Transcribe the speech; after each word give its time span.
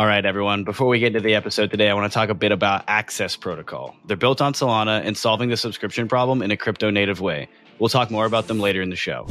All 0.00 0.06
right, 0.06 0.24
everyone. 0.24 0.64
Before 0.64 0.86
we 0.86 0.98
get 0.98 1.08
into 1.08 1.20
the 1.20 1.34
episode 1.34 1.70
today, 1.70 1.90
I 1.90 1.92
want 1.92 2.10
to 2.10 2.14
talk 2.14 2.30
a 2.30 2.34
bit 2.34 2.52
about 2.52 2.84
Access 2.88 3.36
Protocol. 3.36 3.94
They're 4.06 4.16
built 4.16 4.40
on 4.40 4.54
Solana 4.54 5.04
and 5.04 5.14
solving 5.14 5.50
the 5.50 5.58
subscription 5.58 6.08
problem 6.08 6.40
in 6.40 6.50
a 6.50 6.56
crypto 6.56 6.88
native 6.88 7.20
way. 7.20 7.50
We'll 7.78 7.90
talk 7.90 8.10
more 8.10 8.24
about 8.24 8.46
them 8.46 8.60
later 8.60 8.80
in 8.80 8.88
the 8.88 8.96
show. 8.96 9.26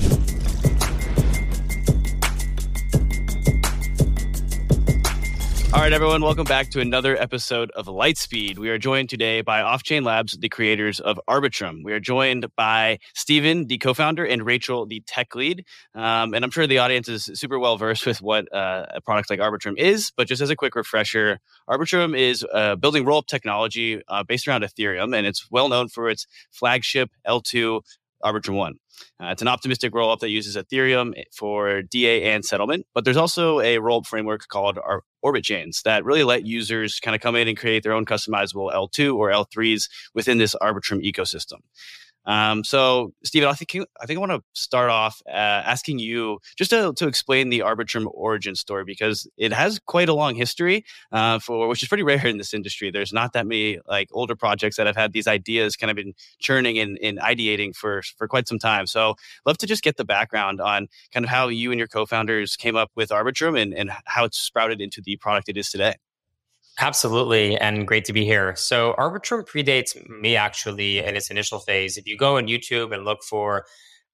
All 5.71 5.81
right, 5.81 5.93
everyone, 5.93 6.23
welcome 6.23 6.45
back 6.45 6.71
to 6.71 6.79
another 6.79 7.15
episode 7.15 7.70
of 7.75 7.85
Lightspeed. 7.85 8.57
We 8.57 8.70
are 8.70 8.79
joined 8.79 9.07
today 9.07 9.41
by 9.41 9.61
Offchain 9.61 10.03
Labs, 10.03 10.35
the 10.35 10.49
creators 10.49 10.99
of 10.99 11.20
Arbitrum. 11.29 11.84
We 11.84 11.93
are 11.93 11.99
joined 11.99 12.47
by 12.55 12.97
Stephen, 13.13 13.67
the 13.67 13.77
co 13.77 13.93
founder, 13.93 14.25
and 14.25 14.43
Rachel, 14.43 14.88
the 14.88 15.03
tech 15.05 15.35
lead. 15.35 15.63
Um, 15.93 16.34
and 16.34 16.43
I'm 16.43 16.49
sure 16.49 16.66
the 16.66 16.79
audience 16.79 17.07
is 17.07 17.29
super 17.35 17.59
well 17.59 17.77
versed 17.77 18.07
with 18.07 18.20
what 18.20 18.52
uh, 18.52 18.88
a 18.89 18.99
product 18.99 19.29
like 19.29 19.39
Arbitrum 19.39 19.77
is. 19.77 20.11
But 20.17 20.27
just 20.27 20.41
as 20.41 20.49
a 20.49 20.55
quick 20.55 20.73
refresher, 20.73 21.39
Arbitrum 21.70 22.17
is 22.17 22.43
uh, 22.52 22.75
building 22.75 23.05
roll 23.05 23.20
up 23.20 23.27
technology 23.27 24.02
uh, 24.08 24.23
based 24.23 24.47
around 24.47 24.63
Ethereum, 24.63 25.16
and 25.16 25.27
it's 25.27 25.52
well 25.52 25.70
known 25.70 25.88
for 25.88 26.09
its 26.09 26.25
flagship 26.49 27.11
L2 27.27 27.81
Arbitrum 28.23 28.55
1. 28.55 28.76
Uh, 29.22 29.28
it's 29.28 29.41
an 29.41 29.48
optimistic 29.48 29.94
rollup 29.94 30.20
that 30.20 30.30
uses 30.30 30.55
Ethereum 30.55 31.14
for 31.34 31.82
DA 31.82 32.32
and 32.34 32.44
settlement, 32.44 32.86
but 32.94 33.05
there's 33.05 33.18
also 33.18 33.59
a 33.59 33.78
rollup 33.78 34.05
framework 34.05 34.48
called 34.48 34.78
our 34.78 35.04
Orbit 35.22 35.44
chains 35.44 35.82
that 35.84 36.05
really 36.05 36.23
let 36.23 36.45
users 36.45 37.00
kind 37.00 37.16
of 37.16 37.22
come 37.22 37.36
in 37.36 37.48
and 37.48 37.58
create 37.58 37.84
their 37.84 37.94
own 37.94 38.05
customizable 38.05 38.73
L2 38.73 39.16
or 39.16 39.32
L3s 39.32 39.90
within 40.14 40.38
this 40.38 40.55
Arbitrum 40.62 41.04
ecosystem. 41.04 41.59
Um, 42.26 42.64
so, 42.64 43.14
Stephen, 43.23 43.50
I 43.50 43.54
think 43.54 43.86
I 44.02 44.05
think 44.05 44.18
I 44.18 44.20
want 44.20 44.32
to 44.32 44.44
start 44.54 44.90
off 44.90 45.22
uh, 45.28 45.32
asking 45.32 46.00
you 46.00 46.40
just 46.58 46.72
to, 46.72 46.94
to 46.95 47.08
explain 47.08 47.50
the 47.50 47.59
Arbitrum 47.59 48.08
origin 48.14 48.55
story 48.55 48.84
because 48.84 49.28
it 49.38 49.52
has 49.54 49.80
quite 49.80 50.09
a 50.09 50.14
long 50.14 50.36
history, 50.36 50.86
uh, 51.12 51.40
for 51.40 51.68
which 51.68 51.82
is 51.82 51.90
pretty 51.90 52.04
rare 52.04 52.26
in 52.28 52.38
this 52.38 52.54
industry. 52.54 52.92
There's 52.92 53.14
not 53.14 53.34
that 53.34 53.48
many 53.48 53.80
like 53.88 54.09
older 54.12 54.36
projects 54.36 54.78
that 54.78 54.88
have 54.88 54.95
had 54.95 55.14
these 55.14 55.28
ideas 55.28 55.76
kind 55.76 55.89
of 55.89 55.95
been 55.95 56.14
churning 56.39 56.78
and, 56.78 57.00
and 57.02 57.20
ideating 57.20 57.76
for 57.76 58.02
for 58.17 58.28
quite 58.28 58.48
some 58.48 58.59
time. 58.59 58.86
So, 58.88 59.16
love 59.45 59.58
to 59.59 59.67
just 59.67 59.83
get 59.83 59.98
the 59.98 60.06
background 60.06 60.61
on 60.61 60.88
kind 61.14 61.26
of 61.26 61.30
how 61.30 61.48
you 61.48 61.72
and 61.72 61.80
your 61.80 61.88
co-founders 61.88 62.56
came 62.56 62.76
up 62.76 62.92
with 62.95 63.09
Arbitrum 63.09 63.59
and, 63.59 63.73
and 63.73 63.92
how 64.06 64.26
it's 64.26 64.38
sprouted 64.38 64.81
into 64.81 65.02
the 65.02 65.16
product 65.17 65.50
it 65.50 65.58
is 65.58 65.70
today. 65.70 65.95
Absolutely, 66.81 67.58
and 67.58 67.85
great 67.85 68.05
to 68.05 68.13
be 68.13 68.23
here. 68.23 68.55
So, 68.55 68.95
Arbitrum 68.97 69.45
predates 69.45 69.95
me 70.09 70.38
actually 70.38 70.99
in 70.99 71.17
its 71.17 71.30
initial 71.30 71.59
phase. 71.59 71.97
If 71.97 72.08
you 72.08 72.16
go 72.16 72.38
on 72.38 72.47
YouTube 72.47 72.94
and 72.94 73.03
look 73.03 73.21
for 73.21 73.66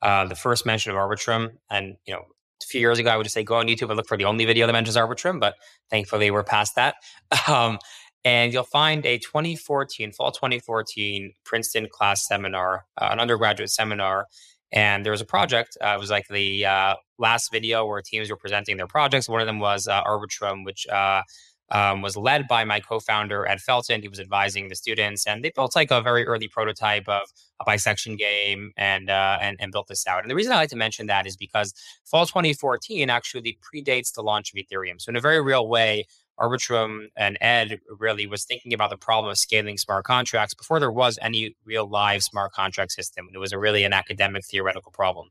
uh, 0.02 0.26
the 0.26 0.36
first 0.36 0.66
mention 0.66 0.92
of 0.92 0.98
Arbitrum, 0.98 1.58
and 1.70 1.96
you 2.08 2.14
know, 2.14 2.22
a 2.64 2.66
few 2.66 2.80
years 2.80 2.98
ago, 2.98 3.12
I 3.12 3.18
would 3.18 3.24
just 3.24 3.36
say 3.36 3.44
go 3.44 3.56
on 3.56 3.68
YouTube 3.68 3.90
and 3.90 3.98
look 3.98 4.08
for 4.08 4.18
the 4.18 4.26
only 4.26 4.46
video 4.46 4.66
that 4.66 4.74
mentions 4.74 4.98
Arbitrum, 4.98 5.40
but 5.40 5.56
thankfully 5.92 6.32
we're 6.32 6.44
past 6.44 6.76
that. 6.76 6.96
Um, 7.48 7.78
and 8.24 8.52
you'll 8.52 8.64
find 8.64 9.06
a 9.06 9.20
2014, 9.20 10.12
fall 10.12 10.32
2014 10.32 11.34
Princeton 11.44 11.88
class 11.92 12.28
seminar, 12.28 12.86
uh, 13.00 13.10
an 13.12 13.20
undergraduate 13.20 13.70
seminar. 13.70 14.26
And 14.72 15.06
there 15.06 15.12
was 15.12 15.22
a 15.22 15.26
project. 15.26 15.78
Uh, 15.80 15.90
it 15.90 16.00
was 16.00 16.10
like 16.10 16.28
the 16.28 16.66
uh, 16.66 16.96
last 17.20 17.52
video 17.52 17.86
where 17.86 18.02
teams 18.02 18.32
were 18.32 18.36
presenting 18.36 18.78
their 18.78 18.88
projects. 18.88 19.30
One 19.30 19.42
of 19.42 19.46
them 19.46 19.60
was 19.60 19.88
uh, 19.88 20.04
Arbitrum, 20.04 20.66
which 20.66 20.88
uh, 20.88 21.22
um, 21.72 22.02
was 22.02 22.16
led 22.16 22.48
by 22.48 22.64
my 22.64 22.80
co-founder 22.80 23.48
Ed 23.48 23.60
Felten. 23.60 24.02
He 24.02 24.08
was 24.08 24.20
advising 24.20 24.68
the 24.68 24.76
students, 24.76 25.26
and 25.26 25.44
they 25.44 25.52
built 25.52 25.76
like 25.76 25.92
a 25.92 26.02
very 26.02 26.26
early 26.26 26.48
prototype 26.48 27.08
of 27.08 27.24
a 27.60 27.66
bisection 27.66 28.16
game 28.16 28.72
and 28.78 29.10
uh, 29.10 29.38
and 29.42 29.58
and 29.60 29.72
built 29.72 29.88
this 29.88 30.06
out. 30.08 30.22
And 30.22 30.30
the 30.30 30.36
reason 30.36 30.52
I 30.52 30.58
like 30.58 30.70
to 30.70 30.76
mention 30.76 31.08
that 31.08 31.26
is 31.26 31.36
because 31.36 31.74
fall 32.06 32.26
2014 32.26 33.10
actually 33.10 33.58
predates 33.62 34.14
the 34.14 34.22
launch 34.22 34.54
of 34.54 34.58
Ethereum. 34.58 35.02
So 35.02 35.10
in 35.10 35.16
a 35.16 35.22
very 35.22 35.42
real 35.42 35.68
way, 35.68 36.06
Arbitrum 36.40 37.08
and 37.16 37.38
Ed 37.40 37.80
really 37.88 38.28
was 38.28 38.44
thinking 38.44 38.74
about 38.74 38.90
the 38.90 38.98
problem 38.98 39.32
of 39.32 39.38
scaling 39.38 39.78
smart 39.78 40.06
contracts 40.06 40.54
before 40.54 40.80
there 40.80 40.92
was 40.92 41.18
any 41.22 41.56
real 41.64 41.88
live 41.88 42.24
smart 42.24 42.52
contract 42.52 42.92
system. 42.92 43.30
It 43.34 43.38
was 43.38 43.54
a 43.54 43.60
really 43.60 43.84
an 43.84 43.94
academic 43.94 44.46
theoretical 44.46 44.92
problem. 44.92 45.30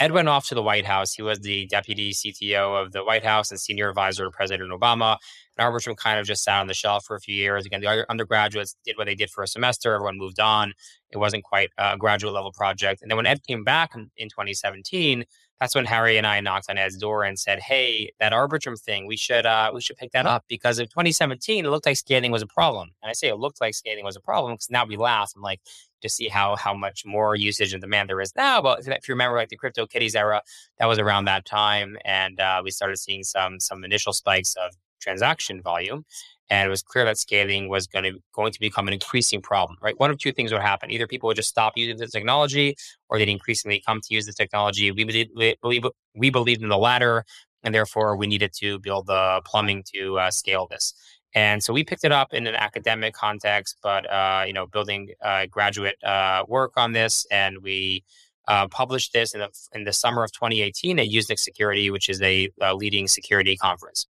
Ed 0.00 0.12
went 0.12 0.28
off 0.28 0.48
to 0.48 0.54
the 0.54 0.62
White 0.62 0.84
House. 0.84 1.12
He 1.12 1.22
was 1.22 1.40
the 1.40 1.66
deputy 1.66 2.12
CTO 2.12 2.82
of 2.82 2.92
the 2.92 3.04
White 3.04 3.24
House 3.24 3.50
and 3.50 3.60
senior 3.60 3.88
advisor 3.88 4.24
to 4.24 4.30
President 4.30 4.72
Obama. 4.72 5.16
And 5.56 5.64
Arbitrum 5.64 5.96
kind 5.96 6.18
of 6.18 6.26
just 6.26 6.42
sat 6.42 6.60
on 6.60 6.66
the 6.66 6.74
shelf 6.74 7.04
for 7.04 7.14
a 7.14 7.20
few 7.20 7.34
years. 7.34 7.66
Again, 7.66 7.80
the 7.80 8.10
undergraduates 8.10 8.76
did 8.84 8.96
what 8.96 9.06
they 9.06 9.14
did 9.14 9.30
for 9.30 9.44
a 9.44 9.46
semester. 9.46 9.94
Everyone 9.94 10.18
moved 10.18 10.40
on. 10.40 10.72
It 11.10 11.18
wasn't 11.18 11.44
quite 11.44 11.70
a 11.78 11.96
graduate 11.96 12.34
level 12.34 12.52
project. 12.52 13.02
And 13.02 13.10
then 13.10 13.16
when 13.16 13.26
Ed 13.26 13.46
came 13.46 13.62
back 13.62 13.94
in, 13.94 14.10
in 14.16 14.28
2017, 14.28 15.24
that's 15.62 15.76
when 15.76 15.84
Harry 15.84 16.16
and 16.18 16.26
I 16.26 16.40
knocked 16.40 16.68
on 16.68 16.76
Ed's 16.76 16.96
door 16.96 17.22
and 17.22 17.38
said, 17.38 17.60
"Hey, 17.60 18.10
that 18.18 18.32
Arbitrum 18.32 18.76
thing, 18.80 19.06
we 19.06 19.16
should 19.16 19.46
uh, 19.46 19.70
we 19.72 19.80
should 19.80 19.96
pick 19.96 20.10
that 20.10 20.26
up 20.26 20.44
because 20.48 20.80
in 20.80 20.86
2017 20.86 21.64
it 21.64 21.68
looked 21.68 21.86
like 21.86 21.96
scaling 21.96 22.32
was 22.32 22.42
a 22.42 22.48
problem." 22.48 22.90
And 23.00 23.08
I 23.08 23.12
say 23.12 23.28
it 23.28 23.36
looked 23.36 23.60
like 23.60 23.74
scaling 23.74 24.04
was 24.04 24.16
a 24.16 24.20
problem 24.20 24.54
because 24.54 24.70
now 24.70 24.84
we 24.84 24.96
laugh. 24.96 25.32
I'm 25.36 25.42
like, 25.42 25.60
to 26.02 26.08
see 26.08 26.28
how 26.28 26.56
how 26.56 26.74
much 26.74 27.04
more 27.04 27.34
usage 27.36 27.72
and 27.72 27.80
demand 27.80 28.08
there 28.08 28.20
is 28.20 28.34
now. 28.36 28.60
But 28.62 28.86
if 28.86 29.08
you 29.08 29.14
remember, 29.14 29.36
like 29.36 29.48
the 29.48 29.56
Crypto 29.56 29.86
Kitties 29.86 30.14
era, 30.14 30.42
that 30.78 30.86
was 30.86 30.98
around 30.98 31.24
that 31.26 31.44
time, 31.44 31.96
and 32.04 32.38
uh, 32.40 32.60
we 32.64 32.70
started 32.70 32.96
seeing 32.98 33.24
some 33.24 33.60
some 33.60 33.84
initial 33.84 34.12
spikes 34.12 34.54
of 34.56 34.76
transaction 35.00 35.62
volume. 35.62 36.04
And 36.50 36.66
it 36.66 36.70
was 36.70 36.82
clear 36.82 37.04
that 37.06 37.16
scaling 37.16 37.68
was 37.68 37.86
going 37.86 38.04
to 38.04 38.20
going 38.34 38.52
to 38.52 38.60
become 38.60 38.86
an 38.86 38.92
increasing 38.94 39.40
problem. 39.40 39.78
Right, 39.80 39.98
one 39.98 40.10
of 40.10 40.18
two 40.18 40.32
things 40.32 40.52
would 40.52 40.60
happen: 40.60 40.90
either 40.90 41.06
people 41.06 41.26
would 41.28 41.36
just 41.36 41.48
stop 41.48 41.72
using 41.76 41.96
the 41.96 42.06
technology, 42.06 42.76
or 43.08 43.18
they'd 43.18 43.28
increasingly 43.28 43.82
come 43.86 44.00
to 44.02 44.14
use 44.14 44.26
the 44.26 44.32
technology. 44.32 44.90
We 44.90 45.04
believe 45.04 45.28
we 45.34 45.56
believe 45.62 45.84
we 46.14 46.30
believed 46.30 46.62
in 46.62 46.68
the 46.68 46.78
latter, 46.78 47.24
and 47.62 47.74
therefore 47.74 48.16
we 48.16 48.26
needed 48.26 48.52
to 48.58 48.78
build 48.80 49.06
the 49.06 49.40
plumbing 49.44 49.84
to 49.94 50.18
uh, 50.18 50.30
scale 50.30 50.66
this. 50.70 50.94
And 51.34 51.62
so 51.62 51.72
we 51.72 51.82
picked 51.82 52.04
it 52.04 52.12
up 52.12 52.34
in 52.34 52.46
an 52.46 52.54
academic 52.54 53.14
context, 53.14 53.78
but 53.82 54.10
uh, 54.10 54.44
you 54.46 54.52
know, 54.52 54.66
building 54.66 55.10
uh, 55.22 55.46
graduate 55.46 55.96
uh, 56.04 56.44
work 56.46 56.72
on 56.76 56.92
this, 56.92 57.26
and 57.30 57.62
we 57.62 58.04
uh, 58.48 58.68
published 58.68 59.12
this 59.12 59.34
in 59.34 59.40
the 59.40 59.48
in 59.72 59.84
the 59.84 59.92
summer 59.92 60.24
of 60.24 60.32
2018 60.32 60.98
at 60.98 61.08
Usenix 61.08 61.40
Security, 61.40 61.90
which 61.90 62.08
is 62.08 62.20
a, 62.20 62.50
a 62.60 62.74
leading 62.74 63.08
security 63.08 63.56
conference. 63.56 64.06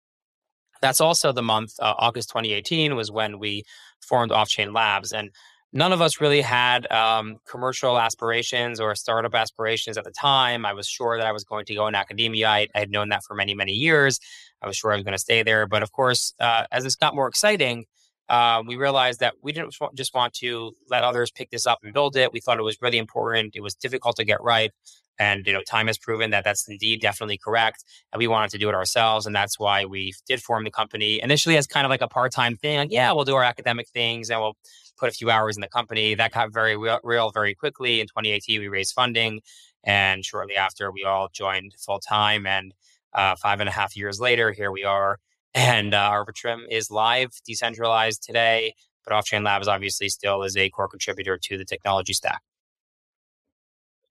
That's 0.82 1.02
also 1.02 1.34
the 1.34 1.42
month 1.42 1.74
uh, 1.80 1.94
August 1.98 2.30
2018 2.30 2.96
was 2.96 3.12
when 3.12 3.38
we 3.38 3.64
formed 4.00 4.32
Offchain 4.32 4.74
Labs, 4.74 5.12
and 5.12 5.32
none 5.72 5.94
of 5.94 6.02
us 6.02 6.20
really 6.20 6.42
had 6.42 6.92
um, 6.92 7.38
commercial 7.48 8.00
aspirations 8.00 8.80
or 8.80 8.96
startup 8.96 9.36
aspirations 9.36 9.98
at 9.98 10.04
the 10.04 10.12
time. 10.12 10.66
I 10.66 10.74
was 10.74 10.88
sure 10.88 11.18
that 11.18 11.26
I 11.26 11.32
was 11.32 11.44
going 11.44 11.66
to 11.66 11.76
go 11.76 11.88
in 11.88 11.96
academia. 11.96 12.48
I, 12.48 12.68
I 12.74 12.80
had 12.80 12.92
known 12.92 13.10
that 13.10 13.24
for 13.24 13.36
many 13.36 13.54
many 13.54 13.74
years. 13.74 14.20
I 14.62 14.68
was 14.68 14.76
sure 14.76 14.92
I 14.92 14.96
was 14.96 15.04
going 15.04 15.14
to 15.14 15.20
stay 15.20 15.44
there. 15.44 15.68
But 15.68 15.84
of 15.84 15.92
course, 15.92 16.34
uh, 16.40 16.66
as 16.72 16.84
this 16.84 16.96
got 16.96 17.16
more 17.16 17.28
exciting, 17.28 17.86
uh, 18.28 18.62
we 18.66 18.76
realized 18.76 19.20
that 19.22 19.34
we 19.42 19.52
didn't 19.52 19.76
just 19.96 20.14
want 20.14 20.34
to 20.36 20.76
let 20.90 21.04
others 21.04 21.32
pick 21.32 21.50
this 21.50 21.66
up 21.66 21.80
and 21.84 21.94
build 21.94 22.16
it. 22.16 22.32
We 22.32 22.40
thought 22.40 22.60
it 22.60 22.64
was 22.64 22.78
really 22.82 22.98
important. 22.98 23.56
It 23.56 23.62
was 23.62 23.76
difficult 23.76 24.16
to 24.18 24.24
get 24.24 24.42
right. 24.42 24.72
And 25.18 25.46
you 25.46 25.52
know, 25.52 25.62
time 25.62 25.88
has 25.88 25.98
proven 25.98 26.30
that 26.32 26.44
that's 26.46 26.68
indeed 26.68 27.02
definitely 27.02 27.38
correct. 27.38 27.84
And 28.14 28.20
we 28.20 28.28
wanted 28.28 28.52
to 28.52 28.58
do 28.58 28.70
it 28.70 28.76
ourselves, 28.76 29.26
and 29.26 29.36
that's 29.36 29.60
why 29.60 29.86
we 29.86 30.14
did 30.28 30.42
form 30.42 30.64
the 30.64 30.72
company 30.72 31.22
initially 31.22 31.58
as 31.58 31.68
kind 31.68 31.86
of 31.86 31.90
like 31.90 32.02
a 32.02 32.08
part-time 32.08 32.56
thing. 32.56 32.78
Like, 32.78 32.92
yeah, 32.92 33.12
we'll 33.12 33.26
do 33.26 33.36
our 33.36 33.44
academic 33.44 33.90
things, 33.90 34.30
and 34.30 34.40
we'll 34.40 34.58
put 35.00 35.10
a 35.10 35.14
few 35.14 35.30
hours 35.30 35.58
in 35.58 35.62
the 35.62 35.68
company. 35.68 36.16
That 36.16 36.32
got 36.32 36.54
very 36.54 36.78
real, 36.78 37.32
very 37.32 37.56
quickly. 37.56 38.02
In 38.02 38.08
2018, 38.08 38.60
we 38.60 38.68
raised 38.68 38.94
funding, 38.94 39.42
and 39.84 40.24
shortly 40.26 40.56
after, 40.56 40.92
we 40.92 41.04
all 41.04 41.30
joined 41.32 41.74
full 41.78 42.00
time. 42.00 42.46
And 42.46 42.74
uh, 43.14 43.36
five 43.36 43.60
and 43.60 43.70
a 43.70 43.72
half 43.72 43.96
years 43.96 44.20
later, 44.20 44.52
here 44.52 44.72
we 44.72 44.84
are. 44.84 45.20
And 45.56 45.96
uh, 45.96 46.12
Arbitrum 46.12 46.66
is 46.70 46.92
live, 46.92 47.32
decentralized 47.44 48.22
today, 48.22 48.76
but 49.04 49.14
Offchain 49.14 49.44
Labs 49.44 49.68
obviously 49.68 50.08
still 50.08 50.44
is 50.44 50.56
a 50.56 50.70
core 50.70 50.88
contributor 50.88 51.40
to 51.42 51.58
the 51.58 51.66
technology 51.66 52.14
stack. 52.14 52.42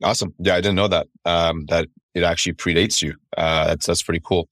Awesome. 0.03 0.35
Yeah, 0.41 0.55
I 0.55 0.61
didn't 0.61 0.75
know 0.75 0.89
that. 0.89 1.07
Um, 1.25 1.67
that 1.67 1.87
it 2.15 2.25
actually 2.25 2.55
predates 2.55 3.01
you. 3.03 3.15
Uh, 3.37 3.67
that's 3.69 3.87
that's 3.87 4.03
pretty 4.03 4.21
cool. 4.25 4.49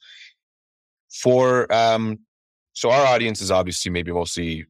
For 1.11 1.71
um, 1.73 2.21
so 2.73 2.91
our 2.91 3.07
audience 3.07 3.41
is 3.41 3.51
obviously 3.51 3.91
maybe 3.91 4.13
mostly 4.13 4.67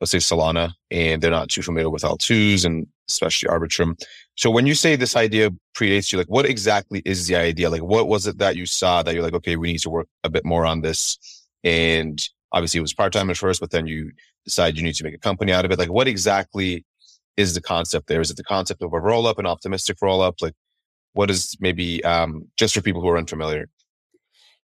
let's 0.00 0.10
say 0.10 0.18
Solana, 0.18 0.72
and 0.90 1.22
they're 1.22 1.30
not 1.30 1.48
too 1.48 1.62
familiar 1.62 1.90
with 1.90 2.02
L2s 2.02 2.64
and 2.64 2.86
especially 3.08 3.48
Arbitrum. 3.48 4.00
So 4.36 4.50
when 4.50 4.66
you 4.66 4.74
say 4.74 4.96
this 4.96 5.16
idea 5.16 5.50
predates 5.76 6.12
you, 6.12 6.18
like 6.18 6.28
what 6.28 6.46
exactly 6.46 7.02
is 7.04 7.26
the 7.26 7.36
idea? 7.36 7.70
Like 7.70 7.82
what 7.82 8.08
was 8.08 8.26
it 8.26 8.38
that 8.38 8.56
you 8.56 8.66
saw 8.66 9.02
that 9.02 9.14
you're 9.14 9.22
like, 9.22 9.34
okay, 9.34 9.56
we 9.56 9.72
need 9.72 9.80
to 9.80 9.90
work 9.90 10.08
a 10.24 10.30
bit 10.30 10.44
more 10.44 10.64
on 10.64 10.82
this? 10.82 11.18
And 11.64 12.22
obviously 12.52 12.78
it 12.78 12.82
was 12.82 12.94
part 12.94 13.12
time 13.12 13.30
at 13.30 13.36
first, 13.36 13.60
but 13.60 13.70
then 13.70 13.86
you 13.86 14.12
decide 14.44 14.76
you 14.76 14.82
need 14.82 14.94
to 14.94 15.04
make 15.04 15.14
a 15.14 15.18
company 15.18 15.52
out 15.52 15.64
of 15.64 15.70
it. 15.70 15.78
Like 15.78 15.90
what 15.90 16.08
exactly 16.08 16.84
is 17.36 17.54
the 17.54 17.60
concept 17.60 18.06
there? 18.06 18.20
Is 18.20 18.30
it 18.30 18.36
the 18.36 18.44
concept 18.44 18.82
of 18.82 18.92
a 18.92 19.00
roll 19.00 19.26
up, 19.26 19.38
an 19.38 19.46
optimistic 19.46 19.98
roll 20.02 20.20
up? 20.20 20.36
Like 20.40 20.54
what 21.14 21.30
is 21.30 21.56
maybe 21.60 22.04
um, 22.04 22.46
just 22.56 22.74
for 22.74 22.82
people 22.82 23.00
who 23.00 23.08
are 23.08 23.18
unfamiliar? 23.18 23.68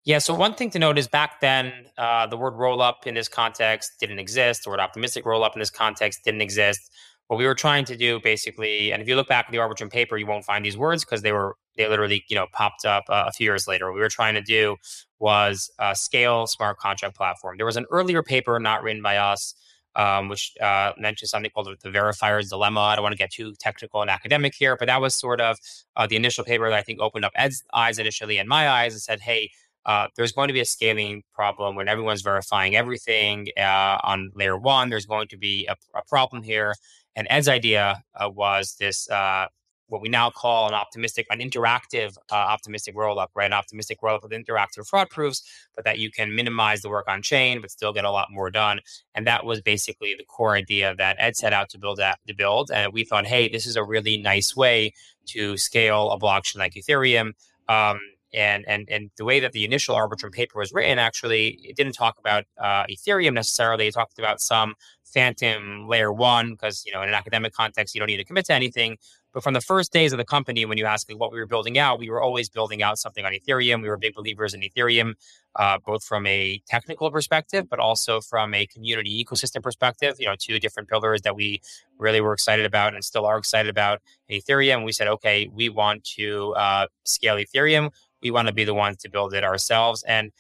Yeah. 0.05 0.19
So 0.19 0.35
one 0.35 0.55
thing 0.55 0.71
to 0.71 0.79
note 0.79 0.99
is 0.99 1.09
back 1.09 1.41
then, 1.41 1.73
uh, 1.97 2.27
the 2.27 2.37
word 2.37 2.55
roll 2.55 2.83
up 2.83 3.07
in 3.07 3.15
this 3.15 3.29
context 3.29 3.93
didn't 4.01 4.19
exist. 4.19 4.65
The 4.65 4.71
word 4.71 4.81
optimistic 4.81 5.25
roll 5.27 5.45
up 5.45 5.55
in 5.57 5.61
this 5.61 5.71
context 5.71 6.25
didn't 6.25 6.43
exist. 6.43 6.91
what 7.29 7.39
we 7.39 7.47
were 7.47 7.55
trying 7.55 7.87
to 7.87 7.97
do 7.97 8.21
basically, 8.21 8.93
and 8.93 9.01
if 9.03 9.09
you 9.09 9.17
look 9.17 9.29
back 9.29 9.47
at 9.47 9.53
the 9.53 9.59
Arbitrum 9.59 9.91
paper, 9.91 10.19
you 10.19 10.27
won't 10.27 10.45
find 10.45 10.65
these 10.65 10.77
words 10.77 11.05
because 11.05 11.23
they 11.23 11.33
were 11.33 11.57
they 11.77 11.89
literally 11.89 12.25
you 12.29 12.37
know 12.37 12.47
popped 12.53 12.85
up 12.85 13.05
uh, 13.09 13.25
a 13.29 13.33
few 13.33 13.45
years 13.47 13.67
later. 13.67 13.87
What 13.87 13.95
we 13.95 14.01
were 14.01 14.11
trying 14.11 14.35
to 14.35 14.43
do 14.43 14.77
was 15.21 15.71
uh, 15.79 15.95
scale 15.95 16.47
smart 16.47 16.79
contract 16.79 17.17
platform. 17.17 17.57
There 17.57 17.67
was 17.67 17.79
an 17.79 17.87
earlier 17.91 18.23
paper 18.23 18.61
not 18.61 18.83
written 18.83 19.03
by 19.03 19.17
us. 19.19 19.55
Um, 19.97 20.29
which 20.29 20.53
uh, 20.61 20.93
mentioned 20.99 21.29
something 21.29 21.53
called 21.53 21.69
the 21.81 21.89
verifier's 21.89 22.49
dilemma. 22.51 22.81
I 22.81 22.97
don't 22.97 23.05
want 23.05 23.13
to 23.13 23.17
get 23.17 23.31
too 23.31 23.55
technical 23.61 24.03
and 24.03 24.11
academic 24.11 24.53
here, 24.53 24.77
but 24.77 24.87
that 24.89 25.01
was 25.01 25.15
sort 25.15 25.41
of 25.41 25.57
uh, 25.95 26.05
the 26.09 26.17
initial 26.17 26.45
paper 26.45 26.69
that 26.69 26.77
I 26.77 26.83
think 26.83 26.99
opened 27.01 27.25
up 27.25 27.31
Ed's 27.37 27.63
eyes 27.73 28.01
initially 28.01 28.39
and 28.39 28.49
my 28.49 28.69
eyes 28.69 28.95
and 28.95 29.01
said, 29.01 29.21
hey, 29.21 29.53
uh, 29.87 30.09
there's 30.17 30.33
going 30.33 30.49
to 30.49 30.55
be 30.55 30.61
a 30.61 30.65
scaling 30.65 31.23
problem 31.35 31.77
when 31.77 31.89
everyone's 31.89 32.23
verifying 32.23 32.75
everything 32.77 33.49
uh, 33.57 33.99
on 34.03 34.31
layer 34.35 34.57
one. 34.57 34.91
There's 34.91 35.07
going 35.07 35.29
to 35.29 35.37
be 35.37 35.67
a, 35.67 35.77
a 35.95 36.03
problem 36.09 36.43
here. 36.43 36.75
And 37.17 37.27
Ed's 37.31 37.49
idea 37.49 38.03
uh, 38.15 38.31
was 38.31 38.77
this 38.79 39.09
uh, 39.11 39.47
what 39.89 40.01
we 40.01 40.09
now 40.09 40.31
call 40.31 40.67
an 40.67 40.75
optimistic, 40.75 41.27
an 41.31 41.39
interactive 41.39 42.17
uh, 42.33 42.35
optimistic 42.35 42.97
rollup, 42.97 43.29
right? 43.35 43.47
An 43.47 43.53
optimistic 43.53 44.01
rollup 44.01 44.23
with 44.23 44.33
interactive 44.33 44.87
fraud 44.89 45.11
proofs, 45.11 45.43
but 45.77 45.85
that 45.85 45.99
you 45.99 46.11
can 46.11 46.35
minimize 46.35 46.81
the 46.81 46.89
work 46.89 47.07
on 47.07 47.23
chain, 47.23 47.61
but 47.61 47.71
still 47.71 47.93
get 47.93 48.05
a 48.05 48.11
lot 48.11 48.29
more 48.31 48.51
done. 48.51 48.81
And 49.15 49.27
that 49.27 49.45
was 49.45 49.61
basically 49.61 50.15
the 50.17 50.25
core 50.25 50.57
idea 50.57 50.95
that 50.97 51.17
Ed 51.19 51.37
set 51.37 51.53
out 51.53 51.69
to 51.71 51.79
build 51.79 52.01
at, 52.01 52.19
to 52.27 52.35
build. 52.35 52.71
And 52.73 52.93
we 52.93 53.05
thought, 53.05 53.27
hey, 53.27 53.49
this 53.49 53.67
is 53.67 53.77
a 53.77 53.85
really 53.85 54.17
nice 54.17 54.57
way 54.57 54.93
to 55.27 55.57
scale 55.57 56.11
a 56.11 56.19
blockchain 56.19 56.59
like 56.59 56.75
Ethereum. 56.75 57.33
Um, 57.69 58.01
and 58.35 58.65
and 58.69 58.89
and 58.91 59.11
the 59.17 59.25
way 59.25 59.41
that 59.41 59.53
the 59.53 59.65
initial 59.65 59.95
Arbitrum 59.95 60.33
paper 60.33 60.59
was 60.59 60.73
written, 60.73 60.99
actually, 60.99 61.61
it 61.63 61.77
didn't 61.77 61.93
talk 61.95 62.19
about 62.19 62.45
uh, 62.59 62.85
Ethereum 62.87 63.35
necessarily. 63.35 63.87
It 63.87 63.95
talked 63.95 64.19
about 64.19 64.41
some 64.41 64.75
phantom 65.05 65.87
layer 65.89 66.13
one 66.13 66.51
because 66.53 66.85
you 66.85 66.93
know 66.93 67.01
in 67.03 67.09
an 67.09 67.15
academic 67.15 67.53
context 67.53 67.95
you 67.95 68.01
don't 68.01 68.09
need 68.09 68.17
to 68.17 68.25
commit 68.25 68.47
to 68.47 68.53
anything. 68.53 68.99
But 69.33 69.43
from 69.43 69.55
the 69.55 69.61
first 69.61 69.93
days 69.93 70.13
of 70.13 70.19
the 70.19 70.25
company, 70.25 70.65
when 70.65 70.79
you 70.79 70.87
ask 70.87 71.11
what 71.11 71.33
we 71.33 71.41
were 71.41 71.47
building 71.47 71.77
out, 71.77 71.99
we 71.99 72.09
were 72.09 72.23
always 72.23 72.49
building 72.49 72.85
out 72.85 72.99
something 72.99 73.25
on 73.25 73.33
Ethereum. 73.33 73.83
We 73.83 73.89
were 73.89 73.97
big 73.97 74.15
believers 74.15 74.55
in 74.55 74.61
Ethereum, 74.61 75.15
uh, 75.57 75.79
both 75.85 76.05
from 76.05 76.25
a 76.29 76.63
technical 76.69 77.11
perspective, 77.11 77.69
but 77.69 77.81
also 77.81 78.21
from 78.21 78.55
a 78.55 78.65
community 78.67 79.25
ecosystem 79.25 79.61
perspective. 79.61 80.15
You 80.21 80.27
know, 80.27 80.37
two 80.39 80.61
different 80.61 80.89
pillars 80.89 81.23
that 81.23 81.35
we 81.35 81.61
really 81.99 82.21
were 82.21 82.33
excited 82.33 82.65
about 82.65 82.95
and 82.95 83.05
still 83.05 83.27
are 83.27 83.37
excited 83.37 83.69
about 83.69 84.01
Ethereum. 84.31 84.85
We 84.85 84.93
said, 84.93 85.09
okay, 85.09 85.49
we 85.53 85.69
want 85.69 86.05
to 86.17 86.55
uh, 86.55 86.87
scale 87.03 87.35
Ethereum 87.35 87.91
we 88.25 88.31
want 88.31 88.49
to 88.49 88.55
be 88.55 88.65
the 88.65 88.75
ones 88.75 88.97
to 88.99 89.11
build 89.11 89.35
it 89.35 89.45
ourselves. 89.45 90.03
And 90.05 90.33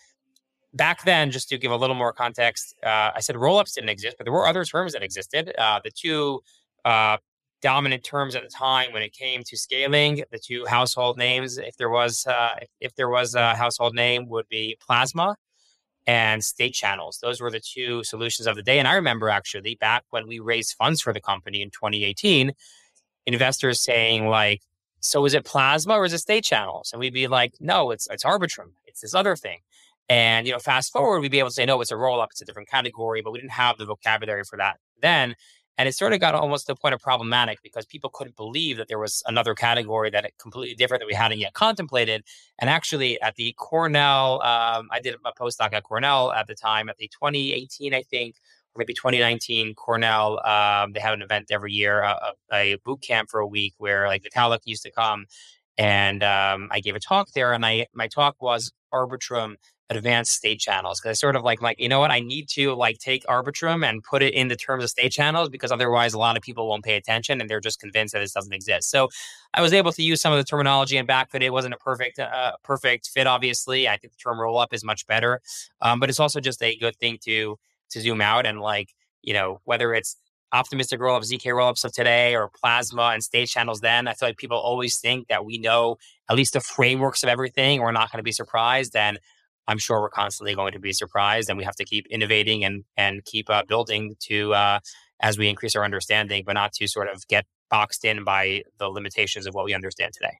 back 0.72 1.04
then, 1.04 1.30
just 1.30 1.48
to 1.50 1.58
give 1.58 1.70
a 1.70 1.76
little 1.76 1.94
more 1.94 2.12
context, 2.12 2.74
uh, 2.82 3.12
I 3.14 3.20
said 3.20 3.36
rollups 3.36 3.74
didn't 3.74 3.90
exist, 3.90 4.16
but 4.18 4.24
there 4.24 4.32
were 4.32 4.48
other 4.48 4.64
terms 4.64 4.94
that 4.94 5.02
existed. 5.02 5.54
Uh, 5.56 5.80
the 5.84 5.90
two 5.90 6.42
uh, 6.84 7.18
dominant 7.62 8.02
terms 8.02 8.34
at 8.34 8.42
the 8.42 8.48
time 8.48 8.92
when 8.92 9.02
it 9.02 9.12
came 9.12 9.44
to 9.44 9.56
scaling, 9.56 10.24
the 10.32 10.38
two 10.38 10.64
household 10.66 11.16
names, 11.18 11.58
if 11.58 11.76
there 11.76 11.90
was 11.90 12.26
uh, 12.26 12.56
if 12.80 12.94
there 12.96 13.08
was 13.08 13.34
a 13.34 13.54
household 13.54 13.94
name, 13.94 14.28
would 14.28 14.48
be 14.48 14.76
Plasma 14.84 15.36
and 16.06 16.44
state 16.44 16.74
channels. 16.74 17.18
Those 17.22 17.40
were 17.40 17.50
the 17.50 17.60
two 17.60 18.04
solutions 18.04 18.46
of 18.46 18.56
the 18.56 18.62
day. 18.62 18.78
And 18.78 18.88
I 18.88 18.94
remember 18.94 19.28
actually 19.28 19.76
back 19.76 20.04
when 20.10 20.26
we 20.26 20.38
raised 20.38 20.74
funds 20.76 21.00
for 21.00 21.12
the 21.14 21.20
company 21.20 21.62
in 21.62 21.70
2018, 21.70 22.52
investors 23.26 23.80
saying 23.80 24.28
like, 24.28 24.60
so 25.04 25.24
is 25.26 25.34
it 25.34 25.44
plasma 25.44 25.94
or 25.94 26.04
is 26.04 26.12
it 26.12 26.18
state 26.18 26.44
channels? 26.44 26.90
And 26.92 27.00
we'd 27.00 27.12
be 27.12 27.26
like, 27.26 27.54
no, 27.60 27.90
it's 27.90 28.08
it's 28.10 28.24
Arbitrum. 28.24 28.72
It's 28.86 29.00
this 29.02 29.14
other 29.14 29.36
thing. 29.36 29.60
And 30.08 30.46
you 30.46 30.52
know, 30.52 30.58
fast 30.58 30.92
forward, 30.92 31.20
we'd 31.20 31.30
be 31.30 31.38
able 31.38 31.50
to 31.50 31.54
say, 31.54 31.66
no, 31.66 31.80
it's 31.80 31.90
a 31.90 31.96
roll 31.96 32.20
up, 32.20 32.30
it's 32.32 32.42
a 32.42 32.44
different 32.44 32.68
category, 32.68 33.20
but 33.22 33.32
we 33.32 33.38
didn't 33.38 33.52
have 33.52 33.78
the 33.78 33.84
vocabulary 33.84 34.44
for 34.44 34.56
that 34.56 34.78
then. 35.00 35.36
And 35.76 35.88
it 35.88 35.94
sort 35.94 36.12
of 36.12 36.20
got 36.20 36.34
almost 36.34 36.66
to 36.66 36.72
the 36.72 36.80
point 36.80 36.94
of 36.94 37.00
problematic 37.00 37.58
because 37.62 37.84
people 37.84 38.08
couldn't 38.08 38.36
believe 38.36 38.76
that 38.76 38.86
there 38.86 38.98
was 38.98 39.24
another 39.26 39.54
category 39.54 40.08
that 40.10 40.30
completely 40.38 40.76
different 40.76 41.00
that 41.00 41.06
we 41.06 41.14
hadn't 41.14 41.38
yet 41.38 41.52
contemplated. 41.52 42.22
And 42.60 42.70
actually, 42.70 43.20
at 43.20 43.34
the 43.34 43.54
Cornell, 43.56 44.40
um, 44.42 44.88
I 44.92 45.00
did 45.02 45.16
a 45.16 45.32
postdoc 45.32 45.72
at 45.72 45.82
Cornell 45.82 46.30
at 46.30 46.46
the 46.46 46.54
time, 46.54 46.88
at 46.88 46.96
the 46.96 47.08
2018, 47.08 47.92
I 47.92 48.02
think, 48.02 48.36
maybe 48.76 48.94
2019 48.94 49.74
Cornell. 49.74 50.44
Um, 50.46 50.92
they 50.92 51.00
have 51.00 51.14
an 51.14 51.22
event 51.22 51.46
every 51.50 51.72
year, 51.72 52.00
a, 52.00 52.32
a, 52.52 52.76
boot 52.84 53.02
camp 53.02 53.30
for 53.30 53.40
a 53.40 53.46
week 53.46 53.74
where 53.78 54.06
like 54.06 54.22
Vitalik 54.22 54.60
used 54.64 54.82
to 54.84 54.90
come, 54.90 55.26
and 55.78 56.22
um, 56.22 56.68
I 56.70 56.80
gave 56.80 56.96
a 56.96 57.00
talk 57.00 57.30
there. 57.32 57.52
And 57.52 57.64
I 57.64 57.86
my 57.94 58.08
talk 58.08 58.36
was 58.40 58.72
Arbitrum 58.92 59.56
advanced 59.90 60.32
state 60.32 60.58
channels 60.58 60.98
because 60.98 61.10
I 61.10 61.12
sort 61.12 61.36
of 61.36 61.42
like 61.42 61.60
like 61.60 61.78
you 61.78 61.88
know 61.88 62.00
what 62.00 62.10
I 62.10 62.20
need 62.20 62.48
to 62.50 62.74
like 62.74 62.98
take 62.98 63.24
Arbitrum 63.26 63.86
and 63.86 64.02
put 64.02 64.22
it 64.22 64.32
in 64.34 64.48
the 64.48 64.56
terms 64.56 64.82
of 64.82 64.90
state 64.90 65.12
channels 65.12 65.48
because 65.48 65.70
otherwise 65.70 66.14
a 66.14 66.18
lot 66.18 66.36
of 66.36 66.42
people 66.42 66.68
won't 66.68 66.84
pay 66.84 66.96
attention 66.96 67.40
and 67.40 67.50
they're 67.50 67.60
just 67.60 67.80
convinced 67.80 68.14
that 68.14 68.20
this 68.20 68.32
doesn't 68.32 68.52
exist. 68.52 68.90
So 68.90 69.08
I 69.52 69.60
was 69.60 69.72
able 69.72 69.92
to 69.92 70.02
use 70.02 70.20
some 70.20 70.32
of 70.32 70.38
the 70.38 70.44
terminology 70.44 70.96
and 70.96 71.06
backfit. 71.06 71.42
It 71.42 71.50
wasn't 71.50 71.74
a 71.74 71.78
perfect 71.78 72.18
uh, 72.18 72.52
perfect 72.62 73.08
fit, 73.08 73.26
obviously. 73.26 73.88
I 73.88 73.96
think 73.96 74.12
the 74.12 74.18
term 74.18 74.40
roll 74.40 74.58
up 74.58 74.72
is 74.72 74.84
much 74.84 75.06
better, 75.06 75.40
um, 75.82 76.00
but 76.00 76.08
it's 76.08 76.20
also 76.20 76.40
just 76.40 76.62
a 76.62 76.76
good 76.76 76.96
thing 76.96 77.18
to 77.24 77.58
to 77.90 78.00
zoom 78.00 78.20
out 78.20 78.46
and 78.46 78.60
like, 78.60 78.90
you 79.22 79.32
know, 79.32 79.60
whether 79.64 79.94
it's 79.94 80.16
optimistic 80.52 81.00
rollups, 81.00 81.32
ZK 81.32 81.46
rollups 81.46 81.84
of 81.84 81.92
today 81.92 82.34
or 82.34 82.50
plasma 82.60 83.10
and 83.12 83.22
state 83.22 83.48
channels 83.48 83.80
then, 83.80 84.06
I 84.06 84.14
feel 84.14 84.28
like 84.28 84.36
people 84.36 84.56
always 84.56 84.98
think 84.98 85.28
that 85.28 85.44
we 85.44 85.58
know 85.58 85.96
at 86.30 86.36
least 86.36 86.52
the 86.52 86.60
frameworks 86.60 87.22
of 87.22 87.28
everything. 87.28 87.80
We're 87.80 87.92
not 87.92 88.10
going 88.12 88.18
to 88.18 88.24
be 88.24 88.32
surprised. 88.32 88.94
And 88.94 89.18
I'm 89.66 89.78
sure 89.78 90.00
we're 90.00 90.10
constantly 90.10 90.54
going 90.54 90.72
to 90.72 90.78
be 90.78 90.92
surprised 90.92 91.48
and 91.48 91.58
we 91.58 91.64
have 91.64 91.76
to 91.76 91.84
keep 91.84 92.06
innovating 92.06 92.64
and, 92.64 92.84
and 92.96 93.24
keep 93.24 93.50
uh, 93.50 93.64
building 93.66 94.14
to, 94.20 94.54
uh, 94.54 94.78
as 95.20 95.38
we 95.38 95.48
increase 95.48 95.74
our 95.74 95.84
understanding, 95.84 96.44
but 96.46 96.52
not 96.52 96.72
to 96.74 96.86
sort 96.86 97.08
of 97.08 97.26
get 97.28 97.46
boxed 97.70 98.04
in 98.04 98.24
by 98.24 98.62
the 98.78 98.88
limitations 98.88 99.46
of 99.46 99.54
what 99.54 99.64
we 99.64 99.74
understand 99.74 100.12
today 100.12 100.38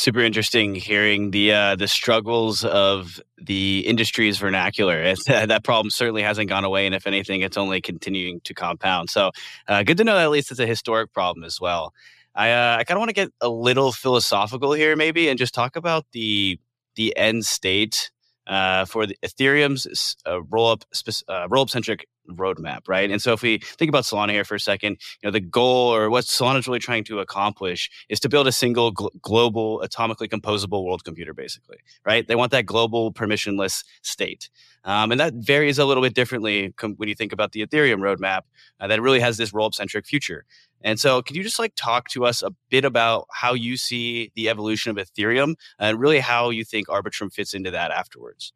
super 0.00 0.20
interesting 0.20 0.74
hearing 0.74 1.30
the 1.30 1.52
uh, 1.52 1.76
the 1.76 1.86
struggles 1.86 2.64
of 2.64 3.20
the 3.36 3.80
industry's 3.86 4.38
vernacular. 4.38 5.14
that 5.26 5.62
problem 5.64 5.90
certainly 5.90 6.22
hasn't 6.22 6.48
gone 6.48 6.64
away, 6.64 6.86
and 6.86 6.94
if 6.94 7.06
anything, 7.06 7.42
it's 7.42 7.56
only 7.56 7.80
continuing 7.80 8.40
to 8.42 8.54
compound. 8.54 9.10
So, 9.10 9.30
uh, 9.68 9.82
good 9.82 9.98
to 9.98 10.04
know 10.04 10.14
that 10.14 10.24
at 10.24 10.30
least 10.30 10.50
it's 10.50 10.60
a 10.60 10.66
historic 10.66 11.12
problem 11.12 11.44
as 11.44 11.60
well. 11.60 11.92
I 12.34 12.52
uh, 12.52 12.76
I 12.78 12.84
kind 12.84 12.96
of 12.96 13.00
want 13.00 13.10
to 13.10 13.14
get 13.14 13.32
a 13.40 13.48
little 13.48 13.92
philosophical 13.92 14.72
here, 14.72 14.96
maybe, 14.96 15.28
and 15.28 15.38
just 15.38 15.54
talk 15.54 15.76
about 15.76 16.06
the 16.12 16.58
the 16.96 17.16
end 17.16 17.44
state 17.44 18.10
uh, 18.46 18.84
for 18.84 19.06
the 19.06 19.16
Ethereum's 19.22 20.16
uh, 20.26 20.42
roll 20.42 20.70
up 20.70 20.84
uh, 21.28 21.46
roll 21.48 21.62
up 21.62 21.70
centric 21.70 22.06
roadmap, 22.36 22.88
right? 22.88 23.10
And 23.10 23.20
so 23.20 23.32
if 23.32 23.42
we 23.42 23.58
think 23.58 23.88
about 23.88 24.04
Solana 24.04 24.30
here 24.30 24.44
for 24.44 24.54
a 24.54 24.60
second, 24.60 24.98
you 25.22 25.26
know, 25.26 25.30
the 25.30 25.40
goal 25.40 25.94
or 25.94 26.10
what 26.10 26.24
Solana 26.24 26.58
is 26.58 26.66
really 26.66 26.78
trying 26.78 27.04
to 27.04 27.20
accomplish 27.20 27.90
is 28.08 28.20
to 28.20 28.28
build 28.28 28.46
a 28.46 28.52
single 28.52 28.92
gl- 28.92 29.10
global 29.22 29.82
atomically 29.84 30.28
composable 30.28 30.84
world 30.84 31.04
computer, 31.04 31.34
basically, 31.34 31.78
right? 32.04 32.26
They 32.26 32.36
want 32.36 32.52
that 32.52 32.66
global 32.66 33.12
permissionless 33.12 33.84
state. 34.02 34.50
Um, 34.84 35.10
and 35.10 35.20
that 35.20 35.34
varies 35.34 35.78
a 35.78 35.84
little 35.84 36.02
bit 36.02 36.14
differently 36.14 36.72
com- 36.76 36.94
when 36.96 37.08
you 37.08 37.14
think 37.14 37.32
about 37.32 37.52
the 37.52 37.66
Ethereum 37.66 37.98
roadmap 38.00 38.42
uh, 38.80 38.86
that 38.86 39.02
really 39.02 39.20
has 39.20 39.36
this 39.36 39.52
roll-up 39.52 39.74
centric 39.74 40.06
future. 40.06 40.44
And 40.82 40.98
so, 40.98 41.20
can 41.20 41.36
you 41.36 41.42
just 41.42 41.58
like 41.58 41.74
talk 41.76 42.08
to 42.10 42.24
us 42.24 42.42
a 42.42 42.52
bit 42.70 42.86
about 42.86 43.26
how 43.32 43.52
you 43.52 43.76
see 43.76 44.32
the 44.34 44.48
evolution 44.48 44.90
of 44.90 44.96
Ethereum 44.96 45.56
and 45.78 46.00
really 46.00 46.20
how 46.20 46.48
you 46.48 46.64
think 46.64 46.88
Arbitrum 46.88 47.32
fits 47.32 47.52
into 47.52 47.70
that 47.72 47.90
afterwards? 47.90 48.54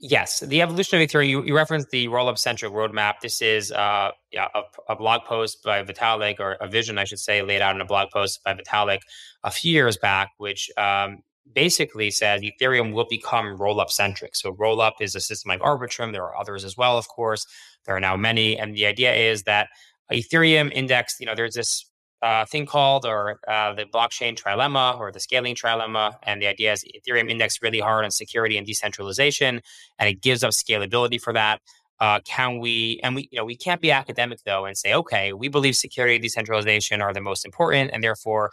Yes, 0.00 0.40
the 0.40 0.62
evolution 0.62 1.00
of 1.00 1.08
Ethereum. 1.08 1.28
You, 1.28 1.42
you 1.42 1.56
referenced 1.56 1.90
the 1.90 2.06
roll-up 2.06 2.38
centric 2.38 2.72
roadmap. 2.72 3.14
This 3.20 3.42
is 3.42 3.72
uh, 3.72 4.12
yeah, 4.30 4.46
a, 4.54 4.62
a, 4.92 4.94
blog 4.94 5.22
post 5.24 5.64
by 5.64 5.82
Vitalik, 5.82 6.38
or 6.38 6.52
a 6.60 6.68
vision, 6.68 6.98
I 6.98 7.04
should 7.04 7.18
say, 7.18 7.42
laid 7.42 7.60
out 7.62 7.74
in 7.74 7.80
a 7.80 7.84
blog 7.84 8.10
post 8.10 8.44
by 8.44 8.54
Vitalik 8.54 9.00
a 9.42 9.50
few 9.50 9.72
years 9.72 9.96
back, 9.96 10.30
which 10.38 10.70
um, 10.76 11.24
basically 11.52 12.12
said 12.12 12.42
Ethereum 12.42 12.92
will 12.92 13.08
become 13.10 13.56
roll-up 13.56 13.90
centric. 13.90 14.36
So 14.36 14.50
roll-up 14.50 14.94
is 15.00 15.16
a 15.16 15.20
system 15.20 15.48
like 15.48 15.60
Arbitrum. 15.60 16.12
There 16.12 16.22
are 16.22 16.38
others 16.38 16.64
as 16.64 16.76
well, 16.76 16.96
of 16.96 17.08
course. 17.08 17.44
There 17.84 17.96
are 17.96 18.00
now 18.00 18.16
many, 18.16 18.56
and 18.56 18.76
the 18.76 18.86
idea 18.86 19.12
is 19.12 19.42
that 19.44 19.68
Ethereum 20.12 20.70
index. 20.72 21.16
You 21.18 21.26
know, 21.26 21.34
there's 21.34 21.54
this 21.54 21.84
uh, 22.22 22.44
thing 22.44 22.66
called 22.66 23.04
or 23.04 23.40
uh, 23.48 23.74
the 23.74 23.84
blockchain 23.84 24.36
trilemma 24.36 24.98
or 24.98 25.12
the 25.12 25.20
scaling 25.20 25.54
trilemma. 25.54 26.16
And 26.22 26.42
the 26.42 26.46
idea 26.46 26.72
is 26.72 26.84
Ethereum 26.84 27.30
indexed 27.30 27.62
really 27.62 27.80
hard 27.80 28.04
on 28.04 28.10
security 28.10 28.56
and 28.56 28.66
decentralization, 28.66 29.62
and 29.98 30.08
it 30.08 30.20
gives 30.20 30.42
us 30.44 30.62
scalability 30.62 31.20
for 31.20 31.32
that. 31.32 31.60
Uh, 32.00 32.20
can 32.24 32.60
we 32.60 33.00
and 33.02 33.16
we 33.16 33.28
you 33.32 33.38
know 33.38 33.44
we 33.44 33.56
can't 33.56 33.80
be 33.80 33.90
academic 33.90 34.38
though 34.44 34.66
and 34.66 34.78
say 34.78 34.94
okay 34.94 35.32
we 35.32 35.48
believe 35.48 35.74
security 35.74 36.14
and 36.14 36.22
decentralization 36.22 37.02
are 37.02 37.12
the 37.12 37.20
most 37.20 37.44
important 37.44 37.90
and 37.92 38.04
therefore 38.04 38.50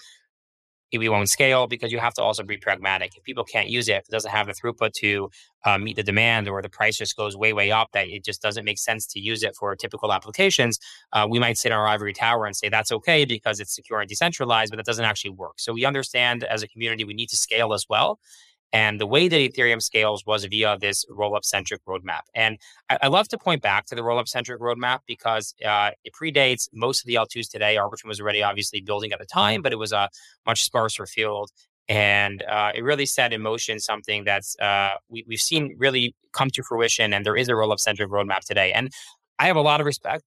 we 0.98 1.10
won't 1.10 1.30
scale 1.30 1.68
because 1.68 1.92
you 1.92 2.00
have 2.00 2.14
to 2.16 2.22
also 2.22 2.44
be 2.44 2.58
pragmatic. 2.58 3.16
If 3.16 3.24
people 3.24 3.44
can't 3.44 3.70
use 3.70 3.88
it, 3.88 3.94
if 3.94 4.06
it 4.08 4.12
doesn't 4.12 4.32
have 4.32 4.48
the 4.48 4.54
throughput 4.54 4.94
to 4.94 5.30
uh, 5.66 5.78
meet 5.78 5.96
the 5.96 6.04
demand 6.04 6.48
or 6.48 6.62
the 6.62 6.70
price 6.70 6.98
just 6.98 7.16
goes 7.16 7.36
way, 7.36 7.54
way 7.54 7.72
up, 7.72 7.92
that 7.94 8.08
it 8.08 8.24
just 8.24 8.42
doesn't 8.42 8.66
make 8.66 8.78
sense 8.78 9.06
to 9.08 9.20
use 9.20 9.44
it 9.44 9.56
for 9.56 9.76
typical 9.76 10.14
applications, 10.14 10.80
uh, 11.14 11.28
we 11.30 11.40
might 11.40 11.58
sit 11.58 11.72
on 11.72 11.80
our 11.80 11.88
ivory 11.88 12.14
tower 12.14 12.46
and 12.46 12.56
say 12.56 12.70
that's 12.70 12.92
okay 12.92 13.26
because 13.26 13.60
it's 13.60 13.76
secure 13.76 14.00
and 14.00 14.10
decentralized, 14.10 14.72
but 14.72 14.78
that 14.78 14.86
doesn't 14.86 15.06
actually 15.06 15.32
work. 15.32 15.60
So 15.60 15.74
we 15.74 15.86
understand 15.86 16.44
as 16.44 16.64
a 16.64 16.68
community 16.68 17.04
we 17.04 17.14
need 17.14 17.30
to 17.30 17.38
scale 17.38 17.74
as 17.74 17.86
well. 17.90 18.20
And 18.76 19.00
the 19.00 19.08
way 19.08 19.30
that 19.30 19.38
Ethereum 19.38 19.82
scales 19.82 20.26
was 20.26 20.44
via 20.44 20.78
this 20.78 21.06
rollup 21.06 21.46
centric 21.46 21.80
roadmap. 21.86 22.24
And 22.34 22.58
I, 22.90 22.98
I, 23.04 23.08
love 23.08 23.30
to 23.30 23.38
point 23.38 23.62
back 23.62 23.86
to 23.86 23.96
the 23.96 24.02
rollup 24.02 24.28
centric 24.28 24.60
roadmap 24.60 25.00
because 25.08 25.56
uh, 25.66 25.92
it 26.04 26.12
predates 26.12 26.68
most 26.74 27.00
of 27.00 27.06
the 27.06 27.16
L2s 27.16 27.50
today. 27.50 27.78
Arbitrum 27.78 28.10
was 28.10 28.20
already 28.20 28.44
obviously 28.44 28.82
building 28.82 29.14
at 29.14 29.20
the 29.20 29.26
time, 29.26 29.62
but 29.62 29.72
it 29.72 29.78
was 29.78 29.94
a 29.94 30.10
much 30.46 30.66
sparser 30.66 31.06
field. 31.06 31.52
And 31.88 32.44
uh, 32.44 32.74
it 32.76 32.84
really 32.84 33.06
set 33.06 33.32
in 33.32 33.42
motion 33.42 33.80
something 33.80 34.26
that's 34.26 34.60
uh, 34.60 34.96
we, 35.08 35.24
we've 35.26 35.40
seen 35.40 35.78
really 35.78 36.14
come 36.34 36.50
to 36.50 36.62
fruition. 36.62 37.14
And 37.14 37.26
there 37.26 37.38
is 37.38 37.48
a 37.48 37.54
rollup 37.54 37.80
centric 37.80 38.10
roadmap 38.10 38.42
today. 38.42 38.74
And 38.74 38.92
I 39.40 39.48
have 39.48 39.56
a 39.56 39.62
lot 39.62 39.80
of 39.80 39.86
respect 39.86 40.26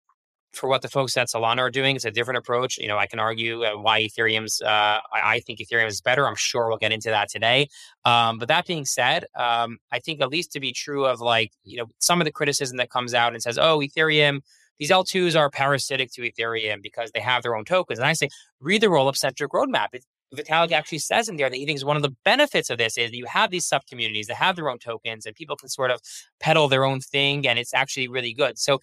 for 0.52 0.68
what 0.68 0.82
the 0.82 0.88
folks 0.88 1.16
at 1.16 1.28
Solana 1.28 1.58
are 1.58 1.70
doing. 1.70 1.96
It's 1.96 2.04
a 2.04 2.10
different 2.10 2.38
approach. 2.38 2.78
You 2.78 2.88
know, 2.88 2.98
I 2.98 3.06
can 3.06 3.18
argue 3.18 3.64
uh, 3.64 3.76
why 3.76 4.02
Ethereum's. 4.02 4.60
Uh, 4.62 5.00
I, 5.12 5.40
think 5.40 5.60
Ethereum 5.60 5.86
is 5.86 6.00
better. 6.00 6.26
I'm 6.26 6.36
sure 6.36 6.68
we'll 6.68 6.78
get 6.78 6.92
into 6.92 7.10
that 7.10 7.28
today. 7.28 7.68
Um, 8.04 8.38
but 8.38 8.48
that 8.48 8.66
being 8.66 8.84
said, 8.84 9.24
um, 9.36 9.78
I 9.92 9.98
think 9.98 10.20
at 10.20 10.30
least 10.30 10.52
to 10.52 10.60
be 10.60 10.72
true 10.72 11.06
of 11.06 11.20
like 11.20 11.52
you 11.64 11.78
know 11.78 11.86
some 12.00 12.20
of 12.20 12.24
the 12.24 12.32
criticism 12.32 12.78
that 12.78 12.90
comes 12.90 13.14
out 13.14 13.32
and 13.32 13.42
says, 13.42 13.58
"Oh, 13.58 13.78
Ethereum." 13.80 14.40
These 14.78 14.92
L2s 14.92 15.36
are 15.36 15.50
parasitic 15.50 16.12
to 16.12 16.22
Ethereum 16.22 16.80
because 16.80 17.10
they 17.10 17.18
have 17.18 17.42
their 17.42 17.56
own 17.56 17.64
tokens. 17.64 17.98
And 17.98 18.06
I 18.06 18.12
say, 18.12 18.28
read 18.60 18.80
the 18.80 18.86
rollup 18.86 19.16
centric 19.16 19.50
roadmap. 19.50 19.88
It, 19.92 20.04
Vitalik 20.34 20.72
actually 20.72 20.98
says 20.98 21.28
in 21.28 21.36
there 21.36 21.48
that 21.48 21.56
he 21.56 21.64
thinks 21.64 21.84
one 21.84 21.96
of 21.96 22.02
the 22.02 22.14
benefits 22.24 22.70
of 22.70 22.78
this 22.78 22.98
is 22.98 23.10
that 23.10 23.16
you 23.16 23.26
have 23.26 23.50
these 23.50 23.66
sub 23.66 23.86
communities 23.86 24.26
that 24.26 24.36
have 24.36 24.56
their 24.56 24.68
own 24.68 24.78
tokens 24.78 25.24
and 25.24 25.34
people 25.34 25.56
can 25.56 25.68
sort 25.68 25.90
of 25.90 26.00
peddle 26.38 26.68
their 26.68 26.84
own 26.84 27.00
thing 27.00 27.46
and 27.46 27.58
it's 27.58 27.72
actually 27.72 28.08
really 28.08 28.34
good. 28.34 28.58
So 28.58 28.78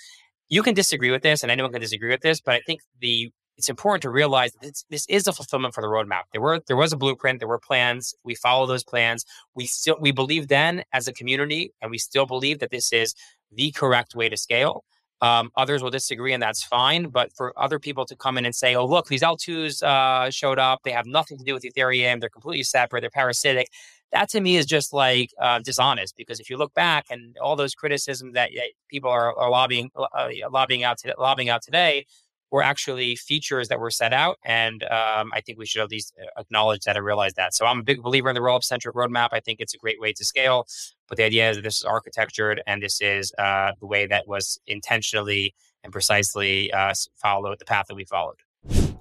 you 0.49 0.63
can 0.63 0.73
disagree 0.73 1.11
with 1.11 1.23
this, 1.23 1.43
and 1.43 1.51
anyone 1.51 1.71
can 1.71 1.81
disagree 1.81 2.09
with 2.09 2.21
this, 2.21 2.41
but 2.41 2.55
I 2.55 2.61
think 2.65 2.81
the 2.99 3.31
it's 3.57 3.69
important 3.69 4.01
to 4.01 4.09
realize 4.09 4.51
that 4.53 4.61
this, 4.61 4.85
this 4.89 5.05
is 5.07 5.27
a 5.27 5.33
fulfillment 5.33 5.73
for 5.73 5.81
the 5.81 5.87
roadmap. 5.87 6.23
There 6.33 6.41
were 6.41 6.59
there 6.67 6.75
was 6.75 6.91
a 6.93 6.97
blueprint, 6.97 7.39
there 7.39 7.47
were 7.47 7.59
plans. 7.59 8.13
We 8.23 8.35
follow 8.35 8.65
those 8.65 8.83
plans. 8.83 9.25
We 9.55 9.65
still 9.65 9.97
we 9.99 10.11
believe 10.11 10.47
then 10.47 10.83
as 10.93 11.07
a 11.07 11.13
community, 11.13 11.71
and 11.81 11.89
we 11.89 11.97
still 11.97 12.25
believe 12.25 12.59
that 12.59 12.71
this 12.71 12.91
is 12.91 13.15
the 13.51 13.71
correct 13.71 14.15
way 14.15 14.29
to 14.29 14.37
scale. 14.37 14.83
Um, 15.21 15.51
others 15.55 15.81
will 15.81 15.89
disagree, 15.89 16.33
and 16.33 16.43
that's 16.43 16.61
fine. 16.61 17.07
But 17.07 17.31
for 17.33 17.53
other 17.57 17.79
people 17.79 18.05
to 18.05 18.15
come 18.17 18.37
in 18.37 18.45
and 18.45 18.53
say, 18.53 18.75
"Oh, 18.75 18.85
look, 18.85 19.07
these 19.07 19.21
L2s 19.21 19.81
uh, 19.81 20.29
showed 20.29 20.59
up. 20.59 20.81
They 20.83 20.91
have 20.91 21.05
nothing 21.05 21.37
to 21.37 21.43
do 21.43 21.53
with 21.53 21.63
Ethereum. 21.63 22.19
They're 22.19 22.29
completely 22.29 22.63
separate. 22.63 23.01
They're 23.01 23.09
parasitic," 23.09 23.69
that 24.11 24.29
to 24.29 24.41
me 24.41 24.55
is 24.55 24.65
just 24.65 24.93
like 24.93 25.31
uh, 25.39 25.59
dishonest 25.59 26.15
because 26.15 26.39
if 26.39 26.49
you 26.49 26.57
look 26.57 26.73
back 26.73 27.05
and 27.09 27.35
all 27.41 27.55
those 27.55 27.75
criticisms 27.75 28.33
that 28.33 28.51
people 28.89 29.09
are, 29.09 29.37
are 29.37 29.49
lobbying 29.49 29.89
uh, 29.95 30.29
lobbying 30.49 30.83
out 30.83 30.97
to, 30.99 31.13
lobbying 31.17 31.49
out 31.49 31.61
today 31.61 32.05
were 32.51 32.61
actually 32.63 33.15
features 33.15 33.67
that 33.67 33.79
were 33.79 33.89
set 33.91 34.13
out 34.13 34.37
and 34.45 34.83
um, 34.83 35.31
i 35.33 35.41
think 35.41 35.57
we 35.57 35.65
should 35.65 35.81
at 35.81 35.91
least 35.91 36.13
uh, 36.21 36.39
acknowledge 36.39 36.81
that 36.81 36.95
and 36.95 37.05
realize 37.05 37.33
that. 37.33 37.53
So 37.53 37.65
i'm 37.65 37.79
a 37.79 37.83
big 37.83 38.01
believer 38.01 38.29
in 38.29 38.35
the 38.35 38.41
rollup 38.41 38.63
centric 38.63 38.95
roadmap. 38.95 39.29
I 39.31 39.39
think 39.39 39.59
it's 39.59 39.73
a 39.73 39.77
great 39.77 39.99
way 39.99 40.13
to 40.13 40.25
scale 40.25 40.67
but 41.07 41.17
the 41.17 41.23
idea 41.23 41.49
is 41.49 41.57
that 41.57 41.63
this 41.63 41.77
is 41.77 41.85
architectured 41.85 42.61
and 42.65 42.81
this 42.81 43.01
is 43.01 43.33
uh, 43.37 43.71
the 43.79 43.85
way 43.85 44.07
that 44.07 44.27
was 44.27 44.59
intentionally 44.67 45.53
and 45.83 45.91
precisely 45.91 46.71
uh, 46.73 46.93
followed 47.15 47.59
the 47.59 47.65
path 47.65 47.85
that 47.87 47.95
we 47.95 48.05
followed 48.05 48.37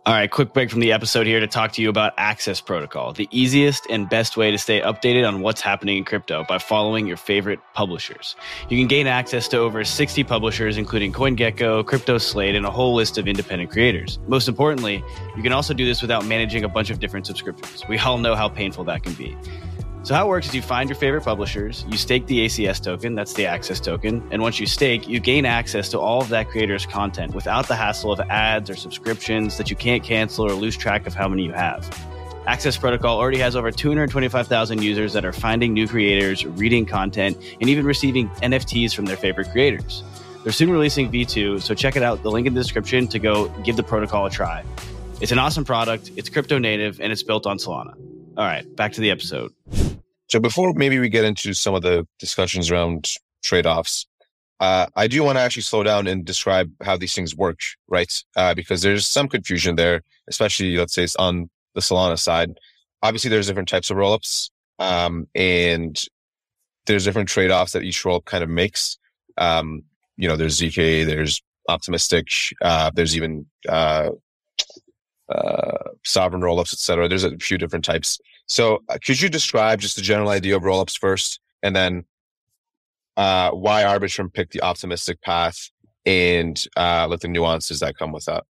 all 0.07 0.13
right, 0.13 0.31
quick 0.31 0.53
break 0.53 0.71
from 0.71 0.81
the 0.81 0.93
episode 0.93 1.27
here 1.27 1.41
to 1.41 1.47
talk 1.47 1.73
to 1.73 1.81
you 1.81 1.89
about 1.89 2.13
Access 2.19 2.61
Protocol, 2.61 3.15
the 3.15 3.27
easiest 3.31 3.87
and 3.89 4.07
best 4.07 4.37
way 4.37 4.51
to 4.51 4.59
stay 4.59 4.83
updated 4.83 5.27
on 5.27 5.41
what's 5.41 5.63
happening 5.63 5.97
in 5.97 6.05
crypto 6.05 6.45
by 6.47 6.59
following 6.59 7.07
your 7.07 7.17
favorite 7.17 7.59
publishers. 7.73 8.37
You 8.69 8.77
can 8.77 8.87
gain 8.87 9.07
access 9.07 9.49
to 9.49 9.57
over 9.57 9.83
60 9.83 10.23
publishers, 10.25 10.77
including 10.77 11.11
CoinGecko, 11.15 11.87
Crypto 11.87 12.19
Slate, 12.19 12.55
and 12.55 12.67
a 12.67 12.71
whole 12.71 12.95
list 12.95 13.17
of 13.17 13.27
independent 13.27 13.71
creators. 13.71 14.19
Most 14.29 14.47
importantly, 14.47 15.03
you 15.39 15.43
can 15.43 15.55
also 15.55 15.73
do 15.73 15.87
this 15.87 16.03
without 16.03 16.27
managing 16.27 16.65
a 16.65 16.69
bunch 16.69 16.91
of 16.91 17.01
different 17.01 17.27
subscriptions. 17.27 17.83
We 17.89 17.97
all 17.97 18.19
know 18.19 18.35
how 18.35 18.51
painful 18.51 18.85
that 18.85 19.05
can 19.05 19.15
be. 19.15 19.35
So 20.05 20.15
how 20.15 20.27
it 20.27 20.29
works 20.29 20.49
is 20.49 20.55
you 20.55 20.61
find 20.61 20.91
your 20.91 20.97
favorite 20.97 21.23
publishers, 21.23 21.87
you 21.89 21.97
stake 21.97 22.27
the 22.27 22.45
ACS 22.45 22.79
token, 22.83 23.15
that's 23.15 23.33
the 23.33 23.47
access 23.47 23.81
token, 23.81 24.23
and 24.31 24.43
once 24.43 24.61
you 24.61 24.67
stake, 24.67 25.09
you 25.09 25.19
gain 25.19 25.47
access 25.47 25.89
to 25.89 25.99
all 25.99 26.21
of 26.21 26.29
that 26.29 26.51
creator's 26.51 26.85
content 26.85 27.35
without 27.35 27.69
the 27.69 27.75
hassle 27.75 28.13
of 28.13 28.21
ads 28.21 28.69
or 28.69 28.77
subscriptions 28.77 29.57
that 29.57 29.71
you 29.71 29.77
can't 29.77 30.05
cancel 30.05 30.45
or 30.45 30.53
lose 30.53 30.77
track 30.77 31.07
of 31.07 31.15
how 31.15 31.27
many 31.27 31.45
you 31.45 31.53
have. 31.53 31.89
Access 32.47 32.77
Protocol 32.77 33.19
already 33.19 33.39
has 33.39 33.57
over 33.57 33.71
225,000 33.71 34.83
users 34.83 35.15
that 35.15 35.25
are 35.25 35.33
finding 35.33 35.73
new 35.73 35.89
creators, 35.89 36.45
reading 36.45 36.85
content, 36.85 37.39
and 37.59 37.71
even 37.71 37.87
receiving 37.87 38.29
NFTs 38.43 38.95
from 38.95 39.07
their 39.07 39.17
favorite 39.17 39.49
creators. 39.53 40.03
They're 40.43 40.53
soon 40.53 40.69
releasing 40.69 41.11
V2, 41.11 41.63
so 41.63 41.75
check 41.75 41.97
it 41.97 42.03
out. 42.03 42.23
The 42.23 42.31
link 42.31 42.47
in 42.47 42.53
the 42.53 42.61
description 42.61 43.09
to 43.09 43.19
go 43.19 43.49
give 43.63 43.77
the 43.77 43.83
protocol 43.83 44.27
a 44.27 44.31
try. 44.31 44.65
It's 45.23 45.33
an 45.33 45.39
awesome 45.39 45.65
product, 45.65 46.11
it's 46.17 46.29
crypto 46.29 46.59
native, 46.59 47.01
and 47.01 47.11
it's 47.11 47.23
built 47.23 47.47
on 47.47 47.57
Solana. 47.57 47.95
All 48.37 48.45
right, 48.45 48.67
back 48.77 48.93
to 48.93 49.01
the 49.01 49.11
episode. 49.11 49.55
So 50.29 50.41
before 50.41 50.73
maybe 50.75 50.99
we 50.99 51.09
get 51.09 51.25
into 51.25 51.55
some 51.55 51.75
of 51.75 51.83
the 51.83 52.07
discussions 52.19 52.71
around 52.71 53.11
trade-offs, 53.43 54.07
uh, 54.61 54.87
I 54.97 55.07
do 55.07 55.23
want 55.23 55.37
to 55.37 55.43
actually 55.43 55.63
slow 55.63 55.83
down 55.83 56.07
and 56.07 56.25
describe 56.25 56.71
how 56.83 56.97
these 56.97 57.15
things 57.15 57.37
work, 57.37 57.61
right? 57.89 58.23
Uh, 58.37 58.55
because 58.55 58.83
there's 58.83 59.07
some 59.07 59.29
confusion 59.29 59.77
there, 59.77 60.03
especially 60.29 60.77
let's 60.77 60.95
say 60.95 61.05
it's 61.05 61.17
on 61.17 61.51
the 61.75 61.81
Solana 61.81 62.19
side. 62.19 62.59
Obviously, 63.03 63.29
there's 63.29 63.47
different 63.47 63.69
types 63.69 63.91
of 63.91 63.97
rollups, 63.97 64.51
um, 64.79 65.27
and 65.35 66.03
there's 66.87 67.05
different 67.05 67.29
trade-offs 67.29 67.73
that 67.73 67.83
each 67.83 68.03
rollup 68.03 68.25
kind 68.25 68.43
of 68.43 68.49
makes. 68.49 68.99
Um, 69.37 69.83
you 70.17 70.29
know, 70.29 70.37
there's 70.37 70.61
zk, 70.61 71.05
there's 71.05 71.43
optimistic, 71.69 72.29
uh, 72.63 72.91
there's 72.95 73.17
even 73.17 73.47
uh, 73.69 74.11
uh, 75.29 75.91
sovereign 76.05 76.43
rollups, 76.43 76.73
etc. 76.73 77.09
There's 77.09 77.25
a 77.25 77.37
few 77.39 77.59
different 77.59 77.85
types. 77.85 78.19
So 78.47 78.83
uh, 78.89 78.99
could 79.05 79.21
you 79.21 79.29
describe 79.29 79.81
just 79.81 79.97
the 79.97 80.03
general 80.03 80.29
idea 80.29 80.57
of 80.57 80.63
rollups 80.63 80.99
first, 80.99 81.41
and 81.63 81.75
then 81.75 82.05
uh, 83.17 83.51
why 83.51 83.83
Arbitrum 83.83 84.33
picked 84.33 84.53
the 84.53 84.63
optimistic 84.63 85.21
path 85.23 85.71
and 86.05 86.63
uh, 86.77 87.07
let 87.09 87.21
the 87.21 87.29
nuances 87.29 87.81
that 87.81 87.97
come 87.97 88.13
with 88.13 88.25
that? 88.27 88.45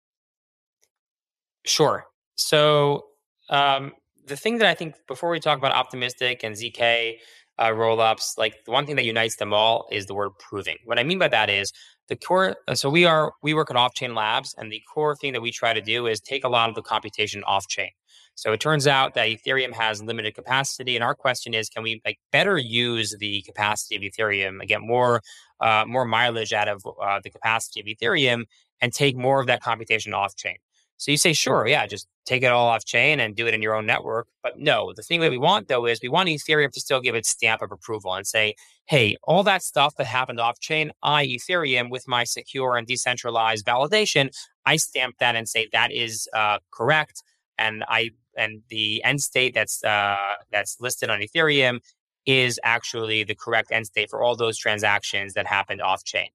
Sure. 1.65 2.05
So 2.35 3.05
um, 3.49 3.93
the 4.25 4.35
thing 4.35 4.57
that 4.57 4.67
I 4.67 4.73
think 4.73 4.95
before 5.07 5.29
we 5.29 5.39
talk 5.39 5.57
about 5.57 5.71
optimistic 5.71 6.43
and 6.43 6.55
zk 6.55 7.15
uh, 7.59 7.67
rollups, 7.67 8.37
like 8.37 8.65
the 8.65 8.71
one 8.71 8.85
thing 8.85 8.95
that 8.95 9.05
unites 9.05 9.35
them 9.35 9.53
all 9.53 9.87
is 9.91 10.07
the 10.07 10.13
word 10.13 10.31
proving. 10.39 10.77
What 10.85 10.97
I 10.97 11.03
mean 11.03 11.19
by 11.19 11.27
that 11.27 11.49
is 11.49 11.71
the 12.07 12.15
core. 12.15 12.55
Uh, 12.67 12.75
so 12.75 12.89
we 12.89 13.05
are 13.05 13.33
we 13.43 13.53
work 13.53 13.69
at 13.69 13.75
Off 13.75 13.93
Chain 13.93 14.15
Labs, 14.15 14.55
and 14.57 14.71
the 14.71 14.81
core 14.91 15.15
thing 15.15 15.33
that 15.33 15.41
we 15.41 15.51
try 15.51 15.73
to 15.73 15.81
do 15.81 16.07
is 16.07 16.19
take 16.19 16.43
a 16.43 16.49
lot 16.49 16.69
of 16.69 16.75
the 16.75 16.81
computation 16.81 17.43
off 17.43 17.67
chain. 17.67 17.89
So 18.35 18.51
it 18.51 18.59
turns 18.59 18.87
out 18.87 19.13
that 19.13 19.27
Ethereum 19.27 19.73
has 19.73 20.01
limited 20.01 20.33
capacity, 20.35 20.95
and 20.95 21.03
our 21.03 21.15
question 21.15 21.53
is, 21.53 21.69
can 21.69 21.83
we 21.83 22.01
like 22.05 22.19
better 22.31 22.57
use 22.57 23.15
the 23.19 23.41
capacity 23.43 23.95
of 23.95 24.01
Ethereum 24.01 24.59
and 24.59 24.67
get 24.67 24.81
more 24.81 25.21
uh, 25.59 25.85
more 25.87 26.05
mileage 26.05 26.51
out 26.51 26.67
of 26.67 26.83
uh, 27.01 27.19
the 27.23 27.29
capacity 27.29 27.79
of 27.79 27.85
Ethereum 27.85 28.45
and 28.81 28.91
take 28.91 29.15
more 29.15 29.39
of 29.39 29.47
that 29.47 29.61
computation 29.61 30.13
off 30.13 30.35
chain? 30.35 30.57
So 30.97 31.11
you 31.11 31.17
say, 31.17 31.33
sure, 31.33 31.67
yeah, 31.67 31.85
just 31.85 32.07
take 32.25 32.43
it 32.43 32.47
all 32.47 32.67
off 32.67 32.85
chain 32.85 33.19
and 33.19 33.35
do 33.35 33.45
it 33.45 33.53
in 33.53 33.61
your 33.61 33.75
own 33.75 33.85
network. 33.85 34.27
But 34.41 34.57
no, 34.57 34.93
the 34.95 35.01
thing 35.01 35.19
that 35.19 35.31
we 35.31 35.37
want 35.37 35.67
though 35.67 35.85
is 35.85 35.99
we 36.01 36.07
want 36.07 36.29
Ethereum 36.29 36.71
to 36.71 36.79
still 36.79 37.01
give 37.01 37.15
its 37.15 37.29
stamp 37.29 37.61
of 37.61 37.71
approval 37.71 38.13
and 38.13 38.25
say, 38.25 38.55
hey, 38.85 39.17
all 39.23 39.43
that 39.43 39.63
stuff 39.63 39.95
that 39.97 40.07
happened 40.07 40.39
off 40.39 40.59
chain, 40.59 40.91
I, 41.01 41.25
Ethereum, 41.25 41.89
with 41.89 42.07
my 42.07 42.23
secure 42.23 42.77
and 42.77 42.87
decentralized 42.87 43.65
validation, 43.65 44.29
I 44.65 44.77
stamp 44.77 45.17
that 45.19 45.35
and 45.35 45.49
say 45.49 45.67
that 45.73 45.91
is 45.91 46.29
uh, 46.33 46.59
correct. 46.71 47.21
And 47.57 47.83
I 47.87 48.11
and 48.37 48.61
the 48.69 49.03
end 49.03 49.21
state 49.21 49.53
that's 49.53 49.83
uh, 49.83 50.35
that's 50.51 50.79
listed 50.79 51.09
on 51.09 51.19
Ethereum 51.19 51.79
is 52.25 52.59
actually 52.63 53.23
the 53.23 53.35
correct 53.35 53.71
end 53.71 53.85
state 53.85 54.09
for 54.09 54.21
all 54.21 54.35
those 54.35 54.57
transactions 54.57 55.33
that 55.33 55.45
happened 55.45 55.81
off 55.81 56.03
chain. 56.03 56.29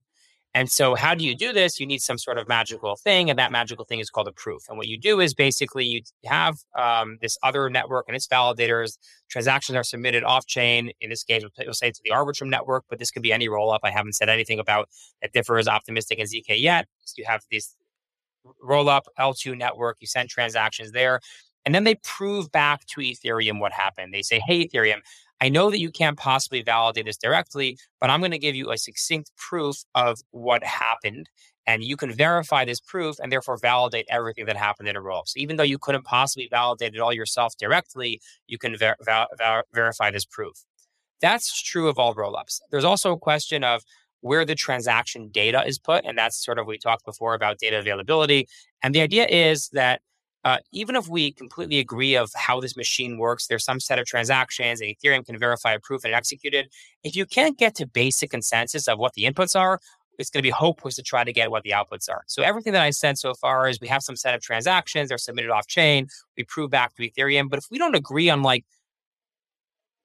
And 0.54 0.70
so, 0.70 0.94
how 0.94 1.14
do 1.14 1.25
you 1.25 1.37
do 1.37 1.52
this? 1.52 1.78
You 1.78 1.87
need 1.87 2.00
some 2.00 2.16
sort 2.16 2.38
of 2.38 2.48
magical 2.48 2.96
thing, 2.96 3.28
and 3.28 3.38
that 3.38 3.52
magical 3.52 3.84
thing 3.84 4.00
is 4.00 4.08
called 4.08 4.28
a 4.28 4.32
proof. 4.32 4.62
And 4.68 4.78
what 4.78 4.88
you 4.88 4.98
do 4.98 5.20
is 5.20 5.34
basically 5.34 5.84
you 5.84 6.00
have 6.25 6.56
um, 6.76 7.18
this 7.20 7.37
other 7.42 7.68
network 7.68 8.06
and 8.08 8.16
its 8.16 8.26
validators. 8.26 8.98
Transactions 9.28 9.76
are 9.76 9.84
submitted 9.84 10.25
off 10.25 10.46
chain. 10.46 10.90
In 11.00 11.10
this 11.10 11.22
case, 11.22 11.44
we'll 11.58 11.75
say 11.75 11.90
to 11.90 12.00
the 12.02 12.10
Arbitrum 12.10 12.48
network, 12.48 12.84
but 12.88 12.98
this 12.98 13.10
could 13.10 13.22
be 13.22 13.32
any 13.32 13.48
roll 13.48 13.70
up. 13.70 13.82
I 13.84 13.90
haven't 13.90 14.14
said 14.14 14.30
anything 14.30 14.58
about 14.58 14.88
that 15.20 15.32
differs 15.32 15.68
optimistic 15.68 16.18
and 16.18 16.28
ZK 16.28 16.60
yet. 16.60 16.87
So 17.04 17.14
you 17.18 17.26
have 17.26 17.42
this 17.52 17.76
roll 18.62 18.88
up 18.88 19.07
L2 19.19 19.57
network. 19.57 19.97
You 20.00 20.07
send 20.07 20.28
transactions 20.28 20.93
there. 20.93 21.21
And 21.64 21.75
then 21.75 21.85
they 21.85 21.97
prove 21.97 22.50
back 22.50 22.87
to 22.87 23.00
Ethereum 23.00 23.61
what 23.61 23.73
happened. 23.73 24.14
They 24.14 24.23
say, 24.23 24.40
hey, 24.47 24.67
Ethereum, 24.67 25.00
I 25.40 25.49
know 25.49 25.71
that 25.71 25.81
you 25.81 25.90
can't 25.90 26.17
possibly 26.17 26.62
validate 26.62 27.05
this 27.05 27.17
directly, 27.17 27.78
but 28.00 28.11
I'm 28.11 28.21
going 28.21 28.33
to 28.33 28.38
give 28.38 28.57
you 28.57 28.71
a 28.71 28.78
succinct 28.78 29.31
proof 29.37 29.76
of 29.95 30.19
what 30.31 30.64
happened. 30.64 31.28
And 31.67 31.85
you 31.85 31.97
can 31.97 32.12
verify 32.12 32.64
this 32.64 32.81
proof 32.81 33.17
and 33.23 33.31
therefore 33.31 33.59
validate 33.59 34.07
everything 34.09 34.47
that 34.47 34.57
happened 34.57 34.88
in 34.88 34.97
a 34.97 35.02
roll. 35.02 35.25
So 35.26 35.35
even 35.37 35.57
though 35.57 35.62
you 35.62 35.78
couldn't 35.78 36.05
possibly 36.05 36.49
validate 36.50 36.95
it 36.95 37.00
all 37.00 37.12
yourself 37.12 37.57
directly, 37.59 38.21
you 38.47 38.57
can 38.57 38.76
ver- 38.76 38.97
ver- 39.02 39.26
ver- 39.37 39.64
verify 39.75 40.11
this 40.11 40.25
proof. 40.25 40.64
That's 41.21 41.61
true 41.61 41.88
of 41.88 41.99
all 41.99 42.14
rollups. 42.14 42.61
There's 42.71 42.85
also 42.85 43.12
a 43.12 43.19
question 43.19 43.62
of 43.64 43.83
where 44.20 44.44
the 44.44 44.54
transaction 44.54 45.28
data 45.28 45.62
is 45.66 45.78
put. 45.78 46.04
And 46.04 46.18
that's 46.18 46.44
sort 46.44 46.58
of, 46.58 46.66
we 46.66 46.78
talked 46.78 47.04
before 47.04 47.34
about 47.34 47.58
data 47.58 47.78
availability. 47.78 48.48
And 48.82 48.94
the 48.94 49.00
idea 49.00 49.26
is 49.26 49.68
that 49.70 50.00
uh, 50.44 50.58
even 50.72 50.96
if 50.96 51.08
we 51.08 51.32
completely 51.32 51.78
agree 51.78 52.16
of 52.16 52.30
how 52.34 52.60
this 52.60 52.76
machine 52.76 53.18
works, 53.18 53.46
there's 53.48 53.64
some 53.64 53.80
set 53.80 53.98
of 53.98 54.06
transactions 54.06 54.80
and 54.80 54.90
Ethereum 54.90 55.26
can 55.26 55.38
verify 55.38 55.72
a 55.72 55.80
proof 55.80 56.04
and 56.04 56.14
execute 56.14 56.54
it. 56.54 56.68
If 57.02 57.16
you 57.16 57.26
can't 57.26 57.58
get 57.58 57.75
to 57.76 57.87
basic 57.87 58.30
consensus 58.30 58.88
of 58.88 58.98
what 58.98 59.14
the 59.14 59.25
inputs 59.25 59.58
are, 59.58 59.80
it's 60.18 60.30
going 60.30 60.40
to 60.40 60.46
be 60.46 60.50
hopeless 60.50 60.96
to 60.96 61.02
try 61.02 61.22
to 61.22 61.32
get 61.32 61.50
what 61.50 61.62
the 61.62 61.70
outputs 61.70 62.08
are. 62.08 62.25
So 62.26 62.42
everything 62.42 62.72
that 62.72 62.82
I 62.82 62.90
said 62.90 63.18
so 63.18 63.34
far 63.34 63.68
is 63.68 63.80
we 63.80 63.88
have 63.88 64.02
some 64.02 64.16
set 64.16 64.34
of 64.34 64.40
transactions, 64.40 65.08
they're 65.08 65.18
submitted 65.18 65.50
off 65.50 65.66
chain, 65.66 66.08
we 66.37 66.44
prove 66.44 66.70
back 66.70 66.94
to 66.96 67.08
Ethereum. 67.08 67.48
But 67.48 67.58
if 67.58 67.66
we 67.70 67.78
don't 67.78 67.94
agree 67.94 68.28
on 68.28 68.42
like 68.42 68.64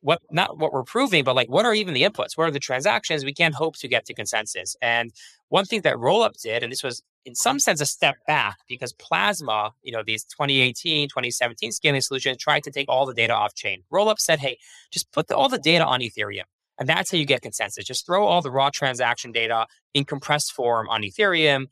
what 0.04 0.22
not 0.30 0.58
what 0.58 0.74
we're 0.74 0.84
proving, 0.84 1.24
but 1.24 1.36
like 1.36 1.50
what 1.50 1.66
are 1.66 1.74
even 1.74 1.94
the 1.94 2.04
inputs? 2.04 2.38
What 2.38 2.48
are 2.48 2.52
the 2.52 2.60
transactions? 2.60 3.26
We 3.26 3.34
can't 3.34 3.56
hope 3.56 3.78
to 3.78 3.88
get 3.88 4.06
to 4.06 4.14
consensus. 4.14 4.76
And 4.82 5.12
one 5.50 5.66
thing 5.66 5.82
that 5.82 5.96
Rollup 5.96 6.40
did, 6.42 6.62
and 6.62 6.72
this 6.72 6.84
was 6.84 7.02
in 7.26 7.36
some 7.36 7.58
sense 7.60 7.80
a 7.80 7.86
step 7.86 8.16
back 8.28 8.58
because 8.68 8.94
Plasma, 8.94 9.72
you 9.82 9.92
know, 9.92 10.04
these 10.06 10.26
2018, 10.26 11.08
2017 11.08 11.72
scaling 11.72 12.02
solutions 12.02 12.38
tried 12.38 12.64
to 12.64 12.72
take 12.72 12.90
all 12.90 13.06
the 13.06 13.14
data 13.14 13.34
off 13.34 13.54
chain. 13.54 13.84
Rollup 13.92 14.20
said, 14.20 14.40
hey, 14.40 14.58
just 14.92 15.12
put 15.12 15.28
the, 15.28 15.36
all 15.36 15.50
the 15.50 15.58
data 15.58 15.86
on 15.86 16.02
Ethereum. 16.02 16.44
And 16.80 16.90
that's 16.90 17.12
how 17.12 17.18
you 17.18 17.26
get 17.26 17.42
consensus. 17.42 17.86
Just 17.86 18.06
throw 18.06 18.26
all 18.26 18.42
the 18.42 18.52
raw 18.52 18.70
transaction 18.72 19.32
data 19.32 19.68
in 19.94 20.06
compressed 20.06 20.54
form 20.54 20.90
on 20.90 21.04
Ethereum. 21.04 21.68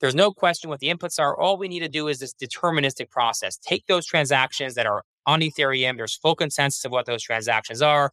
There's 0.00 0.14
no 0.14 0.32
question 0.32 0.70
what 0.70 0.78
the 0.78 0.94
inputs 0.94 1.18
are. 1.18 1.36
All 1.36 1.58
we 1.58 1.68
need 1.68 1.80
to 1.80 1.88
do 1.88 2.08
is 2.08 2.20
this 2.20 2.32
deterministic 2.32 3.10
process. 3.10 3.58
Take 3.58 3.86
those 3.86 4.06
transactions 4.06 4.74
that 4.74 4.86
are 4.86 5.02
on 5.28 5.40
Ethereum. 5.42 5.96
There's 5.98 6.16
full 6.16 6.34
consensus 6.34 6.84
of 6.86 6.90
what 6.90 7.06
those 7.06 7.22
transactions 7.22 7.82
are. 7.82 8.10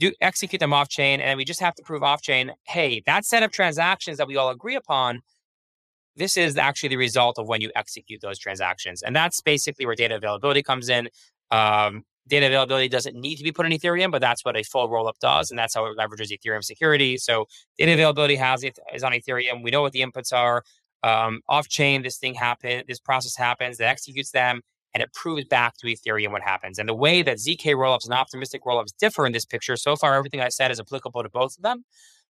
Do 0.00 0.12
execute 0.20 0.58
them 0.58 0.72
off 0.72 0.88
chain, 0.88 1.20
and 1.20 1.36
we 1.36 1.44
just 1.44 1.60
have 1.60 1.74
to 1.76 1.82
prove 1.82 2.02
off 2.02 2.22
chain. 2.22 2.52
Hey, 2.66 3.02
that 3.06 3.24
set 3.26 3.42
of 3.42 3.52
transactions 3.52 4.16
that 4.16 4.26
we 4.26 4.36
all 4.36 4.48
agree 4.48 4.74
upon. 4.74 5.20
This 6.16 6.36
is 6.36 6.56
actually 6.56 6.88
the 6.88 6.96
result 6.96 7.38
of 7.38 7.46
when 7.46 7.60
you 7.60 7.70
execute 7.76 8.20
those 8.22 8.38
transactions, 8.38 9.02
and 9.02 9.14
that's 9.14 9.40
basically 9.42 9.86
where 9.86 9.94
data 9.94 10.16
availability 10.16 10.62
comes 10.62 10.88
in. 10.88 11.08
Um, 11.50 12.04
data 12.26 12.46
availability 12.46 12.88
doesn't 12.88 13.14
need 13.14 13.36
to 13.36 13.44
be 13.44 13.52
put 13.52 13.66
in 13.66 13.72
Ethereum, 13.72 14.10
but 14.10 14.22
that's 14.22 14.44
what 14.44 14.56
a 14.56 14.62
full 14.62 14.88
rollup 14.88 15.18
does, 15.20 15.50
and 15.50 15.58
that's 15.58 15.74
how 15.74 15.84
it 15.84 15.96
leverages 15.98 16.32
Ethereum 16.32 16.64
security. 16.64 17.18
So 17.18 17.46
data 17.78 17.92
availability 17.92 18.36
has 18.36 18.64
it 18.64 18.78
is 18.94 19.04
on 19.04 19.12
Ethereum. 19.12 19.62
We 19.62 19.70
know 19.70 19.82
what 19.82 19.92
the 19.92 20.00
inputs 20.00 20.32
are. 20.32 20.64
Um, 21.02 21.40
off 21.48 21.68
chain, 21.68 22.02
this 22.02 22.16
thing 22.16 22.34
happens. 22.34 22.84
This 22.88 23.00
process 23.00 23.36
happens. 23.36 23.80
It 23.80 23.84
executes 23.84 24.30
them 24.30 24.62
and 24.94 25.02
it 25.02 25.12
proves 25.12 25.44
back 25.44 25.76
to 25.78 25.86
Ethereum 25.86 26.32
what 26.32 26.42
happens. 26.42 26.78
And 26.78 26.88
the 26.88 26.94
way 26.94 27.22
that 27.22 27.38
ZK 27.38 27.74
rollups 27.74 28.04
and 28.04 28.14
optimistic 28.14 28.64
rollups 28.64 28.96
differ 28.98 29.26
in 29.26 29.32
this 29.32 29.44
picture, 29.44 29.76
so 29.76 29.96
far, 29.96 30.14
everything 30.14 30.40
I 30.40 30.48
said 30.48 30.70
is 30.70 30.80
applicable 30.80 31.22
to 31.22 31.28
both 31.28 31.56
of 31.56 31.62
them. 31.62 31.84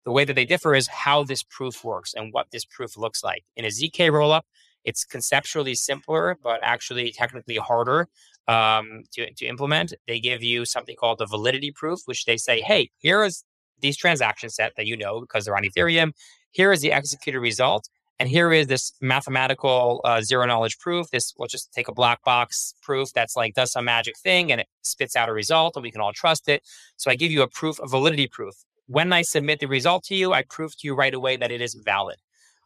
The 0.04 0.12
way 0.12 0.26
that 0.26 0.34
they 0.34 0.46
differ 0.46 0.74
is 0.74 0.88
how 0.88 1.24
this 1.24 1.44
proof 1.44 1.84
works 1.84 2.14
and 2.14 2.34
what 2.34 2.48
this 2.52 2.66
proof 2.66 2.98
looks 2.98 3.24
like. 3.24 3.44
In 3.56 3.66
a 3.66 3.70
ZK 3.70 4.10
rollup, 4.10 4.42
it's 4.84 5.06
conceptually 5.06 5.76
simpler, 5.76 6.38
but 6.42 6.60
actually 6.64 7.12
technically 7.12 7.58
harder 7.58 8.08
um, 8.48 9.04
to, 9.14 9.32
to 9.34 9.46
implement. 9.46 9.94
They 10.08 10.20
give 10.20 10.42
you 10.42 10.66
something 10.66 10.96
called 10.96 11.20
the 11.20 11.28
validity 11.28 11.72
proof, 11.72 12.00
which 12.06 12.26
they 12.26 12.38
say, 12.38 12.62
hey, 12.62 12.90
here 12.98 13.24
is 13.24 13.44
these 13.80 13.98
transaction 13.98 14.50
set 14.50 14.74
that 14.78 14.86
you 14.86 14.98
know 14.98 15.22
because 15.22 15.46
they're 15.46 15.56
on 15.56 15.64
Ethereum. 15.64 16.12
Here 16.52 16.72
is 16.72 16.82
the 16.82 16.92
executed 16.92 17.40
result. 17.40 17.88
And 18.20 18.30
here 18.30 18.54
is 18.54 18.68
this 18.68 18.94
mathematical 19.02 20.02
uh, 20.04 20.22
zero 20.22 20.46
knowledge 20.46 20.78
proof. 20.78 21.10
This 21.10 21.34
we'll 21.38 21.48
just 21.48 21.74
take 21.74 21.88
a 21.88 21.94
black 21.94 22.24
box 22.24 22.76
proof 22.84 23.12
that's 23.14 23.36
like 23.36 23.56
does 23.56 23.72
some 23.72 23.86
magic 23.86 24.16
thing 24.18 24.52
and 24.52 24.62
it 24.62 24.68
spits 24.84 25.16
out 25.16 25.28
a 25.28 25.34
result 25.34 25.76
and 25.76 25.82
we 25.84 25.92
can 25.92 26.02
all 26.02 26.14
trust 26.14 26.48
it. 26.48 26.62
So 26.98 27.10
I 27.10 27.16
give 27.16 27.32
you 27.32 27.42
a 27.42 27.48
proof, 27.48 27.80
a 27.80 27.88
validity 27.88 28.28
proof. 28.28 28.54
When 28.86 29.12
I 29.12 29.24
submit 29.24 29.60
the 29.60 29.68
result 29.68 30.04
to 30.06 30.16
you, 30.16 30.34
I 30.34 30.44
prove 30.44 30.78
to 30.78 30.88
you 30.88 30.94
right 30.94 31.14
away 31.14 31.36
that 31.38 31.52
it 31.52 31.62
is 31.62 31.74
valid. 31.74 32.18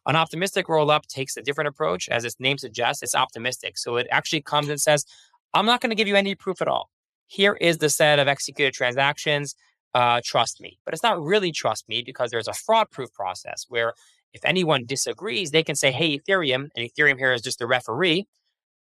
An 0.08 0.16
optimistic 0.16 0.68
rollup 0.68 1.08
takes 1.08 1.36
a 1.38 1.42
different 1.42 1.68
approach. 1.68 2.10
As 2.10 2.25
its 2.25 2.40
name 2.40 2.58
suggests, 2.58 3.02
it's 3.02 3.16
optimistic. 3.16 3.78
So 3.78 3.96
it 3.98 4.08
actually 4.12 4.42
comes 4.42 4.70
and 4.70 4.80
says, 4.80 5.06
I'm 5.54 5.66
not 5.66 5.82
going 5.82 5.90
to 5.90 5.96
give 5.96 6.08
you 6.08 6.16
any 6.16 6.36
proof 6.36 6.62
at 6.62 6.68
all. 6.68 6.90
Here 7.28 7.58
is 7.60 7.78
the 7.78 7.90
set 7.90 8.20
of 8.20 8.28
executed 8.28 8.74
transactions. 8.74 9.56
Uh, 9.94 10.20
trust 10.24 10.60
me. 10.60 10.78
But 10.84 10.94
it's 10.94 11.04
not 11.04 11.22
really 11.22 11.52
trust 11.52 11.88
me 11.88 12.04
because 12.06 12.30
there's 12.30 12.48
a 12.48 12.54
fraud 12.54 12.92
proof 12.92 13.14
process 13.14 13.66
where 13.70 13.94
if 14.34 14.44
anyone 14.44 14.86
disagrees, 14.86 15.51
they 15.51 15.63
can 15.63 15.75
say, 15.75 15.91
hey, 15.91 16.20
Ethereum, 16.20 16.70
and 16.75 16.89
Ethereum 16.89 17.17
here 17.17 17.34
is 17.34 17.41
just 17.41 17.62
a 17.62 17.67
referee. 17.67 18.27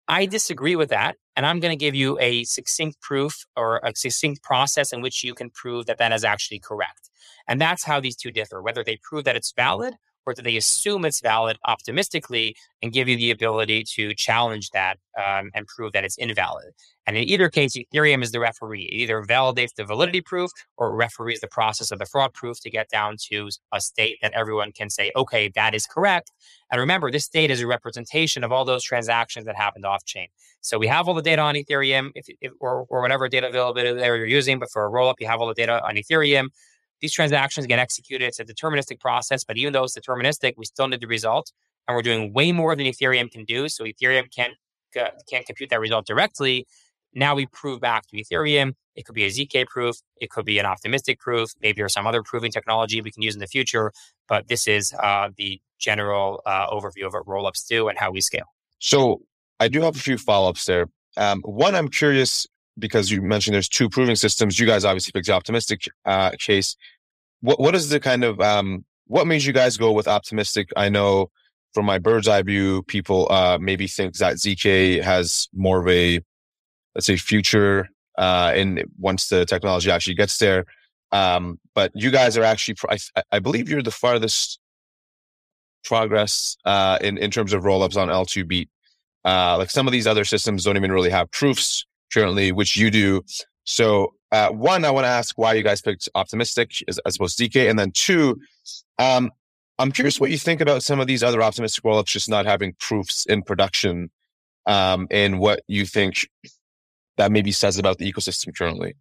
I 0.08 0.26
disagree 0.26 0.76
with 0.76 0.90
that. 0.90 1.18
And 1.36 1.46
I'm 1.46 1.60
going 1.60 1.72
to 1.72 1.78
give 1.78 1.96
you 1.96 2.20
a 2.20 2.44
succinct 2.44 3.00
proof 3.02 3.46
or 3.56 3.80
a 3.84 3.94
succinct 3.96 4.44
process 4.44 4.92
in 4.92 5.02
which 5.02 5.24
you 5.24 5.34
can 5.34 5.50
prove 5.50 5.86
that 5.86 5.98
that 6.00 6.12
is 6.12 6.24
actually 6.24 6.60
correct. 6.60 7.10
And 7.48 7.60
that's 7.60 7.84
how 7.84 8.00
these 8.00 8.16
two 8.16 8.32
differ, 8.32 8.62
whether 8.62 8.84
they 8.84 8.98
prove 9.02 9.24
that 9.24 9.36
it's 9.36 9.52
valid 9.52 9.96
or 10.26 10.34
do 10.34 10.42
they 10.42 10.58
assume 10.58 11.06
it's 11.06 11.22
valid 11.22 11.58
optimistically 11.66 12.56
and 12.82 12.94
give 12.94 13.08
you 13.08 13.18
the 13.18 13.32
ability 13.32 13.84
to 13.84 14.14
challenge 14.16 14.70
that 14.72 14.98
um, 15.18 15.52
and 15.54 15.68
prove 15.68 15.94
that 15.94 16.04
it's 16.04 16.18
invalid? 16.18 16.74
And 17.08 17.18
in 17.18 17.24
either 17.24 17.50
case, 17.50 17.76
Ethereum 17.76 18.22
is 18.22 18.32
the 18.32 18.40
referee. 18.40 18.84
It 18.84 18.96
either 18.96 19.24
validates 19.24 19.74
the 19.76 19.84
validity 19.84 20.22
proof 20.22 20.52
or 20.78 20.96
referees 20.96 21.42
the 21.42 21.48
process 21.48 21.92
of 21.92 22.00
the 22.00 22.06
fraud 22.06 22.34
proof 22.34 22.60
to 22.62 22.70
get 22.70 22.90
down 22.90 23.18
to 23.30 23.50
a 23.74 23.82
state 23.82 24.20
that 24.22 24.34
everyone 24.34 24.72
can 24.72 24.90
say, 24.90 25.12
okay, 25.16 25.50
that 25.56 25.74
is 25.74 25.88
correct. 25.88 26.32
And 26.72 26.80
remember, 26.80 27.12
this 27.12 27.26
state 27.26 27.50
is 27.50 27.62
a 27.62 27.68
representation 27.68 28.44
of 28.44 28.52
all 28.52 28.66
those 28.66 28.84
transactions 28.84 29.46
that 29.46 29.56
happened 29.56 29.86
off 29.86 30.06
chain. 30.06 30.28
So 30.62 30.78
we 30.78 30.88
have 30.88 31.08
all 31.08 31.16
the 31.16 31.24
data 31.24 31.42
on 31.42 31.56
Ethereum 31.56 32.12
if, 32.14 32.28
if, 32.40 32.52
or, 32.60 32.86
or 32.88 33.02
whatever 33.02 33.28
data 33.28 33.50
availability 33.50 34.00
you're 34.00 34.26
using, 34.26 34.60
but 34.60 34.70
for 34.72 34.86
a 34.86 34.90
rollup, 34.90 35.16
you 35.20 35.28
have 35.28 35.42
all 35.42 35.48
the 35.48 35.56
data 35.56 35.84
on 35.84 35.96
Ethereum. 35.96 36.50
These 37.02 37.14
transactions 37.14 37.68
get 37.68 37.80
executed. 37.80 38.26
It's 38.26 38.40
a 38.40 38.46
deterministic 38.46 39.00
process, 39.00 39.44
but 39.44 39.58
even 39.58 39.74
though 39.74 39.84
it's 39.84 39.98
deterministic, 39.98 40.54
we 40.58 40.66
still 40.66 40.88
need 40.88 41.02
the 41.02 41.08
result. 41.08 41.52
And 41.88 41.96
we're 41.96 42.04
doing 42.04 42.32
way 42.32 42.52
more 42.52 42.76
than 42.76 42.86
Ethereum 42.86 43.32
can 43.32 43.44
do. 43.44 43.68
So 43.68 43.84
Ethereum 43.84 44.34
can't, 44.34 44.54
uh, 45.00 45.10
can't 45.30 45.46
compute 45.46 45.72
that 45.72 45.80
result 45.80 46.06
directly. 46.06 46.68
Now 47.14 47.36
we 47.36 47.48
prove 47.48 47.82
back 47.82 48.08
to 48.08 48.18
Ethereum. 48.18 48.74
It 48.96 49.06
could 49.06 49.16
be 49.16 49.26
a 49.26 49.30
ZK 49.30 49.66
proof. 49.68 49.98
It 50.18 50.30
could 50.30 50.46
be 50.46 50.60
an 50.60 50.66
optimistic 50.66 51.20
proof. 51.20 51.50
Maybe 51.62 51.82
there's 51.82 51.94
some 51.94 52.08
other 52.08 52.24
proving 52.24 52.52
technology 52.52 53.02
we 53.02 53.12
can 53.12 53.24
use 53.24 53.34
in 53.34 53.40
the 53.40 53.48
future. 53.48 53.92
But 54.28 54.48
this 54.48 54.68
is 54.68 54.94
uh, 54.94 55.30
the 55.36 55.60
general 55.80 56.42
uh, 56.46 56.68
overview 56.70 57.08
of 57.08 57.14
what 57.14 57.26
rollups 57.26 57.68
do 57.68 57.88
and 57.90 57.98
how 57.98 58.12
we 58.12 58.22
scale. 58.22 58.46
So 58.80 59.22
I 59.60 59.68
do 59.68 59.82
have 59.82 59.96
a 59.96 60.00
few 60.00 60.18
follow 60.18 60.50
ups 60.50 60.66
there. 60.66 60.88
Um, 61.18 61.42
one, 61.42 61.76
I'm 61.76 61.90
curious 61.90 62.48
because 62.78 63.12
you 63.12 63.22
mentioned 63.22 63.54
there's 63.54 63.70
two 63.70 63.90
proving 63.90 64.16
systems. 64.16 64.60
You 64.60 64.66
guys 64.66 64.86
obviously 64.86 65.12
picked 65.12 65.28
the 65.28 65.34
optimistic 65.34 65.90
uh, 66.06 66.32
case. 66.32 66.76
What 67.42 67.60
what 67.60 67.76
is 67.76 67.90
the 67.90 68.00
kind 68.00 68.24
of 68.24 68.40
um, 68.40 68.86
what 69.08 69.28
made 69.28 69.44
you 69.44 69.54
guys 69.54 69.78
go 69.78 69.92
with 69.92 70.08
optimistic? 70.08 70.70
I 70.76 70.90
know 70.90 71.32
from 71.74 71.86
my 71.86 72.00
bird's 72.00 72.28
eye 72.28 72.42
view, 72.42 72.84
people 72.84 73.32
uh, 73.32 73.58
maybe 73.60 73.88
think 73.88 74.18
that 74.18 74.36
ZK 74.36 75.02
has 75.02 75.48
more 75.54 75.80
of 75.80 75.88
a 75.88 76.22
let's 76.96 77.08
say 77.08 77.18
future 77.18 77.90
uh, 78.18 78.54
in 78.56 78.84
once 79.00 79.30
the 79.30 79.46
technology 79.46 79.90
actually 79.90 80.16
gets 80.16 80.38
there. 80.38 80.66
Um, 81.12 81.60
but 81.74 81.92
you 81.94 82.12
guys 82.12 82.38
are 82.38 82.44
actually, 82.44 82.78
I, 82.90 83.24
I 83.32 83.40
believe 83.40 83.70
you're 83.70 83.82
the 83.82 83.92
farthest 83.92 84.60
progress 85.84 86.58
uh, 86.66 87.00
in 87.02 87.18
in 87.18 87.32
terms 87.32 87.54
of 87.54 87.64
rollups 87.64 87.98
on 87.98 88.08
L2 88.08 88.48
beat. 88.48 88.70
Uh, 89.24 89.58
like 89.58 89.70
some 89.70 89.88
of 89.88 89.92
these 89.92 90.08
other 90.08 90.26
systems 90.26 90.64
don't 90.64 90.78
even 90.78 90.92
really 90.92 91.10
have 91.10 91.30
proofs 91.32 91.86
currently, 92.14 92.52
which 92.52 92.78
you 92.78 92.92
do. 92.92 93.24
So, 93.64 94.14
uh, 94.32 94.50
one, 94.50 94.86
I 94.86 94.92
want 94.92 95.06
to 95.06 95.10
ask 95.10 95.38
why 95.38 95.54
you 95.54 95.64
guys 95.64 95.82
picked 95.82 96.10
optimistic 96.16 96.72
as, 96.88 97.00
as 97.06 97.16
opposed 97.16 97.38
to 97.38 97.50
ZK, 97.50 97.70
and 97.70 97.78
then 97.78 97.92
two, 97.92 98.40
um, 98.98 99.32
I'm 99.78 99.92
curious 99.92 100.20
what 100.20 100.32
you 100.32 100.38
think 100.38 100.62
about 100.62 100.84
some 100.84 101.00
of 101.00 101.08
these 101.08 101.24
other 101.24 101.42
optimistic 101.42 101.84
rollups 101.84 102.06
just 102.06 102.30
not 102.30 102.46
having 102.46 102.74
proofs 102.80 103.26
in 103.26 103.44
production, 103.44 104.10
um, 104.66 105.08
and 105.12 105.40
what 105.40 105.64
you 105.68 105.86
think 105.86 106.30
that 107.18 107.32
maybe 107.32 107.52
says 107.52 107.78
about 107.78 107.98
the 107.98 108.12
ecosystem 108.12 108.56
currently. 108.56 108.96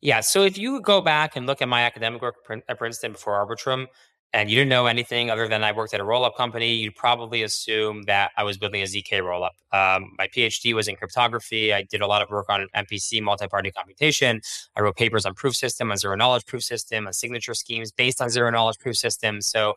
Yeah. 0.00 0.20
So 0.20 0.42
if 0.42 0.56
you 0.56 0.80
go 0.80 1.00
back 1.00 1.36
and 1.36 1.46
look 1.46 1.60
at 1.60 1.68
my 1.68 1.82
academic 1.82 2.22
work 2.22 2.36
at 2.68 2.78
Princeton 2.78 3.12
before 3.12 3.34
Arbitrum, 3.34 3.86
and 4.34 4.50
you 4.50 4.56
didn't 4.56 4.68
know 4.68 4.86
anything 4.86 5.30
other 5.30 5.48
than 5.48 5.64
I 5.64 5.72
worked 5.72 5.94
at 5.94 6.00
a 6.00 6.04
roll 6.04 6.24
up 6.24 6.36
company, 6.36 6.74
you'd 6.74 6.94
probably 6.94 7.42
assume 7.42 8.02
that 8.02 8.30
I 8.36 8.44
was 8.44 8.58
building 8.58 8.82
a 8.82 8.84
ZK 8.84 9.22
roll 9.22 9.42
up. 9.42 9.54
Um, 9.72 10.12
my 10.18 10.28
PhD 10.28 10.74
was 10.74 10.86
in 10.86 10.96
cryptography. 10.96 11.72
I 11.72 11.82
did 11.82 12.02
a 12.02 12.06
lot 12.06 12.20
of 12.20 12.28
work 12.28 12.46
on 12.50 12.66
MPC, 12.76 13.22
multi 13.22 13.48
party 13.48 13.70
computation. 13.70 14.40
I 14.76 14.82
wrote 14.82 14.96
papers 14.96 15.24
on 15.24 15.34
proof 15.34 15.56
system, 15.56 15.90
on 15.90 15.96
zero 15.96 16.14
knowledge 16.14 16.44
proof 16.44 16.62
system, 16.62 17.06
on 17.06 17.12
signature 17.14 17.54
schemes 17.54 17.90
based 17.90 18.20
on 18.20 18.28
zero 18.28 18.50
knowledge 18.50 18.78
proof 18.78 18.96
systems. 18.96 19.46
So 19.46 19.74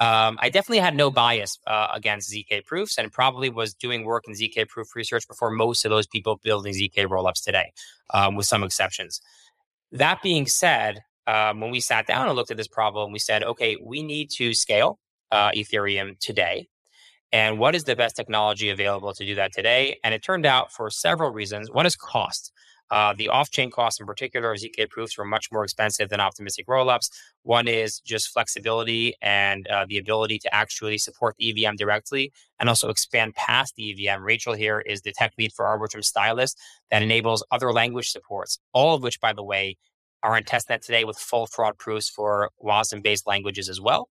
um, 0.00 0.38
I 0.40 0.50
definitely 0.50 0.80
had 0.80 0.96
no 0.96 1.10
bias 1.10 1.58
uh, 1.66 1.88
against 1.94 2.30
ZK 2.30 2.66
proofs 2.66 2.98
and 2.98 3.10
probably 3.10 3.48
was 3.48 3.72
doing 3.72 4.04
work 4.04 4.24
in 4.28 4.34
ZK 4.34 4.68
proof 4.68 4.94
research 4.94 5.26
before 5.26 5.50
most 5.50 5.84
of 5.84 5.90
those 5.90 6.06
people 6.06 6.40
building 6.42 6.74
ZK 6.74 7.06
rollups 7.06 7.42
today, 7.42 7.72
um, 8.12 8.34
with 8.34 8.44
some 8.44 8.62
exceptions. 8.62 9.22
That 9.92 10.20
being 10.20 10.46
said, 10.46 11.04
um, 11.26 11.60
when 11.60 11.70
we 11.70 11.80
sat 11.80 12.06
down 12.06 12.26
and 12.26 12.36
looked 12.36 12.50
at 12.50 12.56
this 12.56 12.68
problem, 12.68 13.12
we 13.12 13.18
said, 13.18 13.42
okay, 13.42 13.76
we 13.82 14.02
need 14.02 14.30
to 14.32 14.54
scale 14.54 14.98
uh, 15.30 15.50
Ethereum 15.50 16.18
today. 16.18 16.68
And 17.32 17.58
what 17.58 17.74
is 17.74 17.84
the 17.84 17.96
best 17.96 18.14
technology 18.14 18.70
available 18.70 19.12
to 19.12 19.24
do 19.24 19.34
that 19.34 19.52
today? 19.52 19.98
And 20.04 20.14
it 20.14 20.22
turned 20.22 20.46
out 20.46 20.72
for 20.72 20.88
several 20.90 21.30
reasons. 21.30 21.70
One 21.70 21.86
is 21.86 21.96
cost. 21.96 22.52
Uh, 22.90 23.14
the 23.16 23.28
off-chain 23.28 23.70
costs, 23.70 23.98
in 23.98 24.06
particular, 24.06 24.54
zk 24.54 24.88
proofs, 24.90 25.16
were 25.16 25.24
much 25.24 25.50
more 25.50 25.64
expensive 25.64 26.10
than 26.10 26.20
optimistic 26.20 26.66
rollups. 26.66 27.10
One 27.42 27.66
is 27.66 27.98
just 28.00 28.28
flexibility 28.28 29.14
and 29.22 29.66
uh, 29.68 29.86
the 29.88 29.98
ability 29.98 30.38
to 30.40 30.54
actually 30.54 30.98
support 30.98 31.34
the 31.38 31.50
EVM 31.50 31.76
directly, 31.76 32.32
and 32.60 32.68
also 32.68 32.90
expand 32.90 33.34
past 33.34 33.74
the 33.74 33.90
EVM. 33.90 34.22
Rachel 34.22 34.52
here 34.52 34.80
is 34.80 35.00
the 35.00 35.12
tech 35.12 35.32
lead 35.38 35.52
for 35.52 35.64
Arbitrum 35.64 36.04
Stylus 36.04 36.54
that 36.90 37.02
enables 37.02 37.42
other 37.50 37.72
language 37.72 38.10
supports, 38.10 38.58
all 38.72 38.94
of 38.94 39.02
which, 39.02 39.20
by 39.20 39.32
the 39.32 39.42
way, 39.42 39.76
are 40.24 40.40
testnet 40.40 40.80
today 40.80 41.04
with 41.04 41.18
full 41.18 41.46
fraud 41.46 41.78
proofs 41.78 42.08
for 42.08 42.50
WASM-based 42.64 43.26
languages 43.26 43.68
as 43.68 43.80
well. 43.80 44.08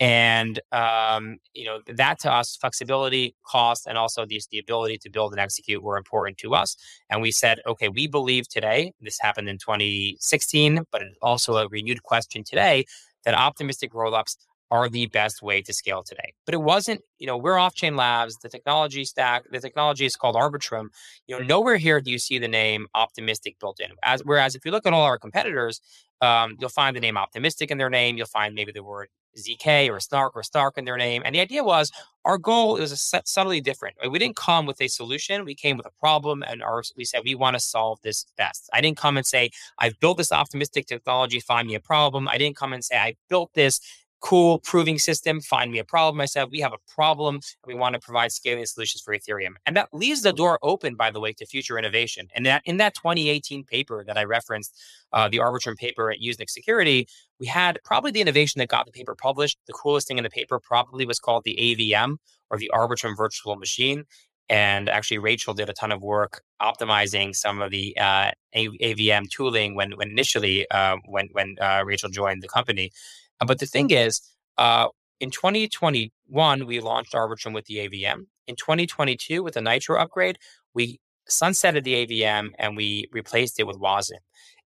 And 0.00 0.60
um, 0.72 1.38
you 1.54 1.64
know 1.64 1.80
that 1.86 2.18
to 2.20 2.32
us, 2.32 2.56
flexibility, 2.56 3.36
cost, 3.46 3.86
and 3.86 3.96
also 3.96 4.26
the, 4.26 4.40
the 4.50 4.58
ability 4.58 4.98
to 4.98 5.10
build 5.10 5.32
and 5.32 5.40
execute 5.40 5.82
were 5.82 5.96
important 5.96 6.36
to 6.38 6.54
us. 6.54 6.76
And 7.10 7.22
we 7.22 7.30
said, 7.30 7.60
okay, 7.66 7.88
we 7.88 8.06
believe 8.08 8.48
today 8.48 8.92
this 9.00 9.18
happened 9.20 9.48
in 9.48 9.58
2016, 9.58 10.84
but 10.90 11.02
it's 11.02 11.16
also 11.22 11.56
a 11.56 11.68
renewed 11.68 12.02
question 12.02 12.42
today 12.44 12.84
that 13.24 13.34
optimistic 13.34 13.92
rollups 13.92 14.36
are 14.74 14.88
the 14.88 15.06
best 15.06 15.40
way 15.40 15.62
to 15.62 15.72
scale 15.72 16.02
today. 16.02 16.34
But 16.44 16.54
it 16.54 16.60
wasn't, 16.60 17.02
you 17.20 17.28
know, 17.28 17.36
we're 17.36 17.58
off 17.58 17.76
chain 17.76 17.94
labs, 17.94 18.36
the 18.38 18.48
technology 18.48 19.04
stack, 19.04 19.44
the 19.48 19.60
technology 19.60 20.04
is 20.04 20.16
called 20.16 20.34
Arbitrum. 20.34 20.88
You 21.28 21.38
know, 21.38 21.44
nowhere 21.44 21.76
here 21.76 22.00
do 22.00 22.10
you 22.10 22.18
see 22.18 22.38
the 22.38 22.48
name 22.48 22.88
optimistic 22.92 23.60
built 23.60 23.78
in. 23.78 23.92
As 24.02 24.22
whereas 24.24 24.56
if 24.56 24.64
you 24.64 24.72
look 24.72 24.84
at 24.84 24.92
all 24.92 25.02
our 25.02 25.16
competitors, 25.16 25.80
um, 26.20 26.56
you'll 26.58 26.70
find 26.70 26.96
the 26.96 27.00
name 27.00 27.16
optimistic 27.16 27.70
in 27.70 27.78
their 27.78 27.88
name. 27.88 28.16
You'll 28.16 28.26
find 28.26 28.52
maybe 28.52 28.72
the 28.72 28.82
word 28.82 29.10
ZK 29.38 29.90
or 29.90 30.00
Snark 30.00 30.32
or 30.34 30.42
Stark 30.42 30.76
in 30.76 30.84
their 30.84 30.96
name. 30.96 31.22
And 31.24 31.34
the 31.34 31.40
idea 31.40 31.62
was 31.62 31.92
our 32.24 32.38
goal 32.38 32.74
was 32.74 33.12
subtly 33.24 33.60
different. 33.60 33.96
We 34.10 34.18
didn't 34.18 34.36
come 34.36 34.66
with 34.66 34.80
a 34.80 34.88
solution. 34.88 35.44
We 35.44 35.54
came 35.54 35.76
with 35.76 35.86
a 35.86 35.92
problem 36.00 36.42
and 36.42 36.62
our, 36.62 36.82
we 36.96 37.04
said, 37.04 37.20
we 37.24 37.34
want 37.34 37.54
to 37.54 37.60
solve 37.60 38.00
this 38.02 38.26
best. 38.36 38.68
I 38.72 38.80
didn't 38.80 38.96
come 38.96 39.16
and 39.16 39.26
say, 39.26 39.50
I've 39.78 39.98
built 40.00 40.18
this 40.18 40.32
optimistic 40.32 40.86
technology, 40.86 41.38
find 41.38 41.68
me 41.68 41.74
a 41.74 41.80
problem. 41.80 42.28
I 42.28 42.38
didn't 42.38 42.56
come 42.56 42.72
and 42.72 42.84
say, 42.84 42.96
I 42.96 43.14
built 43.28 43.52
this 43.54 43.80
cool 44.24 44.58
proving 44.60 44.98
system, 44.98 45.38
find 45.38 45.70
me 45.70 45.78
a 45.78 45.84
problem. 45.84 46.18
I 46.18 46.24
said, 46.24 46.48
we 46.50 46.60
have 46.60 46.72
a 46.72 46.78
problem 46.94 47.40
we 47.66 47.74
want 47.74 47.92
to 47.92 48.00
provide 48.00 48.32
scaling 48.32 48.64
solutions 48.64 49.02
for 49.02 49.14
Ethereum. 49.14 49.52
And 49.66 49.76
that 49.76 49.90
leaves 49.92 50.22
the 50.22 50.32
door 50.32 50.58
open, 50.62 50.94
by 50.94 51.10
the 51.10 51.20
way, 51.20 51.34
to 51.34 51.44
future 51.44 51.78
innovation. 51.78 52.28
And 52.34 52.46
that 52.46 52.62
in 52.64 52.78
that 52.78 52.94
2018 52.94 53.64
paper 53.64 54.02
that 54.06 54.16
I 54.16 54.24
referenced, 54.24 54.82
uh, 55.12 55.28
the 55.28 55.38
Arbitrum 55.38 55.76
paper 55.76 56.10
at 56.10 56.20
Usenix 56.20 56.50
Security, 56.50 57.06
we 57.38 57.46
had 57.46 57.78
probably 57.84 58.12
the 58.12 58.22
innovation 58.22 58.60
that 58.60 58.68
got 58.68 58.86
the 58.86 58.92
paper 58.92 59.14
published. 59.14 59.58
The 59.66 59.74
coolest 59.74 60.08
thing 60.08 60.16
in 60.16 60.24
the 60.24 60.30
paper 60.30 60.58
probably 60.58 61.04
was 61.04 61.20
called 61.20 61.44
the 61.44 61.58
AVM 61.60 62.16
or 62.48 62.56
the 62.56 62.70
Arbitrum 62.74 63.14
Virtual 63.18 63.56
Machine. 63.56 64.04
And 64.48 64.88
actually, 64.88 65.18
Rachel 65.18 65.52
did 65.52 65.68
a 65.68 65.74
ton 65.74 65.92
of 65.92 66.02
work 66.02 66.42
optimizing 66.62 67.34
some 67.34 67.60
of 67.60 67.70
the 67.70 67.96
uh, 67.98 68.30
AVM 68.54 69.30
tooling 69.30 69.74
when, 69.74 69.92
when 69.96 70.10
initially 70.10 70.66
uh, 70.70 70.96
when 71.06 71.28
when 71.32 71.56
uh, 71.60 71.82
Rachel 71.84 72.08
joined 72.10 72.42
the 72.42 72.48
company. 72.48 72.90
Uh, 73.40 73.46
but 73.46 73.58
the 73.58 73.66
thing 73.66 73.90
is, 73.90 74.20
uh, 74.58 74.88
in 75.20 75.30
2021, 75.30 76.66
we 76.66 76.80
launched 76.80 77.12
Arbitrum 77.14 77.54
with 77.54 77.66
the 77.66 77.76
AVM. 77.76 78.26
In 78.46 78.56
2022, 78.56 79.42
with 79.42 79.54
the 79.54 79.60
Nitro 79.60 79.98
upgrade, 79.98 80.38
we 80.74 81.00
sunsetted 81.30 81.84
the 81.84 82.06
AVM 82.06 82.50
and 82.58 82.76
we 82.76 83.08
replaced 83.12 83.58
it 83.58 83.66
with 83.66 83.78
WASM. 83.78 84.18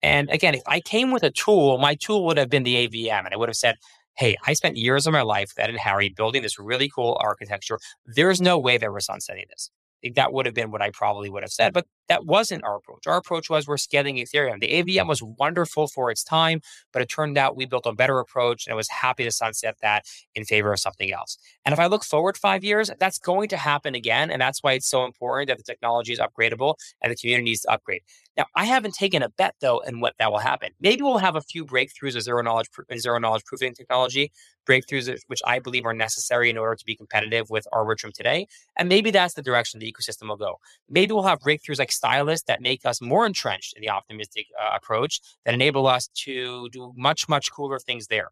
And 0.01 0.29
again, 0.29 0.53
if 0.53 0.61
I 0.67 0.81
came 0.81 1.11
with 1.11 1.23
a 1.23 1.31
tool, 1.31 1.77
my 1.77 1.95
tool 1.95 2.25
would 2.25 2.37
have 2.37 2.49
been 2.49 2.63
the 2.63 2.87
AVM, 2.87 3.25
and 3.25 3.33
I 3.33 3.37
would 3.37 3.49
have 3.49 3.55
said, 3.55 3.77
hey, 4.15 4.35
I 4.45 4.53
spent 4.53 4.77
years 4.77 5.07
of 5.07 5.13
my 5.13 5.21
life 5.21 5.53
with 5.55 5.63
Ed 5.63 5.69
and 5.69 5.79
Harry 5.79 6.09
building 6.09 6.43
this 6.43 6.59
really 6.59 6.89
cool 6.93 7.17
architecture. 7.21 7.79
There's 8.05 8.41
no 8.41 8.59
way 8.59 8.77
that 8.77 8.91
we're 8.91 8.99
sunsetting 8.99 9.45
this 9.49 9.71
Eh, 10.03 10.11
that 10.15 10.33
would 10.33 10.45
have 10.45 10.55
been 10.55 10.71
what 10.71 10.81
I 10.81 10.89
probably 10.91 11.29
would 11.29 11.43
have 11.43 11.51
said. 11.51 11.73
But 11.73 11.85
that 12.09 12.25
wasn't 12.25 12.63
our 12.63 12.75
approach. 12.75 13.07
Our 13.07 13.17
approach 13.17 13.49
was 13.49 13.67
we're 13.67 13.77
scaling 13.77 14.17
Ethereum. 14.17 14.59
The 14.59 14.67
AVM 14.67 15.07
was 15.07 15.23
wonderful 15.23 15.87
for 15.87 16.11
its 16.11 16.23
time, 16.23 16.61
but 16.91 17.01
it 17.01 17.09
turned 17.09 17.37
out 17.37 17.55
we 17.55 17.65
built 17.65 17.85
a 17.85 17.93
better 17.93 18.19
approach 18.19 18.65
and 18.67 18.73
I 18.73 18.75
was 18.75 18.89
happy 18.89 19.23
to 19.23 19.31
sunset 19.31 19.77
that 19.81 20.05
in 20.35 20.43
favor 20.43 20.73
of 20.73 20.79
something 20.79 21.11
else. 21.13 21.37
And 21.65 21.73
if 21.73 21.79
I 21.79 21.87
look 21.87 22.03
forward 22.03 22.37
five 22.37 22.63
years, 22.63 22.91
that's 22.99 23.19
going 23.19 23.47
to 23.49 23.57
happen 23.57 23.95
again. 23.95 24.29
And 24.31 24.41
that's 24.41 24.61
why 24.61 24.73
it's 24.73 24.87
so 24.89 25.05
important 25.05 25.47
that 25.47 25.57
the 25.57 25.63
technology 25.63 26.11
is 26.13 26.19
upgradable 26.19 26.75
and 27.01 27.11
the 27.11 27.15
community 27.15 27.45
needs 27.45 27.61
to 27.61 27.71
upgrade. 27.71 28.01
Now, 28.35 28.45
I 28.55 28.65
haven't 28.65 28.95
taken 28.95 29.21
a 29.23 29.29
bet 29.29 29.55
though 29.61 29.79
in 29.79 29.99
what 29.99 30.15
that 30.19 30.31
will 30.31 30.39
happen. 30.39 30.71
Maybe 30.79 31.03
we'll 31.03 31.19
have 31.19 31.35
a 31.35 31.41
few 31.41 31.65
breakthroughs 31.65 32.15
of 32.15 32.23
zero 32.23 32.41
knowledge, 32.41 32.67
zero 32.97 33.19
knowledge 33.19 33.45
proofing 33.45 33.73
technology, 33.73 34.31
breakthroughs 34.65 35.17
which 35.27 35.41
I 35.45 35.59
believe 35.59 35.85
are 35.85 35.93
necessary 35.93 36.49
in 36.49 36.57
order 36.57 36.75
to 36.75 36.85
be 36.85 36.95
competitive 36.95 37.49
with 37.49 37.67
Arbitrum 37.73 38.13
today. 38.13 38.47
And 38.77 38.89
maybe 38.89 39.11
that's 39.11 39.33
the 39.33 39.41
direction 39.41 39.79
the 39.79 39.91
ecosystem 39.91 40.29
will 40.29 40.37
go. 40.37 40.59
Maybe 40.89 41.13
we'll 41.13 41.23
have 41.23 41.39
breakthroughs 41.39 41.79
like 41.79 41.91
Stylus 41.91 42.43
that 42.43 42.61
make 42.61 42.85
us 42.85 43.01
more 43.01 43.25
entrenched 43.25 43.75
in 43.75 43.81
the 43.81 43.89
optimistic 43.89 44.47
uh, 44.61 44.75
approach 44.75 45.21
that 45.45 45.53
enable 45.53 45.87
us 45.87 46.07
to 46.25 46.69
do 46.69 46.93
much, 46.95 47.27
much 47.29 47.51
cooler 47.51 47.79
things 47.79 48.07
there. 48.07 48.29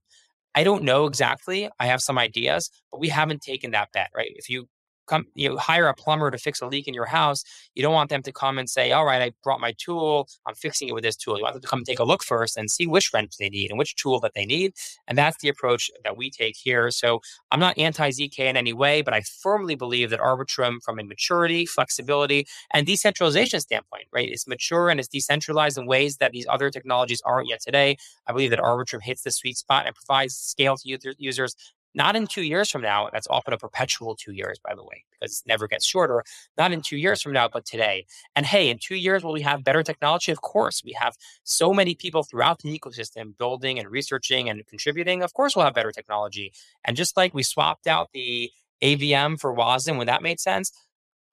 I 0.53 0.63
don't 0.63 0.83
know 0.83 1.05
exactly. 1.05 1.69
I 1.79 1.87
have 1.87 2.01
some 2.01 2.17
ideas, 2.17 2.69
but 2.91 2.99
we 2.99 3.07
haven't 3.07 3.41
taken 3.41 3.71
that 3.71 3.91
bet, 3.93 4.09
right? 4.15 4.31
If 4.35 4.49
you 4.49 4.67
come 5.07 5.25
you 5.35 5.49
know, 5.49 5.57
hire 5.57 5.87
a 5.87 5.93
plumber 5.93 6.31
to 6.31 6.37
fix 6.37 6.61
a 6.61 6.67
leak 6.67 6.87
in 6.87 6.93
your 6.93 7.05
house, 7.05 7.43
you 7.75 7.81
don't 7.81 7.93
want 7.93 8.09
them 8.09 8.21
to 8.23 8.31
come 8.31 8.57
and 8.57 8.69
say, 8.69 8.91
"All 8.91 9.05
right, 9.05 9.21
I 9.21 9.31
brought 9.43 9.59
my 9.59 9.73
tool. 9.77 10.27
I'm 10.45 10.55
fixing 10.55 10.87
it 10.87 10.93
with 10.93 11.03
this 11.03 11.15
tool." 11.15 11.37
You 11.37 11.43
want 11.43 11.53
them 11.55 11.61
to 11.61 11.67
come 11.67 11.83
take 11.83 11.99
a 11.99 12.03
look 12.03 12.23
first 12.23 12.57
and 12.57 12.69
see 12.69 12.87
which 12.87 13.13
wrench 13.13 13.37
they 13.37 13.49
need 13.49 13.69
and 13.71 13.79
which 13.79 13.95
tool 13.95 14.19
that 14.21 14.33
they 14.33 14.45
need, 14.45 14.73
and 15.07 15.17
that's 15.17 15.37
the 15.41 15.49
approach 15.49 15.91
that 16.03 16.17
we 16.17 16.29
take 16.29 16.55
here. 16.57 16.91
So 16.91 17.21
I'm 17.51 17.59
not 17.59 17.77
anti 17.77 18.09
zk 18.09 18.39
in 18.39 18.57
any 18.57 18.73
way, 18.73 19.01
but 19.01 19.13
I 19.13 19.21
firmly 19.21 19.75
believe 19.75 20.09
that 20.11 20.19
Arbitrum, 20.19 20.81
from 20.83 20.99
a 20.99 21.03
maturity, 21.03 21.65
flexibility, 21.65 22.47
and 22.71 22.85
decentralization 22.85 23.59
standpoint, 23.59 24.05
right, 24.11 24.29
it's 24.29 24.47
mature 24.47 24.89
and 24.89 24.99
it's 24.99 25.09
decentralized 25.09 25.77
in 25.77 25.85
ways 25.85 26.17
that 26.17 26.31
these 26.31 26.45
other 26.49 26.69
technologies 26.69 27.21
aren't 27.25 27.49
yet 27.49 27.61
today. 27.61 27.97
I 28.27 28.31
believe 28.31 28.51
that 28.51 28.59
Arbitrum 28.59 29.01
hits 29.01 29.23
the 29.23 29.31
sweet 29.31 29.57
spot 29.57 29.85
and 29.85 29.95
provides 29.95 30.35
scale 30.35 30.77
to 30.77 31.15
users 31.17 31.55
not 31.93 32.15
in 32.15 32.27
two 32.27 32.43
years 32.43 32.69
from 32.69 32.81
now. 32.81 33.09
That's 33.11 33.27
often 33.29 33.53
a 33.53 33.57
perpetual 33.57 34.15
two 34.15 34.31
years, 34.33 34.59
by 34.63 34.75
the 34.75 34.83
way, 34.83 35.03
because 35.11 35.41
it 35.41 35.47
never 35.47 35.67
gets 35.67 35.85
shorter. 35.85 36.23
Not 36.57 36.71
in 36.71 36.81
two 36.81 36.97
years 36.97 37.21
from 37.21 37.33
now, 37.33 37.47
but 37.47 37.65
today. 37.65 38.05
And 38.35 38.45
hey, 38.45 38.69
in 38.69 38.77
two 38.79 38.95
years, 38.95 39.23
will 39.23 39.33
we 39.33 39.41
have 39.41 39.63
better 39.63 39.83
technology? 39.83 40.31
Of 40.31 40.41
course. 40.41 40.83
We 40.83 40.93
have 40.93 41.15
so 41.43 41.73
many 41.73 41.95
people 41.95 42.23
throughout 42.23 42.59
the 42.59 42.77
ecosystem 42.77 43.37
building 43.37 43.79
and 43.79 43.89
researching 43.89 44.49
and 44.49 44.65
contributing. 44.67 45.23
Of 45.23 45.33
course, 45.33 45.55
we'll 45.55 45.65
have 45.65 45.73
better 45.73 45.91
technology. 45.91 46.53
And 46.85 46.95
just 46.95 47.17
like 47.17 47.33
we 47.33 47.43
swapped 47.43 47.87
out 47.87 48.09
the 48.13 48.51
AVM 48.81 49.39
for 49.39 49.55
WASM 49.55 49.97
when 49.97 50.07
that 50.07 50.23
made 50.23 50.39
sense, 50.39 50.71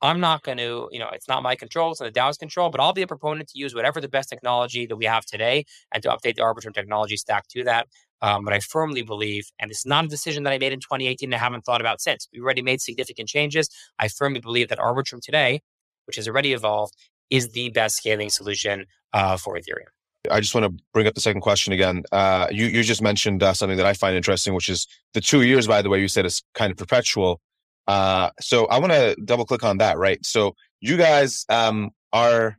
I'm 0.01 0.21
not 0.21 0.43
going 0.43 0.59
to, 0.59 0.89
you 0.93 0.99
know, 0.99 1.09
it's 1.13 1.29
not 1.29 1.43
my 1.43 1.57
control, 1.57 1.91
it's 1.91 2.01
not 2.01 2.13
the 2.13 2.21
DAO's 2.21 2.37
control, 2.37 2.71
but 2.71 2.81
I'll 2.81 2.93
be 2.93 3.03
a 3.03 3.07
proponent 3.07 3.49
to 3.49 3.59
use 3.59 3.75
whatever 3.75 4.01
the 4.01 4.09
best 4.09 4.29
technology 4.29 4.87
that 4.87 4.97
we 4.97 5.07
have 5.07 5.25
today 5.25 5.65
and 5.93 6.03
to 6.03 6.09
update 6.11 6.37
the 6.37 6.43
Arbitrum 6.43 6.73
technology 6.73 7.17
stack 7.17 7.49
to 7.49 7.65
that. 7.65 7.89
Um, 8.23 8.45
but 8.45 8.55
I 8.55 8.61
firmly 8.61 9.03
believe, 9.03 9.49
and 9.59 9.71
it's 9.71 9.87
not 9.87 10.05
a 10.05 10.09
decision 10.09 10.43
that 10.45 10.53
I 10.53 10.59
made 10.59 10.73
in 10.73 10.81
2018 10.81 11.29
and 11.29 11.35
I 11.35 11.39
haven't 11.39 11.65
thought 11.65 11.81
about 11.81 12.01
since. 12.01 12.29
We 12.33 12.41
already 12.41 12.63
made 12.63 12.81
significant 12.81 13.29
changes. 13.29 13.69
I 13.99 14.09
firmly 14.09 14.41
believe 14.41 14.69
that 14.69 14.79
Arbitrum 14.79 15.21
today, 15.21 15.61
which 16.07 16.17
has 16.17 16.29
already 16.29 16.53
evolved, 16.53 16.95
is 17.31 17.51
the 17.51 17.71
best 17.71 17.97
scaling 17.97 18.31
solution 18.31 18.87
uh, 19.13 19.37
for 19.37 19.57
Ethereum. 19.57 19.89
I 20.31 20.41
just 20.41 20.55
want 20.55 20.67
to 20.67 20.85
bring 20.93 21.07
up 21.07 21.15
the 21.15 21.21
second 21.21 21.41
question 21.41 21.73
again. 21.73 22.03
Uh, 22.11 22.49
you 22.51 22.67
you 22.67 22.83
just 22.83 23.01
mentioned 23.01 23.43
uh, 23.43 23.55
something 23.55 23.77
that 23.77 23.87
I 23.87 23.93
find 23.93 24.17
interesting, 24.17 24.53
which 24.53 24.69
is 24.69 24.87
the 25.15 25.21
two 25.21 25.43
years. 25.43 25.67
By 25.67 25.81
the 25.81 25.89
way, 25.89 26.01
you 26.01 26.09
said 26.09 26.27
is 26.27 26.43
kind 26.55 26.71
of 26.71 26.77
perpetual. 26.77 27.41
Uh, 27.89 28.31
so 28.39 28.67
I 28.67 28.79
want 28.79 28.93
to 28.93 29.17
double 29.25 29.47
click 29.47 29.65
on 29.65 29.79
that. 29.79 29.97
Right. 29.99 30.25
So 30.25 30.55
you 30.81 30.97
guys 30.97 31.45
um, 31.49 31.91
are, 32.13 32.57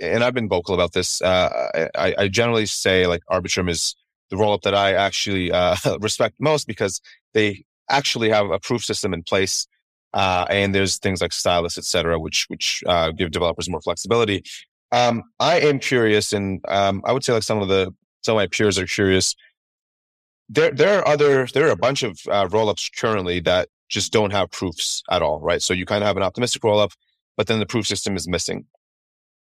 and 0.00 0.24
I've 0.24 0.34
been 0.34 0.48
vocal 0.48 0.74
about 0.74 0.94
this. 0.94 1.20
Uh, 1.20 1.88
I, 1.94 2.14
I 2.18 2.28
generally 2.28 2.66
say 2.66 3.06
like 3.06 3.22
Arbitrum 3.30 3.68
is 3.68 3.94
the 4.30 4.38
roll 4.38 4.54
up 4.54 4.62
that 4.62 4.74
I 4.74 4.94
actually 4.94 5.52
uh, 5.52 5.76
respect 6.00 6.36
most 6.38 6.66
because 6.66 7.00
they 7.34 7.64
actually 7.90 8.30
have 8.30 8.50
a 8.50 8.58
proof 8.58 8.82
system 8.82 9.12
in 9.12 9.22
place. 9.22 9.66
Uh, 10.12 10.46
and 10.48 10.74
there's 10.74 10.98
things 10.98 11.20
like 11.20 11.32
stylus, 11.32 11.78
et 11.78 11.84
cetera, 11.84 12.18
which, 12.18 12.46
which, 12.48 12.82
uh, 12.86 13.12
give 13.12 13.30
developers 13.30 13.68
more 13.68 13.80
flexibility. 13.80 14.42
Um, 14.90 15.22
I 15.38 15.60
am 15.60 15.78
curious 15.78 16.32
and, 16.32 16.64
um, 16.66 17.02
I 17.04 17.12
would 17.12 17.22
say 17.22 17.32
like 17.32 17.44
some 17.44 17.62
of 17.62 17.68
the, 17.68 17.94
some 18.22 18.34
of 18.36 18.40
my 18.40 18.48
peers 18.48 18.76
are 18.76 18.86
curious. 18.86 19.36
There, 20.48 20.72
there 20.72 20.98
are 20.98 21.06
other, 21.06 21.46
there 21.46 21.68
are 21.68 21.70
a 21.70 21.76
bunch 21.76 22.02
of, 22.02 22.18
uh, 22.28 22.46
rollups 22.48 22.90
currently 22.96 23.38
that 23.40 23.68
just 23.90 24.12
don't 24.12 24.30
have 24.30 24.50
proofs 24.50 25.02
at 25.10 25.20
all, 25.20 25.40
right? 25.40 25.60
So 25.60 25.74
you 25.74 25.84
kind 25.84 26.02
of 26.02 26.06
have 26.06 26.16
an 26.16 26.22
optimistic 26.22 26.64
roll 26.64 26.80
up, 26.80 26.92
but 27.36 27.48
then 27.48 27.58
the 27.58 27.66
proof 27.66 27.86
system 27.86 28.16
is 28.16 28.26
missing. 28.26 28.64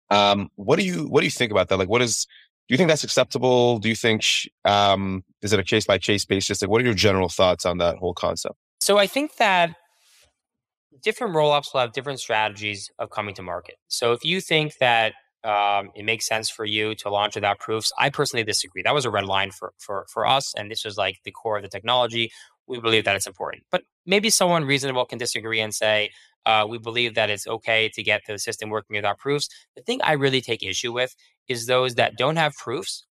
Um, 0.09 0.49
what 0.55 0.77
do 0.77 0.83
you, 0.83 1.07
what 1.07 1.21
do 1.21 1.25
you 1.25 1.31
think 1.31 1.51
about 1.51 1.69
that? 1.69 1.77
Like, 1.77 1.87
what 1.87 2.01
is, 2.01 2.25
do 2.67 2.73
you 2.73 2.77
think 2.77 2.89
that's 2.89 3.05
acceptable? 3.05 3.79
Do 3.79 3.87
you 3.87 3.95
think 3.95 4.25
um, 4.65 5.23
is 5.41 5.53
it 5.53 5.59
a 5.59 5.63
case 5.63 5.85
by 5.85 5.97
case 5.97 6.25
basis? 6.25 6.61
Like, 6.61 6.69
what 6.69 6.81
are 6.81 6.85
your 6.85 6.93
general 6.93 7.29
thoughts 7.29 7.65
on 7.65 7.77
that 7.77 7.97
whole 7.97 8.13
concept? 8.13 8.55
So 8.81 8.97
I 8.97 9.07
think 9.07 9.37
that 9.37 9.75
different 11.01 11.35
roll 11.35 11.51
ups 11.51 11.73
will 11.73 11.81
have 11.81 11.93
different 11.93 12.19
strategies 12.19 12.89
of 12.99 13.09
coming 13.11 13.35
to 13.35 13.41
market. 13.41 13.75
So 13.87 14.11
if 14.11 14.25
you 14.25 14.41
think 14.41 14.77
that 14.79 15.13
um, 15.43 15.89
it 15.95 16.05
makes 16.05 16.27
sense 16.27 16.49
for 16.49 16.65
you 16.65 16.93
to 16.95 17.09
launch 17.09 17.35
without 17.35 17.59
proofs. 17.59 17.91
I 17.97 18.09
personally 18.09 18.43
disagree. 18.43 18.83
That 18.83 18.93
was 18.93 19.05
a 19.05 19.09
red 19.09 19.25
line 19.25 19.51
for 19.51 19.73
for 19.79 20.05
for 20.07 20.25
us, 20.25 20.53
and 20.55 20.69
this 20.69 20.85
was 20.85 20.97
like 20.97 21.19
the 21.23 21.31
core 21.31 21.57
of 21.57 21.63
the 21.63 21.69
technology. 21.69 22.31
We 22.67 22.79
believe 22.79 23.05
that 23.05 23.15
it's 23.15 23.27
important. 23.27 23.63
But 23.71 23.83
maybe 24.05 24.29
someone 24.29 24.65
reasonable 24.65 25.05
can 25.05 25.17
disagree 25.17 25.59
and 25.59 25.73
say, 25.73 26.11
uh, 26.45 26.65
we 26.67 26.77
believe 26.77 27.15
that 27.15 27.29
it's 27.29 27.47
okay 27.47 27.89
to 27.89 28.01
get 28.03 28.21
the 28.27 28.39
system 28.39 28.69
working 28.69 28.95
without 28.95 29.19
proofs. 29.19 29.47
The 29.75 29.83
thing 29.83 30.01
I 30.03 30.13
really 30.13 30.41
take 30.41 30.63
issue 30.63 30.91
with 30.91 31.15
is 31.47 31.65
those 31.67 31.95
that 31.95 32.17
don't 32.17 32.37
have 32.37 32.53
proofs, 32.55 33.05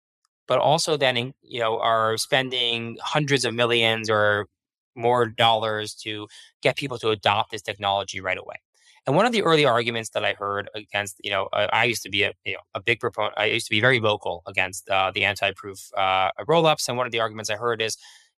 but 0.47 0.59
also 0.59 0.97
then 0.97 1.33
you 1.43 1.61
know 1.61 1.79
are 1.81 2.17
spending 2.17 2.99
hundreds 3.03 3.45
of 3.45 3.55
millions 3.55 4.09
or 4.09 4.47
more 4.95 5.27
dollars 5.27 5.95
to 5.95 6.29
get 6.63 6.77
people 6.77 6.99
to 6.99 7.11
adopt 7.11 7.51
this 7.51 7.63
technology 7.63 8.21
right 8.21 8.39
away. 8.39 8.57
And 9.07 9.15
one 9.15 9.25
of 9.25 9.33
the 9.33 9.43
early 9.43 9.65
arguments 9.65 10.11
that 10.11 10.25
I 10.25 10.33
heard 10.33 10.69
against, 10.75 11.21
you 11.23 11.31
know, 11.31 11.49
I 11.53 11.85
used 11.85 12.03
to 12.03 12.11
be 12.11 12.25
a, 12.25 12.33
you 12.45 12.55
know, 12.55 12.61
a 12.75 12.83
big 12.83 12.99
proponent. 12.99 13.35
I 13.37 13.45
used 13.45 13.67
to 13.67 13.71
be 13.71 13.81
very 13.81 14.01
vocal 14.01 14.43
against 14.47 14.89
uh, 14.89 15.13
the 15.15 15.25
anti-proof 15.25 15.79
uh, 15.97 16.31
rollups. 16.41 16.89
And 16.89 16.97
one 16.97 17.07
of 17.07 17.13
the 17.13 17.21
arguments 17.21 17.49
I 17.49 17.55
heard 17.55 17.81
is, 17.81 17.97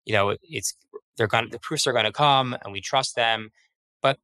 you 0.08 0.13
know, 0.13 0.36
it's 0.41 0.74
they're 1.17 1.28
going 1.28 1.50
the 1.50 1.60
proofs 1.60 1.86
are 1.86 1.91
going 1.93 2.06
to 2.06 2.12
come, 2.12 2.56
and 2.63 2.72
we 2.72 2.82
trust 2.82 3.15
them. 3.15 3.52
But 4.02 4.17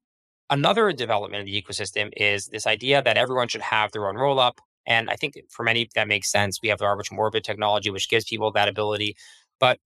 another 0.49 0.93
development 0.93 1.41
in 1.41 1.45
the 1.45 1.61
ecosystem 1.61 2.11
is 2.15 2.47
this 2.47 2.65
idea 2.65 3.01
that 3.03 3.17
everyone 3.17 3.49
should 3.49 3.61
have 3.61 3.91
their 3.91 4.07
own 4.07 4.15
rollup. 4.15 4.57
And 4.85 5.09
I 5.09 5.15
think 5.17 5.37
for 5.49 5.63
many 5.63 5.89
that 5.95 6.07
makes 6.07 6.31
sense. 6.31 6.61
We 6.61 6.69
have 6.69 6.79
the 6.79 6.85
Arbitrum 6.85 7.17
Orbit 7.17 7.43
technology, 7.43 7.89
which 7.89 8.09
gives 8.09 8.25
people 8.25 8.51
that 8.53 8.69
ability. 8.69 9.17
But 9.59 9.79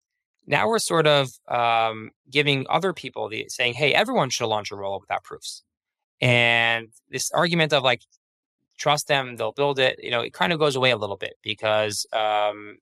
now 0.45 0.67
we're 0.67 0.79
sort 0.79 1.07
of 1.07 1.29
um, 1.47 2.11
giving 2.29 2.67
other 2.69 2.93
people 2.93 3.27
the 3.27 3.45
saying, 3.49 3.73
"Hey, 3.73 3.93
everyone 3.93 4.29
should 4.29 4.47
launch 4.47 4.71
a 4.71 4.75
rollup 4.75 5.01
without 5.01 5.23
proofs." 5.23 5.63
And 6.21 6.89
this 7.09 7.31
argument 7.31 7.73
of 7.73 7.83
like, 7.83 8.01
trust 8.77 9.07
them, 9.07 9.35
they'll 9.37 9.51
build 9.51 9.79
it, 9.79 9.99
you 10.01 10.11
know, 10.11 10.21
it 10.21 10.33
kind 10.33 10.53
of 10.53 10.59
goes 10.59 10.75
away 10.75 10.91
a 10.91 10.97
little 10.97 11.17
bit 11.17 11.35
because 11.43 12.05
um, 12.13 12.77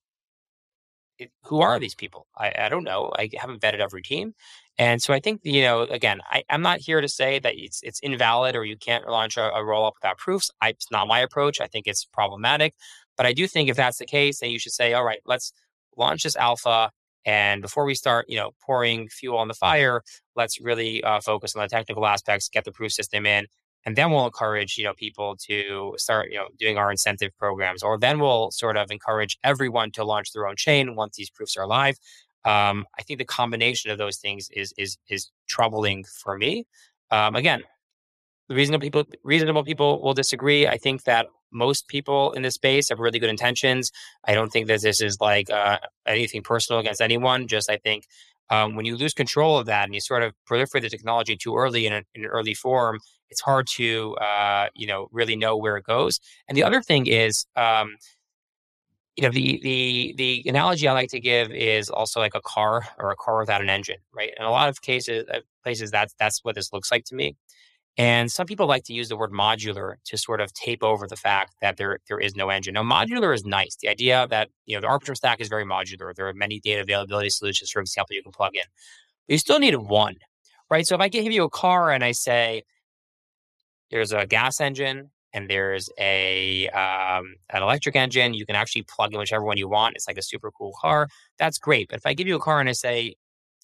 who 1.44 1.62
are 1.62 1.80
these 1.80 1.96
people? 1.96 2.28
I, 2.38 2.54
I 2.58 2.70
don't 2.70 2.84
know. 2.84 3.12
I 3.18 3.30
haven't 3.36 3.62
vetted 3.62 3.80
every 3.80 4.02
team. 4.02 4.34
And 4.78 5.02
so 5.02 5.14
I 5.14 5.20
think, 5.20 5.42
you 5.44 5.62
know, 5.62 5.82
again, 5.84 6.20
I, 6.30 6.44
am 6.50 6.62
not 6.62 6.80
here 6.80 7.00
to 7.00 7.08
say 7.08 7.40
that 7.40 7.54
it's 7.56 7.82
it's 7.84 8.00
invalid 8.02 8.56
or 8.56 8.66
you 8.66 8.76
can't 8.78 9.08
launch 9.08 9.38
a, 9.38 9.54
a 9.54 9.64
roll 9.64 9.86
up 9.86 9.96
without 9.96 10.18
proofs. 10.18 10.52
I, 10.62 10.70
it's 10.70 10.92
not 10.92 11.08
my 11.08 11.20
approach. 11.20 11.62
I 11.62 11.68
think 11.68 11.88
it's 11.88 12.06
problematic. 12.06 12.74
But 13.18 13.26
I 13.26 13.34
do 13.34 13.48
think 13.48 13.70
if 13.70 13.78
that's 13.78 13.98
the 13.98 14.06
case, 14.06 14.40
then 14.40 14.50
you 14.50 14.60
should 14.60 14.74
say, 14.74 14.94
all 14.94 15.06
right, 15.06 15.22
let's 15.26 15.54
launch 15.96 16.24
this 16.24 16.36
alpha. 16.36 16.92
And 17.26 17.62
before 17.62 17.86
we 17.86 17.96
start, 17.96 18.26
you 18.30 18.38
know, 18.38 18.52
pouring 18.66 19.08
fuel 19.08 19.38
on 19.38 19.48
the 19.48 19.54
fire, 19.54 20.02
let's 20.36 20.60
really 20.62 21.04
uh, 21.04 21.22
focus 21.22 21.56
on 21.56 21.62
the 21.62 21.70
technical 21.70 22.06
aspects, 22.06 22.50
get 22.50 22.66
the 22.66 22.72
proof 22.72 22.92
system 22.92 23.26
in, 23.26 23.48
and 23.86 23.96
then 23.96 24.12
we'll 24.12 24.26
encourage 24.26 24.78
you 24.78 24.84
know 24.84 24.94
people 24.94 25.36
to 25.48 25.94
start 25.98 26.32
you 26.32 26.38
know 26.38 26.48
doing 26.60 26.78
our 26.78 26.92
incentive 26.92 27.32
programs, 27.38 27.84
or 27.84 27.98
then 27.98 28.20
we'll 28.20 28.52
sort 28.52 28.78
of 28.78 28.92
encourage 28.92 29.38
everyone 29.44 29.92
to 29.92 30.04
launch 30.04 30.34
their 30.34 30.48
own 30.48 30.56
chain 30.56 30.96
once 30.96 31.16
these 31.16 31.30
proofs 31.30 31.58
are 31.58 31.68
live. 31.68 31.98
Um, 32.44 32.86
I 32.98 33.04
think 33.04 33.20
the 33.20 33.26
combination 33.26 33.92
of 33.92 33.98
those 33.98 34.18
things 34.18 34.50
is 34.52 34.74
is 34.78 34.98
is 35.10 35.32
troubling 35.48 36.04
for 36.06 36.38
me. 36.38 36.66
Um, 37.12 37.36
again, 37.36 37.64
reasonable 38.50 38.82
people 38.82 39.04
reasonable 39.24 39.64
people 39.64 40.02
will 40.02 40.14
disagree. 40.14 40.68
I 40.68 40.78
think 40.78 41.04
that 41.04 41.28
most 41.52 41.88
people 41.88 42.34
in 42.34 42.42
this 42.42 42.56
space 42.56 42.90
have 42.90 43.00
really 43.00 43.20
good 43.20 43.30
intentions. 43.30 43.92
I 44.26 44.34
don't 44.34 44.52
think 44.52 44.68
that 44.68 44.82
this 44.82 45.02
is 45.02 45.20
like 45.22 45.50
uh, 45.50 45.80
anything 46.06 46.44
personal 46.44 46.80
against 46.80 47.02
anyone. 47.02 47.48
Just 47.48 47.70
I 47.70 47.78
think 47.78 48.06
um, 48.50 48.76
when 48.76 48.86
you 48.86 48.96
lose 48.96 49.14
control 49.14 49.58
of 49.58 49.66
that 49.68 49.86
and 49.86 49.94
you 49.94 50.02
sort 50.02 50.24
of 50.24 50.34
proliferate 50.50 50.82
the 50.82 50.90
technology 50.90 51.36
too 51.36 51.56
early 51.56 51.88
in, 51.88 51.94
a, 51.94 52.04
in 52.14 52.26
an 52.26 52.26
early 52.26 52.54
form, 52.54 53.00
it's 53.30 53.42
hard 53.42 53.68
to 53.68 54.16
uh, 54.18 54.68
you 54.76 54.88
know 54.88 55.08
really 55.12 55.36
know 55.36 55.58
where 55.58 55.78
it 55.78 55.86
goes. 55.86 56.20
And 56.48 56.58
the 56.58 56.64
other 56.64 56.82
thing 56.82 57.08
is, 57.08 57.46
um, 57.56 57.96
you 59.16 59.24
know, 59.24 59.32
the 59.32 59.60
the 59.64 60.14
the 60.18 60.44
analogy 60.50 60.88
I 60.88 60.94
like 60.94 61.10
to 61.10 61.20
give 61.20 61.52
is 61.52 61.90
also 61.90 62.20
like 62.20 62.36
a 62.36 62.42
car 62.42 62.84
or 63.00 63.12
a 63.12 63.16
car 63.16 63.40
without 63.40 63.62
an 63.62 63.70
engine, 63.70 63.98
right? 64.14 64.32
In 64.38 64.46
a 64.46 64.52
lot 64.52 64.70
of 64.70 64.82
cases, 64.82 65.26
uh, 65.34 65.40
places 65.64 65.92
that's 65.92 66.14
that's 66.20 66.44
what 66.44 66.56
this 66.56 66.74
looks 66.74 66.92
like 66.92 67.06
to 67.06 67.16
me. 67.16 67.36
And 67.98 68.30
some 68.30 68.46
people 68.46 68.68
like 68.68 68.84
to 68.86 68.94
use 68.94 69.08
the 69.08 69.16
word 69.16 69.32
modular 69.32 69.96
to 70.06 70.18
sort 70.18 70.42
of 70.42 70.54
tape 70.54 70.84
over 70.84 71.08
the 71.08 71.16
fact 71.16 71.56
that 71.62 71.78
there 71.78 72.00
there 72.10 72.20
is 72.20 72.36
no 72.36 72.50
engine. 72.50 72.74
Now, 72.74 72.84
modular 72.84 73.34
is 73.34 73.46
nice. 73.46 73.78
The 73.78 73.88
idea 73.90 74.28
that 74.30 74.50
you 74.66 74.76
know 74.76 74.82
the 74.82 74.88
Arbitrum 74.88 75.16
stack 75.16 75.40
is 75.40 75.48
very 75.48 75.66
modular. 75.66 76.14
There 76.14 76.28
are 76.28 76.34
many 76.34 76.60
data 76.60 76.82
availability 76.82 77.30
solutions, 77.30 77.72
for 77.72 77.80
example, 77.82 78.16
you 78.16 78.24
can 78.24 78.34
plug 78.34 78.56
in. 78.56 78.64
But 79.28 79.34
you 79.34 79.38
still 79.40 79.60
need 79.60 79.76
one, 79.78 80.18
right? 80.70 80.86
So 80.86 80.96
if 80.96 81.02
I 81.02 81.08
give 81.08 81.32
you 81.32 81.46
a 81.46 81.50
car 81.50 81.92
and 81.92 82.04
I 82.04 82.12
say 82.12 82.64
there's 83.96 84.12
a 84.12 84.26
gas 84.26 84.60
engine 84.60 85.10
and 85.32 85.50
there's 85.50 85.90
a 85.98 86.68
um, 86.70 87.36
an 87.52 87.64
electric 87.64 87.96
engine, 87.96 88.34
you 88.34 88.46
can 88.46 88.58
actually 88.58 88.82
plug 88.82 89.14
in 89.14 89.20
whichever 89.20 89.46
one 89.46 89.56
you 89.56 89.70
want. 89.70 89.96
It's 89.96 90.06
like 90.06 90.18
a 90.18 90.22
super 90.22 90.52
cool 90.52 90.74
car. 90.82 91.08
That's 91.40 91.58
great. 91.58 91.88
But 91.88 92.00
if 92.00 92.06
I 92.06 92.14
give 92.14 92.28
you 92.28 92.36
a 92.36 92.40
car 92.40 92.60
and 92.60 92.68
I 92.68 92.74
say 92.74 93.06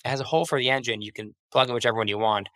it 0.06 0.08
has 0.08 0.22
a 0.22 0.24
hole 0.24 0.46
for 0.46 0.58
the 0.58 0.70
engine, 0.70 1.02
you 1.02 1.12
can 1.12 1.36
plug 1.52 1.68
in 1.68 1.74
whichever 1.74 1.98
one 1.98 2.08
you 2.08 2.18
want 2.18 2.48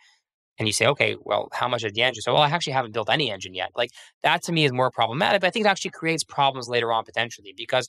and 0.58 0.66
you 0.66 0.72
say, 0.72 0.86
okay, 0.86 1.16
well, 1.20 1.48
how 1.52 1.68
much 1.68 1.84
is 1.84 1.92
the 1.92 2.02
engine? 2.02 2.22
So, 2.22 2.32
well, 2.32 2.40
I 2.40 2.48
actually 2.48 2.72
haven't 2.72 2.94
built 2.94 3.10
any 3.10 3.30
engine 3.30 3.52
yet. 3.52 3.72
Like 3.76 3.90
that 4.22 4.42
to 4.44 4.52
me 4.52 4.64
is 4.64 4.72
more 4.72 4.90
problematic. 4.90 5.42
But 5.42 5.48
I 5.48 5.50
think 5.50 5.66
it 5.66 5.68
actually 5.68 5.90
creates 5.90 6.24
problems 6.24 6.70
later 6.70 6.94
on 6.94 7.04
potentially 7.04 7.52
because 7.54 7.88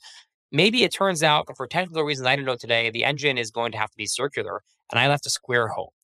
maybe 0.52 0.84
it 0.84 0.92
turns 0.92 1.22
out 1.22 1.48
for 1.56 1.66
technical 1.66 2.02
reasons 2.02 2.26
I 2.26 2.36
don't 2.36 2.44
know 2.44 2.56
today, 2.56 2.90
the 2.90 3.04
engine 3.04 3.38
is 3.38 3.50
going 3.50 3.72
to 3.72 3.78
have 3.78 3.90
to 3.90 3.96
be 3.96 4.04
circular 4.04 4.60
and 4.92 5.00
I 5.00 5.08
left 5.08 5.24
a 5.24 5.30
square 5.30 5.68
hole. 5.68 5.94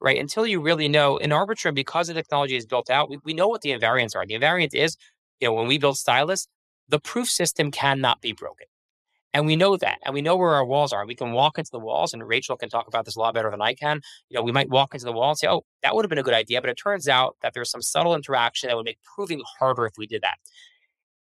Right. 0.00 0.18
Until 0.20 0.46
you 0.46 0.60
really 0.60 0.86
know 0.88 1.16
in 1.16 1.30
Arbitrum, 1.30 1.74
because 1.74 2.06
the 2.06 2.14
technology 2.14 2.54
is 2.56 2.66
built 2.66 2.88
out, 2.88 3.10
we, 3.10 3.18
we 3.24 3.34
know 3.34 3.48
what 3.48 3.62
the 3.62 3.70
invariants 3.70 4.14
are. 4.14 4.24
The 4.24 4.34
invariant 4.34 4.74
is, 4.74 4.96
you 5.40 5.48
know, 5.48 5.54
when 5.54 5.66
we 5.66 5.76
build 5.78 5.96
Stylus, 5.98 6.46
the 6.88 7.00
proof 7.00 7.28
system 7.28 7.70
cannot 7.72 8.20
be 8.20 8.32
broken. 8.32 8.66
And 9.34 9.46
we 9.46 9.56
know 9.56 9.76
that, 9.78 9.98
and 10.04 10.14
we 10.14 10.22
know 10.22 10.36
where 10.36 10.50
our 10.54 10.64
walls 10.64 10.92
are. 10.92 11.06
We 11.06 11.14
can 11.14 11.32
walk 11.32 11.58
into 11.58 11.70
the 11.72 11.80
walls, 11.80 12.14
and 12.14 12.26
Rachel 12.26 12.56
can 12.56 12.70
talk 12.70 12.88
about 12.88 13.04
this 13.04 13.16
a 13.16 13.20
lot 13.20 13.34
better 13.34 13.50
than 13.50 13.62
I 13.62 13.74
can. 13.74 14.00
You 14.30 14.36
know, 14.38 14.42
we 14.42 14.52
might 14.52 14.70
walk 14.70 14.94
into 14.94 15.06
the 15.06 15.12
wall 15.12 15.30
and 15.30 15.38
say, 15.38 15.48
"Oh, 15.48 15.64
that 15.82 15.94
would 15.94 16.04
have 16.04 16.10
been 16.10 16.18
a 16.18 16.22
good 16.24 16.34
idea," 16.34 16.60
but 16.62 16.70
it 16.70 16.76
turns 16.82 17.08
out 17.08 17.36
that 17.42 17.54
there's 17.54 17.70
some 17.70 17.82
subtle 17.82 18.14
interaction 18.14 18.68
that 18.68 18.76
would 18.76 18.86
make 18.86 18.98
proving 19.16 19.42
harder 19.60 19.86
if 19.86 19.94
we 19.98 20.06
did 20.06 20.22
that. 20.22 20.38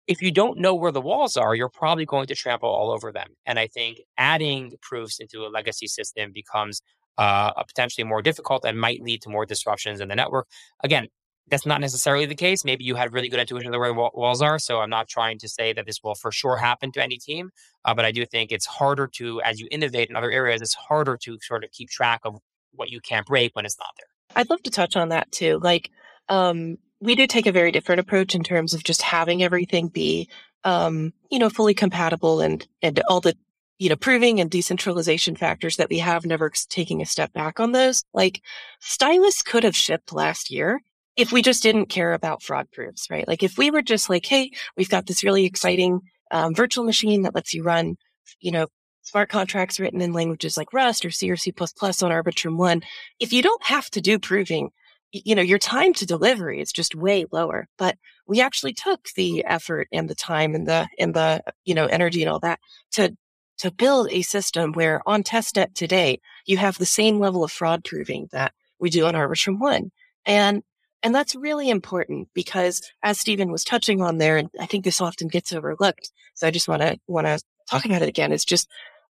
If 0.08 0.22
you 0.22 0.32
don't 0.32 0.60
know 0.60 0.76
where 0.76 0.92
the 0.92 1.02
walls 1.02 1.38
are, 1.38 1.56
you're 1.56 1.70
probably 1.70 2.06
going 2.06 2.28
to 2.28 2.36
trample 2.36 2.70
all 2.70 2.92
over 2.92 3.12
them. 3.12 3.30
And 3.46 3.58
I 3.58 3.68
think 3.68 4.02
adding 4.18 4.74
proofs 4.82 5.20
into 5.20 5.46
a 5.46 5.48
legacy 5.50 5.88
system 5.88 6.32
becomes 6.34 6.82
uh, 7.18 7.52
potentially 7.64 8.04
more 8.04 8.22
difficult 8.22 8.66
and 8.66 8.80
might 8.80 9.02
lead 9.02 9.22
to 9.22 9.30
more 9.30 9.46
disruptions 9.46 10.00
in 10.00 10.08
the 10.08 10.16
network. 10.16 10.48
Again, 10.84 11.08
that's 11.50 11.66
not 11.66 11.82
necessarily 11.82 12.26
the 12.26 12.36
case. 12.36 12.64
Maybe 12.64 12.84
you 12.84 12.96
had 12.96 13.14
really 13.14 13.28
good 13.28 13.40
intuition 13.40 13.74
of 13.74 13.80
where 13.80 13.90
the 13.90 14.10
walls 14.14 14.42
are. 14.42 14.58
So 14.60 14.80
I'm 14.80 14.90
not 14.90 15.08
trying 15.08 15.40
to 15.40 15.50
say 15.50 15.74
that 15.74 15.86
this 15.86 16.02
will 16.04 16.16
for 16.16 16.32
sure 16.32 16.58
happen 16.58 16.92
to 16.94 17.04
any 17.04 17.18
team, 17.18 17.52
uh, 17.86 17.94
but 17.94 18.06
I 18.06 18.12
do 18.12 18.26
think 18.26 18.52
it's 18.52 18.66
harder 18.66 19.08
to, 19.16 19.42
as 19.42 19.60
you 19.60 19.68
innovate 19.70 20.10
in 20.10 20.16
other 20.16 20.32
areas, 20.32 20.62
it's 20.62 20.74
harder 20.74 21.18
to 21.18 21.38
sort 21.42 21.64
of 21.64 21.72
keep 21.72 21.90
track 21.90 22.22
of 22.24 22.40
what 22.72 22.90
you 22.90 23.02
can't 23.02 23.26
break 23.26 23.56
when 23.56 23.66
it's 23.66 23.78
not 23.78 23.90
there. 23.98 24.08
I'd 24.36 24.50
love 24.50 24.64
to 24.64 24.72
touch 24.72 24.96
on 24.96 25.10
that 25.10 25.32
too. 25.32 25.60
Like, 25.62 25.92
um, 26.30 26.78
we 27.02 27.16
do 27.16 27.28
take 27.28 27.46
a 27.46 27.52
very 27.52 27.72
different 27.72 28.00
approach 28.00 28.34
in 28.34 28.44
terms 28.44 28.74
of 28.74 28.84
just 28.84 29.02
having 29.02 29.44
everything 29.44 29.90
be, 29.90 30.30
um, 30.64 31.14
you 31.30 31.38
know, 31.38 31.50
fully 31.50 31.74
compatible 31.74 32.40
and 32.40 32.66
and 32.82 33.02
all 33.10 33.20
the 33.20 33.36
you 33.84 33.90
know, 33.90 33.98
proving 33.98 34.40
and 34.40 34.50
decentralization 34.50 35.36
factors 35.36 35.76
that 35.76 35.90
we 35.90 36.00
have, 36.00 36.26
never 36.26 36.50
taking 36.70 37.02
a 37.02 37.06
step 37.06 37.34
back 37.34 37.60
on 37.60 37.74
those. 37.74 38.06
Like 38.14 38.42
Stylus 38.80 39.42
could 39.42 39.66
have 39.66 39.76
shipped 39.76 40.14
last 40.14 40.50
year 40.50 40.80
if 41.18 41.34
we 41.34 41.42
just 41.42 41.62
didn't 41.62 41.88
care 41.88 42.14
about 42.14 42.42
fraud 42.42 42.68
proofs, 42.72 43.10
right? 43.12 43.28
Like 43.28 43.44
if 43.44 43.58
we 43.58 43.72
were 43.72 43.82
just 43.82 44.10
like, 44.10 44.26
hey, 44.26 44.52
we've 44.78 44.90
got 44.90 45.06
this 45.08 45.22
really 45.22 45.44
exciting 45.44 46.00
um, 46.32 46.56
virtual 46.56 46.86
machine 46.86 47.24
that 47.24 47.36
lets 47.36 47.54
you 47.54 47.62
run, 47.62 47.98
you 48.40 48.52
know, 48.52 48.68
smart 49.02 49.28
contracts 49.28 49.82
written 49.82 50.00
in 50.00 50.14
languages 50.14 50.56
like 50.56 50.72
Rust 50.72 51.04
or 51.04 51.12
C 51.12 51.30
or 51.30 51.36
C++ 51.36 51.52
on 51.52 51.66
Arbitrum 51.66 52.56
One. 52.56 52.84
If 53.20 53.34
you 53.34 53.42
don't 53.42 53.66
have 53.66 53.90
to 53.90 54.00
do 54.00 54.18
proving, 54.18 54.70
you 55.12 55.36
know, 55.36 55.42
your 55.42 55.60
time 55.60 55.94
to 55.96 56.06
delivery 56.06 56.62
is 56.62 56.72
just 56.72 56.96
way 56.96 57.26
lower. 57.34 57.68
But 57.78 57.98
we 58.28 58.40
actually 58.40 58.72
took 58.74 59.10
the 59.18 59.44
effort 59.44 59.90
and 59.92 60.10
the 60.10 60.16
time 60.16 60.56
and 60.56 60.66
the 60.66 60.88
and 60.98 61.14
the 61.14 61.44
you 61.66 61.76
know 61.76 61.86
energy 61.86 62.24
and 62.24 62.32
all 62.32 62.40
that 62.40 62.62
to 62.94 63.16
to 63.60 63.72
build 63.72 64.08
a 64.12 64.22
system 64.22 64.74
where 64.74 65.02
on 65.06 65.24
testnet 65.24 65.74
today 65.74 66.20
you 66.46 66.58
have 66.58 66.78
the 66.78 66.86
same 66.86 67.20
level 67.20 67.44
of 67.44 67.52
fraud 67.52 67.84
proving 67.84 68.28
that 68.32 68.54
we 68.80 68.90
do 68.90 69.06
on 69.06 69.14
Arbitrum 69.14 69.60
One. 69.60 69.92
And 70.26 70.64
and 71.04 71.14
that's 71.14 71.36
really 71.36 71.70
important 71.70 72.30
because 72.34 72.82
as 73.04 73.20
Stephen 73.20 73.52
was 73.52 73.66
touching 73.66 74.02
on 74.02 74.20
there, 74.20 74.38
and 74.38 74.50
I 74.60 74.66
think 74.66 74.86
this 74.86 75.02
often 75.02 75.28
gets 75.28 75.52
overlooked. 75.52 76.12
So 76.34 76.48
I 76.48 76.52
just 76.52 76.70
want 76.70 76.82
to, 76.82 76.98
want 77.08 77.28
to 77.28 77.42
talk 77.70 77.84
about 77.84 78.02
it 78.02 78.08
again. 78.08 78.32
It's 78.32 78.46
just 78.46 78.70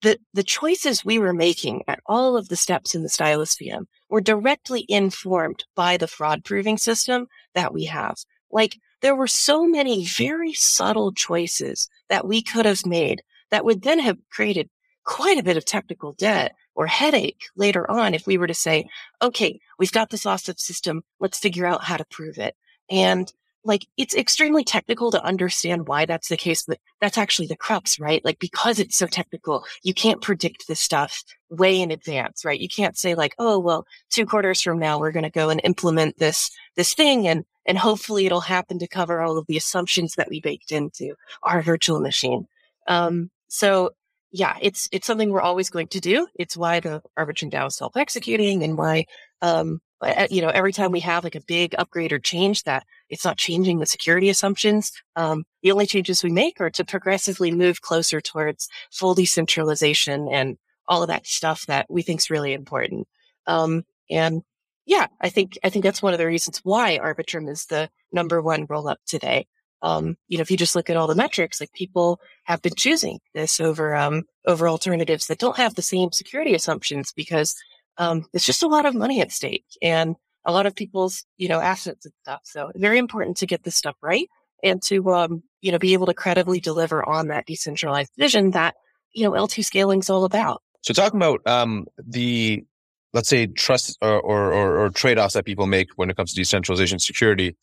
the, 0.01 0.17
the 0.33 0.43
choices 0.43 1.05
we 1.05 1.19
were 1.19 1.33
making 1.33 1.83
at 1.87 1.99
all 2.07 2.37
of 2.37 2.49
the 2.49 2.55
steps 2.55 2.95
in 2.95 3.03
the 3.03 3.09
stylus 3.09 3.55
VM 3.55 3.85
were 4.09 4.19
directly 4.19 4.85
informed 4.89 5.63
by 5.75 5.95
the 5.95 6.07
fraud 6.07 6.43
proving 6.43 6.77
system 6.77 7.27
that 7.53 7.71
we 7.71 7.85
have. 7.85 8.17
Like 8.51 8.77
there 9.01 9.15
were 9.15 9.27
so 9.27 9.67
many 9.67 10.05
very 10.05 10.53
subtle 10.53 11.11
choices 11.11 11.87
that 12.09 12.27
we 12.27 12.41
could 12.41 12.65
have 12.65 12.85
made 12.85 13.21
that 13.55 13.63
would 13.63 13.83
then 13.83 13.99
have 13.99 14.17
created 14.29 14.69
quite 15.05 15.37
a 15.37 15.43
bit 15.43 15.55
of 15.55 15.63
technical 15.63 16.11
debt 16.11 16.53
or 16.75 16.87
headache 16.87 17.45
later 17.55 17.89
on 17.89 18.13
if 18.13 18.27
we 18.27 18.37
were 18.37 18.47
to 18.47 18.53
say, 18.53 18.85
okay, 19.21 19.57
we've 19.79 19.93
got 19.93 20.09
this 20.09 20.25
awesome 20.25 20.57
system. 20.57 21.03
Let's 21.21 21.39
figure 21.39 21.65
out 21.65 21.85
how 21.85 21.95
to 21.95 22.03
prove 22.03 22.37
it. 22.37 22.53
And 22.89 23.31
like 23.63 23.87
it's 23.95 24.13
extremely 24.13 24.65
technical 24.65 25.09
to 25.09 25.23
understand 25.23 25.87
why 25.87 26.05
that's 26.05 26.27
the 26.27 26.35
case, 26.35 26.65
but 26.67 26.79
that's 26.99 27.17
actually 27.17 27.47
the 27.47 27.55
crux, 27.55 27.97
right? 27.97 28.23
Like 28.25 28.39
because 28.39 28.77
it's 28.77 28.97
so 28.97 29.07
technical, 29.07 29.63
you 29.83 29.93
can't 29.93 30.21
predict 30.21 30.67
this 30.67 30.81
stuff 30.81 31.23
way 31.49 31.79
in 31.79 31.91
advance, 31.91 32.43
right? 32.43 32.59
You 32.59 32.67
can't 32.67 32.97
say 32.97 33.15
like, 33.15 33.35
oh, 33.39 33.57
well, 33.57 33.87
two 34.09 34.25
quarters 34.25 34.61
from 34.61 34.79
now, 34.79 34.99
we're 34.99 35.13
going 35.13 35.23
to 35.23 35.29
go 35.29 35.49
and 35.49 35.61
implement 35.63 36.17
this, 36.17 36.51
this 36.75 36.93
thing 36.93 37.25
and, 37.25 37.45
and 37.65 37.77
hopefully 37.77 38.25
it'll 38.25 38.41
happen 38.41 38.79
to 38.79 38.87
cover 38.87 39.21
all 39.21 39.37
of 39.37 39.47
the 39.47 39.55
assumptions 39.55 40.15
that 40.15 40.27
we 40.29 40.41
baked 40.41 40.73
into 40.73 41.15
our 41.41 41.61
virtual 41.61 42.01
machine. 42.01 42.47
Um, 42.87 43.31
so 43.47 43.91
yeah, 44.31 44.57
it's, 44.61 44.89
it's 44.91 45.07
something 45.07 45.29
we're 45.29 45.39
always 45.39 45.69
going 45.69 45.87
to 45.87 46.01
do. 46.01 46.27
It's 46.35 46.57
why 46.57 46.81
the 46.81 47.01
Arbitrum 47.17 47.51
DAO 47.51 47.67
is 47.67 47.77
self-executing 47.77 48.63
and 48.63 48.77
why, 48.77 49.05
um, 49.41 49.79
you 50.29 50.41
know, 50.41 50.49
every 50.49 50.73
time 50.73 50.91
we 50.91 50.99
have 50.99 51.23
like 51.23 51.35
a 51.35 51.41
big 51.41 51.73
upgrade 51.77 52.11
or 52.11 52.19
change 52.19 52.63
that 52.63 52.85
it's 53.09 53.23
not 53.23 53.37
changing 53.37 53.79
the 53.79 53.85
security 53.85 54.29
assumptions. 54.29 54.91
Um, 55.15 55.45
the 55.63 55.71
only 55.71 55.85
changes 55.85 56.21
we 56.21 56.31
make 56.31 56.59
are 56.59 56.69
to 56.71 56.83
progressively 56.83 57.51
move 57.51 57.81
closer 57.81 58.19
towards 58.19 58.67
full 58.91 59.15
decentralization 59.15 60.27
and 60.29 60.57
all 60.87 61.01
of 61.01 61.07
that 61.07 61.25
stuff 61.25 61.65
that 61.67 61.85
we 61.89 62.01
think 62.01 62.19
is 62.19 62.29
really 62.29 62.53
important. 62.53 63.07
Um, 63.47 63.83
and 64.09 64.43
yeah, 64.85 65.07
I 65.21 65.29
think, 65.29 65.57
I 65.63 65.69
think 65.69 65.83
that's 65.83 66.01
one 66.01 66.13
of 66.13 66.19
the 66.19 66.27
reasons 66.27 66.59
why 66.63 66.99
Arbitrum 67.01 67.49
is 67.49 67.67
the 67.67 67.89
number 68.11 68.41
one 68.41 68.65
roll 68.69 68.89
up 68.89 68.99
today. 69.07 69.47
Um, 69.85 70.17
you 70.27 70.37
know, 70.37 70.41
if 70.41 70.49
you 70.49 70.57
just 70.57 70.75
look 70.75 70.89
at 70.89 70.97
all 70.97 71.05
the 71.05 71.13
metrics, 71.13 71.61
like 71.61 71.71
people 71.73 72.19
have 72.45 72.61
been 72.61 72.73
choosing 72.75 73.19
this 73.35 73.59
over, 73.59 73.95
um, 73.95 74.23
over 74.47 74.67
alternatives 74.67 75.27
that 75.27 75.37
don't 75.37 75.57
have 75.57 75.75
the 75.75 75.83
same 75.83 76.11
security 76.11 76.55
assumptions 76.55 77.13
because, 77.13 77.55
um, 77.97 78.25
it's 78.33 78.45
just 78.45 78.63
a 78.63 78.67
lot 78.67 78.87
of 78.87 78.95
money 78.95 79.21
at 79.21 79.31
stake 79.31 79.65
and 79.81 80.15
a 80.43 80.51
lot 80.51 80.65
of 80.65 80.75
people's, 80.75 81.23
you 81.37 81.47
know, 81.47 81.59
assets 81.59 82.05
and 82.05 82.13
stuff. 82.23 82.41
So 82.43 82.71
very 82.75 82.97
important 82.97 83.37
to 83.37 83.45
get 83.45 83.63
this 83.63 83.75
stuff 83.75 83.95
right 84.01 84.27
and 84.63 84.81
to, 84.83 85.13
um, 85.13 85.43
you 85.61 85.71
know, 85.71 85.79
be 85.79 85.93
able 85.93 86.07
to 86.07 86.13
credibly 86.13 86.59
deliver 86.59 87.07
on 87.07 87.27
that 87.27 87.45
decentralized 87.45 88.11
vision 88.17 88.51
that, 88.51 88.75
you 89.13 89.23
know, 89.23 89.31
L2 89.31 89.63
scaling 89.63 89.99
is 89.99 90.09
all 90.09 90.25
about. 90.25 90.61
So 90.81 90.93
talking 90.93 91.19
about, 91.19 91.45
um, 91.45 91.85
the, 91.97 92.63
let's 93.13 93.29
say 93.29 93.47
trust 93.47 93.97
or, 94.01 94.19
or, 94.19 94.51
or, 94.51 94.85
or 94.85 94.89
trade-offs 94.89 95.35
that 95.35 95.45
people 95.45 95.67
make 95.67 95.89
when 95.95 96.09
it 96.09 96.17
comes 96.17 96.33
to 96.33 96.35
decentralization 96.35 96.99
security. 96.99 97.55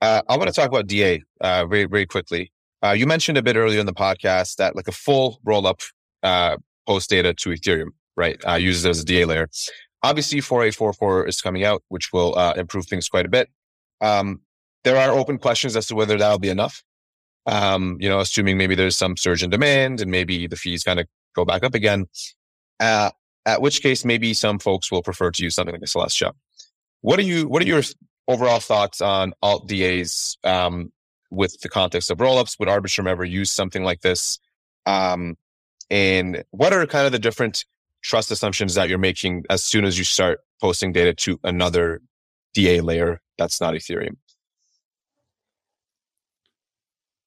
Uh, 0.00 0.22
I 0.28 0.36
want 0.36 0.48
to 0.48 0.54
talk 0.54 0.68
about 0.68 0.86
DA, 0.86 1.22
uh, 1.40 1.66
very, 1.66 1.84
very 1.84 2.06
quickly. 2.06 2.52
Uh, 2.84 2.90
you 2.90 3.06
mentioned 3.06 3.36
a 3.36 3.42
bit 3.42 3.56
earlier 3.56 3.80
in 3.80 3.86
the 3.86 3.92
podcast 3.92 4.56
that 4.56 4.76
like 4.76 4.86
a 4.86 4.92
full 4.92 5.40
roll 5.44 5.66
up, 5.66 5.80
uh, 6.22 6.56
post 6.86 7.10
data 7.10 7.34
to 7.34 7.50
Ethereum, 7.50 7.88
right? 8.16 8.40
Uh, 8.46 8.54
uses 8.54 8.86
as 8.86 9.00
a 9.00 9.04
DA 9.04 9.24
layer. 9.24 9.48
Obviously, 10.04 10.40
4844 10.40 11.26
is 11.26 11.40
coming 11.40 11.64
out, 11.64 11.82
which 11.88 12.12
will 12.12 12.38
uh, 12.38 12.54
improve 12.56 12.86
things 12.86 13.08
quite 13.08 13.26
a 13.26 13.28
bit. 13.28 13.50
Um, 14.00 14.40
there 14.84 14.96
are 14.96 15.10
open 15.10 15.38
questions 15.38 15.74
as 15.76 15.86
to 15.86 15.96
whether 15.96 16.16
that'll 16.16 16.38
be 16.38 16.48
enough. 16.48 16.84
Um, 17.46 17.96
you 17.98 18.08
know, 18.08 18.20
assuming 18.20 18.56
maybe 18.56 18.76
there's 18.76 18.96
some 18.96 19.16
surge 19.16 19.42
in 19.42 19.50
demand 19.50 20.00
and 20.00 20.10
maybe 20.10 20.46
the 20.46 20.54
fees 20.54 20.84
kind 20.84 21.00
of 21.00 21.06
go 21.34 21.44
back 21.44 21.64
up 21.64 21.74
again. 21.74 22.06
At 23.48 23.62
which 23.62 23.80
case, 23.80 24.04
maybe 24.04 24.34
some 24.34 24.58
folks 24.58 24.92
will 24.92 25.02
prefer 25.02 25.30
to 25.30 25.42
use 25.42 25.54
something 25.54 25.74
like 25.74 25.82
a 25.82 25.86
Celestia. 25.86 26.32
What 27.00 27.18
are 27.18 27.22
you? 27.22 27.48
What 27.48 27.62
are 27.62 27.66
your 27.66 27.82
overall 28.28 28.60
thoughts 28.60 29.00
on 29.00 29.32
alt 29.42 29.66
DAs 29.66 30.36
um, 30.44 30.92
with 31.30 31.60
the 31.60 31.68
context 31.68 32.10
of 32.10 32.18
rollups? 32.18 32.58
Would 32.60 32.68
Arbitrum 32.68 33.08
ever 33.08 33.24
use 33.24 33.50
something 33.50 33.82
like 33.82 34.02
this? 34.02 34.38
Um, 34.86 35.36
and 35.90 36.44
what 36.50 36.72
are 36.72 36.86
kind 36.86 37.06
of 37.06 37.12
the 37.12 37.18
different 37.18 37.64
trust 38.02 38.30
assumptions 38.30 38.74
that 38.74 38.88
you're 38.88 38.98
making 38.98 39.44
as 39.50 39.64
soon 39.64 39.84
as 39.84 39.98
you 39.98 40.04
start 40.04 40.40
posting 40.60 40.92
data 40.92 41.14
to 41.14 41.40
another 41.42 42.00
DA 42.54 42.80
layer 42.80 43.20
that's 43.36 43.60
not 43.60 43.74
Ethereum? 43.74 44.16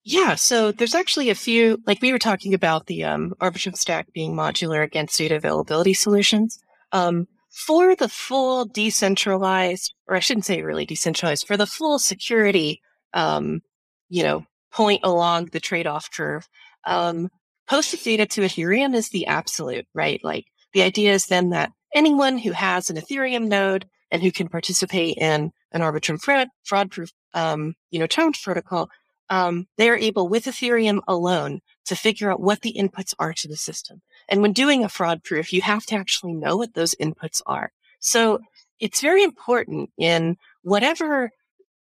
Yeah, 0.04 0.34
so 0.36 0.72
there's 0.72 0.96
actually 0.96 1.30
a 1.30 1.36
few, 1.36 1.82
like 1.86 2.02
we 2.02 2.12
were 2.12 2.20
talking 2.20 2.56
about 2.56 2.88
the 2.88 3.04
um, 3.04 3.34
Arbitrum 3.40 3.76
stack 3.76 4.12
being 4.14 4.34
modular 4.34 4.84
against 4.84 5.18
data 5.18 5.36
availability 5.36 5.94
solutions. 5.94 6.60
Um, 6.92 7.28
for 7.52 7.96
the 7.96 8.10
full 8.10 8.66
decentralized, 8.66 9.94
or 10.08 10.16
I 10.16 10.20
shouldn't 10.20 10.46
say 10.46 10.62
really 10.62 10.86
decentralized, 10.86 11.46
for 11.46 11.58
the 11.58 11.68
full 11.68 12.00
security, 12.00 12.82
um, 13.14 13.62
you 14.10 14.24
know, 14.24 14.46
point 14.72 15.02
along 15.04 15.48
the 15.48 15.60
trade-off 15.60 16.10
curve, 16.12 16.48
um, 16.86 17.30
posted 17.68 18.02
data 18.02 18.26
to 18.26 18.42
Ethereum 18.42 18.96
is 18.96 19.10
the 19.10 19.28
absolute, 19.28 19.86
right? 19.94 20.22
Like 20.24 20.46
the 20.74 20.82
idea 20.82 21.14
is 21.14 21.28
then 21.28 21.50
that 21.50 21.72
anyone 21.94 22.38
who 22.38 22.52
has 22.52 22.90
an 22.90 22.96
Ethereum 22.96 23.48
node 23.48 23.86
and 24.10 24.22
who 24.22 24.32
can 24.32 24.48
participate 24.48 25.18
in 25.18 25.52
an 25.72 25.82
Arbitrum 25.82 26.22
fraud, 26.22 26.48
fraud 26.64 26.92
proof, 26.92 27.12
um, 27.34 27.76
you 27.92 28.00
know, 28.00 28.08
challenge 28.08 28.42
protocol, 28.44 28.90
um, 29.30 29.68
they 29.78 29.90
are 29.90 29.98
able 29.98 30.28
with 30.28 30.46
Ethereum 30.46 31.02
alone 31.08 31.62
to 31.86 31.96
figure 31.96 32.32
out 32.32 32.42
what 32.42 32.62
the 32.62 32.76
inputs 32.78 33.14
are 33.20 33.34
to 33.34 33.48
the 33.48 33.56
system. 33.56 34.02
And 34.32 34.42
when 34.42 34.54
doing 34.54 34.84
a 34.84 34.90
fraud 34.90 35.24
proof, 35.24 35.54
you 35.54 35.62
have 35.62 35.86
to 35.88 35.96
actually 35.96 36.34
know 36.34 36.58
what 36.58 36.74
those 36.74 36.96
inputs 36.96 37.42
are. 37.46 37.72
So 38.00 38.40
it's 38.80 39.02
very 39.02 39.24
important 39.24 39.92
in 39.98 40.38
whatever 40.64 41.30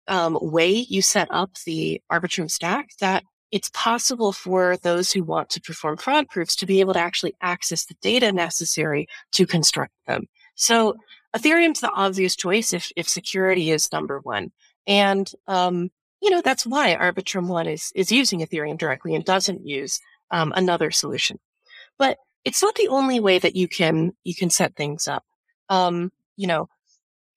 um, 0.09 0.37
way 0.43 0.71
you 0.71 1.01
set 1.01 1.29
up 1.31 1.55
the 1.65 2.03
Arbitrum 2.13 2.51
stack 2.51 2.91
that 3.01 3.23
it's 3.53 3.71
possible 3.73 4.33
for 4.33 4.77
those 4.79 5.13
who 5.13 5.23
want 5.23 5.49
to 5.51 5.61
perform 5.61 5.97
fraud 5.97 6.29
proofs 6.29 6.57
to 6.57 6.67
be 6.67 6.81
able 6.81 6.93
to 6.95 7.01
actually 7.01 7.35
access 7.41 7.87
the 7.87 7.95
data 8.03 8.33
necessary 8.33 9.09
to 9.33 9.47
construct 9.47 9.93
them. 10.07 10.27
So 10.57 10.97
Ethereum's 11.37 11.81
the 11.81 11.91
obvious 11.93 12.37
choice 12.37 12.73
if, 12.73 12.93
if 12.97 13.09
security 13.09 13.71
is 13.71 13.93
number 13.93 14.21
one. 14.21 14.51
And, 14.87 15.31
um, 15.47 15.91
you 16.21 16.31
know, 16.31 16.43
that's 16.43 16.67
why 16.67 16.97
Arbitrum 16.97 17.47
One 17.47 17.67
is, 17.67 17.93
is 17.95 18.13
using 18.13 18.41
Ethereum 18.41 18.77
directly 18.77 19.15
and 19.15 19.25
doesn't 19.25 19.67
use, 19.67 20.01
um, 20.31 20.53
another 20.57 20.91
solution. 20.91 21.39
But 21.99 22.19
it's 22.45 22.63
not 22.63 22.75
the 22.75 22.89
only 22.89 23.21
way 23.21 23.39
that 23.39 23.57
you 23.57 23.69
can, 23.69 24.13
you 24.25 24.35
can 24.35 24.51
set 24.51 24.77
things 24.77 25.07
up. 25.09 25.25
Um, 25.69 26.11
you 26.37 26.47
know, 26.47 26.69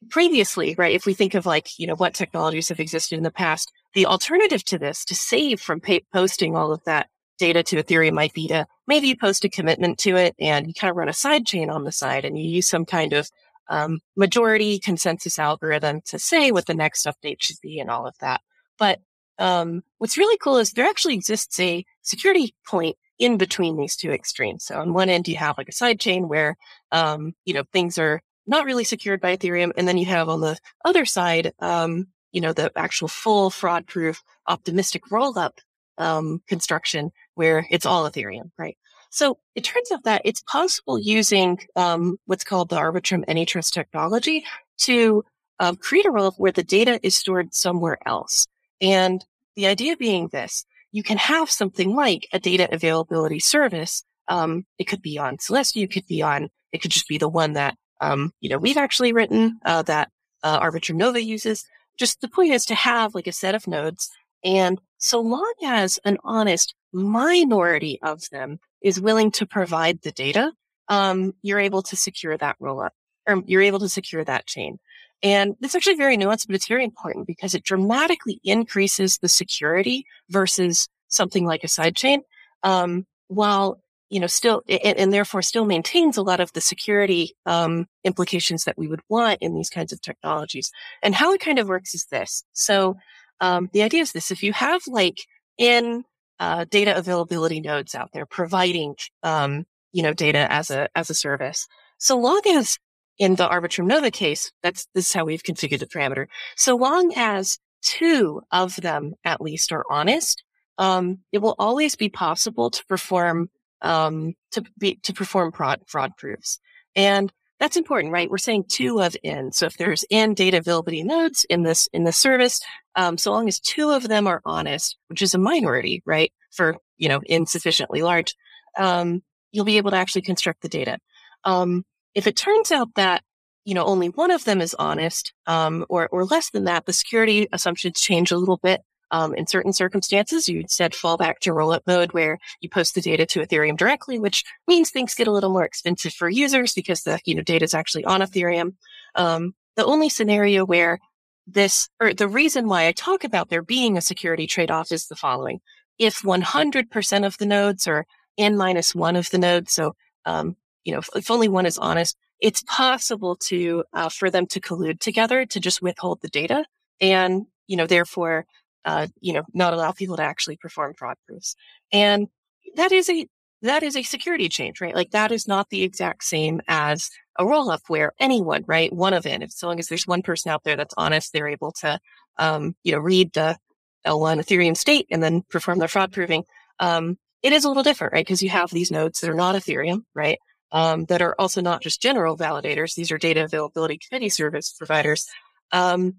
previously, 0.09 0.75
right? 0.77 0.95
If 0.95 1.05
we 1.05 1.13
think 1.13 1.33
of 1.33 1.45
like, 1.45 1.79
you 1.79 1.87
know, 1.87 1.95
what 1.95 2.13
technologies 2.13 2.69
have 2.69 2.79
existed 2.79 3.17
in 3.17 3.23
the 3.23 3.31
past, 3.31 3.71
the 3.93 4.05
alternative 4.05 4.63
to 4.65 4.77
this 4.77 5.05
to 5.05 5.15
save 5.15 5.59
from 5.61 5.79
pay- 5.79 6.05
posting 6.11 6.55
all 6.55 6.71
of 6.71 6.83
that 6.85 7.09
data 7.37 7.63
to 7.63 7.81
Ethereum 7.81 8.13
might 8.13 8.33
be 8.33 8.47
to 8.47 8.65
maybe 8.87 9.07
you 9.07 9.17
post 9.17 9.43
a 9.43 9.49
commitment 9.49 9.97
to 9.99 10.15
it 10.15 10.35
and 10.39 10.67
you 10.67 10.73
kind 10.73 10.91
of 10.91 10.97
run 10.97 11.09
a 11.09 11.13
side 11.13 11.45
chain 11.45 11.69
on 11.69 11.83
the 11.83 11.91
side 11.91 12.25
and 12.25 12.37
you 12.37 12.45
use 12.45 12.67
some 12.67 12.85
kind 12.85 13.13
of 13.13 13.29
um, 13.69 13.99
majority 14.15 14.79
consensus 14.79 15.39
algorithm 15.39 16.01
to 16.05 16.19
say 16.19 16.51
what 16.51 16.65
the 16.65 16.73
next 16.73 17.05
update 17.05 17.41
should 17.41 17.57
be 17.61 17.79
and 17.79 17.89
all 17.89 18.05
of 18.05 18.15
that. 18.19 18.41
But 18.77 18.99
um, 19.39 19.83
what's 19.97 20.17
really 20.17 20.37
cool 20.37 20.57
is 20.57 20.71
there 20.71 20.85
actually 20.85 21.15
exists 21.15 21.59
a 21.59 21.85
security 22.01 22.55
point 22.67 22.97
in 23.23 23.37
between 23.37 23.77
these 23.77 23.95
two 23.95 24.11
extremes. 24.11 24.65
So 24.65 24.77
on 24.77 24.91
one 24.91 25.07
end, 25.07 25.29
you 25.29 25.37
have 25.37 25.57
like 25.57 25.69
a 25.69 25.79
side 25.81 25.97
chain 25.97 26.27
where, 26.27 26.57
um, 26.91 27.33
you 27.45 27.53
know, 27.53 27.63
things 27.71 27.97
are 27.97 28.21
not 28.45 28.65
really 28.65 28.83
secured 28.83 29.21
by 29.21 29.37
Ethereum. 29.37 29.71
And 29.77 29.87
then 29.87 29.97
you 29.97 30.05
have 30.07 30.27
on 30.27 30.41
the 30.41 30.57
other 30.83 31.05
side, 31.05 31.53
um, 31.59 32.07
you 32.33 32.41
know, 32.41 32.51
the 32.51 32.69
actual 32.75 33.07
full 33.07 33.49
fraud 33.49 33.87
proof 33.87 34.21
optimistic 34.47 35.09
roll 35.09 35.39
up, 35.39 35.61
um, 35.97 36.41
construction 36.49 37.11
where 37.35 37.65
it's 37.71 37.85
all 37.85 38.09
Ethereum, 38.09 38.51
right? 38.57 38.77
So 39.09 39.37
it 39.55 39.63
turns 39.63 39.89
out 39.93 40.03
that 40.03 40.23
it's 40.25 40.41
possible 40.41 40.99
using, 40.99 41.59
um, 41.77 42.17
what's 42.25 42.43
called 42.43 42.67
the 42.69 42.75
Arbitrum 42.75 43.23
AnyTrust 43.27 43.71
technology 43.71 44.43
to 44.79 45.23
um, 45.59 45.77
create 45.77 46.05
a 46.05 46.11
roll-up 46.11 46.33
where 46.37 46.51
the 46.51 46.63
data 46.63 46.99
is 47.03 47.15
stored 47.15 47.53
somewhere 47.53 47.99
else. 48.05 48.47
And 48.81 49.23
the 49.55 49.67
idea 49.67 49.95
being 49.95 50.27
this, 50.27 50.65
you 50.93 51.03
can 51.03 51.17
have 51.17 51.51
something 51.51 51.93
like 51.93 52.29
a 52.31 52.39
data 52.39 52.69
availability 52.71 53.39
service. 53.39 54.03
Um, 54.29 54.65
it 54.79 54.85
could 54.85 55.01
be 55.01 55.19
on 55.19 55.35
Celestia, 55.37 55.83
it 55.83 55.91
could 55.91 56.07
be 56.07 56.21
on, 56.21 56.49
it 56.71 56.81
could 56.81 56.91
just 56.91 57.09
be 57.09 57.17
the 57.17 57.27
one 57.27 57.53
that 57.53 57.75
um, 58.03 58.33
you 58.41 58.49
know, 58.49 58.57
we've 58.57 58.77
actually 58.77 59.13
written 59.13 59.59
uh, 59.65 59.81
that 59.83 60.09
uh, 60.43 60.59
Arbitrum 60.59 60.95
Nova 60.95 61.23
uses. 61.23 61.65
Just 61.97 62.21
the 62.21 62.27
point 62.27 62.51
is 62.51 62.65
to 62.65 62.75
have 62.75 63.15
like 63.15 63.27
a 63.27 63.31
set 63.31 63.55
of 63.55 63.67
nodes, 63.67 64.09
and 64.43 64.79
so 64.97 65.21
long 65.21 65.53
as 65.63 65.99
an 66.03 66.17
honest 66.23 66.73
minority 66.91 67.99
of 68.01 68.29
them 68.29 68.59
is 68.81 68.99
willing 68.99 69.31
to 69.31 69.45
provide 69.45 70.01
the 70.01 70.11
data, 70.11 70.51
um, 70.89 71.33
you're 71.41 71.59
able 71.59 71.81
to 71.83 71.95
secure 71.95 72.37
that 72.37 72.57
rollup, 72.59 72.89
or 73.27 73.41
you're 73.45 73.61
able 73.61 73.79
to 73.79 73.89
secure 73.89 74.23
that 74.23 74.45
chain. 74.47 74.79
And 75.23 75.55
it's 75.61 75.73
actually 75.73 75.95
very 75.95 76.17
nuanced, 76.17 76.47
but 76.47 76.55
it's 76.55 76.67
very 76.67 76.83
important 76.83 77.25
because 77.25 77.55
it 77.55 77.63
dramatically 77.63 78.41
increases 78.43 79.17
the 79.17 79.29
security 79.29 80.05
versus 80.29 80.89
something 81.07 81.45
like 81.45 81.63
a 81.63 81.67
sidechain, 81.67 82.19
um, 82.63 83.07
while 83.29 83.79
you 84.13 84.19
know, 84.19 84.27
still, 84.27 84.61
and, 84.69 84.99
and, 84.99 85.11
therefore 85.11 85.41
still 85.41 85.65
maintains 85.65 86.17
a 86.17 86.21
lot 86.21 86.39
of 86.39 86.53
the 86.53 86.61
security, 86.61 87.35
um, 87.47 87.87
implications 88.03 88.63
that 88.65 88.77
we 88.77 88.87
would 88.87 89.01
want 89.09 89.39
in 89.41 89.55
these 89.55 89.71
kinds 89.71 89.91
of 89.91 89.99
technologies. 90.01 90.71
And 91.01 91.15
how 91.15 91.33
it 91.33 91.41
kind 91.41 91.57
of 91.57 91.67
works 91.67 91.95
is 91.95 92.05
this. 92.11 92.43
So, 92.53 92.95
um, 93.41 93.71
the 93.73 93.81
idea 93.81 94.03
is 94.03 94.11
this. 94.11 94.29
If 94.29 94.43
you 94.43 94.53
have 94.53 94.83
like 94.85 95.17
in, 95.57 96.03
uh, 96.39 96.65
data 96.69 96.95
availability 96.95 97.59
nodes 97.59 97.95
out 97.95 98.11
there 98.13 98.27
providing, 98.27 98.95
um, 99.23 99.65
you 99.93 100.03
know, 100.03 100.13
data 100.13 100.45
as 100.51 100.69
a, 100.69 100.89
as 100.95 101.09
a 101.09 101.15
service, 101.15 101.67
so 101.97 102.15
long 102.15 102.41
as 102.45 102.77
in 103.23 103.35
the 103.35 103.47
Arbitrum 103.47 103.85
Nova 103.85 104.11
case, 104.11 104.51
that's, 104.61 104.85
this 104.93 105.07
is 105.07 105.13
how 105.13 105.23
we've 105.23 105.43
configured 105.43 105.79
the 105.79 105.87
parameter. 105.87 106.25
So 106.57 106.75
long 106.75 107.13
as 107.15 107.57
two 107.81 108.41
of 108.51 108.75
them 108.75 109.13
at 109.23 109.39
least 109.39 109.71
are 109.71 109.85
honest, 109.89 110.43
um, 110.77 111.19
it 111.31 111.37
will 111.37 111.55
always 111.57 111.95
be 111.95 112.09
possible 112.09 112.69
to 112.69 112.85
perform 112.85 113.49
um, 113.81 114.33
to 114.51 114.63
be 114.77 114.95
to 115.03 115.13
perform 115.13 115.51
fraud 115.51 115.81
fraud 115.87 116.11
proofs. 116.17 116.59
And 116.95 117.31
that's 117.59 117.77
important, 117.77 118.11
right? 118.11 118.29
We're 118.29 118.37
saying 118.37 118.65
two 118.67 119.01
of 119.01 119.15
n. 119.23 119.51
So 119.51 119.67
if 119.67 119.77
there's 119.77 120.05
n 120.09 120.33
data 120.33 120.57
availability 120.57 121.03
nodes 121.03 121.45
in 121.45 121.63
this 121.63 121.87
in 121.93 122.03
the 122.03 122.11
service, 122.11 122.61
um, 122.95 123.17
so 123.17 123.31
long 123.31 123.47
as 123.47 123.59
two 123.59 123.91
of 123.91 124.07
them 124.07 124.27
are 124.27 124.41
honest, 124.45 124.97
which 125.07 125.21
is 125.21 125.33
a 125.33 125.37
minority, 125.37 126.01
right? 126.05 126.31
For 126.51 126.77
you 126.97 127.07
know 127.07 127.21
insufficiently 127.25 128.01
large, 128.01 128.35
um, 128.77 129.21
you'll 129.51 129.65
be 129.65 129.77
able 129.77 129.91
to 129.91 129.97
actually 129.97 130.23
construct 130.23 130.61
the 130.61 130.69
data. 130.69 130.97
Um, 131.45 131.85
if 132.15 132.27
it 132.27 132.35
turns 132.35 132.71
out 132.71 132.89
that 132.95 133.23
you 133.65 133.73
know 133.73 133.85
only 133.85 134.09
one 134.09 134.31
of 134.31 134.43
them 134.45 134.61
is 134.61 134.75
honest, 134.77 135.33
um, 135.47 135.85
or 135.89 136.07
or 136.09 136.25
less 136.25 136.49
than 136.49 136.65
that, 136.65 136.85
the 136.85 136.93
security 136.93 137.47
assumptions 137.51 137.99
change 137.99 138.31
a 138.31 138.37
little 138.37 138.57
bit. 138.57 138.81
Um, 139.11 139.35
in 139.35 139.45
certain 139.45 139.73
circumstances, 139.73 140.49
you 140.49 140.61
instead 140.61 140.95
fall 140.95 141.17
back 141.17 141.39
to 141.41 141.51
rollup 141.51 141.81
mode 141.85 142.13
where 142.13 142.39
you 142.61 142.69
post 142.69 142.95
the 142.95 143.01
data 143.01 143.27
to 143.27 143.41
Ethereum 143.41 143.77
directly, 143.77 144.17
which 144.17 144.43
means 144.67 144.89
things 144.89 145.13
get 145.13 145.27
a 145.27 145.31
little 145.31 145.51
more 145.51 145.63
expensive 145.63 146.13
for 146.13 146.29
users 146.29 146.73
because 146.73 147.03
the 147.03 147.19
you 147.25 147.35
know 147.35 147.43
data 147.43 147.63
is 147.63 147.75
actually 147.75 148.05
on 148.05 148.21
Ethereum. 148.21 148.73
Um, 149.15 149.53
the 149.75 149.85
only 149.85 150.09
scenario 150.09 150.65
where 150.65 150.99
this 151.45 151.89
or 151.99 152.13
the 152.13 152.27
reason 152.27 152.67
why 152.67 152.87
I 152.87 152.91
talk 152.91 153.23
about 153.23 153.49
there 153.49 153.61
being 153.61 153.97
a 153.97 154.01
security 154.01 154.47
trade-off 154.47 154.91
is 154.91 155.07
the 155.07 155.15
following: 155.15 155.61
if 155.99 156.21
100% 156.21 157.25
of 157.25 157.37
the 157.37 157.45
nodes 157.45 157.87
are 157.87 158.05
n 158.37 158.57
minus 158.57 158.95
one 158.95 159.15
of 159.15 159.29
the 159.29 159.37
nodes, 159.37 159.73
so 159.73 159.95
um, 160.25 160.55
you 160.85 160.93
know 160.93 161.01
if, 161.15 161.31
only 161.31 161.47
one 161.47 161.65
is 161.65 161.77
honest, 161.77 162.17
it's 162.39 162.63
possible 162.63 163.35
to 163.37 163.83
uh, 163.93 164.09
for 164.09 164.29
them 164.29 164.47
to 164.47 164.59
collude 164.59 164.99
together 164.99 165.45
to 165.45 165.59
just 165.59 165.81
withhold 165.81 166.21
the 166.21 166.29
data 166.29 166.65
and 167.01 167.45
you 167.67 167.77
know 167.77 167.87
therefore 167.87 168.45
uh, 168.85 169.07
you 169.21 169.33
know, 169.33 169.43
not 169.53 169.73
allow 169.73 169.91
people 169.91 170.17
to 170.17 170.23
actually 170.23 170.57
perform 170.57 170.93
fraud 170.93 171.15
proofs. 171.27 171.55
And 171.91 172.27
that 172.75 172.91
is 172.91 173.09
a, 173.09 173.27
that 173.61 173.83
is 173.83 173.95
a 173.95 174.03
security 174.03 174.49
change, 174.49 174.81
right? 174.81 174.95
Like 174.95 175.11
that 175.11 175.31
is 175.31 175.47
not 175.47 175.69
the 175.69 175.83
exact 175.83 176.23
same 176.23 176.61
as 176.67 177.09
a 177.39 177.45
roll 177.45 177.69
up 177.69 177.81
where 177.87 178.11
anyone, 178.19 178.63
right? 178.67 178.91
One 178.91 179.13
of 179.13 179.25
it, 179.25 179.51
so 179.53 179.67
long 179.67 179.79
as 179.79 179.87
there's 179.87 180.05
one 180.05 180.21
person 180.21 180.51
out 180.51 180.63
there 180.63 180.75
that's 180.75 180.93
honest, 180.97 181.31
they're 181.31 181.47
able 181.47 181.71
to, 181.79 181.99
um, 182.37 182.75
you 182.83 182.91
know, 182.91 182.99
read 182.99 183.31
the 183.33 183.57
L1 184.05 184.39
Ethereum 184.39 184.75
state 184.75 185.07
and 185.09 185.23
then 185.23 185.43
perform 185.49 185.79
their 185.79 185.87
fraud 185.87 186.11
proving. 186.11 186.43
Um, 186.79 187.17
it 187.41 187.53
is 187.53 187.63
a 187.63 187.69
little 187.69 187.83
different, 187.83 188.13
right? 188.13 188.25
Because 188.25 188.43
you 188.43 188.49
have 188.49 188.69
these 188.69 188.91
nodes 188.91 189.21
that 189.21 189.29
are 189.29 189.35
not 189.35 189.55
Ethereum, 189.55 190.03
right? 190.13 190.39
Um, 190.73 191.05
that 191.05 191.21
are 191.21 191.35
also 191.37 191.61
not 191.61 191.83
just 191.83 192.01
general 192.01 192.35
validators. 192.35 192.95
These 192.95 193.11
are 193.11 193.19
data 193.19 193.43
availability 193.43 193.99
committee 193.99 194.29
service 194.29 194.73
providers. 194.73 195.27
Um, 195.71 196.15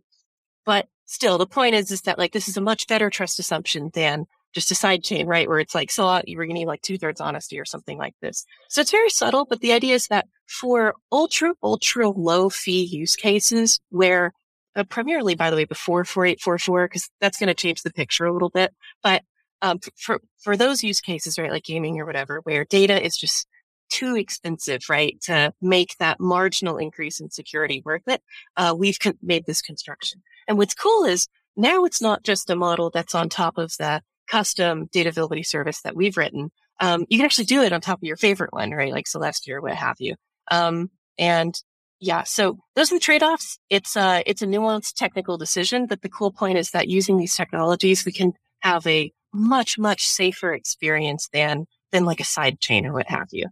but 0.64 0.86
still, 1.06 1.38
the 1.38 1.46
point 1.46 1.74
is, 1.74 1.90
is 1.90 2.02
that 2.02 2.18
like 2.18 2.32
this 2.32 2.48
is 2.48 2.56
a 2.56 2.60
much 2.60 2.86
better 2.86 3.10
trust 3.10 3.40
assumption 3.40 3.90
than 3.94 4.26
just 4.54 4.70
a 4.70 4.74
side 4.74 5.02
chain, 5.02 5.26
right? 5.26 5.48
Where 5.48 5.58
it's 5.58 5.74
like, 5.74 5.90
so 5.90 6.06
uh, 6.06 6.22
you're 6.26 6.44
going 6.44 6.54
to 6.54 6.60
need 6.60 6.66
like 6.66 6.82
two 6.82 6.96
thirds 6.96 7.20
honesty 7.20 7.58
or 7.58 7.64
something 7.64 7.98
like 7.98 8.14
this. 8.22 8.46
So 8.68 8.80
it's 8.80 8.92
very 8.92 9.10
subtle, 9.10 9.44
but 9.44 9.60
the 9.60 9.72
idea 9.72 9.94
is 9.94 10.06
that 10.08 10.28
for 10.46 10.94
ultra, 11.10 11.54
ultra 11.62 12.08
low 12.08 12.48
fee 12.48 12.84
use 12.84 13.16
cases 13.16 13.80
where 13.90 14.32
uh, 14.76 14.84
primarily, 14.84 15.34
by 15.34 15.50
the 15.50 15.56
way, 15.56 15.64
before 15.64 16.04
4844, 16.04 16.86
because 16.86 17.10
that's 17.20 17.38
going 17.38 17.48
to 17.48 17.54
change 17.54 17.82
the 17.82 17.92
picture 17.92 18.24
a 18.24 18.32
little 18.32 18.48
bit. 18.48 18.72
But 19.02 19.22
um, 19.62 19.80
for, 19.96 20.20
for 20.42 20.56
those 20.56 20.82
use 20.82 21.00
cases, 21.00 21.38
right, 21.38 21.50
like 21.50 21.64
gaming 21.64 21.98
or 22.00 22.06
whatever, 22.06 22.40
where 22.44 22.64
data 22.64 23.04
is 23.04 23.16
just 23.16 23.46
too 23.90 24.16
expensive, 24.16 24.82
right, 24.88 25.20
to 25.22 25.52
make 25.60 25.96
that 25.98 26.20
marginal 26.20 26.78
increase 26.78 27.20
in 27.20 27.30
security 27.30 27.82
worth 27.84 28.06
it, 28.06 28.22
uh, 28.56 28.74
we've 28.76 28.98
con- 28.98 29.18
made 29.22 29.46
this 29.46 29.62
construction. 29.62 30.22
And 30.48 30.58
what's 30.58 30.74
cool 30.74 31.04
is 31.04 31.28
now 31.56 31.84
it's 31.84 32.02
not 32.02 32.22
just 32.22 32.50
a 32.50 32.56
model 32.56 32.90
that's 32.90 33.14
on 33.14 33.28
top 33.28 33.58
of 33.58 33.76
the 33.78 34.02
custom 34.28 34.86
data 34.92 35.10
availability 35.10 35.42
service 35.42 35.80
that 35.82 35.96
we've 35.96 36.16
written. 36.16 36.50
Um, 36.80 37.06
you 37.08 37.18
can 37.18 37.24
actually 37.24 37.44
do 37.44 37.62
it 37.62 37.72
on 37.72 37.80
top 37.80 37.98
of 37.98 38.04
your 38.04 38.16
favorite 38.16 38.52
one, 38.52 38.70
right? 38.72 38.92
Like 38.92 39.06
Celestia 39.06 39.54
or 39.54 39.60
what 39.60 39.74
have 39.74 39.96
you. 40.00 40.16
Um, 40.50 40.90
and 41.18 41.54
yeah, 42.00 42.24
so 42.24 42.58
those 42.74 42.90
are 42.90 42.96
the 42.96 43.00
trade-offs. 43.00 43.58
It's 43.70 43.96
a, 43.96 44.00
uh, 44.00 44.22
it's 44.26 44.42
a 44.42 44.46
nuanced 44.46 44.94
technical 44.94 45.38
decision, 45.38 45.86
but 45.86 46.02
the 46.02 46.08
cool 46.08 46.32
point 46.32 46.58
is 46.58 46.70
that 46.72 46.88
using 46.88 47.16
these 47.16 47.36
technologies, 47.36 48.04
we 48.04 48.12
can 48.12 48.32
have 48.60 48.86
a 48.86 49.12
much, 49.32 49.78
much 49.78 50.08
safer 50.08 50.52
experience 50.52 51.28
than, 51.32 51.66
than 51.92 52.04
like 52.04 52.20
a 52.20 52.24
side 52.24 52.60
chain 52.60 52.86
or 52.86 52.92
what 52.92 53.08
have 53.08 53.28
you. 53.30 53.46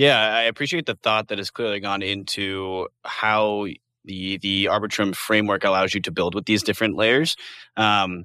Yeah, 0.00 0.18
I 0.18 0.44
appreciate 0.44 0.86
the 0.86 0.94
thought 0.94 1.28
that 1.28 1.36
has 1.36 1.50
clearly 1.50 1.78
gone 1.78 2.00
into 2.00 2.88
how 3.04 3.66
the 4.06 4.38
the 4.38 4.64
Arbitrum 4.64 5.14
framework 5.14 5.62
allows 5.62 5.92
you 5.92 6.00
to 6.00 6.10
build 6.10 6.34
with 6.34 6.46
these 6.46 6.62
different 6.62 6.96
layers. 6.96 7.36
Um, 7.76 8.24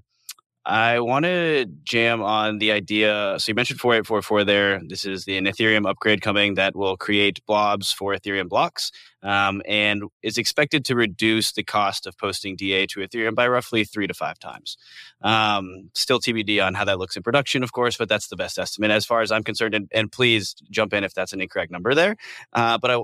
I 0.66 1.02
want 1.02 1.26
to 1.26 1.66
jam 1.84 2.24
on 2.24 2.60
the 2.60 2.72
idea. 2.72 3.36
So 3.40 3.50
you 3.50 3.56
mentioned 3.56 3.82
4844 3.82 4.46
there. 4.46 4.82
This 4.88 5.04
is 5.04 5.26
the 5.26 5.36
an 5.38 5.48
Ethereum 5.48 5.86
upgrade 5.86 6.22
coming 6.22 6.54
that 6.54 6.78
will 6.78 6.96
create 6.96 7.46
blobs 7.46 7.92
for 7.92 8.16
Ethereum 8.16 8.48
blocks 8.48 8.90
um, 9.26 9.62
and 9.66 10.04
is 10.22 10.38
expected 10.38 10.86
to 10.86 10.96
reduce 10.96 11.52
the 11.52 11.64
cost 11.64 12.06
of 12.06 12.18
posting 12.18 12.56
DA 12.56 12.86
to 12.88 13.00
Ethereum 13.00 13.36
by 13.36 13.48
roughly 13.48 13.84
three 13.84 14.08
to 14.08 14.14
five 14.14 14.40
times. 14.40 14.78
Um, 15.22 15.90
still 15.96 16.20
TBD 16.20 16.66
on 16.66 16.76
how 16.76 16.86
that 16.86 17.00
looks 17.00 17.18
in 17.18 17.24
production, 17.24 17.64
of 17.64 17.72
course, 17.72 17.98
but 17.98 18.08
that's 18.08 18.28
the 18.28 18.36
best 18.36 18.60
estimate 18.60 18.92
as 18.92 19.06
far 19.06 19.22
as 19.22 19.32
I'm 19.32 19.44
concerned. 19.44 19.74
And, 19.74 19.90
and 19.92 20.12
please 20.12 20.56
jump 20.70 20.94
in 20.94 21.04
if 21.04 21.14
that's 21.14 21.34
an 21.34 21.42
incorrect 21.42 21.72
number 21.72 21.96
there. 21.96 22.16
Uh, 22.54 22.78
but 22.78 22.92
I, 22.92 23.02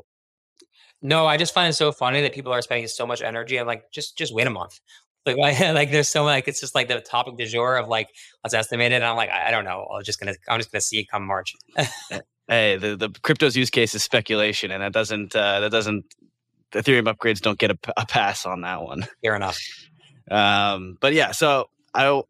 no, 1.02 1.26
I 1.26 1.38
just 1.38 1.54
find 1.54 1.70
it 1.70 1.74
so 1.74 1.92
funny 1.92 2.22
that 2.22 2.34
people 2.34 2.54
are 2.54 2.62
spending 2.62 2.88
so 2.88 3.08
much 3.08 3.24
energy. 3.24 3.60
I'm 3.60 3.66
like, 3.66 3.92
just 3.92 4.16
just 4.18 4.34
wait 4.34 4.46
a 4.46 4.52
month. 4.52 4.80
Like, 5.26 5.38
like 5.60 5.92
there's 5.92 6.10
so 6.10 6.24
like 6.24 6.48
it's 6.48 6.60
just 6.60 6.76
like 6.76 6.88
the 6.88 7.00
topic 7.02 7.38
du 7.38 7.46
jour 7.46 7.78
of 7.78 7.88
like 7.88 8.10
let's 8.44 8.54
estimate 8.54 8.92
it. 8.92 8.96
And 8.96 9.06
I'm 9.06 9.16
like, 9.16 9.30
I, 9.30 9.50
I 9.50 9.52
don't 9.52 9.66
know. 9.66 9.88
I'm 9.94 10.04
just 10.04 10.20
gonna 10.20 10.34
I'm 10.48 10.60
just 10.60 10.72
gonna 10.72 10.82
see 10.82 11.00
it 11.00 11.10
come 11.10 11.26
March. 11.26 11.56
hey, 12.48 12.78
the 12.78 12.96
the 12.96 13.10
crypto's 13.22 13.56
use 13.56 13.70
case 13.70 13.96
is 13.96 14.04
speculation, 14.04 14.72
and 14.72 14.82
that 14.84 14.94
doesn't 14.94 15.36
uh, 15.36 15.60
that 15.62 15.72
doesn't 15.72 16.06
Ethereum 16.72 17.14
upgrades 17.14 17.42
don't 17.42 17.60
get 17.60 17.72
a, 17.72 17.78
a 17.98 18.06
pass 18.06 18.46
on 18.46 18.62
that 18.62 18.82
one. 18.82 19.06
Fair 19.24 19.36
enough. 19.36 19.60
Um, 20.30 20.98
but 21.02 21.14
yeah, 21.14 21.32
so 21.32 21.70
I 21.94 22.22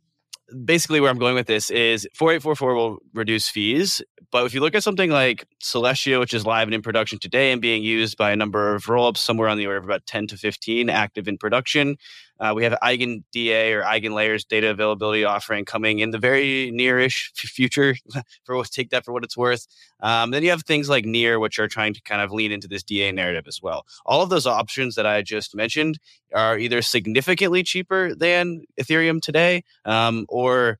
basically 0.66 1.00
where 1.00 1.10
I'm 1.10 1.18
going 1.18 1.36
with 1.36 1.48
this 1.48 1.70
is 1.70 2.08
4844 2.14 2.76
will 2.76 2.98
reduce 3.14 3.50
fees. 3.50 4.02
But 4.32 4.46
if 4.46 4.54
you 4.54 4.62
look 4.62 4.76
at 4.76 4.84
something 4.84 5.10
like 5.10 5.46
Celestia, 5.62 6.20
which 6.20 6.34
is 6.34 6.46
live 6.46 6.68
and 6.68 6.74
in 6.74 6.82
production 6.82 7.20
today 7.20 7.52
and 7.52 7.62
being 7.62 7.84
used 7.84 8.18
by 8.18 8.32
a 8.32 8.36
number 8.36 8.74
of 8.74 8.86
rollups, 8.86 9.18
somewhere 9.18 9.50
on 9.50 9.58
the 9.58 9.68
order 9.68 9.80
of 9.80 9.84
about 9.84 10.06
10 10.06 10.28
to 10.28 10.38
15 10.38 10.90
active 10.90 11.28
in 11.28 11.38
production, 11.38 11.98
uh, 12.40 12.54
we 12.56 12.64
have 12.64 12.74
EigenDA 12.82 13.72
or 13.72 13.84
EigenLayer's 13.84 14.46
data 14.46 14.70
availability 14.70 15.24
offering 15.24 15.64
coming 15.64 16.00
in 16.00 16.10
the 16.10 16.18
very 16.18 16.72
nearish 16.74 17.30
future. 17.36 17.96
for 18.46 18.64
take 18.64 18.90
that 18.90 19.06
for 19.06 19.12
what 19.12 19.24
it's 19.24 19.38
worth. 19.38 19.68
Um, 20.00 20.32
then 20.32 20.44
you 20.44 20.50
have 20.50 20.64
things 20.64 20.90
like 20.90 21.06
Near, 21.06 21.40
which 21.40 21.60
are 21.60 21.68
trying 21.68 21.94
to 21.94 22.02
kind 22.02 22.22
of 22.22 22.32
lean 22.32 22.52
into 22.52 22.68
this 22.68 22.84
DA 22.84 23.12
narrative 23.12 23.46
as 23.48 23.62
well. 23.62 23.86
All 24.06 24.24
of 24.24 24.30
those 24.30 24.48
options 24.48 24.96
that 24.96 25.06
I 25.06 25.22
just 25.22 25.56
mentioned 25.56 26.00
are 26.34 26.58
either 26.58 26.82
significantly 26.82 27.64
cheaper 27.64 28.14
than 28.16 28.64
Ethereum 28.80 29.22
today, 29.22 29.64
um, 29.86 30.26
or 30.30 30.80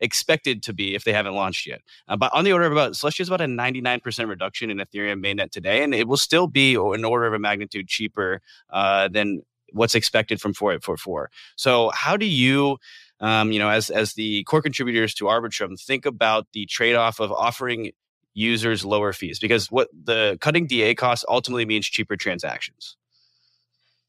expected 0.00 0.62
to 0.64 0.72
be 0.72 0.94
if 0.94 1.04
they 1.04 1.12
haven't 1.12 1.34
launched 1.34 1.66
yet. 1.66 1.80
Uh, 2.08 2.16
but 2.16 2.32
on 2.34 2.44
the 2.44 2.52
order 2.52 2.66
of 2.66 2.72
about 2.72 2.92
Celestia 2.92 3.20
is 3.20 3.28
about 3.28 3.40
a 3.40 3.46
99% 3.46 4.28
reduction 4.28 4.70
in 4.70 4.78
Ethereum 4.78 5.24
mainnet 5.24 5.50
today, 5.50 5.82
and 5.82 5.94
it 5.94 6.08
will 6.08 6.16
still 6.16 6.46
be 6.46 6.74
an 6.74 7.04
order 7.04 7.26
of 7.26 7.32
a 7.32 7.38
magnitude 7.38 7.88
cheaper 7.88 8.40
uh, 8.70 9.08
than 9.08 9.42
what's 9.72 9.94
expected 9.94 10.40
from 10.40 10.52
4844. 10.52 11.30
So 11.56 11.90
how 11.94 12.16
do 12.16 12.26
you 12.26 12.78
um, 13.20 13.52
you 13.52 13.60
know, 13.60 13.70
as 13.70 13.88
as 13.88 14.14
the 14.14 14.42
core 14.44 14.60
contributors 14.60 15.14
to 15.14 15.26
Arbitrum, 15.26 15.80
think 15.80 16.04
about 16.04 16.48
the 16.52 16.66
trade-off 16.66 17.20
of 17.20 17.30
offering 17.30 17.92
users 18.34 18.84
lower 18.84 19.12
fees 19.12 19.38
because 19.38 19.70
what 19.70 19.88
the 19.92 20.36
cutting 20.40 20.66
DA 20.66 20.94
costs 20.94 21.24
ultimately 21.28 21.64
means 21.64 21.86
cheaper 21.86 22.16
transactions. 22.16 22.96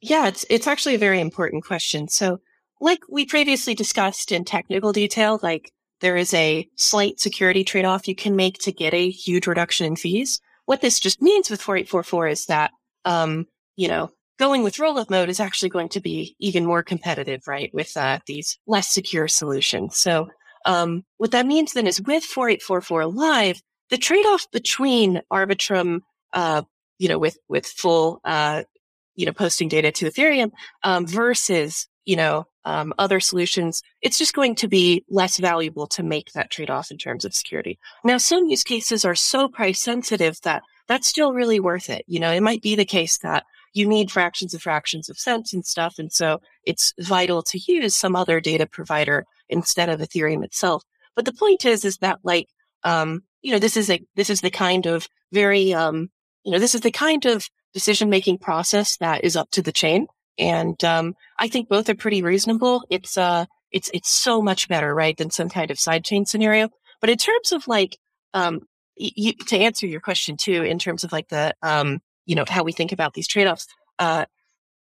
Yeah, 0.03 0.27
it's 0.27 0.45
it's 0.49 0.67
actually 0.67 0.95
a 0.95 0.99
very 0.99 1.21
important 1.21 1.63
question. 1.63 2.09
So, 2.09 2.41
like 2.81 2.99
we 3.09 3.25
previously 3.25 3.73
discussed 3.73 4.33
in 4.33 4.43
technical 4.43 4.91
detail, 4.91 5.39
like 5.41 5.71
there 6.01 6.17
is 6.17 6.33
a 6.33 6.67
slight 6.75 7.21
security 7.21 7.63
trade-off 7.63 8.05
you 8.09 8.13
can 8.13 8.35
make 8.35 8.57
to 8.59 8.73
get 8.73 8.93
a 8.93 9.09
huge 9.09 9.47
reduction 9.47 9.85
in 9.87 9.95
fees. 9.95 10.41
What 10.65 10.81
this 10.81 10.99
just 10.99 11.21
means 11.21 11.49
with 11.49 11.61
4844 11.61 12.27
is 12.27 12.45
that 12.47 12.71
um, 13.05 13.47
you 13.77 13.87
know, 13.87 14.11
going 14.37 14.61
with 14.61 14.75
rollup 14.75 15.09
mode 15.09 15.29
is 15.29 15.39
actually 15.39 15.69
going 15.69 15.87
to 15.89 16.01
be 16.01 16.35
even 16.37 16.65
more 16.65 16.83
competitive, 16.83 17.47
right? 17.47 17.73
With 17.73 17.95
uh, 17.95 18.19
these 18.27 18.59
less 18.67 18.89
secure 18.89 19.29
solutions. 19.29 19.95
So 19.95 20.29
um, 20.65 21.05
what 21.17 21.31
that 21.31 21.45
means 21.45 21.71
then 21.71 21.87
is 21.87 22.01
with 22.01 22.25
4844 22.25 23.05
live, 23.05 23.61
the 23.89 23.97
trade-off 23.97 24.51
between 24.51 25.21
Arbitrum, 25.31 26.01
uh, 26.33 26.63
you 26.99 27.07
know, 27.07 27.19
with 27.19 27.37
with 27.47 27.65
full, 27.65 28.19
uh, 28.25 28.63
you 29.15 29.25
know, 29.25 29.33
posting 29.33 29.67
data 29.67 29.91
to 29.91 30.05
Ethereum 30.05 30.51
um, 30.83 31.05
versus 31.07 31.87
you 32.05 32.15
know 32.15 32.47
um, 32.65 32.93
other 32.97 33.19
solutions, 33.19 33.81
it's 34.01 34.17
just 34.17 34.33
going 34.33 34.55
to 34.55 34.67
be 34.67 35.03
less 35.09 35.37
valuable 35.37 35.87
to 35.87 36.03
make 36.03 36.31
that 36.31 36.49
trade-off 36.49 36.91
in 36.91 36.97
terms 36.97 37.25
of 37.25 37.35
security. 37.35 37.77
Now, 38.03 38.17
some 38.17 38.47
use 38.47 38.63
cases 38.63 39.05
are 39.05 39.15
so 39.15 39.47
price 39.47 39.81
sensitive 39.81 40.39
that 40.41 40.63
that's 40.87 41.07
still 41.07 41.33
really 41.33 41.59
worth 41.59 41.89
it. 41.89 42.03
You 42.07 42.19
know, 42.19 42.31
it 42.31 42.41
might 42.41 42.61
be 42.61 42.75
the 42.75 42.85
case 42.85 43.17
that 43.19 43.45
you 43.73 43.87
need 43.87 44.11
fractions 44.11 44.53
of 44.53 44.61
fractions 44.61 45.09
of 45.09 45.17
cents 45.17 45.53
and 45.53 45.65
stuff. 45.65 45.97
And 45.97 46.11
so 46.11 46.41
it's 46.63 46.93
vital 46.99 47.41
to 47.43 47.59
use 47.59 47.95
some 47.95 48.15
other 48.15 48.39
data 48.39 48.67
provider 48.67 49.25
instead 49.49 49.89
of 49.89 49.99
Ethereum 49.99 50.43
itself. 50.43 50.83
But 51.15 51.25
the 51.25 51.33
point 51.33 51.65
is, 51.65 51.83
is 51.83 51.97
that 51.97 52.19
like, 52.23 52.49
um, 52.83 53.23
you 53.41 53.51
know, 53.51 53.59
this 53.59 53.75
is 53.75 53.89
a, 53.89 54.01
this 54.15 54.29
is 54.29 54.41
the 54.41 54.51
kind 54.51 54.85
of 54.85 55.07
very, 55.31 55.73
um, 55.73 56.11
you 56.43 56.51
know, 56.51 56.59
this 56.59 56.75
is 56.75 56.81
the 56.81 56.91
kind 56.91 57.25
of 57.25 57.49
decision 57.73 58.09
making 58.09 58.37
process 58.37 58.97
that 58.97 59.23
is 59.23 59.35
up 59.35 59.49
to 59.51 59.61
the 59.61 59.71
chain. 59.71 60.07
And, 60.37 60.81
um, 60.83 61.15
I 61.37 61.47
think 61.47 61.69
both 61.69 61.89
are 61.89 61.95
pretty 61.95 62.21
reasonable. 62.21 62.83
It's, 62.89 63.17
uh, 63.17 63.45
it's, 63.71 63.89
it's 63.93 64.09
so 64.09 64.41
much 64.41 64.67
better, 64.67 64.93
right, 64.93 65.17
than 65.17 65.31
some 65.31 65.49
kind 65.49 65.71
of 65.71 65.77
sidechain 65.77 66.27
scenario. 66.27 66.69
But 67.01 67.09
in 67.09 67.17
terms 67.17 67.51
of 67.51 67.67
like, 67.67 67.97
um, 68.33 68.61
to 68.97 69.57
answer 69.57 69.87
your 69.87 70.01
question 70.01 70.37
too, 70.37 70.63
in 70.63 70.79
terms 70.79 71.03
of 71.03 71.11
like 71.11 71.27
the, 71.29 71.55
um, 71.61 71.99
you 72.25 72.35
know, 72.35 72.45
how 72.47 72.63
we 72.63 72.71
think 72.71 72.91
about 72.91 73.13
these 73.13 73.27
trade-offs, 73.27 73.67
uh, 73.99 74.25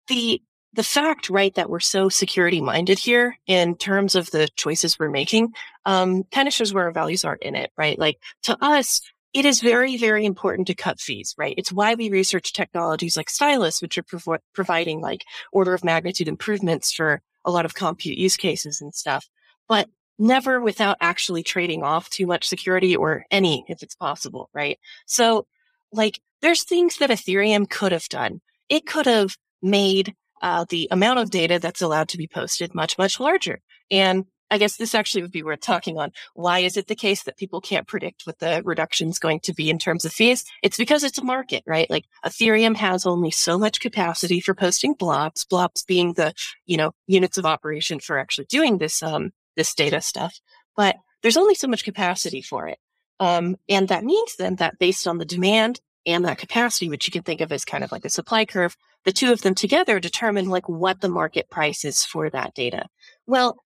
the, 0.07 0.41
the 0.73 0.83
fact, 0.83 1.29
right, 1.29 1.53
that 1.55 1.69
we're 1.69 1.79
so 1.79 2.09
security 2.09 2.61
minded 2.61 2.99
here 2.99 3.37
in 3.47 3.75
terms 3.75 4.13
of 4.13 4.29
the 4.31 4.47
choices 4.55 4.99
we're 4.99 5.09
making, 5.09 5.53
um, 5.85 6.23
kind 6.25 6.47
of 6.47 6.53
shows 6.53 6.73
where 6.73 6.85
our 6.85 6.91
values 6.91 7.25
are 7.25 7.35
in 7.35 7.55
it, 7.55 7.71
right? 7.77 7.97
Like 7.97 8.19
to 8.43 8.57
us, 8.61 9.01
it 9.35 9.43
is 9.43 9.59
very, 9.59 9.97
very 9.97 10.25
important 10.25 10.65
to 10.67 10.73
cut 10.73 11.01
fees, 11.01 11.35
right? 11.37 11.55
It's 11.57 11.71
why 11.71 11.93
we 11.95 12.09
research 12.09 12.53
technologies 12.53 13.17
like 13.17 13.29
Stylus, 13.29 13.81
which 13.81 13.97
are 13.97 14.03
prov- 14.03 14.39
providing 14.53 15.01
like 15.01 15.25
order 15.51 15.73
of 15.73 15.83
magnitude 15.83 16.29
improvements 16.29 16.93
for 16.93 17.21
a 17.43 17.51
lot 17.51 17.65
of 17.65 17.73
compute 17.75 18.17
use 18.17 18.37
cases 18.37 18.79
and 18.79 18.95
stuff, 18.95 19.27
but 19.67 19.89
never 20.17 20.61
without 20.61 20.95
actually 21.01 21.43
trading 21.43 21.83
off 21.83 22.09
too 22.09 22.25
much 22.25 22.47
security 22.47 22.95
or 22.95 23.25
any 23.29 23.65
if 23.67 23.83
it's 23.83 23.95
possible, 23.95 24.49
right? 24.53 24.79
So 25.05 25.45
like 25.91 26.21
there's 26.41 26.63
things 26.63 26.97
that 26.99 27.09
Ethereum 27.09 27.69
could 27.69 27.91
have 27.91 28.07
done. 28.07 28.39
It 28.69 28.85
could 28.85 29.05
have 29.05 29.35
made 29.61 30.15
uh, 30.41 30.63
the 30.69 30.87
amount 30.91 31.19
of 31.19 31.29
data 31.29 31.59
that's 31.59 31.81
allowed 31.81 32.07
to 32.09 32.17
be 32.17 32.27
posted 32.27 32.73
much, 32.73 32.97
much 32.97 33.19
larger. 33.19 33.59
And 33.91 34.23
I 34.51 34.57
guess 34.57 34.77
this 34.77 34.93
actually 34.93 35.23
would 35.23 35.31
be 35.31 35.43
worth 35.43 35.61
talking 35.61 35.97
on. 35.97 36.11
Why 36.33 36.59
is 36.59 36.77
it 36.77 36.87
the 36.87 36.95
case 36.95 37.23
that 37.23 37.37
people 37.37 37.61
can't 37.61 37.87
predict 37.87 38.23
what 38.25 38.39
the 38.39 38.61
reduction 38.63 39.09
is 39.09 39.19
going 39.19 39.39
to 39.41 39.53
be 39.53 39.69
in 39.69 39.79
terms 39.79 40.05
of 40.05 40.13
fees? 40.13 40.45
It's 40.61 40.77
because 40.77 41.03
it's 41.03 41.17
a 41.17 41.23
market, 41.23 41.63
right? 41.65 41.89
Like 41.89 42.05
Ethereum 42.23 42.75
has 42.75 43.05
only 43.05 43.31
so 43.31 43.57
much 43.57 43.79
capacity 43.79 44.39
for 44.39 44.53
posting 44.53 44.93
blobs, 44.93 45.45
blobs 45.45 45.83
being 45.83 46.13
the, 46.13 46.33
you 46.65 46.77
know, 46.77 46.91
units 47.07 47.37
of 47.37 47.45
operation 47.45 47.99
for 47.99 48.17
actually 48.17 48.45
doing 48.45 48.77
this, 48.77 49.01
um, 49.01 49.31
this 49.55 49.73
data 49.73 50.01
stuff. 50.01 50.39
But 50.77 50.95
there's 51.21 51.37
only 51.37 51.55
so 51.55 51.67
much 51.67 51.83
capacity 51.83 52.41
for 52.41 52.67
it. 52.67 52.77
Um, 53.19 53.55
and 53.69 53.87
that 53.87 54.03
means 54.03 54.35
then 54.35 54.55
that 54.57 54.77
based 54.77 55.07
on 55.07 55.17
the 55.17 55.25
demand 55.25 55.79
and 56.05 56.25
that 56.25 56.37
capacity, 56.37 56.89
which 56.89 57.07
you 57.07 57.11
can 57.11 57.23
think 57.23 57.41
of 57.41 57.51
as 57.51 57.65
kind 57.65 57.83
of 57.83 57.91
like 57.91 58.05
a 58.05 58.09
supply 58.09 58.45
curve, 58.45 58.75
the 59.05 59.11
two 59.11 59.31
of 59.31 59.41
them 59.41 59.55
together 59.55 59.99
determine 59.99 60.49
like 60.49 60.67
what 60.67 61.01
the 61.01 61.09
market 61.09 61.49
price 61.49 61.85
is 61.85 62.05
for 62.05 62.29
that 62.29 62.53
data. 62.53 62.85
Well, 63.25 63.57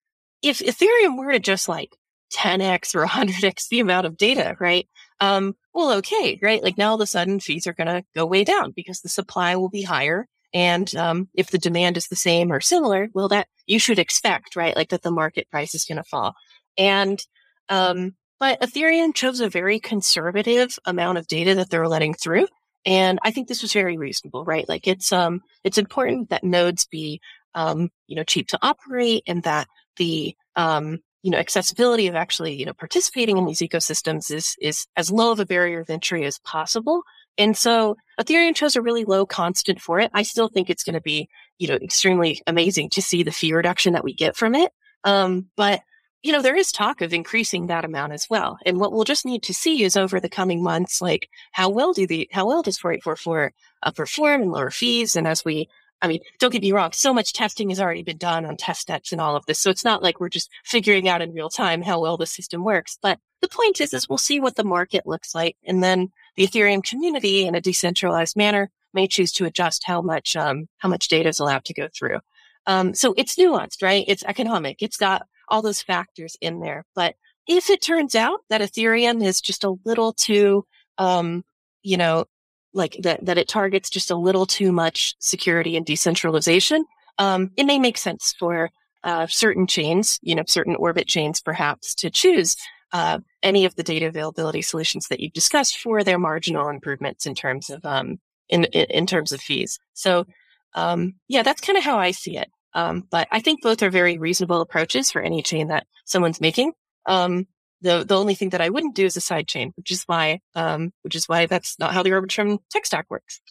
if 0.42 0.60
Ethereum 0.60 1.18
were 1.18 1.32
to 1.32 1.40
just 1.40 1.68
like 1.68 1.96
10x 2.34 2.96
or 2.96 3.06
100x 3.06 3.70
the 3.70 3.80
amount 3.80 4.08
of 4.08 4.18
data, 4.18 4.56
right? 4.60 4.88
Um, 5.20 5.56
well, 5.74 5.92
okay, 5.98 6.40
right? 6.42 6.64
Like 6.64 6.78
now 6.78 6.90
all 6.90 6.96
of 6.96 7.02
a 7.02 7.06
sudden 7.06 7.40
fees 7.40 7.68
are 7.68 7.74
going 7.74 7.88
to 7.88 8.04
go 8.16 8.26
way 8.26 8.44
down 8.44 8.72
because 8.76 9.02
the 9.02 9.10
supply 9.10 9.56
will 9.56 9.70
be 9.70 9.82
higher. 9.82 10.28
And 10.54 10.94
um, 10.96 11.30
if 11.36 11.52
the 11.52 11.58
demand 11.58 11.98
is 11.98 12.08
the 12.08 12.16
same 12.16 12.52
or 12.52 12.60
similar, 12.60 13.10
well, 13.14 13.28
that 13.28 13.48
you 13.68 13.80
should 13.80 14.00
expect, 14.00 14.56
right? 14.56 14.76
Like 14.76 14.90
that 14.90 15.04
the 15.04 15.12
market 15.12 15.50
price 15.50 15.76
is 15.76 15.86
going 15.86 15.98
to 15.98 16.04
fall. 16.04 16.34
And, 16.78 17.24
um, 17.70 18.16
but 18.40 18.60
Ethereum 18.62 19.14
chose 19.14 19.42
a 19.42 19.50
very 19.50 19.80
conservative 19.80 20.80
amount 20.86 21.18
of 21.18 21.28
data 21.28 21.56
that 21.56 21.70
they're 21.70 21.88
letting 21.88 22.14
through. 22.14 22.48
And 22.86 23.20
I 23.24 23.32
think 23.32 23.48
this 23.48 23.62
was 23.62 23.74
very 23.74 23.98
reasonable, 23.98 24.46
right? 24.46 24.68
Like 24.68 24.88
it's, 24.88 25.12
um, 25.12 25.42
it's 25.64 25.78
important 25.78 26.30
that 26.30 26.44
nodes 26.44 26.86
be, 26.86 27.22
um, 27.54 27.90
you 28.08 28.16
know, 28.16 28.24
cheap 28.24 28.48
to 28.48 28.60
operate 28.62 29.24
and 29.28 29.44
that 29.44 29.68
the 30.00 30.36
um, 30.56 31.00
you 31.22 31.30
know 31.30 31.38
accessibility 31.38 32.08
of 32.08 32.16
actually 32.16 32.56
you 32.56 32.66
know 32.66 32.74
participating 32.74 33.38
in 33.38 33.46
these 33.46 33.60
ecosystems 33.60 34.32
is 34.32 34.56
is 34.60 34.88
as 34.96 35.12
low 35.12 35.32
of 35.32 35.40
a 35.40 35.46
barrier 35.46 35.82
of 35.82 35.90
entry 35.90 36.26
as 36.26 36.40
possible. 36.40 37.04
And 37.38 37.56
so 37.56 37.96
Ethereum 38.20 38.54
chose 38.54 38.76
a 38.76 38.82
really 38.82 39.06
low 39.06 39.26
constant 39.26 39.80
for 39.80 40.00
it. 40.00 40.12
I 40.14 40.24
still 40.24 40.50
think 40.50 40.70
it's 40.70 40.84
going 40.84 40.96
to 40.96 41.02
be 41.02 41.30
you 41.60 41.68
know 41.68 41.76
extremely 41.76 42.42
amazing 42.48 42.90
to 42.92 43.02
see 43.02 43.22
the 43.22 43.32
fee 43.32 43.54
reduction 43.54 43.94
that 43.94 44.04
we 44.04 44.14
get 44.14 44.36
from 44.36 44.56
it. 44.56 44.72
Um, 45.04 45.48
but 45.56 45.82
you 46.24 46.32
know 46.32 46.42
there 46.42 46.58
is 46.58 46.72
talk 46.72 47.02
of 47.02 47.14
increasing 47.14 47.68
that 47.68 47.86
amount 47.86 48.14
as 48.14 48.28
well. 48.30 48.58
And 48.66 48.80
what 48.80 48.92
we'll 48.92 49.04
just 49.04 49.26
need 49.26 49.44
to 49.44 49.54
see 49.54 49.84
is 49.84 49.98
over 49.98 50.20
the 50.20 50.30
coming 50.30 50.64
months, 50.64 51.02
like 51.02 51.30
how 51.52 51.70
well 51.70 51.94
do 51.94 52.08
the 52.08 52.28
how 52.32 52.48
well 52.48 52.62
does 52.62 52.80
4844 52.80 53.54
uh, 53.84 53.92
perform 53.92 54.42
and 54.42 54.52
lower 54.52 54.72
fees, 54.72 55.16
and 55.16 55.28
as 55.28 55.46
we 55.46 55.70
I 56.02 56.08
mean, 56.08 56.22
don't 56.40 56.52
get 56.52 56.62
me 56.62 56.72
wrong, 56.72 56.92
so 56.94 57.14
much 57.14 57.34
testing 57.34 57.70
has 57.70 57.80
already 57.80 58.04
been 58.04 58.18
done 58.18 58.46
on 58.46 58.56
test 58.56 58.88
nets 58.90 59.12
and 59.12 59.20
all 59.20 59.36
of 59.36 59.46
this. 59.46 59.60
So 59.60 59.70
it's 59.70 59.84
not 59.84 60.02
like 60.02 60.20
we're 60.20 60.30
just 60.30 60.50
figuring 60.64 61.10
out 61.10 61.22
in 61.22 61.34
real 61.34 61.50
time 61.50 61.82
how 61.82 62.00
well 62.00 62.18
the 62.18 62.26
system 62.26 62.64
works. 62.64 62.98
But 63.02 63.20
the 63.42 63.50
point 63.50 63.82
is, 63.82 63.94
is 63.94 64.08
we'll 64.08 64.18
see 64.18 64.40
what 64.40 64.56
the 64.56 64.64
market 64.64 65.06
looks 65.06 65.36
like. 65.36 65.58
And 65.66 65.84
then 65.84 66.10
the 66.36 66.48
Ethereum 66.48 66.84
community 66.84 67.46
in 67.46 67.56
a 67.56 67.62
decentralized 67.62 68.38
manner 68.38 68.70
may 68.94 69.08
choose 69.08 69.32
to 69.34 69.46
adjust 69.46 69.84
how 69.84 70.02
much, 70.02 70.36
um, 70.36 70.68
how 70.78 70.90
much 70.90 71.10
data 71.10 71.30
is 71.30 71.40
allowed 71.40 71.66
to 71.66 71.74
go 71.74 71.90
through. 71.94 72.20
Um, 72.66 72.94
so 72.94 73.14
it's 73.18 73.36
nuanced, 73.36 73.82
right? 73.82 74.06
It's 74.08 74.24
economic. 74.24 74.82
It's 74.82 74.98
got 74.98 75.26
all 75.48 75.62
those 75.62 75.82
factors 75.82 76.38
in 76.40 76.60
there. 76.60 76.86
But 76.96 77.16
if 77.48 77.70
it 77.70 77.82
turns 77.82 78.16
out 78.16 78.42
that 78.50 78.62
Ethereum 78.62 79.24
is 79.24 79.42
just 79.42 79.64
a 79.64 79.76
little 79.86 80.14
too, 80.14 80.66
um, 80.98 81.44
you 81.82 81.98
know, 81.98 82.26
like 82.74 82.98
that, 83.02 83.26
that 83.26 83.38
it 83.38 83.48
targets 83.48 83.90
just 83.90 84.12
a 84.12 84.16
little 84.16 84.46
too 84.46 84.72
much 84.72 85.16
security 85.20 85.76
and 85.76 85.86
decentralization, 85.86 86.86
um, 87.18 87.52
it 87.58 87.66
may 87.66 87.80
make 87.80 87.98
sense 87.98 88.34
for 88.38 88.70
uh, 89.04 89.28
certain 89.28 89.68
chains, 89.68 90.20
you 90.22 90.36
know, 90.36 90.44
certain 90.48 90.76
orbit 90.76 91.08
chains 91.08 91.42
perhaps 91.42 91.96
to 91.96 92.10
choose 92.10 92.56
uh, 92.92 93.20
any 93.44 93.66
of 93.66 93.76
the 93.76 93.84
data 93.84 94.08
availability 94.08 94.62
solutions 94.62 95.08
that 95.08 95.20
you've 95.20 95.34
discussed 95.34 95.78
for 95.78 96.04
their 96.04 96.20
marginal 96.20 96.70
improvements 96.70 97.26
in 97.26 97.36
terms 97.36 97.70
of 97.70 97.86
um, 97.86 98.20
in, 98.50 98.66
in 98.66 99.06
terms 99.06 99.32
of 99.32 99.42
fees. 99.42 99.80
So 99.94 100.26
um, 100.74 101.14
yeah, 101.28 101.44
that's 101.44 101.62
kind 101.62 101.78
of 101.78 101.84
how 101.84 101.98
I 101.98 102.12
see 102.12 102.38
it. 102.38 102.50
Um, 102.74 103.04
but 103.10 103.28
I 103.32 103.40
think 103.40 103.62
both 103.62 103.82
are 103.82 103.90
very 103.90 104.18
reasonable 104.18 104.62
approaches 104.62 105.12
for 105.12 105.22
any 105.22 105.42
chain 105.42 105.68
that 105.68 105.88
someone's 106.06 106.42
making. 106.42 106.74
Um, 107.06 107.48
the 107.82 108.04
the 108.04 108.18
only 108.18 108.36
thing 108.36 108.50
that 108.50 108.62
I 108.62 108.70
wouldn't 108.70 108.96
do 108.96 109.06
is 109.06 109.18
a 109.18 109.22
side 109.22 109.48
chain, 109.48 109.74
which 109.78 109.92
is 109.92 110.04
why 110.04 110.40
um, 110.56 110.92
which 111.02 111.16
is 111.16 111.28
why 111.28 111.46
that's 111.46 111.78
not 111.80 111.94
how 111.94 112.04
the 112.04 112.12
Arbitrum 112.12 112.60
tech 112.70 112.86
stack 112.86 113.06
works. 113.10 113.42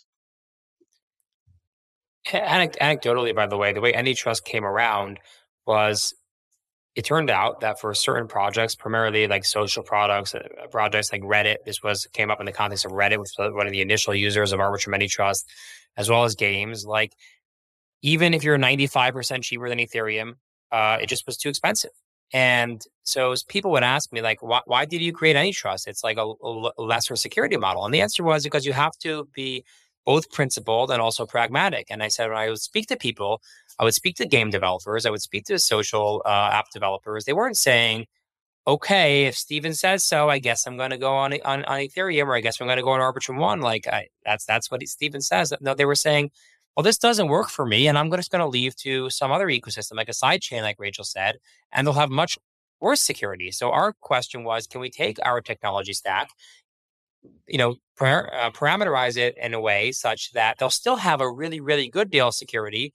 Anecdotally, 2.26 3.34
by 3.34 3.46
the 3.46 3.56
way, 3.56 3.72
the 3.72 3.80
way 3.80 3.92
AnyTrust 3.92 4.44
came 4.44 4.64
around 4.64 5.18
was 5.66 6.14
it 6.94 7.04
turned 7.04 7.30
out 7.30 7.60
that 7.60 7.80
for 7.80 7.94
certain 7.94 8.26
projects, 8.28 8.74
primarily 8.74 9.28
like 9.28 9.44
social 9.44 9.82
products, 9.82 10.34
uh, 10.34 10.46
projects 10.70 11.12
like 11.12 11.22
Reddit, 11.22 11.58
this 11.64 11.82
was 11.82 12.06
came 12.12 12.30
up 12.30 12.40
in 12.40 12.46
the 12.46 12.52
context 12.52 12.84
of 12.84 12.92
Reddit, 12.92 13.18
which 13.18 13.30
was 13.38 13.54
one 13.54 13.66
of 13.66 13.72
the 13.72 13.80
initial 13.80 14.14
users 14.14 14.52
of 14.52 14.60
Arbitrum 14.60 14.98
AnyTrust, 14.98 15.44
as 15.96 16.10
well 16.10 16.24
as 16.24 16.34
games. 16.34 16.84
Like 16.84 17.12
even 18.02 18.34
if 18.34 18.42
you're 18.42 18.58
95% 18.58 19.42
cheaper 19.42 19.68
than 19.68 19.78
Ethereum, 19.78 20.34
uh, 20.70 20.98
it 21.00 21.06
just 21.06 21.26
was 21.26 21.36
too 21.36 21.48
expensive. 21.48 21.92
And 22.32 22.84
so 23.04 23.34
people 23.48 23.70
would 23.70 23.82
ask 23.82 24.12
me, 24.12 24.20
like, 24.20 24.42
why, 24.42 24.60
why 24.66 24.84
did 24.84 25.00
you 25.00 25.12
create 25.12 25.36
AnyTrust? 25.36 25.86
It's 25.86 26.04
like 26.04 26.18
a, 26.18 26.32
a, 26.42 26.82
lesser 26.82 27.16
security 27.16 27.56
model. 27.56 27.84
And 27.84 27.94
the 27.94 28.02
answer 28.02 28.22
was 28.22 28.44
because 28.44 28.66
you 28.66 28.74
have 28.74 28.96
to 28.98 29.28
be 29.32 29.64
both 30.04 30.30
principled 30.30 30.90
and 30.90 31.00
also 31.00 31.26
pragmatic. 31.26 31.86
And 31.90 32.02
I 32.02 32.08
said, 32.08 32.28
when 32.28 32.38
I 32.38 32.48
would 32.50 32.60
speak 32.60 32.86
to 32.88 32.96
people, 32.96 33.40
I 33.78 33.84
would 33.84 33.94
speak 33.94 34.16
to 34.16 34.26
game 34.26 34.50
developers, 34.50 35.06
I 35.06 35.10
would 35.10 35.22
speak 35.22 35.44
to 35.46 35.58
social 35.58 36.22
uh, 36.26 36.50
app 36.52 36.70
developers. 36.70 37.24
They 37.24 37.32
weren't 37.32 37.56
saying, 37.56 38.06
okay, 38.66 39.24
if 39.24 39.34
Steven 39.34 39.72
says 39.72 40.02
so, 40.02 40.28
I 40.28 40.38
guess 40.38 40.66
I'm 40.66 40.76
going 40.76 40.90
to 40.90 40.98
go 40.98 41.14
on, 41.14 41.32
on, 41.44 41.64
on 41.64 41.78
Ethereum 41.80 42.26
or 42.26 42.36
I 42.36 42.40
guess 42.40 42.60
I'm 42.60 42.66
going 42.66 42.76
to 42.76 42.82
go 42.82 42.90
on 42.90 43.00
Arbitrum 43.00 43.38
One. 43.38 43.60
Like 43.60 43.86
I, 43.86 44.08
that's 44.24 44.44
that's 44.44 44.70
what 44.70 44.86
Steven 44.86 45.22
says. 45.22 45.52
No, 45.60 45.74
they 45.74 45.86
were 45.86 45.94
saying, 45.94 46.30
well, 46.78 46.84
this 46.84 46.96
doesn't 46.96 47.26
work 47.26 47.48
for 47.48 47.66
me, 47.66 47.88
and 47.88 47.98
I'm 47.98 48.08
just 48.12 48.30
going 48.30 48.38
to 48.38 48.46
leave 48.46 48.76
to 48.76 49.10
some 49.10 49.32
other 49.32 49.48
ecosystem, 49.48 49.96
like 49.96 50.08
a 50.08 50.12
side 50.12 50.42
chain, 50.42 50.62
like 50.62 50.76
Rachel 50.78 51.02
said, 51.02 51.38
and 51.72 51.84
they'll 51.84 51.94
have 51.94 52.08
much 52.08 52.38
worse 52.80 53.00
security. 53.00 53.50
So 53.50 53.72
our 53.72 53.94
question 53.94 54.44
was, 54.44 54.68
can 54.68 54.80
we 54.80 54.88
take 54.88 55.18
our 55.24 55.40
technology 55.40 55.92
stack, 55.92 56.28
you 57.48 57.58
know, 57.58 57.74
par- 57.98 58.32
uh, 58.32 58.52
parameterize 58.52 59.16
it 59.16 59.36
in 59.42 59.54
a 59.54 59.60
way 59.60 59.90
such 59.90 60.30
that 60.34 60.58
they'll 60.58 60.70
still 60.70 60.94
have 60.94 61.20
a 61.20 61.28
really, 61.28 61.58
really 61.58 61.88
good 61.88 62.10
deal 62.10 62.28
of 62.28 62.34
security, 62.34 62.94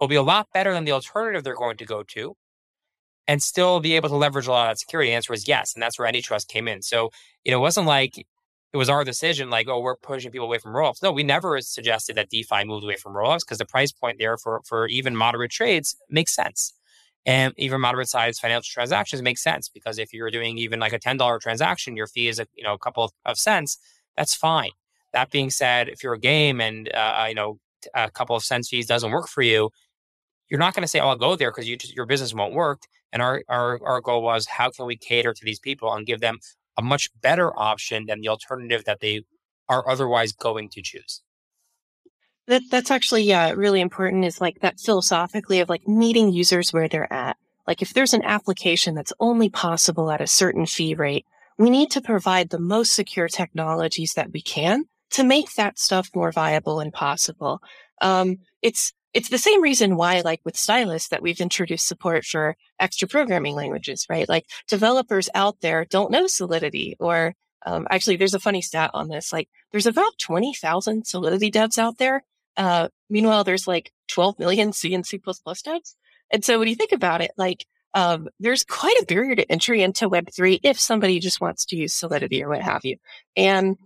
will 0.00 0.08
be 0.08 0.16
a 0.16 0.22
lot 0.22 0.48
better 0.54 0.72
than 0.72 0.86
the 0.86 0.92
alternative 0.92 1.44
they're 1.44 1.54
going 1.54 1.76
to 1.76 1.84
go 1.84 2.02
to, 2.04 2.34
and 3.26 3.42
still 3.42 3.78
be 3.78 3.94
able 3.94 4.08
to 4.08 4.16
leverage 4.16 4.46
a 4.46 4.50
lot 4.50 4.70
of 4.70 4.70
that 4.70 4.78
security? 4.78 5.10
The 5.10 5.16
answer 5.16 5.34
was 5.34 5.46
yes, 5.46 5.74
and 5.74 5.82
that's 5.82 5.98
where 5.98 6.10
AnyTrust 6.10 6.48
came 6.48 6.66
in. 6.66 6.80
So 6.80 7.10
you 7.44 7.52
know, 7.52 7.58
it 7.58 7.60
wasn't 7.60 7.88
like 7.88 8.26
it 8.72 8.76
was 8.76 8.90
our 8.90 9.02
decision, 9.04 9.48
like, 9.48 9.68
oh, 9.68 9.80
we're 9.80 9.96
pushing 9.96 10.30
people 10.30 10.46
away 10.46 10.58
from 10.58 10.74
rollups. 10.74 11.02
No, 11.02 11.10
we 11.10 11.22
never 11.22 11.60
suggested 11.60 12.16
that 12.16 12.28
DeFi 12.28 12.64
moved 12.64 12.84
away 12.84 12.96
from 12.96 13.14
rollups 13.14 13.40
because 13.40 13.58
the 13.58 13.64
price 13.64 13.92
point 13.92 14.18
there 14.18 14.36
for, 14.36 14.60
for 14.64 14.86
even 14.88 15.16
moderate 15.16 15.50
trades 15.50 15.96
makes 16.10 16.34
sense. 16.34 16.74
And 17.24 17.52
even 17.56 17.80
moderate 17.80 18.08
sized 18.08 18.40
financial 18.40 18.70
transactions 18.72 19.22
make 19.22 19.38
sense 19.38 19.68
because 19.68 19.98
if 19.98 20.12
you're 20.12 20.30
doing 20.30 20.56
even 20.58 20.80
like 20.80 20.92
a 20.92 20.98
$10 20.98 21.40
transaction, 21.40 21.96
your 21.96 22.06
fee 22.06 22.28
is 22.28 22.38
a 22.38 22.46
you 22.54 22.64
know 22.64 22.72
a 22.74 22.78
couple 22.78 23.10
of, 23.26 23.38
cents, 23.38 23.78
that's 24.16 24.34
fine. 24.34 24.70
That 25.12 25.30
being 25.30 25.50
said, 25.50 25.88
if 25.88 26.02
you're 26.02 26.14
a 26.14 26.18
game 26.18 26.60
and 26.60 26.90
uh, 26.94 27.26
you 27.28 27.34
know 27.34 27.58
a 27.94 28.10
couple 28.10 28.34
of 28.36 28.44
cents 28.44 28.68
fees 28.68 28.86
doesn't 28.86 29.10
work 29.10 29.28
for 29.28 29.42
you, 29.42 29.70
you're 30.48 30.60
not 30.60 30.74
going 30.74 30.82
to 30.82 30.88
say, 30.88 31.00
"Oh, 31.00 31.08
I'll 31.08 31.16
go 31.16 31.36
there" 31.36 31.50
because 31.50 31.68
you 31.68 31.76
your 31.94 32.06
business 32.06 32.32
won't 32.34 32.54
work. 32.54 32.82
And 33.12 33.22
our, 33.22 33.42
our 33.48 33.78
our 33.84 34.00
goal 34.00 34.22
was, 34.22 34.46
how 34.46 34.70
can 34.70 34.86
we 34.86 34.96
cater 34.96 35.34
to 35.34 35.44
these 35.44 35.58
people 35.60 35.92
and 35.92 36.06
give 36.06 36.20
them 36.20 36.38
a 36.78 36.82
much 36.82 37.10
better 37.20 37.52
option 37.58 38.06
than 38.06 38.20
the 38.20 38.28
alternative 38.28 38.84
that 38.84 39.00
they 39.00 39.24
are 39.68 39.86
otherwise 39.88 40.32
going 40.32 40.70
to 40.70 40.80
choose? 40.80 41.22
That 42.46 42.62
that's 42.70 42.90
actually 42.90 43.24
yeah 43.24 43.50
really 43.50 43.82
important. 43.82 44.24
Is 44.24 44.40
like 44.40 44.60
that 44.60 44.80
philosophically 44.80 45.60
of 45.60 45.68
like 45.68 45.86
meeting 45.86 46.32
users 46.32 46.72
where 46.72 46.88
they're 46.88 47.12
at. 47.12 47.36
Like 47.66 47.82
if 47.82 47.92
there's 47.92 48.14
an 48.14 48.24
application 48.24 48.94
that's 48.94 49.12
only 49.20 49.50
possible 49.50 50.10
at 50.10 50.22
a 50.22 50.26
certain 50.26 50.64
fee 50.64 50.94
rate, 50.94 51.26
we 51.58 51.68
need 51.68 51.90
to 51.90 52.00
provide 52.00 52.48
the 52.48 52.58
most 52.58 52.94
secure 52.94 53.28
technologies 53.28 54.14
that 54.14 54.32
we 54.32 54.40
can 54.40 54.84
to 55.10 55.24
make 55.24 55.54
that 55.54 55.78
stuff 55.78 56.08
more 56.14 56.32
viable 56.32 56.80
and 56.80 56.92
possible. 56.92 57.60
Um, 58.00 58.38
it's 58.62 58.92
it's 59.14 59.30
the 59.30 59.38
same 59.38 59.62
reason 59.62 59.96
why, 59.96 60.20
like 60.20 60.40
with 60.44 60.56
Stylus, 60.56 61.08
that 61.08 61.22
we've 61.22 61.40
introduced 61.40 61.86
support 61.86 62.24
for 62.24 62.56
extra 62.78 63.08
programming 63.08 63.54
languages, 63.54 64.06
right? 64.08 64.28
Like 64.28 64.46
developers 64.68 65.28
out 65.34 65.60
there 65.60 65.84
don't 65.84 66.10
know 66.10 66.26
Solidity 66.26 66.96
or 66.98 67.34
um, 67.66 67.86
actually, 67.90 68.16
there's 68.16 68.34
a 68.34 68.40
funny 68.40 68.62
stat 68.62 68.90
on 68.94 69.08
this. 69.08 69.32
Like, 69.32 69.48
there's 69.72 69.86
about 69.86 70.18
20,000 70.18 71.06
Solidity 71.06 71.50
devs 71.50 71.78
out 71.78 71.98
there. 71.98 72.24
Uh, 72.56 72.88
meanwhile, 73.10 73.44
there's 73.44 73.66
like 73.66 73.92
12 74.08 74.38
million 74.38 74.72
C 74.72 74.94
and 74.94 75.04
C++ 75.04 75.18
devs. 75.18 75.94
And 76.30 76.44
so 76.44 76.58
when 76.58 76.68
you 76.68 76.74
think 76.74 76.92
about 76.92 77.20
it, 77.20 77.32
like, 77.36 77.66
um, 77.94 78.28
there's 78.38 78.64
quite 78.64 78.96
a 79.00 79.06
barrier 79.06 79.34
to 79.34 79.50
entry 79.50 79.82
into 79.82 80.08
Web3 80.08 80.60
if 80.62 80.78
somebody 80.78 81.18
just 81.18 81.40
wants 81.40 81.64
to 81.66 81.76
use 81.76 81.94
Solidity 81.94 82.42
or 82.42 82.50
what 82.50 82.62
have 82.62 82.84
you. 82.84 82.96
And, 83.36 83.76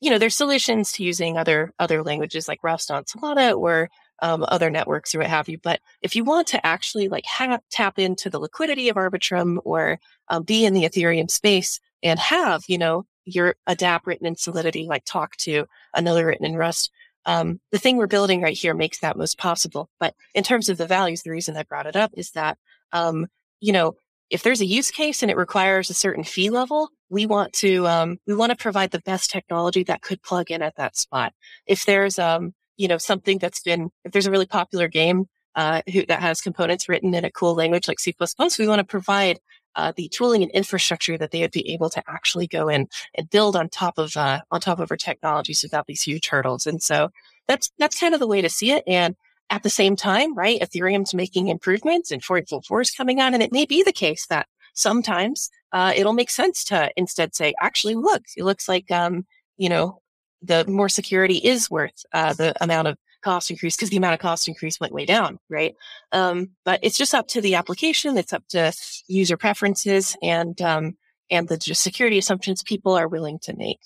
you 0.00 0.10
know, 0.10 0.18
there's 0.18 0.34
solutions 0.34 0.92
to 0.92 1.04
using 1.04 1.36
other, 1.36 1.72
other 1.78 2.02
languages 2.02 2.48
like 2.48 2.64
Rust 2.64 2.90
on 2.90 3.04
Solana 3.04 3.56
or 3.56 3.90
um, 4.22 4.44
other 4.48 4.70
networks 4.70 5.14
or 5.14 5.18
what 5.18 5.26
have 5.28 5.48
you. 5.48 5.58
But 5.58 5.80
if 6.02 6.14
you 6.14 6.24
want 6.24 6.46
to 6.48 6.66
actually 6.66 7.08
like 7.08 7.24
ha- 7.26 7.60
tap 7.70 7.98
into 7.98 8.30
the 8.30 8.38
liquidity 8.38 8.88
of 8.88 8.96
Arbitrum 8.96 9.58
or 9.64 9.98
um, 10.28 10.42
be 10.42 10.64
in 10.64 10.74
the 10.74 10.84
Ethereum 10.84 11.30
space 11.30 11.80
and 12.02 12.18
have, 12.18 12.64
you 12.68 12.78
know, 12.78 13.06
your 13.24 13.56
a 13.66 13.76
dApp 13.76 14.06
written 14.06 14.26
in 14.26 14.36
Solidity, 14.36 14.86
like 14.86 15.04
talk 15.04 15.36
to 15.36 15.66
another 15.94 16.26
written 16.26 16.46
in 16.46 16.56
Rust, 16.56 16.90
um, 17.26 17.60
the 17.70 17.78
thing 17.78 17.96
we're 17.96 18.06
building 18.06 18.40
right 18.40 18.56
here 18.56 18.74
makes 18.74 19.00
that 19.00 19.16
most 19.16 19.38
possible. 19.38 19.88
But 19.98 20.14
in 20.34 20.42
terms 20.42 20.68
of 20.68 20.78
the 20.78 20.86
values, 20.86 21.22
the 21.22 21.30
reason 21.30 21.56
I 21.56 21.64
brought 21.64 21.86
it 21.86 21.96
up 21.96 22.12
is 22.14 22.30
that, 22.32 22.58
um, 22.92 23.26
you 23.60 23.72
know, 23.72 23.96
if 24.30 24.42
there's 24.42 24.60
a 24.60 24.66
use 24.66 24.90
case 24.90 25.22
and 25.22 25.30
it 25.30 25.36
requires 25.36 25.90
a 25.90 25.94
certain 25.94 26.24
fee 26.24 26.50
level, 26.50 26.88
we 27.08 27.26
want 27.26 27.52
to 27.54 27.86
um, 27.88 28.18
we 28.26 28.34
want 28.34 28.50
to 28.50 28.56
provide 28.56 28.92
the 28.92 29.00
best 29.00 29.30
technology 29.30 29.82
that 29.84 30.02
could 30.02 30.22
plug 30.22 30.50
in 30.50 30.62
at 30.62 30.76
that 30.76 30.96
spot. 30.96 31.34
If 31.66 31.84
there's 31.84 32.18
um, 32.18 32.54
you 32.80 32.88
know 32.88 32.98
something 32.98 33.38
that's 33.38 33.60
been 33.60 33.90
if 34.04 34.12
there's 34.12 34.26
a 34.26 34.30
really 34.30 34.46
popular 34.46 34.88
game 34.88 35.28
uh, 35.54 35.82
who, 35.92 36.06
that 36.06 36.20
has 36.20 36.40
components 36.40 36.88
written 36.88 37.12
in 37.12 37.24
a 37.24 37.30
cool 37.30 37.54
language 37.54 37.88
like 37.88 38.00
C++, 38.00 38.14
we 38.58 38.68
want 38.68 38.78
to 38.78 38.84
provide 38.84 39.40
uh, 39.74 39.92
the 39.96 40.08
tooling 40.08 40.42
and 40.42 40.50
infrastructure 40.52 41.18
that 41.18 41.30
they 41.30 41.40
would 41.40 41.50
be 41.50 41.72
able 41.72 41.90
to 41.90 42.02
actually 42.08 42.46
go 42.46 42.68
in 42.68 42.88
and 43.16 43.28
build 43.30 43.56
on 43.56 43.68
top 43.68 43.98
of 43.98 44.16
uh, 44.16 44.40
on 44.50 44.60
top 44.60 44.80
of 44.80 44.90
our 44.90 44.96
technologies 44.96 45.62
without 45.62 45.86
these 45.86 46.02
huge 46.02 46.28
hurdles. 46.28 46.66
And 46.66 46.82
so 46.82 47.10
that's 47.46 47.70
that's 47.78 48.00
kind 48.00 48.14
of 48.14 48.20
the 48.20 48.26
way 48.26 48.40
to 48.40 48.48
see 48.48 48.70
it. 48.70 48.82
And 48.86 49.14
at 49.50 49.62
the 49.62 49.70
same 49.70 49.94
time, 49.94 50.34
right, 50.34 50.60
Ethereum's 50.60 51.12
making 51.12 51.48
improvements 51.48 52.10
and 52.10 52.24
484 52.24 52.80
is 52.80 52.90
coming 52.92 53.20
on, 53.20 53.34
and 53.34 53.42
it 53.42 53.52
may 53.52 53.66
be 53.66 53.82
the 53.82 53.92
case 53.92 54.26
that 54.26 54.46
sometimes 54.74 55.50
uh, 55.72 55.92
it'll 55.94 56.12
make 56.14 56.30
sense 56.30 56.64
to 56.64 56.90
instead 56.96 57.34
say, 57.34 57.52
actually, 57.60 57.96
look, 57.96 58.22
it 58.36 58.44
looks 58.44 58.68
like 58.68 58.90
um, 58.90 59.26
you 59.58 59.68
know 59.68 60.00
the 60.42 60.64
more 60.66 60.88
security 60.88 61.36
is 61.36 61.70
worth 61.70 62.04
uh, 62.12 62.32
the 62.32 62.54
amount 62.62 62.88
of 62.88 62.98
cost 63.22 63.50
increase 63.50 63.76
because 63.76 63.90
the 63.90 63.96
amount 63.96 64.14
of 64.14 64.20
cost 64.20 64.48
increase 64.48 64.80
went 64.80 64.92
way 64.92 65.04
down, 65.04 65.38
right? 65.48 65.74
Um, 66.12 66.50
but 66.64 66.80
it's 66.82 66.96
just 66.96 67.14
up 67.14 67.28
to 67.28 67.40
the 67.40 67.54
application. 67.54 68.16
It's 68.16 68.32
up 68.32 68.44
to 68.50 68.72
user 69.08 69.36
preferences 69.36 70.16
and, 70.22 70.60
um, 70.62 70.96
and 71.30 71.48
the 71.48 71.56
just 71.56 71.82
security 71.82 72.18
assumptions 72.18 72.62
people 72.62 72.94
are 72.94 73.08
willing 73.08 73.38
to 73.40 73.54
make. 73.56 73.80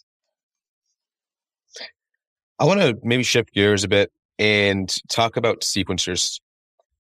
I 2.59 2.65
want 2.65 2.81
to 2.81 2.97
maybe 3.03 3.25
shift 3.25 3.53
gears 3.53 3.83
a 3.83 3.89
bit 3.89 4.13
and 4.39 4.97
talk 5.09 5.37
about 5.37 5.63
sequencers. 5.63 6.41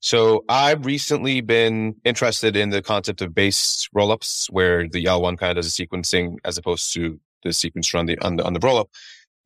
So 0.00 0.44
I've 0.48 0.84
recently 0.84 1.40
been 1.40 1.94
interested 2.04 2.56
in 2.56 2.70
the 2.70 2.82
concept 2.82 3.22
of 3.22 3.34
base 3.34 3.88
rollups, 3.96 4.50
where 4.50 4.86
the 4.86 5.04
L1 5.04 5.38
kind 5.38 5.50
of 5.50 5.56
does 5.56 5.74
the 5.74 5.86
sequencing 5.86 6.36
as 6.44 6.58
opposed 6.58 6.92
to 6.94 7.18
the 7.42 7.50
sequencer 7.50 7.98
on 7.98 8.06
the 8.06 8.18
on 8.18 8.36
the 8.36 8.44
on 8.44 8.52
the 8.52 8.60
rollup. 8.60 8.86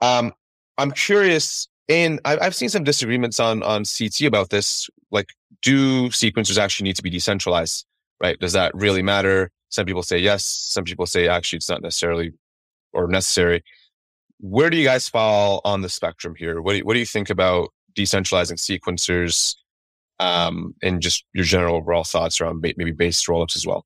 Um, 0.00 0.32
I'm 0.76 0.92
curious 0.92 1.68
and 1.88 2.20
I've 2.24 2.54
seen 2.54 2.68
some 2.68 2.84
disagreements 2.84 3.40
on 3.40 3.62
on 3.62 3.84
CT 3.84 4.22
about 4.22 4.50
this. 4.50 4.90
Like, 5.10 5.28
do 5.62 6.08
sequencers 6.10 6.58
actually 6.58 6.84
need 6.84 6.96
to 6.96 7.02
be 7.02 7.10
decentralized? 7.10 7.86
Right? 8.20 8.38
Does 8.38 8.52
that 8.52 8.74
really 8.74 9.02
matter? 9.02 9.50
Some 9.70 9.86
people 9.86 10.02
say 10.02 10.18
yes. 10.18 10.44
Some 10.44 10.84
people 10.84 11.06
say 11.06 11.28
actually 11.28 11.58
it's 11.58 11.68
not 11.68 11.82
necessarily 11.82 12.32
or 12.92 13.06
necessary. 13.06 13.62
Where 14.40 14.70
do 14.70 14.76
you 14.76 14.84
guys 14.84 15.08
fall 15.08 15.60
on 15.64 15.80
the 15.80 15.88
spectrum 15.88 16.34
here? 16.36 16.60
What 16.60 16.72
do 16.72 16.78
you, 16.78 16.84
what 16.84 16.94
do 16.94 17.00
you 17.00 17.06
think 17.06 17.30
about 17.30 17.70
decentralizing 17.96 18.58
sequencers 18.58 19.56
um, 20.20 20.74
and 20.82 21.00
just 21.00 21.24
your 21.32 21.44
general 21.44 21.76
overall 21.76 22.04
thoughts 22.04 22.40
around 22.40 22.60
maybe 22.60 22.92
base 22.92 23.24
rollups 23.26 23.56
as 23.56 23.66
well? 23.66 23.84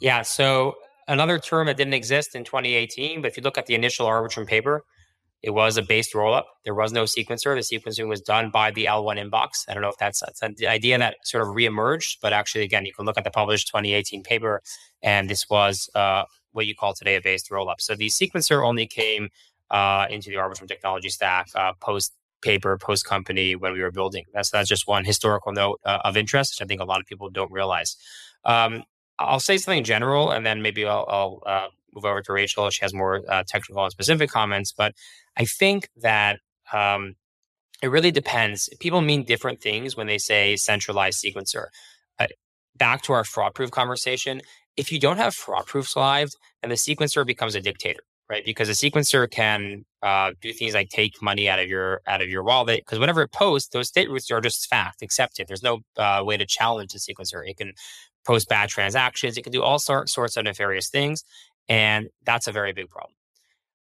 Yeah. 0.00 0.22
So 0.22 0.76
another 1.08 1.38
term 1.38 1.66
that 1.66 1.76
didn't 1.76 1.94
exist 1.94 2.34
in 2.34 2.44
2018, 2.44 3.22
but 3.22 3.30
if 3.30 3.36
you 3.36 3.42
look 3.42 3.58
at 3.58 3.66
the 3.66 3.74
initial 3.74 4.06
Arbitrum 4.06 4.46
paper, 4.46 4.84
it 5.42 5.50
was 5.50 5.76
a 5.76 5.82
based 5.82 6.12
rollup. 6.12 6.44
There 6.64 6.74
was 6.74 6.92
no 6.92 7.04
sequencer. 7.04 7.54
The 7.54 7.78
sequencing 7.78 8.08
was 8.08 8.20
done 8.20 8.50
by 8.50 8.70
the 8.70 8.84
L1 8.84 9.18
inbox. 9.18 9.64
I 9.68 9.74
don't 9.74 9.82
know 9.82 9.88
if 9.88 9.98
that's, 9.98 10.20
that's 10.20 10.42
an 10.42 10.54
idea 10.66 10.98
that 10.98 11.16
sort 11.24 11.42
of 11.42 11.54
reemerged, 11.54 12.18
but 12.20 12.32
actually, 12.32 12.64
again, 12.64 12.84
you 12.84 12.92
can 12.92 13.06
look 13.06 13.16
at 13.16 13.24
the 13.24 13.30
published 13.30 13.68
2018 13.68 14.22
paper, 14.22 14.62
and 15.02 15.30
this 15.30 15.48
was 15.48 15.88
uh, 15.94 16.24
what 16.52 16.66
you 16.66 16.74
call 16.74 16.94
today 16.94 17.16
a 17.16 17.20
based 17.20 17.50
rollup. 17.50 17.80
So 17.80 17.94
the 17.94 18.08
sequencer 18.08 18.66
only 18.66 18.86
came 18.86 19.30
uh, 19.70 20.06
into 20.10 20.30
the 20.30 20.36
Arbitrum 20.36 20.68
technology 20.68 21.08
stack 21.08 21.48
uh, 21.54 21.72
post 21.80 22.12
paper, 22.42 22.76
post 22.78 23.04
company 23.04 23.54
when 23.54 23.72
we 23.72 23.82
were 23.82 23.90
building. 23.90 24.24
That's 24.32 24.50
that's 24.50 24.68
just 24.68 24.86
one 24.86 25.04
historical 25.04 25.52
note 25.52 25.80
uh, 25.84 25.98
of 26.04 26.16
interest, 26.16 26.54
which 26.54 26.64
I 26.64 26.66
think 26.66 26.80
a 26.80 26.84
lot 26.84 27.00
of 27.00 27.06
people 27.06 27.30
don't 27.30 27.52
realize. 27.52 27.96
Um, 28.44 28.84
I'll 29.18 29.40
say 29.40 29.58
something 29.58 29.84
general, 29.84 30.30
and 30.30 30.46
then 30.46 30.62
maybe 30.62 30.86
I'll, 30.86 31.04
I'll 31.08 31.42
uh, 31.46 31.68
move 31.94 32.04
over 32.04 32.22
to 32.22 32.32
Rachel. 32.32 32.70
She 32.70 32.82
has 32.84 32.94
more 32.94 33.22
uh, 33.28 33.44
technical 33.46 33.82
and 33.82 33.92
specific 33.92 34.30
comments, 34.30 34.72
but 34.72 34.94
I 35.36 35.44
think 35.44 35.88
that 35.96 36.40
um, 36.72 37.16
it 37.82 37.88
really 37.88 38.10
depends. 38.10 38.68
People 38.80 39.00
mean 39.00 39.24
different 39.24 39.60
things 39.60 39.96
when 39.96 40.06
they 40.06 40.18
say 40.18 40.56
centralized 40.56 41.22
sequencer. 41.22 41.66
Uh, 42.18 42.26
back 42.76 43.02
to 43.02 43.12
our 43.12 43.24
fraud 43.24 43.54
proof 43.54 43.70
conversation. 43.70 44.40
If 44.76 44.92
you 44.92 44.98
don't 44.98 45.16
have 45.16 45.34
fraud 45.34 45.66
proofs 45.66 45.96
live, 45.96 46.30
then 46.62 46.70
the 46.70 46.76
sequencer 46.76 47.26
becomes 47.26 47.54
a 47.54 47.60
dictator, 47.60 48.00
right? 48.28 48.44
Because 48.44 48.68
a 48.68 48.72
sequencer 48.72 49.30
can 49.30 49.84
uh, 50.02 50.32
do 50.40 50.52
things 50.52 50.74
like 50.74 50.88
take 50.88 51.20
money 51.22 51.48
out 51.48 51.58
of 51.58 51.68
your 51.68 52.00
out 52.06 52.22
of 52.22 52.28
your 52.28 52.42
wallet. 52.42 52.80
Because 52.80 52.98
whenever 52.98 53.22
it 53.22 53.32
posts, 53.32 53.70
those 53.70 53.88
state 53.88 54.10
roots 54.10 54.30
are 54.30 54.40
just 54.40 54.68
fact 54.68 55.02
accepted. 55.02 55.48
There's 55.48 55.62
no 55.62 55.80
uh, 55.96 56.22
way 56.24 56.36
to 56.36 56.46
challenge 56.46 56.92
the 56.92 56.98
sequencer. 56.98 57.42
It 57.46 57.56
can 57.56 57.72
post 58.26 58.48
bad 58.48 58.68
transactions. 58.68 59.36
It 59.36 59.42
can 59.42 59.52
do 59.52 59.62
all 59.62 59.78
sorts 59.78 60.12
sorts 60.12 60.36
of 60.36 60.44
nefarious 60.44 60.88
things, 60.88 61.24
and 61.70 62.08
that's 62.26 62.48
a 62.48 62.52
very 62.52 62.74
big 62.74 62.90
problem. 62.90 63.14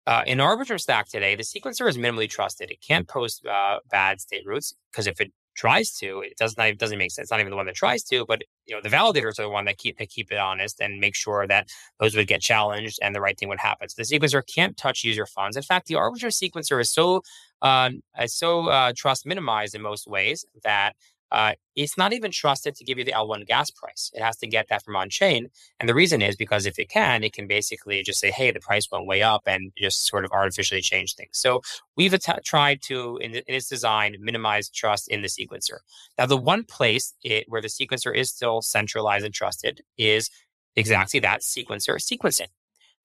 Uh, 0.08 0.24
in 0.28 0.40
Arbitrum 0.40 0.80
stack 0.80 1.08
today, 1.08 1.36
the 1.36 1.44
sequencer 1.44 1.88
is 1.88 1.98
minimally 1.98 2.30
trusted. 2.30 2.72
It 2.72 2.82
can't 2.86 3.08
post 3.08 3.46
uh, 3.46 3.80
bad 3.90 4.20
state 4.20 4.46
roots 4.46 4.74
because 4.92 5.08
if 5.08 5.22
it 5.22 5.32
tries 5.56 5.92
to, 6.00 6.22
it 6.22 6.36
does 6.38 6.58
not 6.58 6.68
it 6.68 6.80
doesn't 6.80 6.98
make 6.98 7.12
sense. 7.12 7.26
It's 7.26 7.32
not 7.32 7.40
even 7.40 7.52
the 7.52 7.56
one 7.56 7.68
that 7.68 7.76
tries 7.76 8.04
to, 8.06 8.26
but 8.26 8.42
you 8.66 8.76
know 8.76 8.82
the 8.82 8.90
validators 8.90 9.40
are 9.40 9.44
the 9.44 9.50
one 9.50 9.66
that 9.66 9.78
keep 9.78 9.98
that 10.00 10.10
keep 10.10 10.32
it 10.32 10.38
honest 10.40 10.82
and 10.82 11.00
make 11.00 11.16
sure 11.16 11.48
that 11.48 11.70
those 12.02 12.16
would 12.16 12.28
get 12.28 12.42
challenged 12.42 13.00
and 13.02 13.16
the 13.16 13.22
right 13.22 13.38
thing 13.38 13.50
would 13.50 13.60
happen. 13.60 13.88
So 13.88 14.02
the 14.02 14.20
sequencer 14.20 14.42
can't 14.46 14.76
touch 14.76 15.06
user 15.06 15.26
funds. 15.26 15.56
In 15.56 15.64
fact, 15.64 15.88
the 15.88 15.96
Arbitrum 15.96 16.32
sequencer 16.32 16.82
is 16.82 16.90
so 16.90 17.22
uh, 17.62 17.92
is 18.22 18.36
so 18.36 18.68
uh, 18.68 18.92
trust 18.96 19.26
minimized 19.26 19.76
in 19.76 19.82
most 19.82 20.08
ways 20.08 20.46
that 20.64 20.96
uh, 21.32 21.54
it's 21.76 21.98
not 21.98 22.14
even 22.14 22.32
trusted 22.32 22.76
to 22.76 22.84
give 22.84 23.00
you 23.00 23.04
the 23.04 23.12
L1 23.12 23.48
gas 23.48 23.72
price. 23.72 24.12
It 24.14 24.22
has 24.22 24.38
to 24.38 24.48
get 24.48 24.68
that 24.70 24.84
from 24.84 24.96
on 24.96 25.10
chain. 25.10 25.50
And 25.80 25.90
the 25.90 25.96
reason 25.96 26.22
is 26.22 26.36
because 26.36 26.66
if 26.66 26.78
it 26.78 26.90
can, 26.90 27.24
it 27.24 27.34
can 27.34 27.48
basically 27.48 28.04
just 28.04 28.20
say, 28.20 28.30
hey, 28.30 28.52
the 28.52 28.60
price 28.60 28.88
went 28.92 29.08
way 29.08 29.24
up 29.24 29.42
and 29.48 29.72
just 29.76 30.06
sort 30.06 30.26
of 30.26 30.32
artificially 30.32 30.82
change 30.82 31.16
things. 31.16 31.32
So 31.34 31.62
we've 31.98 32.14
at- 32.14 32.46
tried 32.46 32.84
to, 32.84 33.18
in, 33.18 33.34
in, 33.34 33.44
its 33.48 33.68
design, 33.68 34.16
minimize 34.20 34.70
trust 34.70 35.08
in 35.08 35.22
the 35.22 35.28
sequencer. 35.28 35.80
Now, 36.20 36.28
the 36.28 36.38
one 36.38 36.64
place 36.64 37.16
it, 37.24 37.46
where 37.48 37.62
the 37.62 37.68
sequencer 37.68 38.16
is 38.16 38.30
still 38.30 38.62
centralized 38.62 39.26
and 39.26 39.34
trusted 39.34 39.82
is 39.98 40.30
exactly 40.76 41.20
that 41.22 41.42
sequencer 41.42 41.96
sequencing 41.96 42.48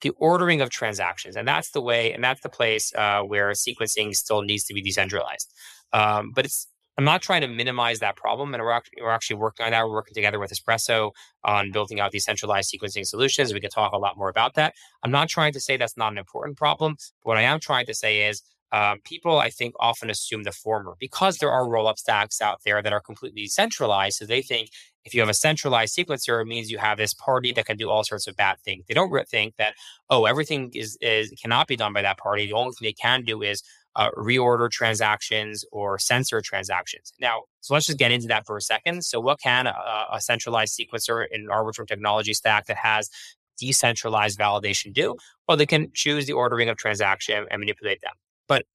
the 0.00 0.10
ordering 0.10 0.60
of 0.60 0.70
transactions. 0.70 1.36
And 1.36 1.46
that's 1.46 1.70
the 1.70 1.80
way, 1.80 2.12
and 2.12 2.22
that's 2.22 2.40
the 2.40 2.48
place 2.48 2.92
uh, 2.94 3.22
where 3.22 3.50
sequencing 3.50 4.14
still 4.14 4.42
needs 4.42 4.64
to 4.64 4.74
be 4.74 4.82
decentralized. 4.82 5.52
Um, 5.92 6.32
but 6.34 6.44
it's 6.44 6.68
I'm 6.98 7.04
not 7.04 7.22
trying 7.22 7.42
to 7.42 7.48
minimize 7.48 8.00
that 8.00 8.16
problem, 8.16 8.52
and 8.54 8.62
we're 8.62 8.72
actually, 8.72 9.00
we're 9.00 9.12
actually 9.12 9.36
working 9.36 9.64
on 9.64 9.70
that. 9.70 9.86
We're 9.86 9.94
working 9.94 10.14
together 10.14 10.40
with 10.40 10.50
Espresso 10.50 11.12
on 11.44 11.70
building 11.70 12.00
out 12.00 12.10
these 12.10 12.24
centralized 12.24 12.74
sequencing 12.74 13.06
solutions. 13.06 13.54
We 13.54 13.60
can 13.60 13.70
talk 13.70 13.92
a 13.92 13.98
lot 13.98 14.18
more 14.18 14.28
about 14.28 14.54
that. 14.54 14.74
I'm 15.04 15.12
not 15.12 15.28
trying 15.28 15.52
to 15.52 15.60
say 15.60 15.76
that's 15.76 15.96
not 15.96 16.10
an 16.10 16.18
important 16.18 16.58
problem. 16.58 16.96
What 17.22 17.36
I 17.36 17.42
am 17.42 17.60
trying 17.60 17.86
to 17.86 17.94
say 17.94 18.28
is 18.28 18.42
um, 18.72 18.98
people, 19.04 19.38
I 19.38 19.48
think, 19.48 19.74
often 19.78 20.10
assume 20.10 20.42
the 20.42 20.50
former 20.50 20.94
because 20.98 21.38
there 21.38 21.52
are 21.52 21.68
roll 21.68 21.86
up 21.86 21.98
stacks 21.98 22.40
out 22.40 22.62
there 22.64 22.82
that 22.82 22.92
are 22.92 23.00
completely 23.00 23.46
centralized. 23.46 24.18
So 24.18 24.26
they 24.26 24.42
think 24.42 24.70
if 25.04 25.14
you 25.14 25.20
have 25.20 25.30
a 25.30 25.34
centralized 25.34 25.96
sequencer, 25.96 26.42
it 26.42 26.46
means 26.46 26.68
you 26.70 26.78
have 26.78 26.98
this 26.98 27.14
party 27.14 27.52
that 27.52 27.64
can 27.64 27.76
do 27.76 27.88
all 27.88 28.04
sorts 28.04 28.26
of 28.26 28.36
bad 28.36 28.58
things. 28.64 28.84
They 28.86 28.94
don't 28.94 29.10
think 29.28 29.54
that, 29.56 29.74
oh, 30.10 30.26
everything 30.26 30.72
is, 30.74 30.98
is 31.00 31.30
cannot 31.40 31.68
be 31.68 31.76
done 31.76 31.92
by 31.92 32.02
that 32.02 32.18
party. 32.18 32.46
The 32.46 32.52
only 32.54 32.72
thing 32.72 32.86
they 32.86 32.92
can 32.92 33.24
do 33.24 33.40
is 33.40 33.62
uh, 33.98 34.10
reorder 34.12 34.70
transactions 34.70 35.64
or 35.72 35.98
censor 35.98 36.40
transactions. 36.40 37.12
Now, 37.20 37.42
so 37.60 37.74
let's 37.74 37.86
just 37.86 37.98
get 37.98 38.12
into 38.12 38.28
that 38.28 38.46
for 38.46 38.56
a 38.56 38.62
second. 38.62 39.04
So, 39.04 39.18
what 39.18 39.40
can 39.40 39.66
a, 39.66 39.74
a 40.12 40.20
centralized 40.20 40.78
sequencer 40.78 41.26
in 41.30 41.48
Arbitrum 41.48 41.86
technology 41.86 42.32
stack 42.32 42.66
that 42.66 42.76
has 42.76 43.10
decentralized 43.58 44.38
validation 44.38 44.92
do? 44.92 45.16
Well, 45.48 45.56
they 45.56 45.66
can 45.66 45.90
choose 45.94 46.26
the 46.26 46.32
ordering 46.32 46.68
of 46.68 46.76
transaction 46.76 47.44
and 47.50 47.58
manipulate 47.58 48.00
them. 48.00 48.12
But 48.46 48.66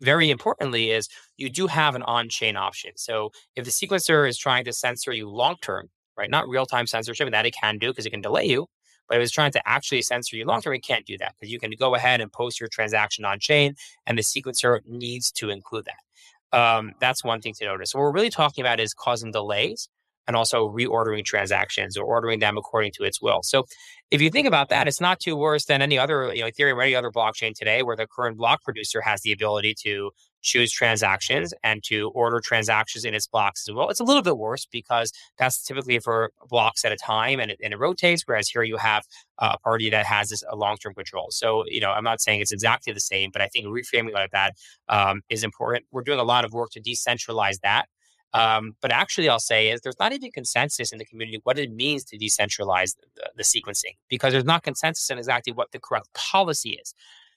very 0.00 0.28
importantly 0.28 0.90
is 0.90 1.08
you 1.36 1.48
do 1.48 1.68
have 1.68 1.94
an 1.94 2.02
on-chain 2.02 2.56
option. 2.56 2.90
So 2.96 3.30
if 3.54 3.64
the 3.64 3.70
sequencer 3.70 4.28
is 4.28 4.36
trying 4.36 4.64
to 4.64 4.72
censor 4.72 5.12
you 5.12 5.30
long 5.30 5.54
term, 5.62 5.88
right, 6.18 6.28
not 6.28 6.48
real-time 6.48 6.88
censorship, 6.88 7.28
and 7.28 7.34
that 7.34 7.46
it 7.46 7.54
can 7.54 7.78
do 7.78 7.92
because 7.92 8.06
it 8.06 8.10
can 8.10 8.20
delay 8.20 8.46
you, 8.46 8.66
but 9.08 9.16
if 9.18 9.22
it's 9.22 9.32
trying 9.32 9.52
to 9.52 9.68
actually 9.68 10.02
censor 10.02 10.36
you 10.36 10.44
long 10.44 10.62
term, 10.62 10.74
it 10.74 10.80
can't 10.80 11.06
do 11.06 11.18
that 11.18 11.34
because 11.34 11.52
you 11.52 11.58
can 11.58 11.72
go 11.78 11.94
ahead 11.94 12.20
and 12.20 12.32
post 12.32 12.60
your 12.60 12.68
transaction 12.68 13.24
on 13.24 13.38
chain, 13.38 13.74
and 14.06 14.18
the 14.18 14.22
sequencer 14.22 14.80
needs 14.86 15.30
to 15.32 15.50
include 15.50 15.86
that. 15.86 16.58
Um, 16.58 16.92
that's 17.00 17.24
one 17.24 17.40
thing 17.40 17.54
to 17.54 17.64
notice. 17.64 17.94
What 17.94 18.02
we're 18.02 18.12
really 18.12 18.30
talking 18.30 18.62
about 18.62 18.78
is 18.78 18.94
causing 18.94 19.32
delays 19.32 19.88
and 20.26 20.36
also 20.36 20.68
reordering 20.68 21.24
transactions 21.24 21.96
or 21.96 22.04
ordering 22.04 22.38
them 22.38 22.56
according 22.56 22.92
to 22.92 23.04
its 23.04 23.20
will. 23.20 23.42
So 23.42 23.66
if 24.10 24.20
you 24.20 24.30
think 24.30 24.46
about 24.46 24.68
that, 24.68 24.86
it's 24.86 25.00
not 25.00 25.18
too 25.20 25.36
worse 25.36 25.64
than 25.64 25.82
any 25.82 25.98
other, 25.98 26.32
you 26.34 26.42
know, 26.42 26.48
Ethereum 26.48 26.76
or 26.76 26.82
any 26.82 26.94
other 26.94 27.10
blockchain 27.10 27.54
today 27.54 27.82
where 27.82 27.96
the 27.96 28.06
current 28.06 28.36
block 28.36 28.62
producer 28.62 29.00
has 29.00 29.22
the 29.22 29.32
ability 29.32 29.74
to 29.82 30.10
choose 30.42 30.70
transactions 30.70 31.54
and 31.62 31.82
to 31.82 32.10
order 32.10 32.38
transactions 32.38 33.06
in 33.06 33.14
its 33.14 33.26
blocks 33.26 33.66
as 33.66 33.74
well. 33.74 33.88
It's 33.88 34.00
a 34.00 34.04
little 34.04 34.22
bit 34.22 34.36
worse 34.36 34.66
because 34.70 35.10
that's 35.38 35.64
typically 35.64 35.98
for 35.98 36.32
blocks 36.48 36.84
at 36.84 36.92
a 36.92 36.96
time 36.96 37.40
and 37.40 37.50
it, 37.50 37.58
and 37.64 37.72
it 37.72 37.78
rotates, 37.78 38.22
whereas 38.26 38.48
here 38.48 38.62
you 38.62 38.76
have 38.76 39.04
a 39.38 39.58
party 39.58 39.88
that 39.90 40.04
has 40.04 40.28
this 40.28 40.44
a 40.48 40.54
long-term 40.54 40.94
control. 40.94 41.28
So, 41.30 41.64
you 41.66 41.80
know, 41.80 41.90
I'm 41.90 42.04
not 42.04 42.20
saying 42.20 42.40
it's 42.40 42.52
exactly 42.52 42.92
the 42.92 43.00
same, 43.00 43.30
but 43.32 43.40
I 43.40 43.48
think 43.48 43.66
reframing 43.66 44.12
like 44.12 44.32
that 44.32 44.54
um, 44.90 45.22
is 45.30 45.44
important. 45.44 45.86
We're 45.90 46.02
doing 46.02 46.20
a 46.20 46.24
lot 46.24 46.44
of 46.44 46.52
work 46.52 46.70
to 46.72 46.80
decentralize 46.80 47.60
that 47.62 47.86
um, 48.34 48.74
but 48.80 48.90
actually, 48.90 49.28
I'll 49.28 49.38
say 49.38 49.70
is 49.70 49.80
there's 49.80 49.98
not 50.00 50.12
even 50.12 50.32
consensus 50.32 50.92
in 50.92 50.98
the 50.98 51.04
community 51.04 51.40
what 51.44 51.56
it 51.56 51.72
means 51.72 52.02
to 52.06 52.18
decentralize 52.18 52.96
the, 52.96 53.30
the, 53.36 53.44
sequencing 53.44 53.96
because 54.08 54.32
there's 54.32 54.44
not 54.44 54.64
consensus 54.64 55.08
in 55.08 55.18
exactly 55.18 55.52
what 55.52 55.70
the 55.70 55.78
correct 55.78 56.12
policy 56.14 56.70
is. 56.70 56.94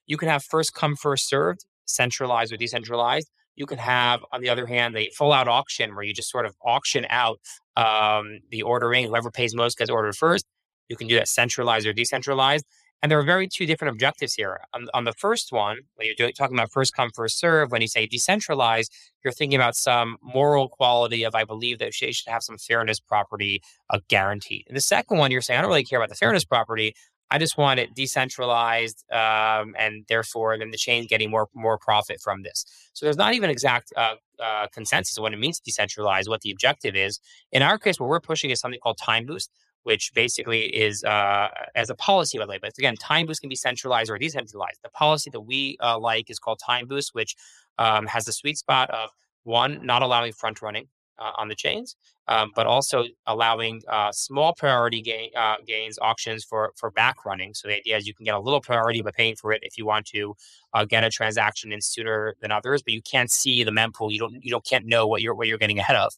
You 0.07 0.17
can 0.17 0.27
have 0.27 0.43
first 0.43 0.73
come, 0.73 0.95
first 0.95 1.29
served, 1.29 1.65
centralized 1.85 2.51
or 2.51 2.57
decentralized. 2.57 3.29
You 3.55 3.67
can 3.67 3.77
have, 3.77 4.25
on 4.31 4.41
the 4.41 4.49
other 4.49 4.65
hand, 4.65 4.97
a 4.97 5.11
full 5.11 5.33
out 5.33 5.47
auction 5.47 5.95
where 5.95 6.03
you 6.03 6.13
just 6.13 6.31
sort 6.31 6.47
of 6.47 6.55
auction 6.65 7.05
out 7.09 7.39
um, 7.75 8.39
the 8.49 8.63
ordering. 8.63 9.05
Whoever 9.07 9.29
pays 9.29 9.53
most 9.53 9.77
gets 9.77 9.91
ordered 9.91 10.15
first. 10.15 10.45
You 10.89 10.95
can 10.95 11.07
do 11.07 11.15
that 11.15 11.27
centralized 11.27 11.85
or 11.85 11.93
decentralized. 11.93 12.65
And 13.01 13.11
there 13.11 13.19
are 13.19 13.23
very 13.23 13.47
two 13.47 13.65
different 13.65 13.93
objectives 13.93 14.33
here. 14.33 14.59
On, 14.73 14.87
on 14.93 15.03
the 15.03 15.13
first 15.13 15.51
one, 15.51 15.77
when 15.95 16.07
you're 16.07 16.15
doing, 16.15 16.33
talking 16.33 16.57
about 16.57 16.71
first 16.71 16.95
come, 16.95 17.11
first 17.13 17.39
serve, 17.39 17.71
when 17.71 17.81
you 17.81 17.87
say 17.87 18.07
decentralized, 18.07 18.91
you're 19.23 19.31
thinking 19.31 19.59
about 19.59 19.75
some 19.75 20.17
moral 20.21 20.67
quality 20.67 21.23
of, 21.23 21.35
I 21.35 21.43
believe 21.43 21.77
that 21.79 21.93
they 22.01 22.11
should 22.11 22.27
have 22.27 22.43
some 22.43 22.57
fairness 22.57 22.99
property 22.99 23.61
uh, 23.91 23.99
guaranteed. 24.07 24.65
And 24.67 24.75
the 24.75 24.81
second 24.81 25.19
one, 25.19 25.31
you're 25.31 25.41
saying, 25.41 25.59
I 25.59 25.61
don't 25.61 25.69
really 25.69 25.83
care 25.83 25.99
about 25.99 26.09
the 26.09 26.15
fairness 26.15 26.43
property. 26.43 26.95
I 27.29 27.37
just 27.37 27.57
want 27.57 27.79
it 27.79 27.93
decentralized, 27.93 29.03
um, 29.11 29.75
and 29.77 30.05
therefore, 30.07 30.57
then 30.57 30.71
the 30.71 30.77
chain 30.77 31.05
getting 31.07 31.29
more 31.29 31.49
more 31.53 31.77
profit 31.77 32.21
from 32.21 32.43
this. 32.43 32.63
So 32.93 33.05
there's 33.05 33.17
not 33.17 33.33
even 33.33 33.49
exact 33.49 33.91
uh, 33.97 34.15
uh, 34.41 34.67
consensus 34.71 35.17
of 35.17 35.23
what 35.23 35.33
it 35.33 35.37
means 35.39 35.59
to 35.59 35.69
decentralize, 35.69 36.29
what 36.29 36.39
the 36.39 36.51
objective 36.51 36.95
is. 36.95 37.19
In 37.51 37.61
our 37.61 37.77
case, 37.77 37.99
what 37.99 38.07
we're 38.07 38.21
pushing 38.21 38.49
is 38.49 38.61
something 38.61 38.79
called 38.79 38.97
Timeboost 38.97 39.49
which 39.87 40.13
basically 40.13 40.63
is 40.65 41.01
uh, 41.05 41.47
as 41.73 41.89
a 41.89 41.95
policy, 41.95 42.37
way. 42.37 42.59
But 42.61 42.77
again, 42.77 42.97
Timeboost 42.97 43.39
can 43.39 43.47
be 43.47 43.55
centralized 43.55 44.11
or 44.11 44.17
decentralized. 44.17 44.79
The 44.83 44.89
policy 44.89 45.29
that 45.29 45.39
we 45.39 45.77
uh, 45.81 45.97
like 45.97 46.29
is 46.29 46.39
called 46.39 46.59
Timeboost, 46.59 47.13
which 47.13 47.37
um, 47.79 48.05
has 48.05 48.25
the 48.25 48.33
sweet 48.33 48.57
spot 48.57 48.89
of 48.89 49.11
one, 49.45 49.79
not 49.85 50.01
allowing 50.01 50.33
front 50.33 50.61
running 50.61 50.89
uh, 51.19 51.31
on 51.37 51.47
the 51.47 51.55
chains, 51.55 51.95
um, 52.27 52.51
but 52.53 52.67
also 52.67 53.05
allowing 53.27 53.81
uh, 53.87 54.11
small 54.11 54.53
priority 54.53 55.01
gain, 55.01 55.29
uh, 55.37 55.55
gains 55.65 55.97
auctions 56.01 56.43
for 56.43 56.73
for 56.75 56.91
back 56.91 57.23
running. 57.25 57.53
So 57.53 57.69
the 57.69 57.75
idea 57.75 57.95
is 57.95 58.05
you 58.05 58.13
can 58.13 58.25
get 58.25 58.35
a 58.35 58.39
little 58.41 58.59
priority 58.59 59.01
by 59.01 59.11
paying 59.11 59.37
for 59.37 59.53
it 59.53 59.61
if 59.63 59.77
you 59.77 59.85
want 59.85 60.05
to 60.07 60.35
uh, 60.73 60.83
get 60.83 61.05
a 61.05 61.09
transaction 61.09 61.71
in 61.71 61.79
sooner 61.79 62.35
than 62.41 62.51
others, 62.51 62.83
but 62.83 62.93
you 62.93 63.01
can't 63.01 63.31
see 63.31 63.63
the 63.63 63.71
mempool. 63.71 64.11
You 64.11 64.19
don't 64.19 64.43
you 64.43 64.51
don't 64.51 64.65
can't 64.65 64.85
know 64.85 65.07
what 65.07 65.21
you're 65.21 65.33
what 65.33 65.47
you're 65.47 65.57
getting 65.57 65.79
ahead 65.79 65.95
of. 65.95 66.11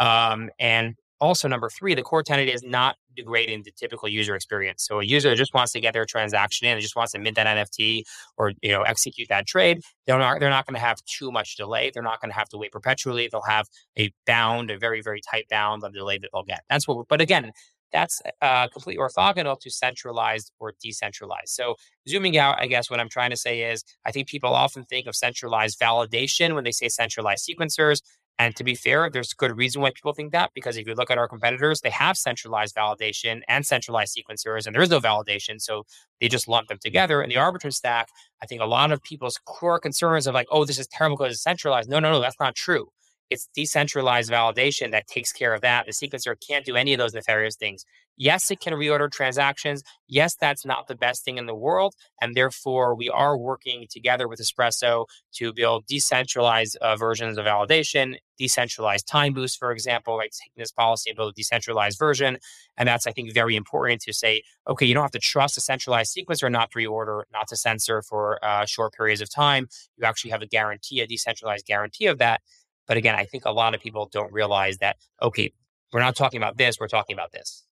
Um, 0.00 0.48
and 0.58 0.96
also 1.22 1.46
number 1.46 1.70
three, 1.70 1.94
the 1.94 2.02
core 2.02 2.24
tenant 2.24 2.50
is 2.50 2.64
not 2.64 2.96
degrading 3.14 3.62
the 3.62 3.70
typical 3.70 4.08
user 4.08 4.34
experience. 4.34 4.84
So 4.84 4.98
a 4.98 5.04
user 5.04 5.36
just 5.36 5.54
wants 5.54 5.70
to 5.72 5.80
get 5.80 5.92
their 5.92 6.04
transaction 6.04 6.66
in, 6.66 6.72
and 6.72 6.82
just 6.82 6.96
wants 6.96 7.12
to 7.12 7.20
mint 7.20 7.36
that 7.36 7.46
NFT 7.46 8.02
or 8.36 8.52
you 8.60 8.72
know 8.72 8.82
execute 8.82 9.28
that 9.28 9.46
trade. 9.46 9.82
They're 10.04 10.18
not 10.18 10.40
they're 10.40 10.50
not 10.50 10.66
going 10.66 10.74
to 10.74 10.80
have 10.80 10.98
too 11.04 11.30
much 11.30 11.56
delay. 11.56 11.92
They're 11.94 12.02
not 12.02 12.20
going 12.20 12.30
to 12.30 12.36
have 12.36 12.48
to 12.48 12.58
wait 12.58 12.72
perpetually. 12.72 13.28
They'll 13.30 13.42
have 13.42 13.68
a 13.96 14.12
bound, 14.26 14.72
a 14.72 14.78
very 14.78 15.00
very 15.00 15.20
tight 15.20 15.46
bound 15.48 15.84
on 15.84 15.92
the 15.92 15.98
delay 16.00 16.18
that 16.18 16.30
they'll 16.32 16.42
get. 16.42 16.64
That's 16.68 16.88
what. 16.88 17.06
But 17.08 17.20
again, 17.20 17.52
that's 17.92 18.20
uh, 18.40 18.68
completely 18.68 19.02
orthogonal 19.02 19.60
to 19.60 19.70
centralized 19.70 20.50
or 20.58 20.74
decentralized. 20.82 21.50
So 21.50 21.76
zooming 22.08 22.36
out, 22.38 22.58
I 22.58 22.66
guess 22.66 22.90
what 22.90 22.98
I'm 22.98 23.08
trying 23.08 23.30
to 23.30 23.36
say 23.36 23.70
is 23.70 23.84
I 24.04 24.10
think 24.10 24.28
people 24.28 24.54
often 24.54 24.84
think 24.84 25.06
of 25.06 25.14
centralized 25.14 25.78
validation 25.78 26.54
when 26.54 26.64
they 26.64 26.72
say 26.72 26.88
centralized 26.88 27.48
sequencers. 27.48 28.00
And 28.38 28.56
to 28.56 28.64
be 28.64 28.74
fair, 28.74 29.08
there's 29.10 29.32
good 29.34 29.56
reason 29.56 29.82
why 29.82 29.90
people 29.90 30.12
think 30.14 30.32
that 30.32 30.50
because 30.54 30.76
if 30.76 30.86
you 30.86 30.94
look 30.94 31.10
at 31.10 31.18
our 31.18 31.28
competitors, 31.28 31.80
they 31.80 31.90
have 31.90 32.16
centralized 32.16 32.74
validation 32.74 33.42
and 33.46 33.64
centralized 33.64 34.16
sequencers, 34.16 34.66
and 34.66 34.74
there 34.74 34.82
is 34.82 34.90
no 34.90 35.00
validation. 35.00 35.60
So 35.60 35.84
they 36.20 36.28
just 36.28 36.48
lump 36.48 36.68
them 36.68 36.78
together. 36.80 37.22
In 37.22 37.28
the 37.28 37.36
Arbitrum 37.36 37.72
stack, 37.72 38.08
I 38.42 38.46
think 38.46 38.60
a 38.60 38.66
lot 38.66 38.90
of 38.90 39.02
people's 39.02 39.38
core 39.44 39.78
concerns 39.78 40.26
of 40.26 40.34
like, 40.34 40.48
oh, 40.50 40.64
this 40.64 40.78
is 40.78 40.88
terrible 40.88 41.16
because 41.16 41.34
it's 41.34 41.42
centralized. 41.42 41.88
No, 41.88 42.00
no, 42.00 42.10
no, 42.10 42.20
that's 42.20 42.40
not 42.40 42.54
true. 42.54 42.88
It's 43.30 43.48
decentralized 43.54 44.30
validation 44.30 44.90
that 44.90 45.06
takes 45.06 45.32
care 45.32 45.54
of 45.54 45.62
that. 45.62 45.86
The 45.86 45.92
sequencer 45.92 46.34
can't 46.46 46.64
do 46.64 46.76
any 46.76 46.92
of 46.92 46.98
those 46.98 47.14
nefarious 47.14 47.56
things. 47.56 47.84
Yes, 48.18 48.50
it 48.50 48.60
can 48.60 48.74
reorder 48.74 49.10
transactions. 49.10 49.82
Yes, 50.06 50.34
that's 50.34 50.66
not 50.66 50.86
the 50.86 50.94
best 50.94 51.24
thing 51.24 51.38
in 51.38 51.46
the 51.46 51.54
world. 51.54 51.94
And 52.20 52.34
therefore, 52.34 52.94
we 52.94 53.08
are 53.08 53.38
working 53.38 53.86
together 53.88 54.28
with 54.28 54.38
Espresso 54.38 55.06
to 55.36 55.52
build 55.54 55.86
decentralized 55.86 56.76
uh, 56.76 56.94
versions 56.96 57.38
of 57.38 57.46
validation, 57.46 58.16
decentralized 58.38 59.08
Timeboost, 59.08 59.58
for 59.58 59.72
example, 59.72 60.16
like 60.18 60.32
taking 60.32 60.60
this 60.60 60.70
policy 60.70 61.08
and 61.08 61.16
build 61.16 61.32
a 61.32 61.34
decentralized 61.34 61.98
version. 61.98 62.36
And 62.76 62.86
that's, 62.86 63.06
I 63.06 63.12
think, 63.12 63.32
very 63.32 63.56
important 63.56 64.02
to 64.02 64.12
say, 64.12 64.42
okay, 64.68 64.84
you 64.84 64.92
don't 64.92 65.04
have 65.04 65.10
to 65.12 65.18
trust 65.18 65.56
a 65.56 65.62
centralized 65.62 66.14
sequencer 66.14 66.52
not 66.52 66.70
to 66.72 66.78
reorder, 66.78 67.22
not 67.32 67.48
to 67.48 67.56
censor 67.56 68.02
for 68.02 68.44
uh, 68.44 68.66
short 68.66 68.92
periods 68.92 69.22
of 69.22 69.30
time. 69.30 69.68
You 69.96 70.04
actually 70.04 70.32
have 70.32 70.42
a 70.42 70.46
guarantee, 70.46 71.00
a 71.00 71.06
decentralized 71.06 71.64
guarantee 71.64 72.06
of 72.06 72.18
that. 72.18 72.42
But 72.86 72.96
again, 72.96 73.14
I 73.14 73.24
think 73.24 73.44
a 73.44 73.52
lot 73.52 73.74
of 73.74 73.80
people 73.80 74.08
don't 74.12 74.32
realize 74.32 74.78
that, 74.78 74.96
okay, 75.20 75.52
we're 75.92 76.00
not 76.00 76.16
talking 76.16 76.38
about 76.38 76.56
this, 76.56 76.78
we're 76.80 76.88
talking 76.88 77.14
about 77.14 77.32
this. 77.32 77.64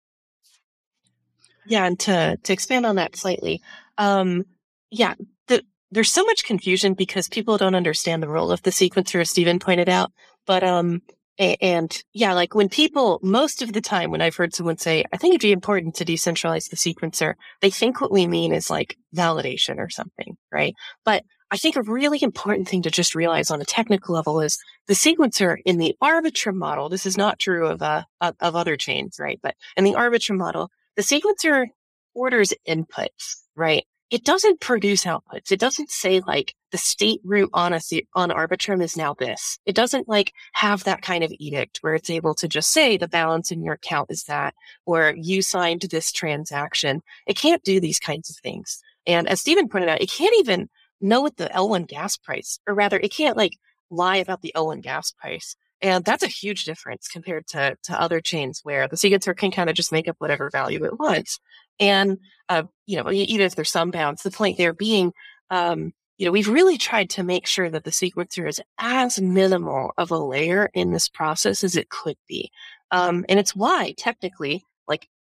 Yeah, 1.66 1.84
and 1.84 1.98
to 2.00 2.38
to 2.42 2.52
expand 2.52 2.86
on 2.86 2.96
that 2.96 3.16
slightly, 3.16 3.60
um, 3.98 4.44
yeah, 4.90 5.14
the, 5.46 5.62
there's 5.90 6.10
so 6.10 6.24
much 6.24 6.44
confusion 6.44 6.94
because 6.94 7.28
people 7.28 7.58
don't 7.58 7.74
understand 7.74 8.22
the 8.22 8.28
role 8.28 8.50
of 8.50 8.62
the 8.62 8.70
sequencer, 8.70 9.20
as 9.20 9.30
Steven 9.30 9.58
pointed 9.58 9.88
out. 9.88 10.10
But 10.46 10.64
um, 10.64 11.02
and, 11.38 11.56
and 11.60 12.04
yeah, 12.12 12.32
like 12.32 12.54
when 12.54 12.68
people, 12.68 13.20
most 13.22 13.62
of 13.62 13.72
the 13.72 13.80
time, 13.80 14.10
when 14.10 14.20
I've 14.20 14.36
heard 14.36 14.54
someone 14.54 14.78
say, 14.78 15.04
"I 15.12 15.16
think 15.16 15.32
it'd 15.32 15.42
be 15.42 15.52
important 15.52 15.96
to 15.96 16.04
decentralize 16.04 16.70
the 16.70 16.76
sequencer," 16.76 17.34
they 17.60 17.70
think 17.70 18.00
what 18.00 18.12
we 18.12 18.26
mean 18.26 18.52
is 18.52 18.70
like 18.70 18.96
validation 19.14 19.78
or 19.78 19.90
something, 19.90 20.36
right? 20.50 20.74
But 21.04 21.24
I 21.50 21.56
think 21.56 21.76
a 21.76 21.82
really 21.82 22.22
important 22.22 22.68
thing 22.68 22.82
to 22.82 22.90
just 22.90 23.14
realize 23.14 23.50
on 23.50 23.60
a 23.60 23.64
technical 23.64 24.14
level 24.14 24.40
is 24.40 24.58
the 24.86 24.94
sequencer 24.94 25.56
in 25.64 25.78
the 25.78 25.96
Arbitrum 26.02 26.54
model. 26.54 26.88
This 26.88 27.06
is 27.06 27.16
not 27.16 27.40
true 27.40 27.66
of 27.66 27.82
uh, 27.82 28.04
of 28.20 28.54
other 28.54 28.76
chains, 28.76 29.16
right? 29.18 29.40
But 29.42 29.56
in 29.76 29.84
the 29.84 29.94
Arbitrum 29.94 30.36
model, 30.36 30.70
the 30.96 31.02
sequencer 31.02 31.66
orders 32.14 32.54
inputs, 32.68 33.36
right? 33.56 33.84
It 34.10 34.24
doesn't 34.24 34.60
produce 34.60 35.04
outputs. 35.04 35.52
It 35.52 35.60
doesn't 35.60 35.90
say 35.90 36.20
like 36.20 36.54
the 36.72 36.78
state 36.78 37.20
root 37.24 37.50
on 37.52 37.72
a 37.72 37.80
on 38.14 38.30
Arbitrum 38.30 38.82
is 38.82 38.96
now 38.96 39.14
this. 39.14 39.58
It 39.66 39.74
doesn't 39.74 40.08
like 40.08 40.32
have 40.52 40.84
that 40.84 41.02
kind 41.02 41.24
of 41.24 41.32
edict 41.38 41.78
where 41.80 41.94
it's 41.94 42.10
able 42.10 42.34
to 42.34 42.48
just 42.48 42.70
say 42.70 42.96
the 42.96 43.08
balance 43.08 43.50
in 43.50 43.62
your 43.62 43.74
account 43.74 44.10
is 44.10 44.24
that, 44.24 44.54
or 44.86 45.14
you 45.16 45.42
signed 45.42 45.82
this 45.82 46.12
transaction. 46.12 47.02
It 47.26 47.36
can't 47.36 47.62
do 47.64 47.80
these 47.80 47.98
kinds 47.98 48.30
of 48.30 48.36
things. 48.36 48.80
And 49.06 49.28
as 49.28 49.40
Steven 49.40 49.68
pointed 49.68 49.88
out, 49.88 50.02
it 50.02 50.10
can't 50.10 50.34
even 50.38 50.68
know 51.00 51.20
what 51.20 51.36
the 51.36 51.50
L1 51.54 51.86
gas 51.86 52.16
price, 52.16 52.58
or 52.66 52.74
rather, 52.74 52.98
it 52.98 53.12
can't 53.12 53.36
like 53.36 53.52
lie 53.90 54.16
about 54.16 54.42
the 54.42 54.52
L1 54.54 54.82
gas 54.82 55.10
price. 55.10 55.56
And 55.82 56.04
that's 56.04 56.22
a 56.22 56.28
huge 56.28 56.64
difference 56.64 57.08
compared 57.08 57.46
to, 57.48 57.76
to 57.84 58.00
other 58.00 58.20
chains 58.20 58.60
where 58.62 58.86
the 58.86 58.96
sequencer 58.96 59.36
can 59.36 59.50
kind 59.50 59.70
of 59.70 59.76
just 59.76 59.92
make 59.92 60.08
up 60.08 60.16
whatever 60.18 60.50
value 60.50 60.84
it 60.84 60.98
wants. 60.98 61.40
And, 61.78 62.18
uh, 62.48 62.64
you 62.86 63.02
know, 63.02 63.10
even 63.10 63.46
if 63.46 63.54
there's 63.54 63.70
some 63.70 63.90
bounds, 63.90 64.22
the 64.22 64.30
point 64.30 64.58
there 64.58 64.74
being, 64.74 65.12
um, 65.48 65.92
you 66.18 66.26
know, 66.26 66.32
we've 66.32 66.48
really 66.48 66.76
tried 66.76 67.08
to 67.10 67.22
make 67.22 67.46
sure 67.46 67.70
that 67.70 67.84
the 67.84 67.90
sequencer 67.90 68.46
is 68.46 68.60
as 68.78 69.18
minimal 69.20 69.92
of 69.96 70.10
a 70.10 70.18
layer 70.18 70.68
in 70.74 70.92
this 70.92 71.08
process 71.08 71.64
as 71.64 71.76
it 71.76 71.88
could 71.88 72.16
be. 72.28 72.50
Um, 72.90 73.24
and 73.30 73.38
it's 73.38 73.56
why 73.56 73.94
technically, 73.96 74.66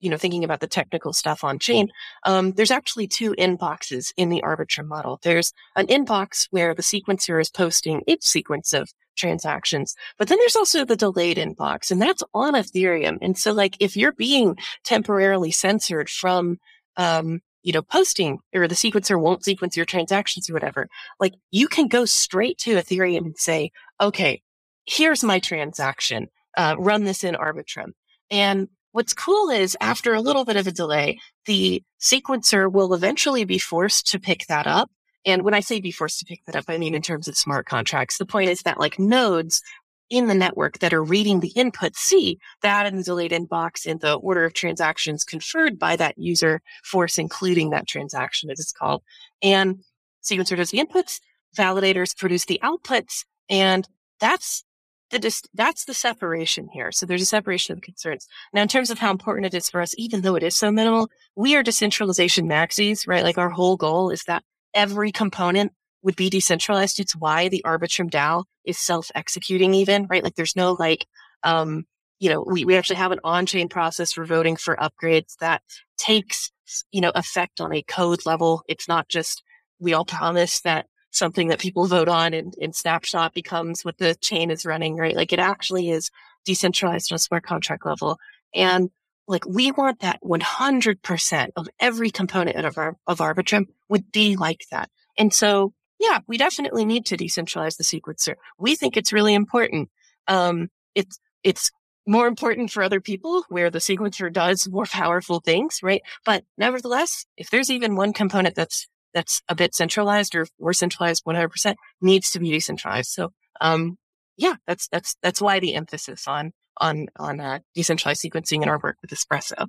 you 0.01 0.11
know, 0.11 0.17
thinking 0.17 0.45
about 0.45 0.61
the 0.61 0.67
technical 0.67 1.13
stuff 1.13 1.43
on 1.45 1.59
chain, 1.59 1.89
um, 2.25 2.53
there's 2.53 2.71
actually 2.71 3.07
two 3.07 3.35
inboxes 3.39 4.13
in 4.17 4.29
the 4.29 4.43
Arbitrum 4.45 4.87
model. 4.87 5.19
There's 5.23 5.53
an 5.75 5.87
inbox 5.87 6.49
where 6.51 6.75
the 6.75 6.83
sequencer 6.83 7.41
is 7.41 7.51
posting 7.51 8.03
its 8.07 8.29
sequence 8.29 8.73
of 8.73 8.93
transactions. 9.17 9.97
But 10.19 10.29
then 10.29 10.39
there's 10.39 10.57
also 10.57 10.85
the 10.85 10.97
delayed 10.97 11.39
inbox 11.39 11.91
and 11.91 12.01
that's 12.01 12.23
on 12.35 12.55
Ethereum. 12.55 13.19
And 13.23 13.37
so 13.37 13.53
like 13.53 13.77
if 13.81 13.97
you're 13.97 14.13
being 14.13 14.57
temporarily 14.85 15.51
censored 15.51 16.11
from 16.11 16.59
um, 16.97 17.41
you 17.63 17.73
know, 17.73 17.83
posting 17.83 18.39
or 18.55 18.69
the 18.69 18.77
sequencer 18.77 19.21
won't 19.21 19.45
sequence 19.45 19.77
your 19.77 19.87
transactions 19.87 20.49
or 20.49 20.53
whatever, 20.53 20.89
like 21.19 21.35
you 21.51 21.67
can 21.67 21.89
go 21.89 22.05
straight 22.05 22.59
to 22.59 22.77
Ethereum 22.77 23.25
and 23.25 23.37
say, 23.37 23.73
okay, 24.01 24.41
here's 24.87 25.25
my 25.25 25.41
transaction. 25.41 26.29
Uh, 26.57 26.77
run 26.79 27.03
this 27.03 27.25
in 27.25 27.35
Arbitrum. 27.35 27.91
And 28.31 28.69
what's 28.97 29.13
cool 29.13 29.51
is 29.51 29.77
after 29.83 30.15
a 30.15 30.23
little 30.23 30.47
bit 30.47 30.57
of 30.57 30.67
a 30.67 30.73
delay, 30.73 31.19
the 31.45 31.83
sequencer 32.01 32.73
will 32.73 32.95
eventually 32.95 33.45
be 33.45 33.59
forced 33.59 34.07
to 34.07 34.19
pick 34.19 34.47
that 34.47 34.67
up. 34.67 34.91
And 35.27 35.43
when 35.43 35.53
I 35.53 35.61
say 35.61 35.83
be 35.83 35.91
forced 35.91 36.19
to 36.21 36.25
pick 36.25 36.43
that 36.47 36.57
up, 36.57 36.65
I 36.69 36.79
mean 36.79 36.95
in 36.95 37.03
terms 37.03 37.29
of 37.29 37.37
smart 37.37 37.67
contracts. 37.67 38.17
The 38.17 38.25
point 38.25 38.49
is 38.49 38.63
that 38.63 38.81
like 38.81 38.99
nodes 38.99 39.61
in 40.09 40.29
the 40.29 40.35
network 40.35 40.79
that 40.79 40.95
are 40.95 41.05
reading 41.05 41.41
the 41.41 41.53
input 41.57 41.95
see 41.95 42.39
that 42.63 42.87
in 42.87 42.97
the 42.97 43.03
delayed 43.03 43.33
inbox 43.33 43.85
in 43.85 43.99
the 43.99 44.15
order 44.15 44.47
of 44.47 44.55
transactions 44.55 45.25
conferred 45.25 45.79
by 45.79 45.97
that 45.97 46.17
user 46.17 46.63
force, 46.83 47.19
including 47.19 47.69
that 47.71 47.87
transaction 47.87 48.51
as 48.51 48.59
it's 48.59 48.73
called. 48.73 49.03
And 49.43 49.81
sequencer 50.25 50.57
does 50.57 50.71
the 50.71 50.79
inputs, 50.79 51.21
validators 51.55 52.17
produce 52.17 52.47
the 52.47 52.61
outputs, 52.63 53.27
and 53.51 53.87
that's 54.21 54.65
the 55.11 55.19
dis- 55.19 55.43
that's 55.55 55.85
the 55.85 55.95
separation 55.95 56.69
here. 56.73 56.91
So 56.93 57.07
there's 57.07 57.23
a 57.23 57.27
separation 57.27 57.75
of 57.75 57.83
concerns. 57.83 58.27
Now, 58.53 58.63
in 58.63 58.69
terms 58.69 58.91
of 58.91 58.99
how 58.99 59.11
important 59.11 59.47
it 59.47 59.55
is 59.55 59.71
for 59.71 59.81
us, 59.81 59.95
even 59.97 60.23
though 60.23 60.35
it 60.35 60.43
is 60.43 60.55
so 60.55 60.71
minimal, 60.71 61.09
we 61.37 61.55
are 61.57 61.63
decentralization 61.63 62.49
maxis, 62.49 63.07
right? 63.07 63.23
Like 63.23 63.39
our 63.39 63.51
whole 63.51 63.77
goal 63.77 64.11
is 64.11 64.25
that 64.25 64.43
every 64.75 65.13
component 65.13 65.73
would 66.03 66.17
be 66.17 66.31
decentralized. 66.31 67.01
It's 67.01 67.17
why 67.17 67.49
the 67.49 67.63
Arbitrum 67.65 68.11
DAO 68.11 68.45
is 68.65 68.79
self-executing 68.79 69.75
even, 69.75 70.07
right? 70.09 70.25
Like 70.25 70.35
there's 70.35 70.57
no 70.57 70.77
like, 70.79 71.07
um, 71.43 71.85
you 72.19 72.31
know, 72.31 72.43
we, 72.47 72.65
we 72.65 72.77
actually 72.77 72.97
have 72.97 73.13
an 73.13 73.21
on-chain 73.25 73.69
process 73.69 74.13
for 74.13 74.25
voting 74.25 74.57
for 74.57 74.77
upgrades 74.77 75.37
that 75.41 75.63
takes, 75.99 76.51
you 76.91 77.01
know, 77.01 77.13
effect 77.15 77.61
on 77.61 77.73
a 77.73 77.83
code 77.83 78.25
level. 78.25 78.63
It's 78.69 78.89
not 78.89 79.09
just, 79.09 79.43
we 79.79 79.93
all 79.95 80.05
promise 80.05 80.61
that 80.63 80.87
something 81.17 81.49
that 81.49 81.59
people 81.59 81.87
vote 81.87 82.09
on 82.09 82.35
in, 82.35 82.53
in 82.59 82.73
snapshot 82.73 83.35
becomes 83.35 83.85
what 83.85 83.99
the 83.99 84.15
chain 84.17 84.51
is 84.51 84.67
running, 84.67 84.97
right? 84.97 85.17
Like 85.17 85.33
it 85.33 85.39
actually 85.39 85.91
is 85.91 86.11
decentralized 86.45 87.13
on 87.13 87.17
a 87.17 87.21
smart 87.21 87.45
contract 87.45 87.85
level. 87.85 88.19
And 88.55 88.91
like 89.29 89.47
we 89.47 89.73
want 89.73 90.01
that 90.01 90.21
100% 90.23 91.49
of 91.57 91.69
every 91.81 92.11
component 92.11 92.65
of 92.65 92.79
our, 92.79 92.97
of 93.07 93.19
Arbitrum 93.19 93.67
would 93.89 94.13
be 94.13 94.37
like 94.37 94.67
that. 94.71 94.91
And 95.19 95.33
so 95.33 95.73
yeah, 95.99 96.21
we 96.27 96.37
definitely 96.37 96.85
need 96.85 97.07
to 97.07 97.17
decentralize 97.17 97.77
the 97.77 97.85
sequencer. 97.85 98.35
We 98.59 98.77
think 98.77 98.97
it's 98.97 99.13
really 99.13 99.35
important. 99.35 99.89
Um, 100.29 100.69
it's, 100.95 101.19
it's 101.43 101.71
more 102.07 102.27
important 102.27 102.71
for 102.71 102.83
other 102.83 103.01
people 103.01 103.45
where 103.49 103.71
the 103.71 103.79
sequencer 103.79 104.33
does 104.33 104.69
more 104.69 104.87
powerful 104.87 105.41
things, 105.41 105.81
right? 105.83 106.03
But 106.25 106.45
nevertheless, 106.57 107.27
if 107.37 107.51
there's 107.51 107.71
even 107.71 107.97
one 107.97 108.13
component 108.13 108.55
that's, 108.55 108.87
that's 109.17 109.41
a 109.49 109.55
bit 109.55 109.75
centralized 109.75 110.35
or 110.35 110.47
more 110.61 110.75
centralized 110.75 111.25
100% 111.25 111.75
needs 112.03 112.31
to 112.33 112.39
be 112.39 112.51
decentralized. 112.51 113.11
So, 113.11 113.33
um, 113.63 113.97
yeah, 114.37 114.57
that's, 114.67 114.89
that's, 114.89 115.17
that's 115.23 115.41
why 115.41 115.59
the 115.59 115.75
emphasis 115.75 116.29
on, 116.29 116.53
on, 116.77 117.07
on, 117.17 117.41
uh, 117.41 117.61
decentralized 117.75 118.23
sequencing 118.23 118.63
in 118.63 118.69
our 118.69 118.79
work 118.79 118.99
with 119.01 119.11
Espresso. 119.11 119.69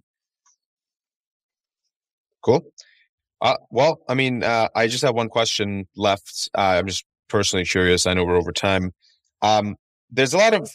Cool. 2.43 2.61
Uh, 3.39 3.55
well, 3.71 4.01
I 4.09 4.15
mean, 4.15 4.43
uh, 4.43 4.67
I 4.75 4.87
just 4.87 5.05
have 5.05 5.15
one 5.15 5.29
question 5.29 5.87
left. 5.95 6.49
Uh, 6.53 6.79
I'm 6.79 6.87
just 6.87 7.05
personally 7.29 7.63
curious. 7.63 8.05
I 8.05 8.15
know 8.15 8.25
we're 8.25 8.35
over 8.35 8.51
time. 8.51 8.91
Um, 9.41 9.77
there's 10.11 10.33
a 10.33 10.37
lot 10.37 10.55
of 10.55 10.69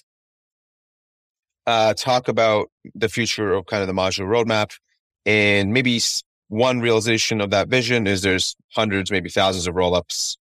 uh, 1.66 1.92
talk 1.92 2.28
about 2.28 2.68
the 2.94 3.10
future 3.10 3.52
of 3.52 3.66
kind 3.66 3.82
of 3.82 3.86
the 3.86 3.92
modular 3.92 4.28
roadmap, 4.28 4.70
and 5.26 5.74
maybe 5.74 6.00
one 6.52 6.80
realization 6.80 7.40
of 7.40 7.48
that 7.48 7.68
vision 7.68 8.06
is 8.06 8.20
there's 8.20 8.54
hundreds, 8.74 9.10
maybe 9.10 9.30
thousands 9.30 9.66
of 9.66 9.74
rollups, 9.74 10.36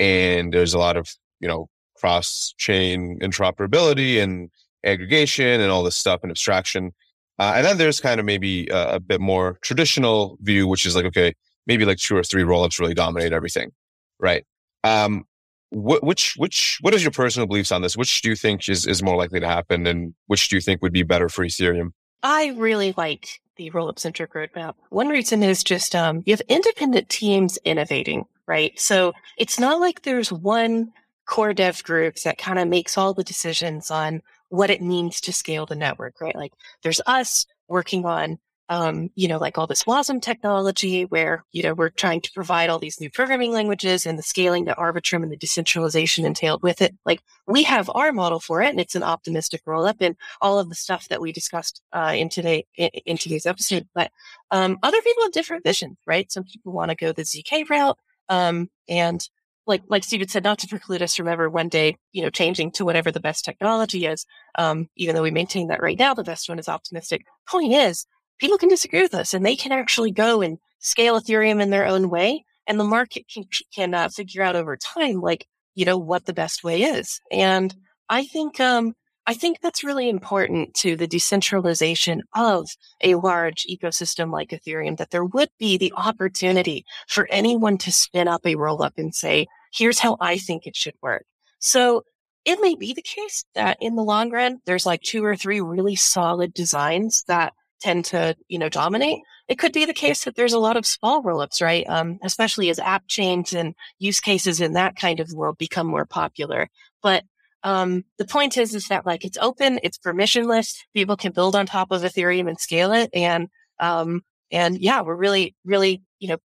and 0.00 0.52
there's 0.52 0.74
a 0.74 0.78
lot 0.78 0.96
of 0.96 1.08
you 1.38 1.46
know 1.46 1.68
cross 1.96 2.52
chain 2.58 3.20
interoperability 3.20 4.20
and 4.20 4.50
aggregation 4.84 5.60
and 5.60 5.70
all 5.70 5.84
this 5.84 5.94
stuff 5.94 6.20
and 6.24 6.32
abstraction. 6.32 6.92
Uh, 7.38 7.52
and 7.56 7.64
then 7.64 7.78
there's 7.78 8.00
kind 8.00 8.18
of 8.18 8.26
maybe 8.26 8.66
a, 8.68 8.96
a, 8.96 9.00
bit 9.00 9.20
more 9.20 9.56
traditional 9.62 10.36
view, 10.42 10.66
which 10.66 10.84
is 10.84 10.96
like, 10.96 11.04
okay, 11.04 11.32
maybe 11.68 11.84
like 11.84 11.98
two 11.98 12.16
or 12.16 12.24
three 12.24 12.42
rollups 12.42 12.80
really 12.80 12.92
dominate 12.92 13.32
everything, 13.32 13.70
right? 14.18 14.44
Um, 14.82 15.24
wh- 15.70 16.02
which 16.02 16.34
which 16.36 16.78
what 16.80 16.92
is 16.92 17.04
your 17.04 17.12
personal 17.12 17.46
beliefs 17.46 17.70
on 17.70 17.82
this? 17.82 17.96
Which 17.96 18.20
do 18.20 18.30
you 18.30 18.36
think 18.36 18.68
is 18.68 18.84
is 18.84 19.00
more 19.00 19.16
likely 19.16 19.38
to 19.38 19.46
happen, 19.46 19.86
and 19.86 20.12
which 20.26 20.48
do 20.48 20.56
you 20.56 20.60
think 20.60 20.82
would 20.82 20.92
be 20.92 21.04
better 21.04 21.28
for 21.28 21.44
Ethereum? 21.44 21.92
I 22.24 22.48
really 22.56 22.94
like 22.96 23.40
the 23.56 23.70
rollup 23.70 23.98
centric 23.98 24.32
roadmap. 24.32 24.74
One 24.90 25.08
reason 25.08 25.42
is 25.42 25.62
just 25.62 25.94
um, 25.94 26.22
you 26.26 26.32
have 26.32 26.42
independent 26.48 27.08
teams 27.08 27.58
innovating, 27.64 28.24
right? 28.46 28.78
So 28.78 29.12
it's 29.36 29.58
not 29.58 29.80
like 29.80 30.02
there's 30.02 30.32
one 30.32 30.92
core 31.26 31.54
dev 31.54 31.82
group 31.84 32.16
that 32.16 32.38
kind 32.38 32.58
of 32.58 32.68
makes 32.68 32.98
all 32.98 33.14
the 33.14 33.24
decisions 33.24 33.90
on 33.90 34.22
what 34.48 34.70
it 34.70 34.82
means 34.82 35.20
to 35.22 35.32
scale 35.32 35.66
the 35.66 35.76
network, 35.76 36.20
right? 36.20 36.36
Like 36.36 36.52
there's 36.82 37.00
us 37.06 37.46
working 37.68 38.04
on 38.04 38.38
um, 38.68 39.10
you 39.14 39.28
know, 39.28 39.38
like 39.38 39.58
all 39.58 39.66
this 39.66 39.84
WASM 39.84 40.22
technology 40.22 41.04
where, 41.04 41.44
you 41.52 41.62
know, 41.62 41.74
we're 41.74 41.90
trying 41.90 42.20
to 42.22 42.32
provide 42.32 42.70
all 42.70 42.78
these 42.78 43.00
new 43.00 43.10
programming 43.10 43.52
languages 43.52 44.06
and 44.06 44.18
the 44.18 44.22
scaling 44.22 44.64
that 44.64 44.78
Arbitrum 44.78 45.22
and 45.22 45.30
the 45.30 45.36
decentralization 45.36 46.24
entailed 46.24 46.62
with 46.62 46.80
it. 46.80 46.96
Like 47.04 47.22
we 47.46 47.64
have 47.64 47.90
our 47.94 48.12
model 48.12 48.40
for 48.40 48.62
it 48.62 48.70
and 48.70 48.80
it's 48.80 48.94
an 48.94 49.02
optimistic 49.02 49.62
roll 49.66 49.84
up 49.84 49.96
and 50.00 50.16
all 50.40 50.58
of 50.58 50.68
the 50.68 50.74
stuff 50.74 51.08
that 51.08 51.20
we 51.20 51.32
discussed, 51.32 51.82
uh, 51.92 52.12
in 52.16 52.28
today, 52.28 52.66
in, 52.76 52.88
in 53.04 53.16
today's 53.18 53.46
episode. 53.46 53.86
But, 53.94 54.10
um, 54.50 54.78
other 54.82 55.00
people 55.02 55.24
have 55.24 55.32
different 55.32 55.64
visions, 55.64 55.98
right? 56.06 56.30
Some 56.30 56.44
people 56.44 56.72
want 56.72 56.90
to 56.90 56.96
go 56.96 57.12
the 57.12 57.22
ZK 57.22 57.68
route. 57.68 57.98
Um, 58.28 58.70
and 58.88 59.28
like, 59.66 59.82
like 59.88 60.04
Steven 60.04 60.28
said, 60.28 60.44
not 60.44 60.58
to 60.60 60.66
preclude 60.66 61.02
us 61.02 61.14
from 61.14 61.28
ever 61.28 61.48
one 61.48 61.68
day, 61.68 61.96
you 62.12 62.22
know, 62.22 62.30
changing 62.30 62.72
to 62.72 62.84
whatever 62.84 63.10
the 63.12 63.20
best 63.20 63.44
technology 63.44 64.06
is. 64.06 64.26
Um, 64.56 64.88
even 64.96 65.14
though 65.14 65.22
we 65.22 65.30
maintain 65.30 65.68
that 65.68 65.82
right 65.82 65.98
now, 65.98 66.14
the 66.14 66.24
best 66.24 66.48
one 66.48 66.58
is 66.58 66.68
optimistic. 66.68 67.24
Point 67.48 67.72
is, 67.72 68.06
people 68.42 68.58
can 68.58 68.68
disagree 68.68 69.02
with 69.02 69.14
us 69.14 69.34
and 69.34 69.46
they 69.46 69.54
can 69.54 69.70
actually 69.70 70.10
go 70.10 70.42
and 70.42 70.58
scale 70.80 71.18
Ethereum 71.18 71.62
in 71.62 71.70
their 71.70 71.86
own 71.86 72.10
way. 72.10 72.44
And 72.66 72.78
the 72.78 72.84
market 72.84 73.26
can, 73.32 73.44
can 73.72 73.94
uh, 73.94 74.08
figure 74.08 74.42
out 74.42 74.56
over 74.56 74.76
time, 74.76 75.20
like, 75.20 75.46
you 75.76 75.84
know, 75.84 75.96
what 75.96 76.26
the 76.26 76.32
best 76.32 76.64
way 76.64 76.82
is. 76.82 77.20
And 77.30 77.72
I 78.08 78.24
think, 78.24 78.58
um, 78.58 78.94
I 79.28 79.34
think 79.34 79.60
that's 79.60 79.84
really 79.84 80.08
important 80.08 80.74
to 80.74 80.96
the 80.96 81.06
decentralization 81.06 82.22
of 82.34 82.68
a 83.00 83.14
large 83.14 83.64
ecosystem 83.70 84.32
like 84.32 84.50
Ethereum, 84.50 84.96
that 84.96 85.12
there 85.12 85.24
would 85.24 85.50
be 85.60 85.78
the 85.78 85.92
opportunity 85.96 86.84
for 87.06 87.28
anyone 87.30 87.78
to 87.78 87.92
spin 87.92 88.26
up 88.26 88.44
a 88.44 88.56
roll 88.56 88.82
up 88.82 88.94
and 88.96 89.14
say, 89.14 89.46
here's 89.72 90.00
how 90.00 90.16
I 90.20 90.38
think 90.38 90.66
it 90.66 90.74
should 90.74 90.96
work. 91.00 91.26
So 91.60 92.02
it 92.44 92.58
may 92.60 92.74
be 92.74 92.92
the 92.92 93.02
case 93.02 93.44
that 93.54 93.76
in 93.80 93.94
the 93.94 94.02
long 94.02 94.30
run, 94.30 94.58
there's 94.66 94.84
like 94.84 95.02
two 95.02 95.24
or 95.24 95.36
three 95.36 95.60
really 95.60 95.94
solid 95.94 96.52
designs 96.52 97.22
that 97.28 97.52
tend 97.82 98.04
to, 98.06 98.36
you 98.48 98.58
know, 98.58 98.68
dominate. 98.68 99.20
It 99.48 99.58
could 99.58 99.72
be 99.72 99.84
the 99.84 99.92
case 99.92 100.24
that 100.24 100.36
there's 100.36 100.52
a 100.52 100.58
lot 100.58 100.76
of 100.76 100.86
small 100.86 101.22
rollups, 101.22 101.60
right? 101.60 101.84
Um, 101.88 102.18
especially 102.22 102.70
as 102.70 102.78
app 102.78 103.08
chains 103.08 103.52
and 103.52 103.74
use 103.98 104.20
cases 104.20 104.60
in 104.60 104.74
that 104.74 104.96
kind 104.96 105.20
of 105.20 105.32
world 105.32 105.58
become 105.58 105.86
more 105.88 106.06
popular. 106.06 106.68
But 107.02 107.24
um, 107.64 108.04
the 108.18 108.24
point 108.24 108.56
is, 108.56 108.74
is 108.74 108.88
that 108.88 109.04
like 109.04 109.24
it's 109.24 109.38
open, 109.38 109.80
it's 109.82 109.98
permissionless. 109.98 110.78
People 110.94 111.16
can 111.16 111.32
build 111.32 111.56
on 111.56 111.66
top 111.66 111.90
of 111.90 112.02
Ethereum 112.02 112.48
and 112.48 112.58
scale 112.58 112.92
it. 112.92 113.10
And, 113.12 113.48
um, 113.80 114.22
and 114.50 114.78
yeah, 114.78 115.02
we're 115.02 115.16
really, 115.16 115.54
really, 115.64 116.02
you 116.20 116.28
know, 116.28 116.38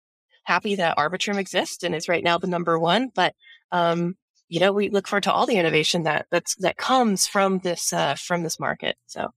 happy 0.45 0.77
that 0.77 0.97
Arbitrum 0.97 1.39
exists 1.39 1.83
and 1.83 1.95
is 1.95 2.09
right 2.09 2.25
now 2.25 2.39
the 2.39 2.47
number 2.47 2.79
one. 2.79 3.11
But, 3.15 3.35
um, 3.73 4.17
you 4.49 4.61
know, 4.61 4.73
we 4.73 4.89
look 4.91 5.09
forward 5.09 5.25
to 5.25 5.33
all 5.33 5.47
the 5.47 5.57
innovation 5.57 6.05
that 6.05 6.27
that's, 6.31 6.55
that 6.57 6.77
comes 6.77 7.27
from 7.27 7.59
this, 7.59 7.93
uh, 7.93 8.15
from 8.15 8.43
this 8.45 8.61
market. 8.61 8.97
So. 9.07 9.31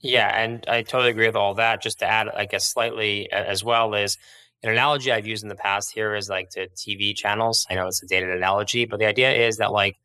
Yeah, 0.00 0.28
and 0.34 0.64
I 0.66 0.82
totally 0.82 1.10
agree 1.10 1.26
with 1.26 1.36
all 1.36 1.54
that. 1.54 1.82
Just 1.82 1.98
to 1.98 2.06
add, 2.06 2.28
I 2.28 2.46
guess, 2.46 2.64
slightly 2.64 3.30
as 3.30 3.62
well 3.62 3.94
is 3.94 4.16
an 4.62 4.70
analogy 4.70 5.12
I've 5.12 5.26
used 5.26 5.42
in 5.42 5.48
the 5.48 5.54
past 5.54 5.92
here 5.92 6.14
is 6.14 6.28
like 6.28 6.50
to 6.50 6.68
TV 6.68 7.14
channels. 7.14 7.66
I 7.70 7.74
know 7.74 7.86
it's 7.86 8.02
a 8.02 8.06
dated 8.06 8.30
analogy, 8.30 8.84
but 8.86 8.98
the 8.98 9.06
idea 9.06 9.32
is 9.32 9.58
that 9.58 9.72
like 9.72 9.96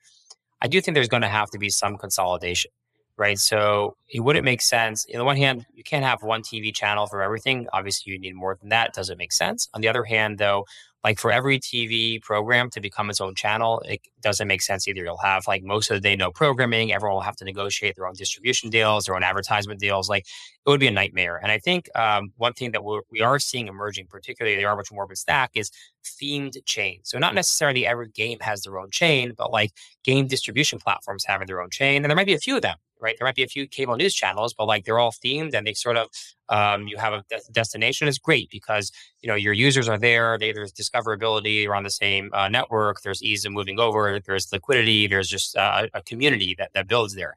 I 0.62 0.68
do 0.68 0.82
think 0.82 0.96
there's 0.96 1.08
going 1.08 1.22
to 1.22 1.28
have 1.28 1.50
to 1.52 1.60
be 1.60 1.70
some 1.70 1.98
consolidation, 1.98 2.72
right? 3.18 3.40
So 3.40 3.96
it 4.10 4.22
wouldn't 4.22 4.46
make 4.46 4.62
sense. 4.62 5.06
On 5.14 5.20
the 5.20 5.26
one 5.26 5.38
hand, 5.38 5.66
you 5.74 5.84
can't 5.84 6.06
have 6.06 6.24
one 6.24 6.42
TV 6.42 6.74
channel 6.74 7.08
for 7.08 7.22
everything. 7.22 7.68
Obviously, 7.74 8.14
you 8.14 8.20
need 8.20 8.36
more 8.36 8.58
than 8.60 8.70
that. 8.70 8.94
Doesn't 8.94 9.18
make 9.18 9.32
sense. 9.32 9.70
On 9.74 9.82
the 9.82 9.88
other 9.88 10.04
hand, 10.04 10.38
though, 10.38 10.66
like 11.06 11.20
for 11.20 11.32
every 11.32 11.60
TV 11.60 12.20
program 12.20 12.72
to 12.72 12.82
become 12.82 13.12
its 13.12 13.22
own 13.22 13.36
channel, 13.36 13.80
it 13.86 14.02
doesn't 14.24 14.48
make 14.48 14.64
sense 14.64 14.88
either. 14.88 15.04
You'll 15.04 15.18
have 15.18 15.46
like 15.48 15.62
most 15.62 15.92
of 15.92 15.96
the 15.96 16.02
day 16.02 16.16
no 16.16 16.32
programming. 16.32 16.92
Everyone 16.92 17.14
will 17.14 17.22
have 17.22 17.36
to 17.36 17.46
negotiate 17.46 17.96
their 17.96 18.08
own 18.08 18.16
distribution 18.16 18.72
deals, 18.72 19.06
their 19.06 19.16
own 19.16 19.22
advertisement 19.22 19.80
deals. 19.80 20.10
Like 20.10 20.26
it 20.66 20.70
would 20.70 20.80
be 20.80 20.88
a 20.88 20.92
nightmare. 20.92 21.40
And 21.44 21.52
I 21.52 21.60
think 21.60 21.96
um, 21.96 22.34
one 22.38 22.54
thing 22.54 22.72
that 22.72 22.84
we're, 22.84 23.02
we 23.12 23.22
are 23.22 23.38
seeing 23.38 23.68
emerging, 23.68 24.08
particularly 24.10 24.58
the 24.58 24.64
Arbitrum 24.64 24.98
Orbit 24.98 25.20
stack, 25.20 25.52
is 25.54 25.70
themed 26.04 26.58
chains. 26.66 27.02
So 27.04 27.20
not 27.20 27.36
necessarily 27.36 27.86
every 27.86 28.10
game 28.10 28.40
has 28.42 28.64
their 28.64 28.80
own 28.80 28.90
chain, 28.90 29.34
but 29.38 29.52
like 29.52 29.74
game 30.04 30.26
distribution 30.26 30.80
platforms 30.80 31.24
having 31.28 31.46
their 31.46 31.62
own 31.62 31.70
chain, 31.70 32.04
and 32.04 32.10
there 32.10 32.16
might 32.16 32.26
be 32.26 32.34
a 32.34 32.40
few 32.40 32.56
of 32.56 32.64
them 32.64 32.78
right? 33.06 33.16
There 33.18 33.28
might 33.28 33.36
be 33.36 33.44
a 33.44 33.48
few 33.48 33.68
cable 33.68 33.96
news 33.96 34.14
channels, 34.14 34.54
but 34.54 34.66
like 34.66 34.84
they're 34.84 35.00
all 35.00 35.12
themed 35.12 35.54
and 35.54 35.66
they 35.66 35.74
sort 35.74 35.98
of 35.98 36.08
um, 36.50 36.88
you 36.88 36.98
have 36.98 37.14
a 37.14 37.24
de- 37.30 37.52
destination 37.52 38.08
is 38.08 38.18
great 38.18 38.50
because 38.50 38.92
you 39.22 39.28
know 39.30 39.36
your 39.36 39.54
users 39.54 39.88
are 39.88 39.98
there. 39.98 40.38
They, 40.38 40.52
there's 40.52 40.74
discoverability. 40.74 41.64
You're 41.64 41.76
on 41.76 41.84
the 41.84 41.98
same 42.06 42.30
uh, 42.34 42.50
network. 42.50 43.02
There's 43.02 43.24
ease 43.24 43.46
of 43.46 43.52
moving 43.54 43.80
over. 43.80 44.20
There's 44.20 44.52
liquidity. 44.52 45.08
There's 45.08 45.30
just 45.30 45.56
uh, 45.56 45.88
a 45.94 46.02
community 46.02 46.56
that 46.58 46.72
that 46.74 46.88
builds 46.88 47.16
there. 47.16 47.36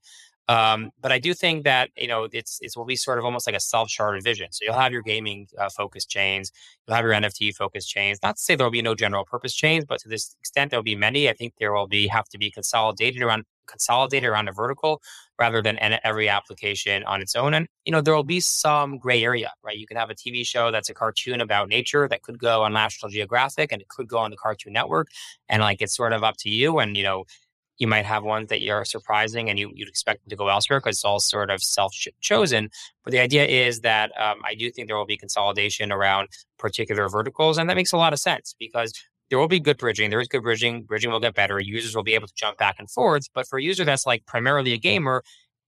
Um, 0.48 0.92
but 1.02 1.12
I 1.12 1.18
do 1.18 1.34
think 1.34 1.64
that 1.64 1.90
you 1.96 2.08
know 2.08 2.26
it's 2.32 2.58
it 2.62 2.72
will 2.74 2.86
be 2.86 2.96
sort 2.96 3.18
of 3.18 3.24
almost 3.24 3.46
like 3.46 3.56
a 3.56 3.60
self-sharded 3.60 4.22
vision. 4.24 4.48
So 4.50 4.64
you'll 4.64 4.82
have 4.84 4.92
your 4.92 5.02
gaming 5.02 5.46
uh, 5.58 5.68
focused 5.68 6.08
chains, 6.08 6.50
you'll 6.86 6.96
have 6.96 7.04
your 7.04 7.12
NFT 7.12 7.54
focused 7.54 7.90
chains. 7.90 8.18
Not 8.22 8.36
to 8.36 8.42
say 8.42 8.56
there 8.56 8.66
will 8.66 8.70
be 8.70 8.82
no 8.82 8.94
general 8.94 9.24
purpose 9.24 9.54
chains, 9.54 9.84
but 9.84 10.00
to 10.00 10.08
this 10.08 10.34
extent 10.40 10.70
there 10.70 10.78
will 10.78 10.84
be 10.94 10.96
many. 10.96 11.28
I 11.28 11.34
think 11.34 11.52
there 11.58 11.72
will 11.74 11.86
be 11.86 12.08
have 12.08 12.28
to 12.30 12.38
be 12.38 12.50
consolidated 12.50 13.20
around 13.22 13.44
consolidated 13.68 14.28
around 14.28 14.48
a 14.48 14.52
vertical 14.52 15.00
rather 15.38 15.62
than 15.62 15.78
every 16.02 16.28
application 16.28 17.04
on 17.04 17.22
its 17.22 17.36
own. 17.36 17.54
And, 17.54 17.68
you 17.84 17.92
know, 17.92 18.00
there 18.00 18.14
will 18.14 18.24
be 18.24 18.40
some 18.40 18.98
gray 18.98 19.22
area, 19.22 19.52
right? 19.62 19.76
You 19.76 19.86
can 19.86 19.96
have 19.96 20.10
a 20.10 20.14
TV 20.14 20.44
show 20.44 20.72
that's 20.72 20.90
a 20.90 20.94
cartoon 20.94 21.40
about 21.40 21.68
nature 21.68 22.08
that 22.08 22.22
could 22.22 22.38
go 22.38 22.64
on 22.64 22.72
National 22.72 23.10
Geographic 23.10 23.70
and 23.70 23.80
it 23.80 23.88
could 23.88 24.08
go 24.08 24.18
on 24.18 24.30
the 24.30 24.36
Cartoon 24.36 24.72
Network. 24.72 25.08
And 25.48 25.62
like, 25.62 25.80
it's 25.80 25.96
sort 25.96 26.12
of 26.12 26.24
up 26.24 26.36
to 26.38 26.50
you. 26.50 26.78
And, 26.80 26.96
you 26.96 27.04
know, 27.04 27.24
you 27.78 27.86
might 27.86 28.04
have 28.04 28.24
ones 28.24 28.48
that 28.48 28.60
you're 28.60 28.84
surprising 28.84 29.48
and 29.48 29.58
you, 29.58 29.70
you'd 29.72 29.88
expect 29.88 30.24
them 30.24 30.30
to 30.30 30.36
go 30.36 30.48
elsewhere 30.48 30.80
because 30.80 30.96
it's 30.96 31.04
all 31.04 31.20
sort 31.20 31.50
of 31.50 31.62
self 31.62 31.94
chosen. 32.20 32.70
But 33.04 33.12
the 33.12 33.20
idea 33.20 33.46
is 33.46 33.80
that 33.80 34.10
um, 34.20 34.38
I 34.44 34.54
do 34.54 34.70
think 34.70 34.88
there 34.88 34.96
will 34.96 35.06
be 35.06 35.16
consolidation 35.16 35.92
around 35.92 36.28
particular 36.58 37.08
verticals. 37.08 37.56
And 37.56 37.70
that 37.70 37.76
makes 37.76 37.92
a 37.92 37.96
lot 37.96 38.12
of 38.12 38.18
sense 38.18 38.54
because 38.58 38.92
there 39.30 39.38
will 39.38 39.48
be 39.48 39.60
good 39.60 39.76
bridging. 39.76 40.10
There 40.10 40.20
is 40.20 40.28
good 40.28 40.42
bridging. 40.42 40.82
Bridging 40.82 41.10
will 41.10 41.20
get 41.20 41.34
better. 41.34 41.60
Users 41.60 41.94
will 41.94 42.02
be 42.02 42.14
able 42.14 42.26
to 42.28 42.34
jump 42.34 42.58
back 42.58 42.76
and 42.78 42.90
forwards. 42.90 43.28
But 43.32 43.46
for 43.46 43.58
a 43.58 43.62
user 43.62 43.84
that's 43.84 44.06
like 44.06 44.24
primarily 44.26 44.72
a 44.72 44.78
gamer, 44.78 45.22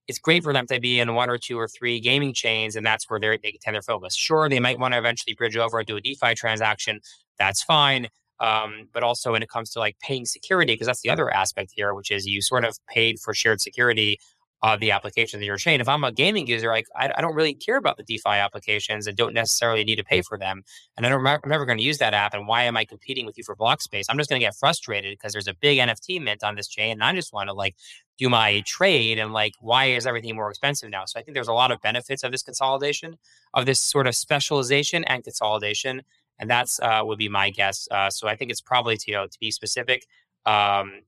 it's 0.07 0.19
great 0.19 0.43
for 0.43 0.51
them 0.51 0.67
to 0.67 0.79
be 0.79 0.99
in 0.99 1.13
one 1.13 1.29
or 1.29 1.37
two 1.37 1.59
or 1.59 1.67
three 1.67 1.99
gaming 1.99 2.33
chains, 2.33 2.75
and 2.75 2.85
that's 2.85 3.09
where 3.09 3.19
they 3.19 3.37
they 3.41 3.57
tend 3.61 3.75
their 3.75 3.81
focus. 3.81 4.15
Sure, 4.15 4.49
they 4.49 4.59
might 4.59 4.79
want 4.79 4.93
to 4.93 4.97
eventually 4.97 5.35
bridge 5.35 5.55
over 5.55 5.79
and 5.79 5.87
do 5.87 5.97
a 5.97 6.01
DeFi 6.01 6.35
transaction. 6.35 6.99
That's 7.37 7.63
fine. 7.63 8.07
Um, 8.39 8.87
but 8.91 9.03
also 9.03 9.33
when 9.33 9.43
it 9.43 9.49
comes 9.49 9.69
to 9.71 9.79
like 9.79 9.97
paying 9.99 10.25
security, 10.25 10.73
because 10.73 10.87
that's 10.87 11.01
the 11.01 11.11
other 11.11 11.31
aspect 11.31 11.71
here, 11.75 11.93
which 11.93 12.09
is 12.09 12.25
you 12.25 12.41
sort 12.41 12.65
of 12.65 12.75
paid 12.87 13.19
for 13.19 13.35
shared 13.35 13.61
security 13.61 14.19
of 14.63 14.79
the 14.79 14.91
applications 14.91 15.41
in 15.41 15.45
your 15.45 15.57
chain. 15.57 15.81
If 15.81 15.89
I'm 15.89 16.03
a 16.03 16.11
gaming 16.11 16.45
user, 16.45 16.67
like 16.67 16.85
I, 16.95 17.11
I, 17.15 17.21
don't 17.21 17.33
really 17.33 17.55
care 17.55 17.77
about 17.77 17.97
the 17.97 18.03
DeFi 18.03 18.29
applications 18.29 19.07
and 19.07 19.17
don't 19.17 19.33
necessarily 19.33 19.83
need 19.83 19.95
to 19.95 20.03
pay 20.03 20.21
for 20.21 20.37
them. 20.37 20.63
And 20.95 21.05
I 21.05 21.09
don't, 21.09 21.25
I'm 21.25 21.49
never 21.49 21.65
going 21.65 21.79
to 21.79 21.83
use 21.83 21.97
that 21.97 22.13
app. 22.13 22.35
And 22.35 22.47
why 22.47 22.63
am 22.63 22.77
I 22.77 22.85
competing 22.85 23.25
with 23.25 23.39
you 23.39 23.43
for 23.43 23.55
block 23.55 23.81
space? 23.81 24.05
I'm 24.07 24.19
just 24.19 24.29
going 24.29 24.39
to 24.39 24.45
get 24.45 24.55
frustrated 24.55 25.17
because 25.17 25.33
there's 25.33 25.47
a 25.47 25.55
big 25.55 25.79
NFT 25.79 26.21
mint 26.21 26.43
on 26.43 26.55
this 26.55 26.67
chain, 26.67 26.91
and 26.91 27.03
I 27.03 27.13
just 27.13 27.33
want 27.33 27.49
to 27.49 27.53
like 27.53 27.75
do 28.19 28.29
my 28.29 28.61
trade. 28.61 29.17
And 29.17 29.33
like, 29.33 29.53
why 29.59 29.85
is 29.85 30.05
everything 30.05 30.35
more 30.35 30.49
expensive 30.49 30.91
now? 30.91 31.05
So 31.05 31.19
I 31.19 31.23
think 31.23 31.33
there's 31.33 31.47
a 31.47 31.53
lot 31.53 31.71
of 31.71 31.81
benefits 31.81 32.23
of 32.23 32.31
this 32.31 32.43
consolidation, 32.43 33.17
of 33.55 33.65
this 33.65 33.79
sort 33.79 34.05
of 34.05 34.15
specialization 34.15 35.03
and 35.05 35.23
consolidation. 35.23 36.03
And 36.37 36.49
that's 36.49 36.79
uh, 36.79 37.01
would 37.03 37.17
be 37.17 37.29
my 37.29 37.49
guess. 37.49 37.87
Uh, 37.89 38.11
so 38.11 38.27
I 38.27 38.35
think 38.35 38.51
it's 38.51 38.61
probably 38.61 38.97
to 38.97 39.11
you 39.11 39.17
know 39.17 39.25
to 39.25 39.39
be 39.39 39.49
specific. 39.49 40.05
Um, 40.45 41.01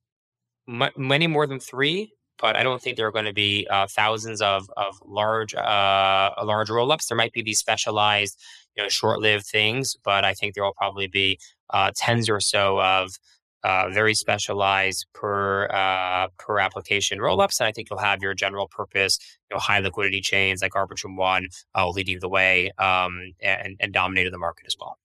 m- 0.67 0.91
many 0.97 1.27
more 1.27 1.45
than 1.45 1.59
three 1.59 2.13
but 2.39 2.55
I 2.55 2.63
don't 2.63 2.81
think 2.81 2.97
there 2.97 3.07
are 3.07 3.11
going 3.11 3.25
to 3.25 3.33
be 3.33 3.67
uh, 3.69 3.87
thousands 3.87 4.41
of 4.41 4.69
of 4.77 4.99
large 5.05 5.53
uh, 5.55 6.31
large 6.43 6.69
rollups. 6.69 7.07
There 7.07 7.17
might 7.17 7.33
be 7.33 7.41
these 7.41 7.59
specialized, 7.59 8.39
you 8.75 8.83
know, 8.83 8.89
short 8.89 9.19
lived 9.19 9.45
things, 9.45 9.95
but 10.03 10.25
I 10.25 10.33
think 10.33 10.55
there 10.55 10.63
will 10.63 10.73
probably 10.73 11.07
be 11.07 11.39
uh, 11.69 11.91
tens 11.95 12.29
or 12.29 12.39
so 12.39 12.81
of 12.81 13.17
uh, 13.63 13.89
very 13.89 14.13
specialized 14.13 15.05
per 15.13 15.67
uh, 15.67 16.27
per 16.37 16.59
application 16.59 17.19
rollups, 17.19 17.59
and 17.59 17.67
I 17.67 17.71
think 17.71 17.89
you'll 17.89 17.99
have 17.99 18.21
your 18.21 18.33
general 18.33 18.67
purpose, 18.67 19.17
you 19.49 19.55
know, 19.55 19.59
high 19.59 19.79
liquidity 19.79 20.21
chains 20.21 20.61
like 20.61 20.73
Arbitrum 20.73 21.15
One 21.15 21.47
uh, 21.75 21.89
leading 21.89 22.19
the 22.19 22.29
way 22.29 22.71
um, 22.77 23.33
and, 23.41 23.77
and 23.79 23.93
dominating 23.93 24.31
the 24.31 24.37
market 24.37 24.65
as 24.67 24.75
well. 24.79 24.97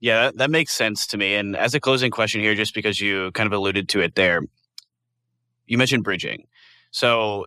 Yeah, 0.00 0.32
that 0.34 0.50
makes 0.50 0.74
sense 0.74 1.06
to 1.08 1.16
me. 1.16 1.36
And 1.36 1.56
as 1.56 1.74
a 1.74 1.80
closing 1.80 2.10
question 2.10 2.40
here, 2.40 2.56
just 2.56 2.74
because 2.74 3.00
you 3.00 3.30
kind 3.32 3.46
of 3.46 3.52
alluded 3.52 3.88
to 3.90 4.00
it 4.00 4.16
there, 4.16 4.40
you 5.66 5.78
mentioned 5.78 6.04
bridging. 6.04 6.46
So 6.90 7.46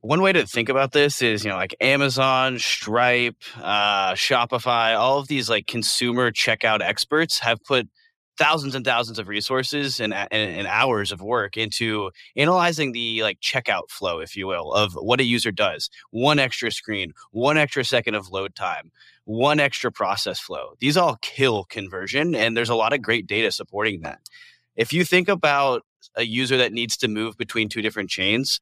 one 0.00 0.20
way 0.20 0.32
to 0.32 0.46
think 0.46 0.68
about 0.68 0.92
this 0.92 1.22
is, 1.22 1.44
you 1.44 1.50
know, 1.50 1.56
like 1.56 1.74
Amazon, 1.80 2.58
Stripe, 2.58 3.42
uh, 3.62 4.12
Shopify, 4.12 4.98
all 4.98 5.18
of 5.18 5.28
these 5.28 5.48
like 5.48 5.66
consumer 5.66 6.30
checkout 6.30 6.82
experts 6.82 7.38
have 7.38 7.62
put 7.64 7.88
thousands 8.36 8.74
and 8.74 8.84
thousands 8.84 9.18
of 9.18 9.28
resources 9.28 10.00
and, 10.00 10.12
and, 10.12 10.28
and, 10.32 10.66
hours 10.66 11.12
of 11.12 11.22
work 11.22 11.56
into 11.56 12.10
analyzing 12.36 12.92
the 12.92 13.22
like 13.22 13.40
checkout 13.40 13.88
flow, 13.88 14.18
if 14.18 14.36
you 14.36 14.46
will, 14.46 14.72
of 14.72 14.92
what 14.94 15.20
a 15.20 15.24
user 15.24 15.52
does. 15.52 15.88
One 16.10 16.38
extra 16.38 16.70
screen, 16.70 17.12
one 17.30 17.56
extra 17.56 17.84
second 17.84 18.14
of 18.14 18.30
load 18.30 18.54
time, 18.54 18.90
one 19.24 19.60
extra 19.60 19.90
process 19.92 20.40
flow. 20.40 20.74
These 20.80 20.96
all 20.96 21.16
kill 21.22 21.64
conversion, 21.64 22.34
and 22.34 22.56
there's 22.56 22.68
a 22.68 22.74
lot 22.74 22.92
of 22.92 23.02
great 23.02 23.26
data 23.26 23.50
supporting 23.50 24.02
that. 24.02 24.20
If 24.76 24.92
you 24.92 25.04
think 25.04 25.28
about 25.28 25.82
a 26.16 26.24
user 26.24 26.56
that 26.56 26.72
needs 26.72 26.96
to 26.98 27.08
move 27.08 27.36
between 27.36 27.68
two 27.68 27.82
different 27.82 28.10
chains, 28.10 28.60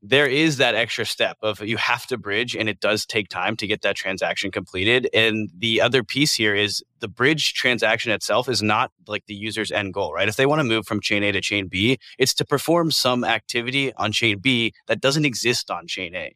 there 0.00 0.26
is 0.26 0.58
that 0.58 0.76
extra 0.76 1.04
step 1.04 1.36
of 1.42 1.60
you 1.60 1.76
have 1.76 2.06
to 2.06 2.16
bridge 2.16 2.54
and 2.54 2.68
it 2.68 2.78
does 2.78 3.04
take 3.04 3.28
time 3.28 3.56
to 3.56 3.66
get 3.66 3.82
that 3.82 3.96
transaction 3.96 4.50
completed. 4.50 5.08
And 5.12 5.50
the 5.56 5.80
other 5.80 6.04
piece 6.04 6.34
here 6.34 6.54
is 6.54 6.84
the 7.00 7.08
bridge 7.08 7.54
transaction 7.54 8.12
itself 8.12 8.48
is 8.48 8.62
not 8.62 8.92
like 9.08 9.26
the 9.26 9.34
user's 9.34 9.72
end 9.72 9.94
goal 9.94 10.12
right? 10.12 10.28
If 10.28 10.36
they 10.36 10.46
want 10.46 10.60
to 10.60 10.64
move 10.64 10.86
from 10.86 11.00
chain 11.00 11.24
a 11.24 11.32
to 11.32 11.40
chain 11.40 11.66
b 11.66 11.98
it's 12.16 12.34
to 12.34 12.44
perform 12.44 12.92
some 12.92 13.24
activity 13.24 13.92
on 13.94 14.12
chain 14.12 14.38
b 14.38 14.72
that 14.86 15.00
doesn't 15.00 15.24
exist 15.24 15.70
on 15.70 15.86
chain 15.88 16.14
a. 16.14 16.34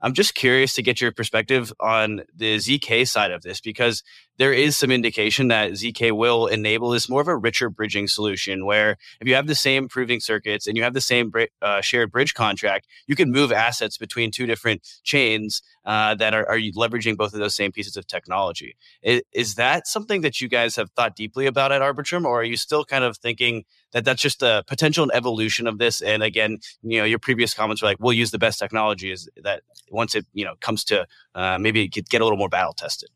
I'm 0.00 0.12
just 0.12 0.34
curious 0.34 0.74
to 0.74 0.82
get 0.82 1.00
your 1.00 1.10
perspective 1.10 1.72
on 1.80 2.22
the 2.36 2.56
ZK 2.56 3.08
side 3.08 3.32
of 3.32 3.42
this 3.42 3.60
because 3.60 4.02
there 4.38 4.52
is 4.52 4.76
some 4.76 4.90
indication 4.90 5.48
that 5.48 5.72
ZK 5.72 6.12
will 6.12 6.46
enable 6.46 6.90
this 6.90 7.08
more 7.08 7.20
of 7.20 7.28
a 7.28 7.36
richer 7.36 7.68
bridging 7.68 8.06
solution 8.06 8.64
where 8.64 8.96
if 9.20 9.26
you 9.26 9.34
have 9.34 9.48
the 9.48 9.54
same 9.54 9.88
proving 9.88 10.20
circuits 10.20 10.66
and 10.66 10.76
you 10.76 10.82
have 10.84 10.94
the 10.94 11.00
same 11.00 11.32
uh, 11.60 11.80
shared 11.80 12.12
bridge 12.12 12.34
contract, 12.34 12.86
you 13.06 13.16
can 13.16 13.32
move 13.32 13.52
assets 13.52 13.98
between 13.98 14.30
two 14.30 14.46
different 14.46 14.86
chains 15.02 15.60
uh, 15.84 16.14
that 16.14 16.34
are, 16.34 16.48
are 16.48 16.58
leveraging 16.58 17.16
both 17.16 17.32
of 17.32 17.40
those 17.40 17.54
same 17.54 17.72
pieces 17.72 17.96
of 17.96 18.06
technology. 18.06 18.76
Is, 19.02 19.22
is, 19.32 19.54
that 19.56 19.88
something 19.88 20.20
that 20.20 20.40
you 20.40 20.46
guys 20.48 20.76
have 20.76 20.90
thought 20.90 21.16
deeply 21.16 21.46
about 21.46 21.72
at 21.72 21.82
Arbitrum, 21.82 22.24
or 22.24 22.40
are 22.40 22.44
you 22.44 22.56
still 22.56 22.84
kind 22.84 23.02
of 23.02 23.16
thinking 23.16 23.64
that 23.92 24.04
that's 24.04 24.22
just 24.22 24.42
a 24.42 24.62
potential 24.68 25.02
and 25.02 25.12
evolution 25.14 25.66
of 25.66 25.78
this? 25.78 26.00
And 26.00 26.22
again, 26.22 26.58
you 26.82 26.98
know, 26.98 27.04
your 27.04 27.18
previous 27.18 27.54
comments 27.54 27.82
were 27.82 27.88
like, 27.88 27.96
we'll 27.98 28.12
use 28.12 28.30
the 28.30 28.38
best 28.38 28.58
technology. 28.58 29.10
Is 29.10 29.28
that 29.42 29.62
once 29.90 30.14
it 30.14 30.26
you 30.32 30.44
know 30.44 30.54
comes 30.60 30.84
to 30.84 31.06
uh, 31.34 31.58
maybe 31.58 31.88
get 31.88 32.20
a 32.20 32.24
little 32.24 32.38
more 32.38 32.50
battle 32.50 32.74
tested? 32.74 33.08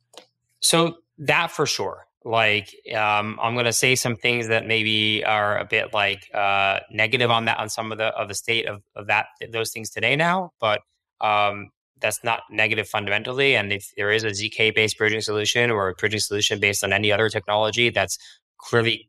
So 0.60 1.01
that 1.18 1.50
for 1.50 1.66
sure 1.66 2.04
like 2.24 2.74
um, 2.94 3.38
i'm 3.42 3.54
going 3.54 3.64
to 3.64 3.72
say 3.72 3.94
some 3.94 4.16
things 4.16 4.48
that 4.48 4.66
maybe 4.66 5.24
are 5.24 5.58
a 5.58 5.64
bit 5.64 5.92
like 5.92 6.28
uh, 6.34 6.78
negative 6.90 7.30
on 7.30 7.46
that 7.46 7.58
on 7.58 7.68
some 7.68 7.92
of 7.92 7.98
the 7.98 8.06
of 8.16 8.28
the 8.28 8.34
state 8.34 8.66
of, 8.66 8.82
of 8.94 9.06
that 9.08 9.26
those 9.50 9.70
things 9.72 9.90
today 9.90 10.16
now 10.16 10.50
but 10.60 10.80
um, 11.20 11.70
that's 12.02 12.22
not 12.22 12.42
negative 12.50 12.86
fundamentally. 12.86 13.56
And 13.56 13.72
if 13.72 13.90
there 13.96 14.10
is 14.10 14.24
a 14.24 14.30
ZK 14.30 14.74
based 14.74 14.98
bridging 14.98 15.22
solution 15.22 15.70
or 15.70 15.88
a 15.88 15.94
bridging 15.94 16.20
solution 16.20 16.60
based 16.60 16.84
on 16.84 16.92
any 16.92 17.10
other 17.10 17.30
technology 17.30 17.88
that's 17.88 18.18
clearly 18.58 19.08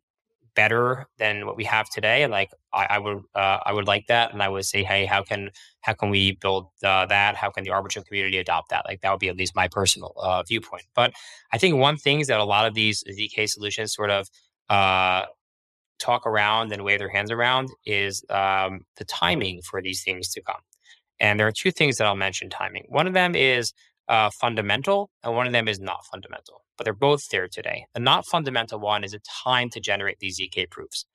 better 0.55 1.07
than 1.17 1.45
what 1.45 1.57
we 1.57 1.63
have 1.65 1.89
today, 1.89 2.23
and 2.23 2.31
like 2.31 2.51
I, 2.73 2.87
I 2.91 2.99
would 2.99 3.23
uh, 3.35 3.59
I 3.65 3.73
would 3.73 3.87
like 3.87 4.07
that, 4.07 4.33
and 4.33 4.41
I 4.43 4.49
would 4.49 4.65
say, 4.65 4.83
hey, 4.83 5.05
how 5.05 5.23
can 5.23 5.49
how 5.81 5.93
can 5.93 6.09
we 6.09 6.33
build 6.33 6.67
uh, 6.83 7.05
that? 7.07 7.35
How 7.35 7.49
can 7.49 7.63
the 7.63 7.71
Arbitrum 7.71 8.05
community 8.05 8.37
adopt 8.37 8.69
that? 8.69 8.85
Like 8.85 9.01
that 9.01 9.11
would 9.11 9.19
be 9.19 9.29
at 9.29 9.37
least 9.37 9.55
my 9.55 9.67
personal 9.67 10.13
uh, 10.17 10.43
viewpoint. 10.43 10.85
But 10.95 11.13
I 11.51 11.57
think 11.57 11.75
one 11.77 11.97
thing 11.97 12.19
is 12.19 12.27
that 12.27 12.39
a 12.39 12.45
lot 12.45 12.65
of 12.65 12.73
these 12.73 13.03
ZK 13.03 13.49
solutions 13.49 13.93
sort 13.93 14.09
of 14.09 14.29
uh, 14.69 15.25
talk 15.99 16.25
around 16.27 16.71
and 16.71 16.83
wave 16.83 16.99
their 16.99 17.09
hands 17.09 17.31
around 17.31 17.69
is 17.85 18.23
um, 18.29 18.81
the 18.97 19.05
timing 19.05 19.61
for 19.61 19.81
these 19.81 20.03
things 20.03 20.29
to 20.29 20.41
come. 20.41 20.61
And 21.19 21.39
there 21.39 21.47
are 21.47 21.51
two 21.51 21.71
things 21.71 21.97
that 21.97 22.07
I'll 22.07 22.15
mention 22.15 22.49
timing. 22.49 22.85
One 22.89 23.07
of 23.07 23.13
them 23.13 23.35
is 23.35 23.73
uh, 24.09 24.29
fundamental, 24.29 25.09
and 25.23 25.33
one 25.33 25.47
of 25.47 25.53
them 25.53 25.67
is 25.67 25.79
not 25.79 26.05
fundamental, 26.11 26.62
but 26.77 26.85
they're 26.85 26.93
both 26.93 27.29
there 27.29 27.47
today. 27.47 27.85
The 27.93 27.99
not 27.99 28.25
fundamental 28.25 28.79
one 28.79 29.03
is 29.03 29.13
a 29.13 29.19
time 29.19 29.69
to 29.71 29.79
generate 29.79 30.19
these 30.19 30.39
ZK 30.39 30.69
proofs. 30.69 31.05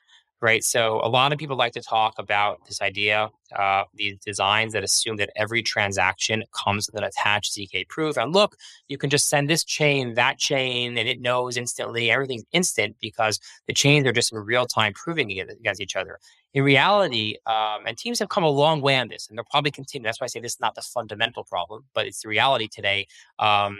right? 0.40 0.62
So 0.62 1.00
a 1.02 1.08
lot 1.08 1.32
of 1.32 1.38
people 1.38 1.56
like 1.56 1.72
to 1.74 1.82
talk 1.82 2.14
about 2.18 2.64
this 2.66 2.80
idea, 2.82 3.30
uh, 3.56 3.84
these 3.94 4.18
designs 4.24 4.72
that 4.74 4.84
assume 4.84 5.16
that 5.16 5.30
every 5.36 5.62
transaction 5.62 6.44
comes 6.52 6.88
with 6.88 6.96
an 6.96 7.04
attached 7.04 7.54
ZK 7.56 7.88
proof. 7.88 8.16
And 8.16 8.32
look, 8.32 8.56
you 8.88 8.98
can 8.98 9.10
just 9.10 9.28
send 9.28 9.50
this 9.50 9.64
chain, 9.64 10.14
that 10.14 10.38
chain, 10.38 10.96
and 10.98 11.08
it 11.08 11.20
knows 11.20 11.56
instantly. 11.56 12.10
Everything's 12.10 12.44
instant 12.52 12.96
because 13.00 13.40
the 13.66 13.74
chains 13.74 14.06
are 14.06 14.12
just 14.12 14.32
in 14.32 14.38
real 14.38 14.66
time 14.66 14.92
proving 14.94 15.30
against 15.32 15.80
each 15.80 15.96
other. 15.96 16.20
In 16.54 16.64
reality, 16.64 17.36
um, 17.46 17.80
and 17.86 17.98
teams 17.98 18.20
have 18.20 18.28
come 18.28 18.44
a 18.44 18.50
long 18.50 18.80
way 18.80 18.96
on 18.96 19.08
this, 19.08 19.28
and 19.28 19.36
they'll 19.36 19.44
probably 19.50 19.72
continue. 19.72 20.04
That's 20.04 20.20
why 20.20 20.26
I 20.26 20.28
say 20.28 20.40
this 20.40 20.54
is 20.54 20.60
not 20.60 20.74
the 20.76 20.82
fundamental 20.82 21.44
problem, 21.44 21.84
but 21.94 22.06
it's 22.06 22.22
the 22.22 22.28
reality 22.28 22.68
today. 22.68 23.06
Um, 23.38 23.78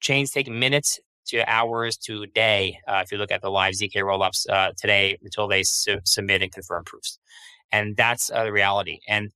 chains 0.00 0.30
take 0.32 0.48
minutes 0.48 1.00
to 1.26 1.48
hours 1.50 1.96
to 1.96 2.26
day 2.26 2.78
uh, 2.86 3.00
if 3.04 3.12
you 3.12 3.18
look 3.18 3.30
at 3.30 3.42
the 3.42 3.50
live 3.50 3.74
ZK 3.74 3.94
rollups 3.96 4.48
uh, 4.48 4.72
today 4.76 5.18
until 5.22 5.48
they 5.48 5.62
su- 5.62 6.00
submit 6.04 6.42
and 6.42 6.52
confirm 6.52 6.84
proofs. 6.84 7.18
And 7.70 7.96
that's 7.96 8.30
uh, 8.30 8.44
the 8.44 8.52
reality. 8.52 9.00
And 9.08 9.30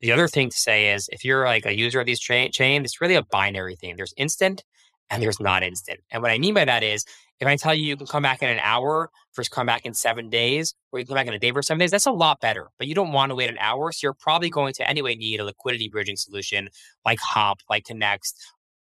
the 0.00 0.12
other 0.12 0.28
thing 0.28 0.50
to 0.50 0.56
say 0.56 0.92
is 0.92 1.08
if 1.12 1.24
you're 1.24 1.44
like 1.44 1.66
a 1.66 1.76
user 1.76 2.00
of 2.00 2.06
these 2.06 2.20
chain, 2.20 2.84
it's 2.84 3.00
really 3.00 3.14
a 3.14 3.22
binary 3.22 3.76
thing. 3.76 3.96
There's 3.96 4.14
instant 4.16 4.64
and 5.10 5.22
there's 5.22 5.40
not 5.40 5.62
instant. 5.62 6.00
And 6.10 6.22
what 6.22 6.30
I 6.30 6.38
mean 6.38 6.54
by 6.54 6.64
that 6.64 6.82
is 6.82 7.04
if 7.40 7.48
I 7.48 7.56
tell 7.56 7.74
you 7.74 7.84
you 7.84 7.96
can 7.96 8.06
come 8.06 8.22
back 8.22 8.42
in 8.42 8.48
an 8.48 8.60
hour 8.62 9.10
versus 9.34 9.48
come 9.48 9.66
back 9.66 9.84
in 9.84 9.92
seven 9.92 10.30
days, 10.30 10.74
or 10.92 10.98
you 10.98 11.04
can 11.04 11.14
come 11.14 11.20
back 11.20 11.26
in 11.26 11.34
a 11.34 11.38
day 11.38 11.50
versus 11.50 11.68
seven 11.68 11.80
days, 11.80 11.90
that's 11.90 12.06
a 12.06 12.12
lot 12.12 12.40
better. 12.40 12.68
But 12.78 12.86
you 12.86 12.94
don't 12.94 13.12
want 13.12 13.30
to 13.30 13.34
wait 13.34 13.50
an 13.50 13.58
hour. 13.58 13.90
So 13.92 14.06
you're 14.06 14.14
probably 14.14 14.50
going 14.50 14.72
to 14.74 14.88
anyway 14.88 15.16
need 15.16 15.40
a 15.40 15.44
liquidity 15.44 15.88
bridging 15.88 16.16
solution 16.16 16.68
like 17.04 17.18
Hop, 17.20 17.60
like 17.68 17.84
Connext, 17.86 18.40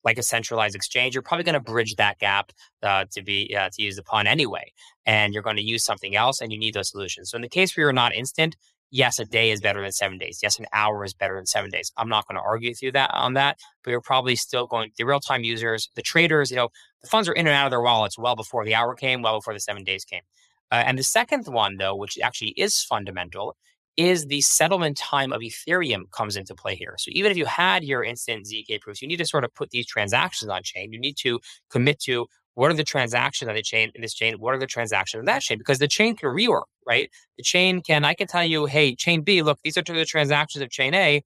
like 0.05 0.19
a 0.19 0.23
centralized 0.23 0.75
exchange, 0.75 1.15
you're 1.15 1.23
probably 1.23 1.45
going 1.45 1.55
to 1.55 1.61
bridge 1.61 1.97
that 1.97 2.19
gap 2.19 2.53
uh, 2.83 3.05
to 3.13 3.23
be 3.23 3.55
uh, 3.57 3.71
to 3.73 3.83
use 3.83 3.97
the 3.97 4.03
pun 4.03 4.27
anyway, 4.27 4.73
and 5.07 5.33
you're 5.33 5.43
going 5.43 5.57
to 5.57 5.63
use 5.63 5.85
something 5.85 6.17
else, 6.17 6.41
and 6.41 6.53
you 6.53 6.59
need 6.59 6.75
those 6.75 6.91
solutions. 6.91 7.31
So 7.31 7.37
in 7.37 7.43
the 7.43 7.49
case 7.49 7.77
where 7.77 7.85
you're 7.87 7.93
not 7.93 8.15
instant, 8.15 8.57
yes, 8.91 9.19
a 9.19 9.25
day 9.25 9.51
is 9.51 9.61
better 9.61 9.83
than 9.83 9.93
seven 9.93 10.19
days. 10.19 10.41
Yes, 10.43 10.59
an 10.59 10.67
hour 10.73 11.05
is 11.05 11.15
better 11.15 11.37
than 11.37 11.47
seven 11.47 11.71
days. 11.71 11.93
I'm 11.97 12.09
not 12.09 12.27
going 12.27 12.37
to 12.37 12.43
argue 12.43 12.75
through 12.75 12.93
that 12.93 13.11
on 13.13 13.35
that, 13.35 13.59
but 13.83 13.91
you're 13.91 14.01
probably 14.01 14.37
still 14.37 14.67
going. 14.67 14.93
The 14.97 15.05
real 15.05 15.21
time 15.21 15.45
users, 15.45 15.91
the 15.95 16.03
traders, 16.03 16.51
you 16.51 16.57
know, 16.57 16.69
the 17.03 17.09
funds 17.09 17.29
are 17.29 17.35
in 17.35 17.47
and 17.47 17.55
out 17.55 17.67
of 17.67 17.71
their 17.71 17.83
wallets 17.83 18.19
well 18.19 18.37
before 18.37 18.65
the 18.65 18.75
hour 18.75 18.95
came, 18.95 19.23
well 19.23 19.39
before 19.39 19.55
the 19.55 19.61
seven 19.61 19.85
days 19.85 20.05
came. 20.05 20.23
Uh, 20.71 20.83
and 20.87 20.99
the 20.99 21.03
second 21.03 21.47
one, 21.47 21.77
though, 21.77 21.97
which 21.97 22.19
actually 22.23 22.51
is 22.51 22.83
fundamental, 22.83 23.57
is 23.99 24.27
the 24.27 24.41
settlement 24.41 24.97
time 24.97 25.33
of 25.33 25.41
Ethereum 25.41 26.09
comes 26.13 26.37
into 26.37 26.55
play 26.55 26.77
here. 26.77 26.95
So 26.99 27.11
even 27.13 27.33
if 27.33 27.37
you 27.37 27.45
had 27.45 27.83
your 27.83 28.05
instant 28.05 28.47
ZK 28.47 28.81
proofs, 28.81 29.03
you 29.03 29.09
need 29.09 29.17
to 29.17 29.27
sort 29.27 29.43
of 29.45 29.53
put 29.55 29.71
these 29.71 29.87
transactions 29.87 30.49
on 30.49 30.63
chain. 30.63 30.93
You 30.93 31.01
need 31.01 31.17
to 31.19 31.41
commit 31.69 31.99
to 32.03 32.29
what 32.55 32.71
are 32.71 32.75
the 32.75 32.85
transactions 32.85 33.49
on 33.49 33.57
the 33.57 33.63
chain 33.63 33.91
in 33.97 34.01
this 34.03 34.15
chain? 34.15 34.35
What 34.35 34.55
are 34.55 34.59
the 34.59 34.67
transactions 34.69 35.19
in 35.19 35.27
that 35.27 35.43
chain? 35.43 35.59
Because 35.59 35.81
the 35.81 35.89
chain 35.89 36.15
can 36.15 36.29
rework, 36.29 36.65
right? 36.87 37.11
The 37.37 37.43
chain 37.43 37.83
can, 37.83 38.05
I 38.05 38.15
can 38.15 38.29
tell 38.29 38.45
you, 38.45 38.67
hey, 38.67 38.95
chain 38.95 39.23
B, 39.23 39.43
look, 39.43 39.59
these 39.65 39.77
are 39.77 39.83
the 39.83 40.05
transactions 40.05 40.63
of 40.63 40.71
chain 40.71 40.95
A. 40.95 41.23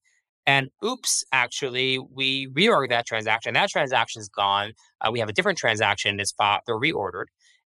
And 0.47 0.71
oops, 0.85 1.25
actually, 1.31 1.99
we 1.99 2.49
reorg 2.49 2.89
that 2.89 3.07
transaction. 3.07 3.53
That 3.55 3.69
transaction 3.69 4.21
is 4.21 4.29
gone. 4.29 4.73
Uh, 5.01 5.11
we 5.13 5.21
have 5.21 5.29
a 5.29 5.33
different 5.33 5.59
transaction 5.59 6.19
in 6.19 6.27
spot. 6.27 6.63
They're 6.67 6.81
reordered. 6.81 7.27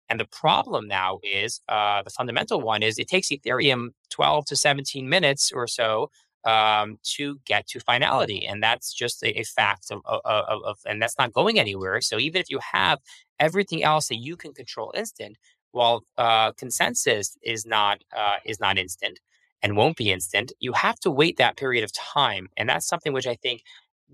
And 0.10 0.20
the 0.20 0.26
problem 0.26 0.88
now 0.88 1.20
is 1.24 1.62
uh, 1.68 2.04
the 2.04 2.10
fundamental 2.10 2.62
one 2.62 2.84
is 2.84 3.00
it 3.00 3.08
takes 3.08 3.30
Ethereum 3.30 3.90
12 4.16 4.46
to 4.46 4.56
17 4.56 5.10
minutes 5.10 5.52
or 5.52 5.68
so 5.68 6.10
um, 6.46 6.98
to 7.04 7.38
get 7.46 7.68
to 7.68 7.80
finality. 7.80 8.46
And 8.46 8.64
that's 8.64 8.94
just 8.94 9.22
a, 9.24 9.40
a 9.40 9.44
fact 9.44 9.92
of, 9.92 10.02
of, 10.06 10.62
of, 10.64 10.78
and 10.86 11.02
that's 11.02 11.18
not 11.20 11.34
going 11.34 11.60
anywhere. 11.60 12.00
So 12.00 12.18
even 12.18 12.40
if 12.40 12.50
you 12.50 12.60
have 12.72 13.00
everything 13.40 13.84
else 13.84 14.08
that 14.08 14.18
you 14.18 14.38
can 14.38 14.54
control 14.54 14.94
instant, 14.96 15.38
while 15.72 16.06
uh, 16.18 16.54
consensus 16.54 17.38
is 17.44 17.66
not 17.66 18.02
uh, 18.16 18.38
is 18.46 18.62
not 18.62 18.78
instant 18.78 19.20
and 19.62 19.76
won't 19.76 19.98
be 19.98 20.10
instant, 20.12 20.54
you 20.60 20.72
have 20.72 20.98
to 21.02 21.12
wait 21.12 21.36
that 21.38 21.58
period 21.58 21.84
of 21.84 21.92
time. 21.92 22.48
And 22.56 22.70
that's 22.70 22.88
something 22.88 23.12
which 23.12 23.28
I 23.28 23.36
think 23.36 23.64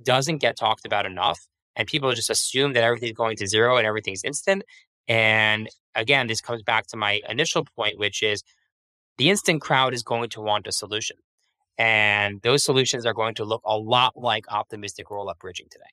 doesn't 0.01 0.39
get 0.39 0.57
talked 0.57 0.85
about 0.85 1.05
enough. 1.05 1.39
And 1.75 1.87
people 1.87 2.11
just 2.13 2.31
assume 2.31 2.73
that 2.73 2.83
everything's 2.83 3.17
going 3.23 3.37
to 3.37 3.47
zero 3.47 3.77
and 3.77 3.85
everything's 3.85 4.23
instant. 4.23 4.63
And 5.07 5.69
again, 5.93 6.25
this 6.25 6.41
comes 6.41 6.63
back 6.63 6.87
to 6.87 6.97
my 6.97 7.21
initial 7.29 7.65
point, 7.75 7.99
which 7.99 8.23
is 8.23 8.43
the 9.17 9.29
instant 9.29 9.61
crowd 9.61 9.93
is 9.93 10.03
going 10.03 10.29
to 10.31 10.41
want 10.41 10.67
a 10.67 10.71
solution. 10.71 11.17
And 11.77 12.41
those 12.41 12.63
solutions 12.63 13.05
are 13.05 13.13
going 13.13 13.35
to 13.35 13.45
look 13.45 13.61
a 13.65 13.77
lot 13.77 14.15
like 14.15 14.45
optimistic 14.49 15.09
roll 15.09 15.29
up 15.29 15.39
bridging 15.39 15.67
today. 15.69 15.85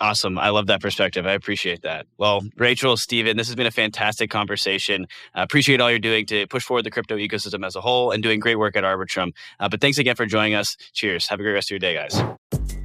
Awesome. 0.00 0.38
I 0.38 0.48
love 0.48 0.66
that 0.66 0.80
perspective. 0.80 1.24
I 1.24 1.32
appreciate 1.32 1.82
that. 1.82 2.06
Well, 2.18 2.42
Rachel, 2.56 2.96
Steven, 2.96 3.36
this 3.36 3.46
has 3.46 3.54
been 3.54 3.66
a 3.66 3.70
fantastic 3.70 4.28
conversation. 4.28 5.06
I 5.34 5.42
appreciate 5.42 5.80
all 5.80 5.88
you're 5.88 6.00
doing 6.00 6.26
to 6.26 6.48
push 6.48 6.64
forward 6.64 6.82
the 6.84 6.90
crypto 6.90 7.16
ecosystem 7.16 7.64
as 7.64 7.76
a 7.76 7.80
whole 7.80 8.10
and 8.10 8.22
doing 8.22 8.40
great 8.40 8.56
work 8.56 8.74
at 8.74 8.82
Arbitrum. 8.82 9.32
Uh, 9.60 9.68
but 9.68 9.80
thanks 9.80 9.98
again 9.98 10.16
for 10.16 10.26
joining 10.26 10.54
us. 10.54 10.76
Cheers. 10.94 11.28
Have 11.28 11.38
a 11.38 11.42
great 11.44 11.52
rest 11.52 11.68
of 11.68 11.70
your 11.72 11.78
day, 11.78 11.94
guys. 11.94 12.83